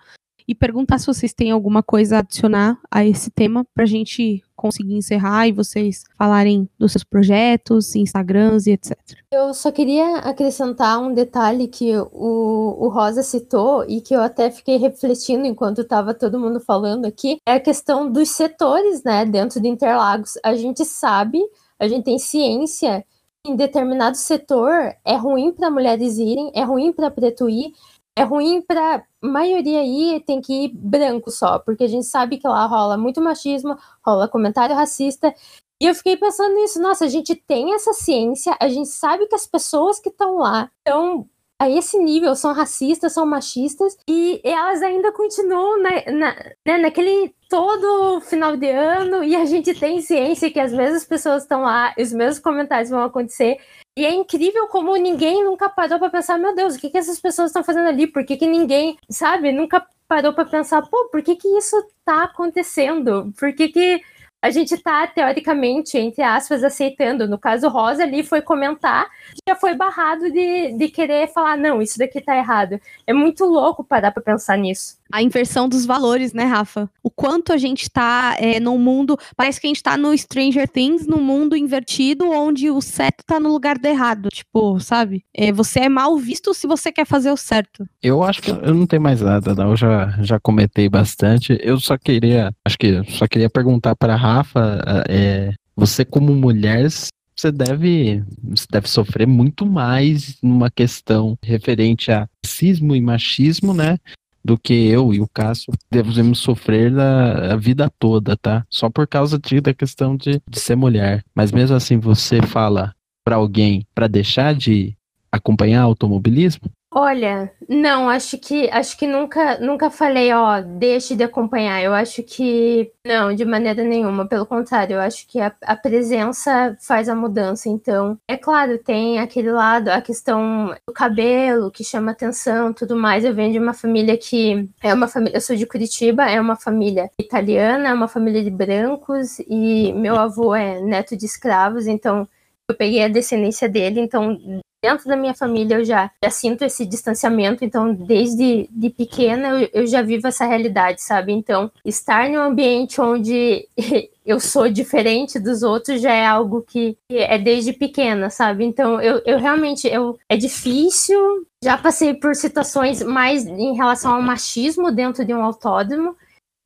e 0.47 0.55
perguntar 0.55 0.99
se 0.99 1.07
vocês 1.07 1.33
têm 1.33 1.51
alguma 1.51 1.83
coisa 1.83 2.17
a 2.17 2.19
adicionar 2.21 2.79
a 2.91 3.05
esse 3.05 3.31
tema 3.31 3.65
para 3.75 3.85
a 3.85 3.87
gente 3.87 4.43
conseguir 4.55 4.95
encerrar 4.95 5.49
e 5.49 5.53
vocês 5.53 6.05
falarem 6.17 6.69
dos 6.79 6.93
seus 6.93 7.03
projetos, 7.03 7.97
Instagrams 7.97 8.67
e 8.67 8.73
etc. 8.73 8.97
Eu 9.33 9.53
só 9.53 9.73
queria 9.73 10.19
acrescentar 10.19 11.01
um 11.01 11.13
detalhe 11.13 11.67
que 11.67 11.97
o, 11.97 12.77
o 12.79 12.89
Rosa 12.89 13.23
citou 13.23 13.85
e 13.89 14.01
que 14.01 14.15
eu 14.15 14.21
até 14.21 14.51
fiquei 14.51 14.77
refletindo 14.77 15.47
enquanto 15.47 15.81
estava 15.81 16.15
todo 16.15 16.39
mundo 16.39 16.61
falando 16.61 17.07
aqui, 17.07 17.39
é 17.47 17.55
a 17.55 17.61
questão 17.61 18.11
dos 18.11 18.31
setores, 18.31 19.03
né, 19.03 19.25
dentro 19.25 19.61
de 19.61 19.69
Interlagos. 19.69 20.39
A 20.45 20.55
gente 20.55 20.85
sabe, 20.85 21.41
a 21.79 21.89
gente 21.89 22.05
tem 22.05 22.19
ciência 22.19 23.05
em 23.45 23.57
determinado 23.57 24.17
setor 24.17 24.95
é 25.05 25.17
ruim 25.17 25.51
para 25.51 25.69
mulheres 25.69 26.17
irem, 26.17 26.53
é 26.55 26.63
ruim 26.63 26.93
para 26.93 27.11
preto 27.11 27.49
ir, 27.49 27.73
é 28.17 28.23
ruim 28.23 28.63
pra 28.63 29.05
maioria 29.21 29.81
aí 29.81 30.23
tem 30.27 30.41
que 30.41 30.65
ir 30.65 30.69
branco 30.75 31.31
só, 31.31 31.59
porque 31.59 31.85
a 31.85 31.89
gente 31.89 32.07
sabe 32.07 32.39
que 32.39 32.47
lá 32.47 32.67
rola 32.67 32.97
muito 32.97 33.21
machismo, 33.21 33.77
rola 34.05 34.29
comentário 34.29 34.77
racista. 34.77 35.35
E 35.81 35.87
eu 35.87 35.95
fiquei 35.95 36.17
pensando 36.17 36.55
nisso, 36.55 36.81
nossa, 36.81 37.05
a 37.05 37.09
gente 37.09 37.35
tem 37.35 37.75
essa 37.75 37.93
ciência, 37.93 38.57
a 38.61 38.69
gente 38.69 38.89
sabe 38.89 39.27
que 39.27 39.35
as 39.35 39.47
pessoas 39.47 39.99
que 39.99 40.11
estão 40.11 40.39
lá 40.39 40.71
estão 40.79 41.29
a 41.63 41.71
esse 41.71 41.97
nível, 41.97 42.35
são 42.35 42.53
racistas, 42.53 43.13
são 43.13 43.25
machistas, 43.25 43.97
e 44.09 44.41
elas 44.43 44.83
ainda 44.83 45.13
continuam 45.13 45.81
na, 45.81 45.91
na, 46.13 46.35
né, 46.67 46.79
naquele 46.79 47.33
todo 47.49 48.21
final 48.23 48.57
de 48.57 48.69
ano, 48.69 49.23
e 49.23 49.37
a 49.37 49.45
gente 49.45 49.73
tem 49.73 50.01
ciência 50.01 50.51
que 50.51 50.59
as 50.59 50.73
mesmas 50.73 51.05
pessoas 51.05 51.45
estão 51.45 51.63
lá, 51.63 51.95
os 51.97 52.13
mesmos 52.13 52.41
comentários 52.41 52.91
vão 52.91 53.05
acontecer. 53.05 53.59
E 53.97 54.05
é 54.05 54.13
incrível 54.13 54.67
como 54.67 54.97
ninguém 54.97 55.45
nunca 55.45 55.69
parou 55.69 56.01
para 56.01 56.11
pensar, 56.11 56.37
meu 56.37 56.53
Deus, 56.53 56.75
o 56.75 56.81
que, 56.81 56.91
que 56.91 56.99
essas 56.99 57.21
pessoas 57.21 57.51
estão 57.51 57.63
fazendo 57.63 57.87
ali? 57.87 58.09
Por 58.09 58.25
que, 58.25 58.37
que 58.37 58.47
ninguém, 58.49 58.99
sabe, 59.09 59.53
nunca 59.53 59.87
parou 60.09 60.33
para 60.33 60.45
pensar, 60.45 60.83
pô, 60.83 61.11
por 61.13 61.23
que, 61.23 61.37
que 61.37 61.47
isso 61.47 61.77
tá 62.05 62.25
acontecendo? 62.25 63.33
Por 63.39 63.53
que, 63.53 63.69
que 63.69 64.03
a 64.43 64.51
gente 64.51 64.75
está, 64.75 65.07
teoricamente, 65.07 65.97
entre 65.97 66.21
aspas, 66.21 66.65
aceitando. 66.65 67.29
No 67.29 67.39
caso, 67.39 67.69
Rosa 67.69 68.03
ali 68.03 68.25
foi 68.25 68.43
comentar, 68.43 69.09
já 69.49 69.55
foi 69.55 69.75
barrado 69.77 70.31
de, 70.33 70.73
de 70.73 70.89
querer 70.89 71.29
falar, 71.29 71.57
não, 71.57 71.81
isso 71.81 71.97
daqui 71.97 72.21
tá 72.21 72.37
errado. 72.37 72.81
É 73.07 73.13
muito 73.13 73.45
louco 73.45 73.85
parar 73.85 74.11
pra 74.11 74.21
pensar 74.21 74.59
nisso. 74.59 74.99
A 75.13 75.23
inversão 75.23 75.69
dos 75.69 75.85
valores, 75.85 76.33
né, 76.33 76.45
Rafa? 76.45 76.91
O 77.03 77.11
quanto 77.11 77.53
a 77.53 77.59
gente 77.59 77.91
tá 77.91 78.35
é, 78.39 78.59
num 78.59 78.79
mundo. 78.79 79.17
Parece 79.37 79.61
que 79.61 79.67
a 79.67 79.71
gente 79.71 79.83
tá 79.83 79.97
no 79.97 80.17
Stranger 80.17 80.67
Things, 80.67 81.07
num 81.07 81.21
mundo 81.21 81.55
invertido, 81.55 82.31
onde 82.31 82.71
o 82.71 82.81
certo 82.81 83.23
tá 83.27 83.39
no 83.39 83.51
lugar 83.51 83.79
do 83.79 83.87
errado. 83.87 84.29
Tipo, 84.33 84.81
sabe? 84.81 85.25
É, 85.35 85.53
você 85.53 85.81
é 85.81 85.89
mal 85.89 86.17
visto 86.17 86.55
se 86.55 86.67
você 86.67 86.91
quer 86.91 87.07
fazer 87.07 87.31
o 87.31 87.37
certo. 87.37 87.87
Eu 88.03 88.23
acho 88.23 88.41
que 88.41 88.51
eu 88.51 88.75
não 88.75 88.87
tenho 88.87 89.03
mais 89.03 89.21
nada, 89.21 89.55
não. 89.55 89.71
Eu 89.71 89.77
já, 89.77 90.17
já 90.23 90.41
comentei 90.41 90.89
bastante. 90.89 91.59
Eu 91.63 91.79
só 91.79 91.99
queria. 91.99 92.51
Acho 92.65 92.79
que 92.79 93.05
só 93.11 93.29
queria 93.29 93.51
perguntar 93.51 93.95
pra 93.95 94.17
Rafa 94.17 94.83
é, 95.09 95.53
você 95.77 96.05
como 96.05 96.35
mulher, 96.35 96.89
você 97.37 97.51
deve, 97.51 98.23
você 98.43 98.67
deve 98.71 98.89
sofrer 98.89 99.27
muito 99.27 99.67
mais 99.67 100.39
numa 100.43 100.71
questão 100.71 101.37
referente 101.43 102.11
a 102.11 102.29
racismo 102.45 102.95
e 102.95 103.01
machismo, 103.01 103.75
né? 103.75 103.99
Do 104.45 104.59
que 104.59 104.73
eu 104.73 105.15
e 105.15 105.21
o 105.21 105.29
Cássio 105.29 105.73
devemos 105.91 106.41
sofrer 106.41 106.93
a, 106.99 107.53
a 107.53 107.57
vida 107.57 107.91
toda, 107.99 108.37
tá? 108.37 108.67
Só 108.69 108.91
por 108.91 109.07
causa 109.07 109.39
de, 109.39 109.61
da 109.61 109.73
questão 109.73 110.17
de, 110.17 110.43
de 110.49 110.59
ser 110.59 110.77
mulher. 110.77 111.25
Mas 111.35 111.53
mesmo 111.53 111.77
assim, 111.77 111.99
você 111.99 112.43
fala 112.43 112.93
para 113.25 113.37
alguém 113.37 113.87
para 113.95 114.09
deixar 114.09 114.55
de 114.55 114.97
acompanhar 115.31 115.83
automobilismo? 115.83 116.71
Olha, 116.95 117.51
não, 117.67 118.07
acho 118.07 118.37
que 118.39 118.69
acho 118.71 118.99
que 118.99 119.07
nunca 119.07 119.59
nunca 119.59 119.89
falei, 119.91 120.31
ó, 120.35 120.61
deixe 120.61 121.17
de 121.17 121.25
acompanhar. 121.25 121.83
Eu 121.83 121.95
acho 121.95 122.23
que 122.23 122.93
não, 123.07 123.35
de 123.35 123.47
maneira 123.47 123.83
nenhuma. 123.83 124.29
Pelo 124.29 124.45
contrário, 124.45 124.97
eu 124.97 125.01
acho 125.01 125.27
que 125.27 125.41
a, 125.41 125.55
a 125.63 125.75
presença 125.75 126.77
faz 126.83 127.09
a 127.09 127.15
mudança. 127.15 127.71
Então, 127.71 128.19
é 128.29 128.37
claro, 128.37 128.77
tem 128.77 129.19
aquele 129.19 129.51
lado, 129.51 129.89
a 129.89 130.03
questão 130.03 130.75
do 130.87 130.93
cabelo 130.93 131.71
que 131.71 131.83
chama 131.83 132.11
atenção, 132.13 132.75
tudo 132.75 132.95
mais. 132.95 133.25
Eu 133.25 133.35
venho 133.35 133.53
de 133.53 133.59
uma 133.59 133.73
família 133.73 134.19
que 134.19 134.69
é 134.83 134.93
uma 134.93 135.09
família, 135.09 135.39
eu 135.39 135.41
sou 135.41 135.57
de 135.57 135.65
Curitiba, 135.65 136.31
é 136.31 136.39
uma 136.39 136.57
família 136.57 137.11
italiana, 137.19 137.89
é 137.89 137.95
uma 137.95 138.07
família 138.09 138.45
de 138.45 138.51
brancos 138.51 139.39
e 139.49 139.95
meu 139.95 140.17
avô 140.17 140.55
é 140.55 140.79
neto 140.83 141.17
de 141.17 141.25
escravos, 141.25 141.87
então 141.87 142.29
eu 142.69 142.77
peguei 142.77 143.03
a 143.03 143.09
descendência 143.09 143.67
dele, 143.67 143.99
então 144.01 144.39
dentro 144.83 145.07
da 145.07 145.17
minha 145.17 145.33
família 145.33 145.77
eu 145.77 145.85
já, 145.85 146.11
já 146.23 146.31
sinto 146.31 146.63
esse 146.65 146.85
distanciamento, 146.85 147.65
então 147.65 147.95
desde 147.95 148.69
de 148.71 148.91
pequena 148.91 149.61
eu, 149.61 149.71
eu 149.73 149.87
já 149.87 150.03
vivo 150.03 150.27
essa 150.27 150.45
realidade, 150.45 151.01
sabe? 151.01 151.33
Então, 151.33 151.71
estar 151.85 152.29
em 152.29 152.37
um 152.37 152.43
ambiente 152.43 153.01
onde 153.01 153.69
eu 154.27 154.41
sou 154.41 154.69
diferente 154.69 155.39
dos 155.39 155.63
outros 155.63 156.01
já 156.01 156.13
é 156.13 156.27
algo 156.27 156.63
que 156.63 156.97
é 157.11 157.39
desde 157.39 157.73
pequena, 157.73 158.29
sabe? 158.29 158.65
Então, 158.65 159.01
eu, 159.01 159.23
eu 159.25 159.39
realmente, 159.39 159.87
eu, 159.87 160.19
é 160.29 160.37
difícil, 160.37 161.47
já 161.63 161.79
passei 161.79 162.15
por 162.15 162.35
situações 162.35 163.03
mais 163.03 163.47
em 163.47 163.75
relação 163.75 164.15
ao 164.15 164.23
machismo 164.23 164.91
dentro 164.91 165.25
de 165.25 165.33
um 165.33 165.43
autódromo, 165.43 166.17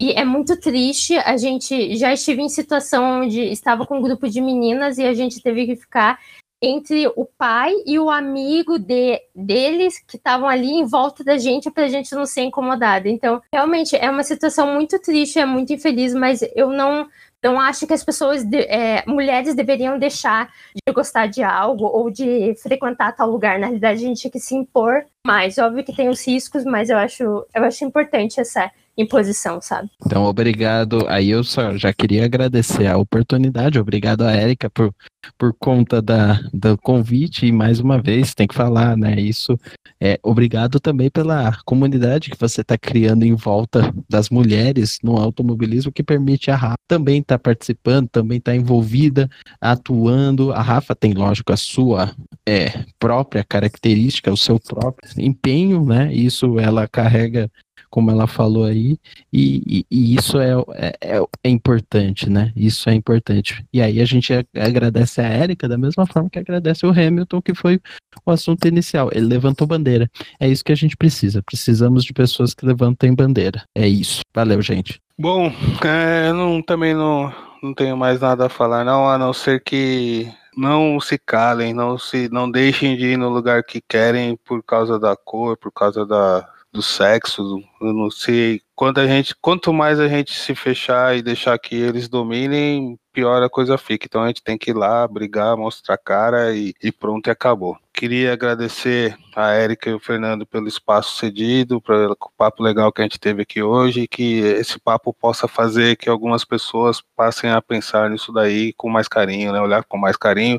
e 0.00 0.12
é 0.12 0.24
muito 0.26 0.58
triste, 0.60 1.16
a 1.16 1.38
gente 1.38 1.96
já 1.96 2.12
estive 2.12 2.42
em 2.42 2.50
situação 2.50 3.22
onde 3.22 3.40
estava 3.40 3.86
com 3.86 3.98
um 3.98 4.02
grupo 4.02 4.28
de 4.28 4.42
meninas 4.42 4.98
e 4.98 5.04
a 5.04 5.14
gente 5.14 5.40
teve 5.42 5.64
que 5.64 5.76
ficar 5.76 6.18
entre 6.66 7.06
o 7.14 7.24
pai 7.24 7.72
e 7.86 7.98
o 7.98 8.10
amigo 8.10 8.78
de, 8.78 9.20
deles 9.34 9.98
que 9.98 10.16
estavam 10.16 10.48
ali 10.48 10.70
em 10.70 10.84
volta 10.84 11.22
da 11.22 11.38
gente 11.38 11.70
para 11.70 11.84
a 11.84 11.88
gente 11.88 12.14
não 12.14 12.26
ser 12.26 12.42
incomodada. 12.42 13.08
Então, 13.08 13.40
realmente 13.52 13.94
é 13.94 14.10
uma 14.10 14.24
situação 14.24 14.74
muito 14.74 14.98
triste, 14.98 15.38
é 15.38 15.46
muito 15.46 15.72
infeliz, 15.72 16.12
mas 16.12 16.40
eu 16.54 16.70
não 16.70 17.06
não 17.42 17.60
acho 17.60 17.86
que 17.86 17.92
as 17.92 18.02
pessoas, 18.02 18.42
de, 18.42 18.58
é, 18.62 19.04
mulheres, 19.06 19.54
deveriam 19.54 19.98
deixar 19.98 20.50
de 20.74 20.92
gostar 20.92 21.26
de 21.26 21.44
algo 21.44 21.84
ou 21.84 22.10
de 22.10 22.54
frequentar 22.56 23.14
tal 23.14 23.30
lugar. 23.30 23.58
Na 23.58 23.66
realidade, 23.66 24.04
a 24.04 24.08
gente 24.08 24.20
tinha 24.20 24.30
que 24.30 24.40
se 24.40 24.56
impor 24.56 25.04
mais. 25.26 25.58
Óbvio 25.58 25.84
que 25.84 25.94
tem 25.94 26.08
os 26.08 26.26
riscos, 26.26 26.64
mas 26.64 26.88
eu 26.88 26.96
acho, 26.96 27.22
eu 27.54 27.64
acho 27.64 27.84
importante 27.84 28.40
essa 28.40 28.70
imposição, 28.96 29.60
sabe? 29.60 29.90
Então, 30.04 30.24
obrigado. 30.24 31.06
Aí 31.08 31.28
eu 31.28 31.44
só 31.44 31.76
já 31.76 31.92
queria 31.92 32.24
agradecer 32.24 32.86
a 32.86 32.96
oportunidade. 32.96 33.78
Obrigado 33.78 34.22
a 34.22 34.32
Érica 34.32 34.70
por, 34.70 34.94
por 35.36 35.52
conta 35.58 36.00
da, 36.00 36.40
do 36.52 36.78
convite 36.78 37.46
e 37.46 37.52
mais 37.52 37.78
uma 37.78 38.00
vez 38.00 38.34
tem 38.34 38.46
que 38.46 38.54
falar, 38.54 38.96
né? 38.96 39.20
Isso 39.20 39.58
é 40.00 40.18
obrigado 40.22 40.80
também 40.80 41.10
pela 41.10 41.56
comunidade 41.64 42.30
que 42.30 42.38
você 42.38 42.62
está 42.62 42.78
criando 42.78 43.24
em 43.24 43.34
volta 43.34 43.92
das 44.08 44.30
mulheres 44.30 44.98
no 45.02 45.16
automobilismo 45.16 45.92
que 45.92 46.02
permite 46.02 46.50
a 46.50 46.56
Rafa 46.56 46.76
também 46.88 47.20
estar 47.20 47.36
tá 47.36 47.42
participando, 47.42 48.08
também 48.08 48.38
estar 48.38 48.52
tá 48.52 48.56
envolvida, 48.56 49.28
atuando. 49.60 50.52
A 50.52 50.62
Rafa 50.62 50.94
tem, 50.94 51.12
lógico, 51.12 51.52
a 51.52 51.56
sua 51.56 52.14
é, 52.46 52.84
própria 52.98 53.44
característica, 53.44 54.32
o 54.32 54.36
seu 54.36 54.58
próprio 54.58 55.10
empenho, 55.18 55.84
né? 55.84 56.12
Isso 56.12 56.58
ela 56.58 56.86
carrega 56.88 57.50
como 57.96 58.10
ela 58.10 58.26
falou 58.26 58.64
aí, 58.64 58.98
e, 59.32 59.62
e, 59.66 59.86
e 59.90 60.14
isso 60.16 60.38
é, 60.38 60.52
é, 61.00 61.18
é, 61.44 61.48
importante, 61.48 62.28
né? 62.28 62.52
Isso 62.54 62.90
é 62.90 62.94
importante. 62.94 63.64
E 63.72 63.80
aí 63.80 64.00
a 64.00 64.04
gente 64.04 64.32
agradece 64.54 65.20
a 65.20 65.24
Érica 65.24 65.66
da 65.66 65.78
mesma 65.78 66.06
forma 66.06 66.28
que 66.28 66.38
agradece 66.38 66.84
o 66.84 66.90
Hamilton, 66.90 67.40
que 67.40 67.54
foi 67.54 67.80
o 68.24 68.30
assunto 68.30 68.66
inicial. 68.68 69.08
Ele 69.12 69.26
levantou 69.26 69.66
bandeira. 69.66 70.10
É 70.38 70.46
isso 70.46 70.64
que 70.64 70.72
a 70.72 70.76
gente 70.76 70.96
precisa. 70.96 71.42
Precisamos 71.42 72.04
de 72.04 72.12
pessoas 72.12 72.52
que 72.52 72.66
levantem 72.66 73.14
bandeira. 73.14 73.64
É 73.74 73.88
isso. 73.88 74.20
Valeu, 74.34 74.60
gente. 74.60 75.00
Bom, 75.18 75.50
é, 75.82 76.28
eu 76.28 76.34
não, 76.34 76.60
também 76.60 76.94
não, 76.94 77.32
não 77.62 77.72
tenho 77.72 77.96
mais 77.96 78.20
nada 78.20 78.46
a 78.46 78.50
falar, 78.50 78.84
não, 78.84 79.08
a 79.08 79.16
não 79.16 79.32
ser 79.32 79.62
que 79.62 80.30
não 80.56 80.98
se 81.00 81.18
calem, 81.18 81.74
não 81.74 81.98
se 81.98 82.28
não 82.30 82.50
deixem 82.50 82.96
de 82.96 83.12
ir 83.12 83.16
no 83.18 83.28
lugar 83.28 83.62
que 83.62 83.80
querem 83.80 84.36
por 84.36 84.62
causa 84.62 84.98
da 84.98 85.14
cor, 85.14 85.56
por 85.56 85.70
causa 85.70 86.06
da, 86.06 86.48
do 86.76 86.82
sexo, 86.82 87.60
eu 87.80 87.92
não 87.92 88.10
sei. 88.10 88.60
Quando 88.74 88.98
a 88.98 89.06
gente, 89.06 89.34
quanto 89.40 89.72
mais 89.72 89.98
a 89.98 90.06
gente 90.06 90.38
se 90.38 90.54
fechar 90.54 91.16
e 91.16 91.22
deixar 91.22 91.58
que 91.58 91.74
eles 91.74 92.08
dominem, 92.08 92.98
pior 93.12 93.42
a 93.42 93.48
coisa 93.48 93.78
fica. 93.78 94.06
Então 94.06 94.22
a 94.22 94.26
gente 94.26 94.42
tem 94.42 94.58
que 94.58 94.70
ir 94.70 94.74
lá, 94.74 95.08
brigar, 95.08 95.56
mostrar 95.56 95.94
a 95.94 95.98
cara 95.98 96.54
e, 96.54 96.74
e 96.82 96.92
pronto, 96.92 97.28
e 97.28 97.30
acabou. 97.30 97.78
Queria 97.92 98.34
agradecer 98.34 99.16
a 99.34 99.52
Érica 99.52 99.88
e 99.88 99.94
o 99.94 99.98
Fernando 99.98 100.46
pelo 100.46 100.68
espaço 100.68 101.16
cedido, 101.16 101.80
pelo 101.80 102.14
papo 102.36 102.62
legal 102.62 102.92
que 102.92 103.00
a 103.00 103.04
gente 103.04 103.18
teve 103.18 103.40
aqui 103.40 103.62
hoje, 103.62 104.02
e 104.02 104.08
que 104.08 104.40
esse 104.40 104.78
papo 104.78 105.14
possa 105.14 105.48
fazer 105.48 105.96
que 105.96 106.10
algumas 106.10 106.44
pessoas 106.44 107.02
passem 107.16 107.48
a 107.50 107.62
pensar 107.62 108.10
nisso 108.10 108.30
daí 108.32 108.74
com 108.74 108.90
mais 108.90 109.08
carinho, 109.08 109.50
né? 109.52 109.60
Olhar 109.60 109.82
com 109.84 109.96
mais 109.96 110.16
carinho 110.18 110.58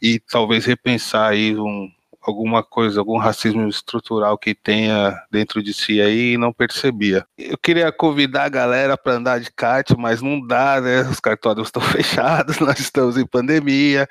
e 0.00 0.20
talvez 0.20 0.64
repensar 0.64 1.30
aí 1.30 1.56
um, 1.58 1.90
alguma 2.26 2.62
coisa, 2.62 3.00
algum 3.00 3.16
racismo 3.16 3.68
estrutural 3.68 4.36
que 4.36 4.54
tenha 4.54 5.14
dentro 5.30 5.62
de 5.62 5.72
si 5.72 6.00
aí 6.00 6.32
e 6.32 6.38
não 6.38 6.52
percebia. 6.52 7.26
Eu 7.38 7.56
queria 7.56 7.90
convidar 7.92 8.44
a 8.44 8.48
galera 8.48 8.96
para 8.96 9.14
andar 9.14 9.40
de 9.40 9.50
kart, 9.50 9.90
mas 9.96 10.20
não 10.20 10.44
dá, 10.44 10.80
né? 10.80 11.02
Os 11.02 11.20
cartórios 11.20 11.68
estão 11.68 11.82
fechados, 11.82 12.58
nós 12.58 12.78
estamos 12.78 13.16
em 13.16 13.26
pandemia, 13.26 14.08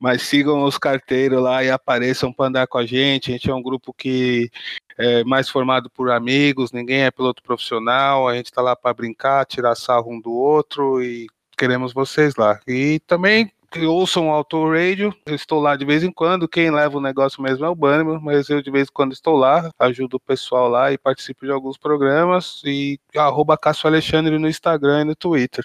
mas 0.00 0.22
sigam 0.22 0.64
os 0.64 0.78
carteiros 0.78 1.40
lá 1.42 1.62
e 1.62 1.70
apareçam 1.70 2.32
para 2.32 2.46
andar 2.46 2.66
com 2.66 2.78
a 2.78 2.86
gente. 2.86 3.30
A 3.30 3.32
gente 3.34 3.50
é 3.50 3.54
um 3.54 3.62
grupo 3.62 3.92
que 3.92 4.50
é 4.98 5.24
mais 5.24 5.48
formado 5.48 5.88
por 5.90 6.10
amigos, 6.10 6.72
ninguém 6.72 7.02
é 7.02 7.10
piloto 7.10 7.42
profissional, 7.42 8.28
a 8.28 8.34
gente 8.34 8.46
está 8.46 8.60
lá 8.60 8.76
para 8.76 8.94
brincar, 8.94 9.46
tirar 9.46 9.74
sarro 9.74 10.12
um 10.12 10.20
do 10.20 10.32
outro 10.32 11.02
e 11.02 11.26
queremos 11.56 11.92
vocês 11.92 12.34
lá. 12.36 12.60
E 12.66 13.00
também 13.06 13.50
ouçam 13.80 14.28
o 14.28 14.30
Auto 14.30 14.64
Radio, 14.70 15.14
eu 15.26 15.34
estou 15.34 15.60
lá 15.60 15.76
de 15.76 15.84
vez 15.84 16.02
em 16.02 16.12
quando, 16.12 16.48
quem 16.48 16.70
leva 16.70 16.98
o 16.98 17.00
negócio 17.00 17.42
mesmo 17.42 17.64
é 17.64 17.68
o 17.68 17.74
Bannerman, 17.74 18.20
mas 18.20 18.48
eu 18.48 18.62
de 18.62 18.70
vez 18.70 18.88
em 18.88 18.92
quando 18.92 19.12
estou 19.12 19.36
lá, 19.36 19.70
ajudo 19.78 20.16
o 20.16 20.20
pessoal 20.20 20.68
lá 20.68 20.92
e 20.92 20.98
participo 20.98 21.44
de 21.46 21.52
alguns 21.52 21.76
programas 21.76 22.60
e 22.64 22.98
arroba 23.16 23.56
Cássio 23.56 23.88
Alexandre 23.88 24.38
no 24.38 24.48
Instagram 24.48 25.02
e 25.02 25.04
no 25.04 25.16
Twitter. 25.16 25.64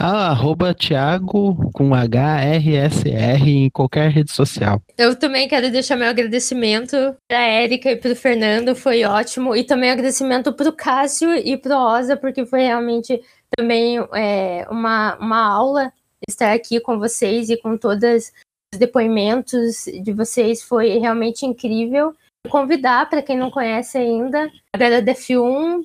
Ah, 0.00 0.30
arroba 0.30 0.72
Thiago 0.72 1.72
com 1.72 1.90
HRSR 1.90 3.50
em 3.50 3.68
qualquer 3.68 4.10
rede 4.10 4.30
social. 4.30 4.80
Eu 4.96 5.18
também 5.18 5.48
quero 5.48 5.72
deixar 5.72 5.96
meu 5.96 6.08
agradecimento 6.08 6.96
para 7.26 7.40
Érica 7.40 7.90
e 7.90 7.96
para 7.96 8.12
o 8.12 8.16
Fernando, 8.16 8.76
foi 8.76 9.02
ótimo. 9.02 9.56
E 9.56 9.64
também 9.64 9.90
agradecimento 9.90 10.52
para 10.52 10.68
o 10.68 10.72
Cássio 10.72 11.34
e 11.34 11.56
para 11.56 11.76
o 11.76 11.82
Rosa, 11.82 12.16
porque 12.16 12.46
foi 12.46 12.60
realmente 12.60 13.20
também 13.56 13.98
é, 14.14 14.68
uma, 14.70 15.16
uma 15.16 15.44
aula 15.44 15.92
estar 16.26 16.52
aqui 16.52 16.80
com 16.80 16.98
vocês 16.98 17.50
e 17.50 17.56
com 17.56 17.76
todos 17.76 18.32
os 18.72 18.78
depoimentos 18.78 19.84
de 19.84 20.12
vocês. 20.12 20.62
Foi 20.62 20.98
realmente 20.98 21.44
incrível. 21.44 22.14
Convidar 22.48 23.08
para 23.10 23.22
quem 23.22 23.36
não 23.36 23.50
conhece 23.50 23.98
ainda, 23.98 24.50
a 24.72 24.78
Galera 24.78 25.04
F1, 25.04 25.82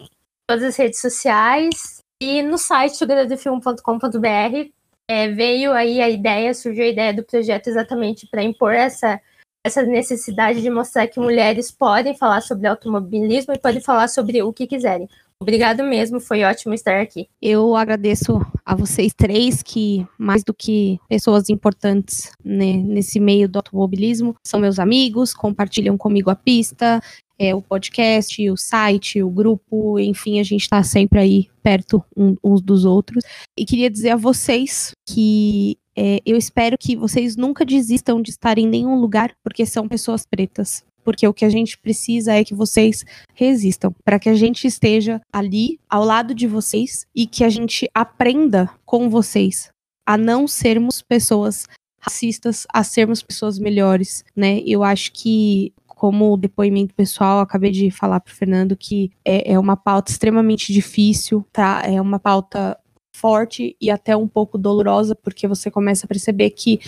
todas 0.47 0.64
as 0.64 0.76
redes 0.76 1.01
sociais 1.01 1.99
e 2.22 2.41
no 2.41 2.57
site 2.57 3.05
gradefilm.com.br 3.05 4.72
é, 5.10 5.27
veio 5.30 5.73
aí 5.73 6.01
a 6.01 6.10
ideia, 6.10 6.53
surgiu 6.53 6.85
a 6.85 6.88
ideia 6.88 7.14
do 7.14 7.23
projeto 7.23 7.68
exatamente 7.68 8.26
para 8.27 8.43
impor 8.43 8.73
essa, 8.73 9.19
essa 9.65 9.84
necessidade 9.84 10.61
de 10.61 10.69
mostrar 10.69 11.07
que 11.07 11.19
mulheres 11.19 11.72
podem 11.72 12.15
falar 12.15 12.41
sobre 12.41 12.68
automobilismo 12.68 13.53
e 13.53 13.60
podem 13.60 13.81
falar 13.81 14.07
sobre 14.07 14.41
o 14.41 14.53
que 14.53 14.68
quiserem. 14.68 15.10
Obrigado 15.39 15.84
mesmo, 15.84 16.19
foi 16.19 16.43
ótimo 16.43 16.73
estar 16.73 17.01
aqui. 17.01 17.27
Eu 17.41 17.76
agradeço 17.76 18.39
a 18.65 18.76
vocês 18.76 19.14
três 19.14 19.61
que, 19.61 20.07
mais 20.18 20.43
do 20.43 20.53
que 20.53 20.99
pessoas 21.10 21.49
importantes 21.49 22.31
né, 22.43 22.73
nesse 22.77 23.19
meio 23.19 23.49
do 23.49 23.57
automobilismo, 23.57 24.35
são 24.45 24.60
meus 24.60 24.80
amigos, 24.80 25.34
compartilham 25.34 25.97
comigo 25.97 26.30
a 26.30 26.35
pista, 26.35 27.01
é, 27.38 27.53
o 27.53 27.61
podcast, 27.61 28.49
o 28.49 28.55
site, 28.55 29.22
o 29.22 29.30
grupo, 29.30 29.99
enfim, 29.99 30.39
a 30.39 30.43
gente 30.43 30.61
está 30.61 30.81
sempre 30.81 31.19
aí 31.19 31.47
perto 31.61 32.03
um, 32.15 32.35
uns 32.43 32.61
dos 32.61 32.85
outros. 32.85 33.23
E 33.57 33.65
queria 33.65 33.89
dizer 33.89 34.11
a 34.11 34.15
vocês 34.15 34.91
que 35.05 35.77
é, 35.95 36.19
eu 36.26 36.35
espero 36.38 36.77
que 36.77 36.95
vocês 36.95 37.35
nunca 37.35 37.65
desistam 37.65 38.22
de 38.22 38.31
estar 38.31 38.57
em 38.57 38.68
nenhum 38.68 38.95
lugar, 38.95 39.35
porque 39.43 39.65
são 39.65 39.88
pessoas 39.88 40.26
pretas 40.26 40.84
porque 41.03 41.27
o 41.27 41.34
que 41.34 41.45
a 41.45 41.49
gente 41.49 41.77
precisa 41.77 42.34
é 42.34 42.43
que 42.43 42.53
vocês 42.53 43.03
resistam, 43.34 43.93
para 44.03 44.19
que 44.19 44.30
a 44.30 44.35
gente 44.35 44.65
esteja 44.65 45.21
ali 45.31 45.80
ao 45.89 46.03
lado 46.03 46.34
de 46.34 46.47
vocês 46.47 47.05
e 47.15 47.27
que 47.27 47.43
a 47.43 47.49
gente 47.49 47.89
aprenda 47.93 48.69
com 48.85 49.09
vocês 49.09 49.69
a 50.05 50.17
não 50.17 50.47
sermos 50.47 51.01
pessoas 51.01 51.67
racistas, 51.99 52.67
a 52.73 52.84
sermos 52.84 53.21
pessoas 53.23 53.57
melhores, 53.57 54.25
né? 54.35 54.59
Eu 54.65 54.84
acho 54.84 55.11
que 55.13 55.73
como 55.88 56.35
depoimento 56.35 56.93
pessoal, 56.93 57.39
acabei 57.39 57.71
de 57.71 57.89
falar 57.89 58.19
para 58.19 58.31
o 58.31 58.35
Fernando 58.35 58.75
que 58.75 59.09
é, 59.23 59.53
é 59.53 59.59
uma 59.59 59.77
pauta 59.77 60.11
extremamente 60.11 60.73
difícil, 60.73 61.45
tá? 61.53 61.81
É 61.85 62.01
uma 62.01 62.19
pauta 62.19 62.77
forte 63.15 63.77
e 63.80 63.89
até 63.89 64.17
um 64.17 64.27
pouco 64.27 64.57
dolorosa, 64.57 65.15
porque 65.15 65.47
você 65.47 65.71
começa 65.71 66.05
a 66.05 66.09
perceber 66.09 66.49
que 66.49 66.81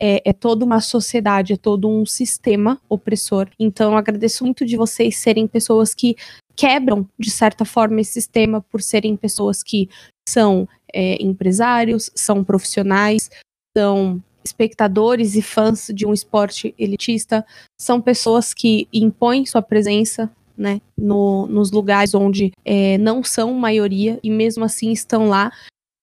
é, 0.00 0.22
é 0.24 0.32
toda 0.32 0.64
uma 0.64 0.80
sociedade, 0.80 1.52
é 1.52 1.56
todo 1.56 1.88
um 1.88 2.04
sistema 2.06 2.80
opressor. 2.88 3.48
Então, 3.58 3.96
agradeço 3.96 4.44
muito 4.44 4.64
de 4.64 4.76
vocês 4.76 5.16
serem 5.16 5.46
pessoas 5.46 5.94
que 5.94 6.16
quebram, 6.56 7.08
de 7.18 7.30
certa 7.30 7.64
forma, 7.64 8.00
esse 8.00 8.12
sistema 8.12 8.60
por 8.60 8.82
serem 8.82 9.16
pessoas 9.16 9.62
que 9.62 9.88
são 10.28 10.68
é, 10.92 11.22
empresários, 11.22 12.10
são 12.14 12.42
profissionais, 12.42 13.30
são 13.76 14.22
espectadores 14.44 15.34
e 15.34 15.42
fãs 15.42 15.88
de 15.94 16.06
um 16.06 16.12
esporte 16.12 16.74
elitista, 16.78 17.44
são 17.80 18.00
pessoas 18.00 18.54
que 18.54 18.88
impõem 18.92 19.46
sua 19.46 19.62
presença 19.62 20.30
né, 20.56 20.80
no, 20.96 21.46
nos 21.46 21.70
lugares 21.70 22.14
onde 22.14 22.52
é, 22.64 22.98
não 22.98 23.22
são 23.22 23.54
maioria 23.54 24.18
e 24.22 24.30
mesmo 24.30 24.64
assim 24.64 24.90
estão 24.90 25.28
lá. 25.28 25.52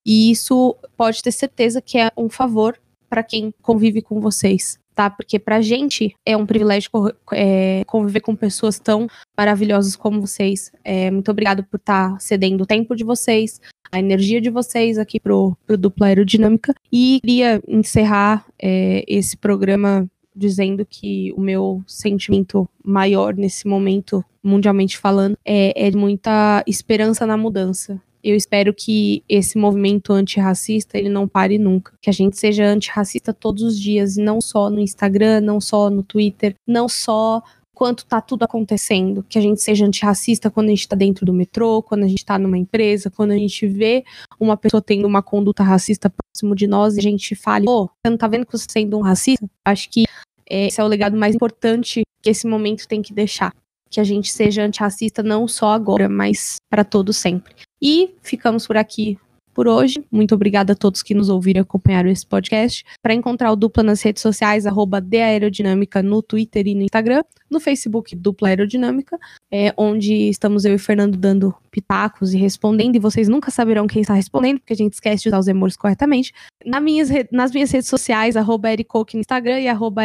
E 0.05 0.31
isso 0.31 0.75
pode 0.95 1.21
ter 1.21 1.31
certeza 1.31 1.81
que 1.81 1.97
é 1.97 2.11
um 2.15 2.29
favor 2.29 2.79
para 3.15 3.23
quem 3.23 3.53
convive 3.61 4.01
com 4.01 4.19
vocês, 4.19 4.77
tá? 4.93 5.09
Porque 5.09 5.39
pra 5.39 5.61
gente 5.61 6.13
é 6.25 6.35
um 6.35 6.45
privilégio 6.45 6.89
é, 7.31 7.81
conviver 7.87 8.19
com 8.19 8.35
pessoas 8.35 8.77
tão 8.77 9.07
maravilhosas 9.37 9.95
como 9.95 10.19
vocês. 10.19 10.69
É, 10.83 11.09
muito 11.09 11.31
obrigado 11.31 11.63
por 11.63 11.77
estar 11.77 12.11
tá 12.11 12.19
cedendo 12.19 12.61
o 12.61 12.65
tempo 12.65 12.93
de 12.93 13.05
vocês, 13.05 13.61
a 13.89 13.99
energia 13.99 14.41
de 14.41 14.49
vocês 14.49 14.97
aqui 14.97 15.17
pro, 15.17 15.57
pro 15.65 15.77
Dupla 15.77 16.07
Aerodinâmica. 16.07 16.75
E 16.91 17.21
queria 17.21 17.61
encerrar 17.65 18.45
é, 18.61 19.05
esse 19.07 19.37
programa 19.37 20.05
dizendo 20.35 20.85
que 20.85 21.31
o 21.37 21.39
meu 21.39 21.81
sentimento 21.87 22.67
maior 22.83 23.33
nesse 23.33 23.65
momento, 23.65 24.25
mundialmente 24.43 24.97
falando, 24.97 25.37
é, 25.45 25.87
é 25.87 25.89
muita 25.91 26.61
esperança 26.67 27.25
na 27.25 27.37
mudança 27.37 27.97
eu 28.25 28.35
espero 28.35 28.73
que 28.73 29.23
esse 29.29 29.55
movimento 29.55 30.11
antirracista 30.11 30.97
ele 30.97 31.09
não 31.09 31.27
pare 31.27 31.59
nunca. 31.59 31.93
Que 32.01 32.09
a 32.09 32.13
gente 32.13 32.35
seja 32.37 32.65
antirracista 32.65 33.31
todos 33.31 33.61
os 33.61 33.79
dias, 33.79 34.17
não 34.17 34.41
só 34.41 34.67
no 34.67 34.79
Instagram, 34.79 35.41
não 35.41 35.61
só 35.61 35.91
no 35.91 36.01
Twitter, 36.01 36.55
não 36.67 36.89
só 36.89 37.43
quanto 37.71 38.03
tá 38.03 38.19
tudo 38.19 38.41
acontecendo. 38.41 39.23
Que 39.29 39.37
a 39.37 39.41
gente 39.41 39.61
seja 39.61 39.85
antirracista 39.85 40.49
quando 40.49 40.67
a 40.67 40.69
gente 40.71 40.87
tá 40.87 40.95
dentro 40.95 41.23
do 41.23 41.31
metrô, 41.31 41.83
quando 41.83 42.03
a 42.03 42.07
gente 42.07 42.25
tá 42.25 42.39
numa 42.39 42.57
empresa, 42.57 43.11
quando 43.11 43.29
a 43.29 43.37
gente 43.37 43.67
vê 43.67 44.03
uma 44.39 44.57
pessoa 44.57 44.81
tendo 44.81 45.05
uma 45.05 45.21
conduta 45.21 45.61
racista 45.61 46.09
próximo 46.09 46.55
de 46.55 46.65
nós 46.65 46.95
e 46.95 46.99
a 46.99 47.03
gente 47.03 47.35
fale, 47.35 47.65
pô, 47.65 47.85
você 47.85 48.09
não 48.09 48.17
tá 48.17 48.27
vendo 48.27 48.47
que 48.47 48.57
você 48.57 48.65
tá 48.65 48.73
sendo 48.73 48.97
um 48.97 49.01
racista? 49.01 49.45
Acho 49.63 49.87
que 49.91 50.05
esse 50.49 50.81
é 50.81 50.83
o 50.83 50.87
legado 50.87 51.15
mais 51.15 51.35
importante 51.35 52.01
que 52.23 52.29
esse 52.31 52.47
momento 52.47 52.87
tem 52.87 53.03
que 53.03 53.13
deixar. 53.13 53.53
Que 53.87 53.99
a 53.99 54.03
gente 54.03 54.31
seja 54.31 54.63
antirracista 54.63 55.21
não 55.21 55.47
só 55.47 55.71
agora, 55.71 56.09
mas 56.09 56.55
para 56.71 56.83
todo 56.83 57.13
sempre. 57.13 57.53
E 57.87 58.15
ficamos 58.23 58.65
por 58.65 58.77
aqui 58.77 59.15
por 59.53 59.67
hoje. 59.67 60.03
Muito 60.11 60.33
obrigada 60.33 60.73
a 60.73 60.75
todos 60.75 61.03
que 61.03 61.13
nos 61.13 61.29
ouviram 61.29 61.59
e 61.59 61.61
acompanharam 61.61 62.09
esse 62.09 62.25
podcast. 62.25 62.83
Para 62.99 63.13
encontrar 63.13 63.51
o 63.51 63.55
Dupla 63.55 63.83
nas 63.83 64.01
redes 64.01 64.23
sociais, 64.23 64.65
arroba 64.65 64.99
Aerodinâmica 65.13 66.01
no 66.01 66.23
Twitter 66.23 66.65
e 66.65 66.73
no 66.73 66.81
Instagram, 66.81 67.23
no 67.47 67.59
Facebook 67.59 68.15
Dupla 68.15 68.47
Aerodinâmica, 68.49 69.19
é, 69.51 69.71
onde 69.77 70.13
estamos 70.29 70.65
eu 70.65 70.73
e 70.73 70.79
Fernando 70.79 71.15
dando 71.15 71.53
pitacos 71.69 72.33
e 72.33 72.37
respondendo, 72.37 72.95
e 72.95 72.99
vocês 72.99 73.27
nunca 73.27 73.51
saberão 73.51 73.85
quem 73.85 74.01
está 74.01 74.15
respondendo, 74.15 74.59
porque 74.59 74.73
a 74.73 74.77
gente 74.77 74.93
esquece 74.93 75.21
de 75.21 75.29
usar 75.29 75.37
os 75.37 75.47
emojis 75.47 75.77
corretamente. 75.77 76.33
Na 76.65 76.81
minhas, 76.81 77.09
nas 77.31 77.51
minhas 77.51 77.69
redes 77.69 77.87
sociais, 77.87 78.35
arroba 78.35 78.69
no 79.13 79.19
Instagram 79.19 79.59
e 79.59 79.67
arroba 79.67 80.01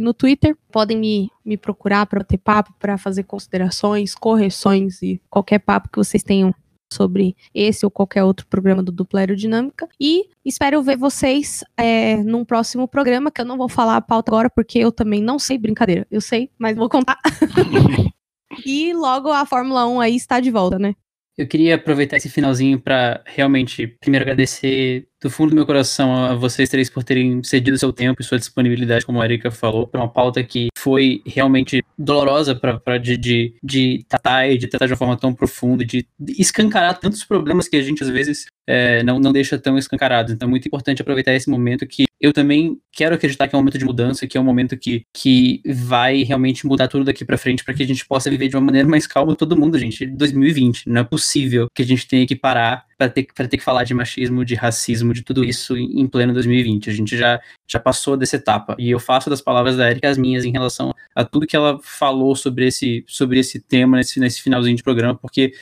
no 0.00 0.12
Twitter. 0.12 0.54
Podem 0.70 0.98
me, 0.98 1.30
me 1.42 1.56
procurar 1.56 2.04
para 2.04 2.22
ter 2.22 2.36
papo, 2.36 2.74
para 2.78 2.98
fazer 2.98 3.22
considerações, 3.22 4.14
correções 4.14 5.00
e 5.02 5.18
qualquer 5.30 5.60
papo 5.60 5.88
que 5.88 5.96
vocês 5.96 6.22
tenham 6.22 6.54
sobre 6.92 7.36
esse 7.54 7.84
ou 7.84 7.90
qualquer 7.90 8.24
outro 8.24 8.46
programa 8.46 8.82
do 8.82 8.92
Dupla 8.92 9.20
Aerodinâmica. 9.20 9.88
E 10.00 10.28
espero 10.44 10.82
ver 10.82 10.96
vocês 10.96 11.62
é, 11.76 12.16
num 12.18 12.44
próximo 12.44 12.88
programa, 12.88 13.30
que 13.30 13.40
eu 13.40 13.44
não 13.44 13.56
vou 13.56 13.68
falar 13.68 13.96
a 13.96 14.00
pauta 14.00 14.30
agora, 14.30 14.50
porque 14.50 14.78
eu 14.78 14.92
também 14.92 15.22
não 15.22 15.38
sei, 15.38 15.58
brincadeira. 15.58 16.06
Eu 16.10 16.20
sei, 16.20 16.50
mas 16.58 16.76
vou 16.76 16.88
contar. 16.88 17.18
e 18.66 18.92
logo 18.92 19.30
a 19.30 19.46
Fórmula 19.46 19.86
1 19.86 20.00
aí 20.00 20.16
está 20.16 20.40
de 20.40 20.50
volta, 20.50 20.78
né? 20.78 20.94
Eu 21.36 21.46
queria 21.46 21.76
aproveitar 21.76 22.16
esse 22.16 22.28
finalzinho 22.28 22.78
para 22.78 23.22
realmente 23.24 23.86
primeiro 23.86 24.24
agradecer 24.24 25.08
do 25.22 25.30
fundo 25.30 25.50
do 25.50 25.56
meu 25.56 25.66
coração 25.66 26.14
a 26.24 26.34
vocês 26.34 26.68
três 26.68 26.88
por 26.88 27.04
terem 27.04 27.42
cedido 27.42 27.76
seu 27.78 27.92
tempo 27.92 28.20
e 28.20 28.24
sua 28.24 28.38
disponibilidade, 28.38 29.04
como 29.04 29.20
a 29.20 29.24
Erika 29.24 29.50
falou, 29.50 29.86
para 29.86 30.00
uma 30.00 30.08
pauta 30.08 30.42
que 30.42 30.68
foi 30.76 31.22
realmente 31.26 31.84
dolorosa 31.98 32.54
para 32.54 32.98
de, 32.98 33.16
de, 33.16 33.54
de 33.62 34.04
tratar 34.08 34.48
e 34.48 34.56
de 34.56 34.66
tratar 34.66 34.86
de 34.86 34.92
uma 34.92 34.98
forma 34.98 35.16
tão 35.16 35.34
profunda, 35.34 35.84
de 35.84 36.06
escancarar 36.38 36.98
tantos 36.98 37.24
problemas 37.24 37.68
que 37.68 37.76
a 37.76 37.82
gente 37.82 38.02
às 38.02 38.08
vezes 38.08 38.46
é, 38.66 39.02
não, 39.02 39.18
não 39.18 39.32
deixa 39.32 39.58
tão 39.58 39.76
escancarados. 39.76 40.32
Então 40.32 40.46
é 40.46 40.50
muito 40.50 40.66
importante 40.66 41.02
aproveitar 41.02 41.34
esse 41.34 41.50
momento 41.50 41.86
que 41.86 42.04
eu 42.20 42.32
também 42.32 42.78
quero 42.92 43.14
acreditar 43.14 43.48
que 43.48 43.54
é 43.54 43.58
um 43.58 43.62
momento 43.62 43.78
de 43.78 43.84
mudança, 43.84 44.26
que 44.26 44.36
é 44.36 44.40
um 44.40 44.44
momento 44.44 44.76
que, 44.76 45.02
que 45.12 45.62
vai 45.66 46.22
realmente 46.22 46.66
mudar 46.66 46.86
tudo 46.86 47.04
daqui 47.04 47.24
para 47.24 47.38
frente 47.38 47.64
para 47.64 47.72
que 47.74 47.82
a 47.82 47.86
gente 47.86 48.06
possa 48.06 48.30
viver 48.30 48.48
de 48.48 48.56
uma 48.56 48.66
maneira 48.66 48.86
mais 48.86 49.06
calma 49.06 49.34
todo 49.34 49.56
mundo, 49.56 49.78
gente. 49.78 50.06
2020, 50.06 50.88
não 50.88 51.00
é 51.00 51.04
possível 51.04 51.66
que 51.74 51.82
a 51.82 51.86
gente 51.86 52.06
tenha 52.06 52.26
que 52.26 52.36
parar 52.36 52.84
para 53.00 53.08
ter, 53.08 53.24
ter 53.24 53.56
que 53.56 53.64
falar 53.64 53.84
de 53.84 53.94
machismo, 53.94 54.44
de 54.44 54.54
racismo, 54.54 55.14
de 55.14 55.22
tudo 55.22 55.42
isso 55.42 55.74
em, 55.74 56.02
em 56.02 56.06
pleno 56.06 56.34
2020. 56.34 56.90
A 56.90 56.92
gente 56.92 57.16
já, 57.16 57.40
já 57.66 57.80
passou 57.80 58.14
dessa 58.14 58.36
etapa. 58.36 58.76
E 58.78 58.90
eu 58.90 59.00
faço 59.00 59.30
das 59.30 59.40
palavras 59.40 59.74
da 59.74 59.90
Erika 59.90 60.06
as 60.06 60.18
minhas 60.18 60.44
em 60.44 60.52
relação 60.52 60.94
a 61.14 61.24
tudo 61.24 61.46
que 61.46 61.56
ela 61.56 61.80
falou 61.82 62.36
sobre 62.36 62.66
esse, 62.66 63.02
sobre 63.06 63.38
esse 63.38 63.58
tema 63.58 63.96
nesse, 63.96 64.20
nesse 64.20 64.42
finalzinho 64.42 64.76
de 64.76 64.82
programa, 64.82 65.14
porque 65.14 65.54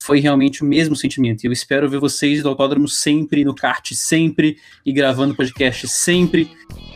foi 0.00 0.20
realmente 0.20 0.62
o 0.62 0.66
mesmo 0.66 0.94
sentimento. 0.94 1.42
E 1.42 1.48
eu 1.48 1.52
espero 1.52 1.90
ver 1.90 1.98
vocês 1.98 2.44
do 2.44 2.48
autódromo 2.48 2.86
sempre, 2.86 3.44
no 3.44 3.56
kart 3.56 3.92
sempre, 3.92 4.56
e 4.86 4.92
gravando 4.92 5.34
podcast 5.34 5.88
sempre, 5.88 6.48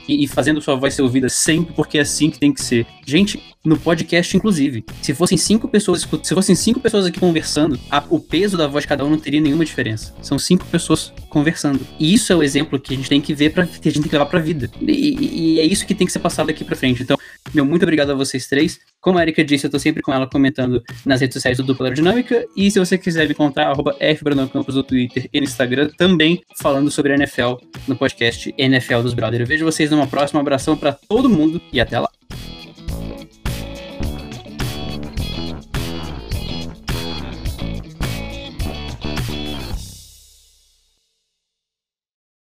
e, 0.09 0.25
e 0.25 0.27
fazendo 0.27 0.61
sua 0.61 0.75
voz 0.75 0.95
ser 0.95 1.03
ouvida 1.03 1.29
sempre, 1.29 1.75
porque 1.75 1.99
é 1.99 2.01
assim 2.01 2.31
que 2.31 2.39
tem 2.39 2.53
que 2.53 2.63
ser. 2.63 2.87
Gente, 3.07 3.41
no 3.65 3.79
podcast, 3.79 4.37
inclusive. 4.37 4.85
Se 5.03 5.15
fossem 5.15 5.37
cinco 5.37 5.69
pessoas, 5.69 6.09
se 6.23 6.35
fossem 6.35 6.55
cinco 6.55 6.81
pessoas 6.81 7.07
aqui 7.07 7.21
conversando, 7.21 7.79
a, 7.91 8.03
o 8.09 8.19
peso 8.19 8.57
da 8.57 8.67
voz 8.67 8.85
de 8.85 8.89
cada 8.89 9.05
um 9.05 9.11
não 9.11 9.19
teria 9.19 9.41
nenhuma 9.41 9.65
diferença. 9.65 10.15
São 10.23 10.39
cinco 10.39 10.65
pessoas 10.67 11.13
conversando. 11.29 11.81
E 11.99 12.15
isso 12.15 12.33
é 12.33 12.37
o 12.37 12.43
exemplo 12.43 12.81
que 12.81 12.95
a 12.95 12.97
gente 12.97 13.09
tem 13.09 13.21
que 13.21 13.35
ver 13.35 13.53
para 13.53 13.67
que 13.67 13.89
a 13.89 13.93
gente 13.93 14.03
tem 14.03 14.11
que 14.11 14.15
levar 14.15 14.27
pra 14.27 14.41
vida. 14.41 14.71
E, 14.81 15.55
e, 15.55 15.61
é 15.61 15.65
isso 15.65 15.87
que 15.87 15.95
tem 15.95 16.07
que 16.07 16.13
ser 16.13 16.21
passado 16.21 16.51
aqui 16.51 16.65
pra 16.65 16.77
frente. 16.77 17.03
Então, 17.03 17.19
meu 17.55 17.65
muito 17.65 17.83
obrigado 17.83 18.11
a 18.11 18.15
vocês 18.15 18.47
três. 18.47 18.79
Como 19.01 19.19
a 19.19 19.23
Erika 19.23 19.45
disse, 19.45 19.67
eu 19.67 19.71
tô 19.71 19.79
sempre 19.79 20.03
com 20.03 20.13
ela 20.13 20.27
comentando 20.27 20.83
nas 21.07 21.21
redes 21.21 21.35
sociais 21.35 21.57
do 21.57 21.63
Dupla 21.63 21.87
Aerodinâmica. 21.87 22.45
E 22.57 22.71
se 22.71 22.79
você 22.79 22.99
quiser 22.99 23.27
me 23.27 23.33
encontrar, 23.33 23.69
arroba 23.69 23.97
no 24.35 24.83
Twitter 24.83 25.29
e 25.33 25.41
no 25.41 25.45
Instagram, 25.45 25.91
também 25.97 26.43
falando 26.61 26.91
sobre 26.91 27.13
a 27.13 27.15
NFL 27.17 27.55
no 27.87 27.97
podcast 27.97 28.53
NFL 28.59 29.03
dos 29.03 29.15
Brothers. 29.15 29.41
Eu 29.41 29.47
vejo 29.47 29.65
vocês 29.65 29.91
numa 29.91 30.07
próxima. 30.07 30.39
Um 30.39 30.43
abração 30.43 30.77
para 30.77 30.93
todo 30.93 31.29
mundo 31.29 31.61
e 31.73 31.81
até 31.81 31.99
lá. 31.99 32.09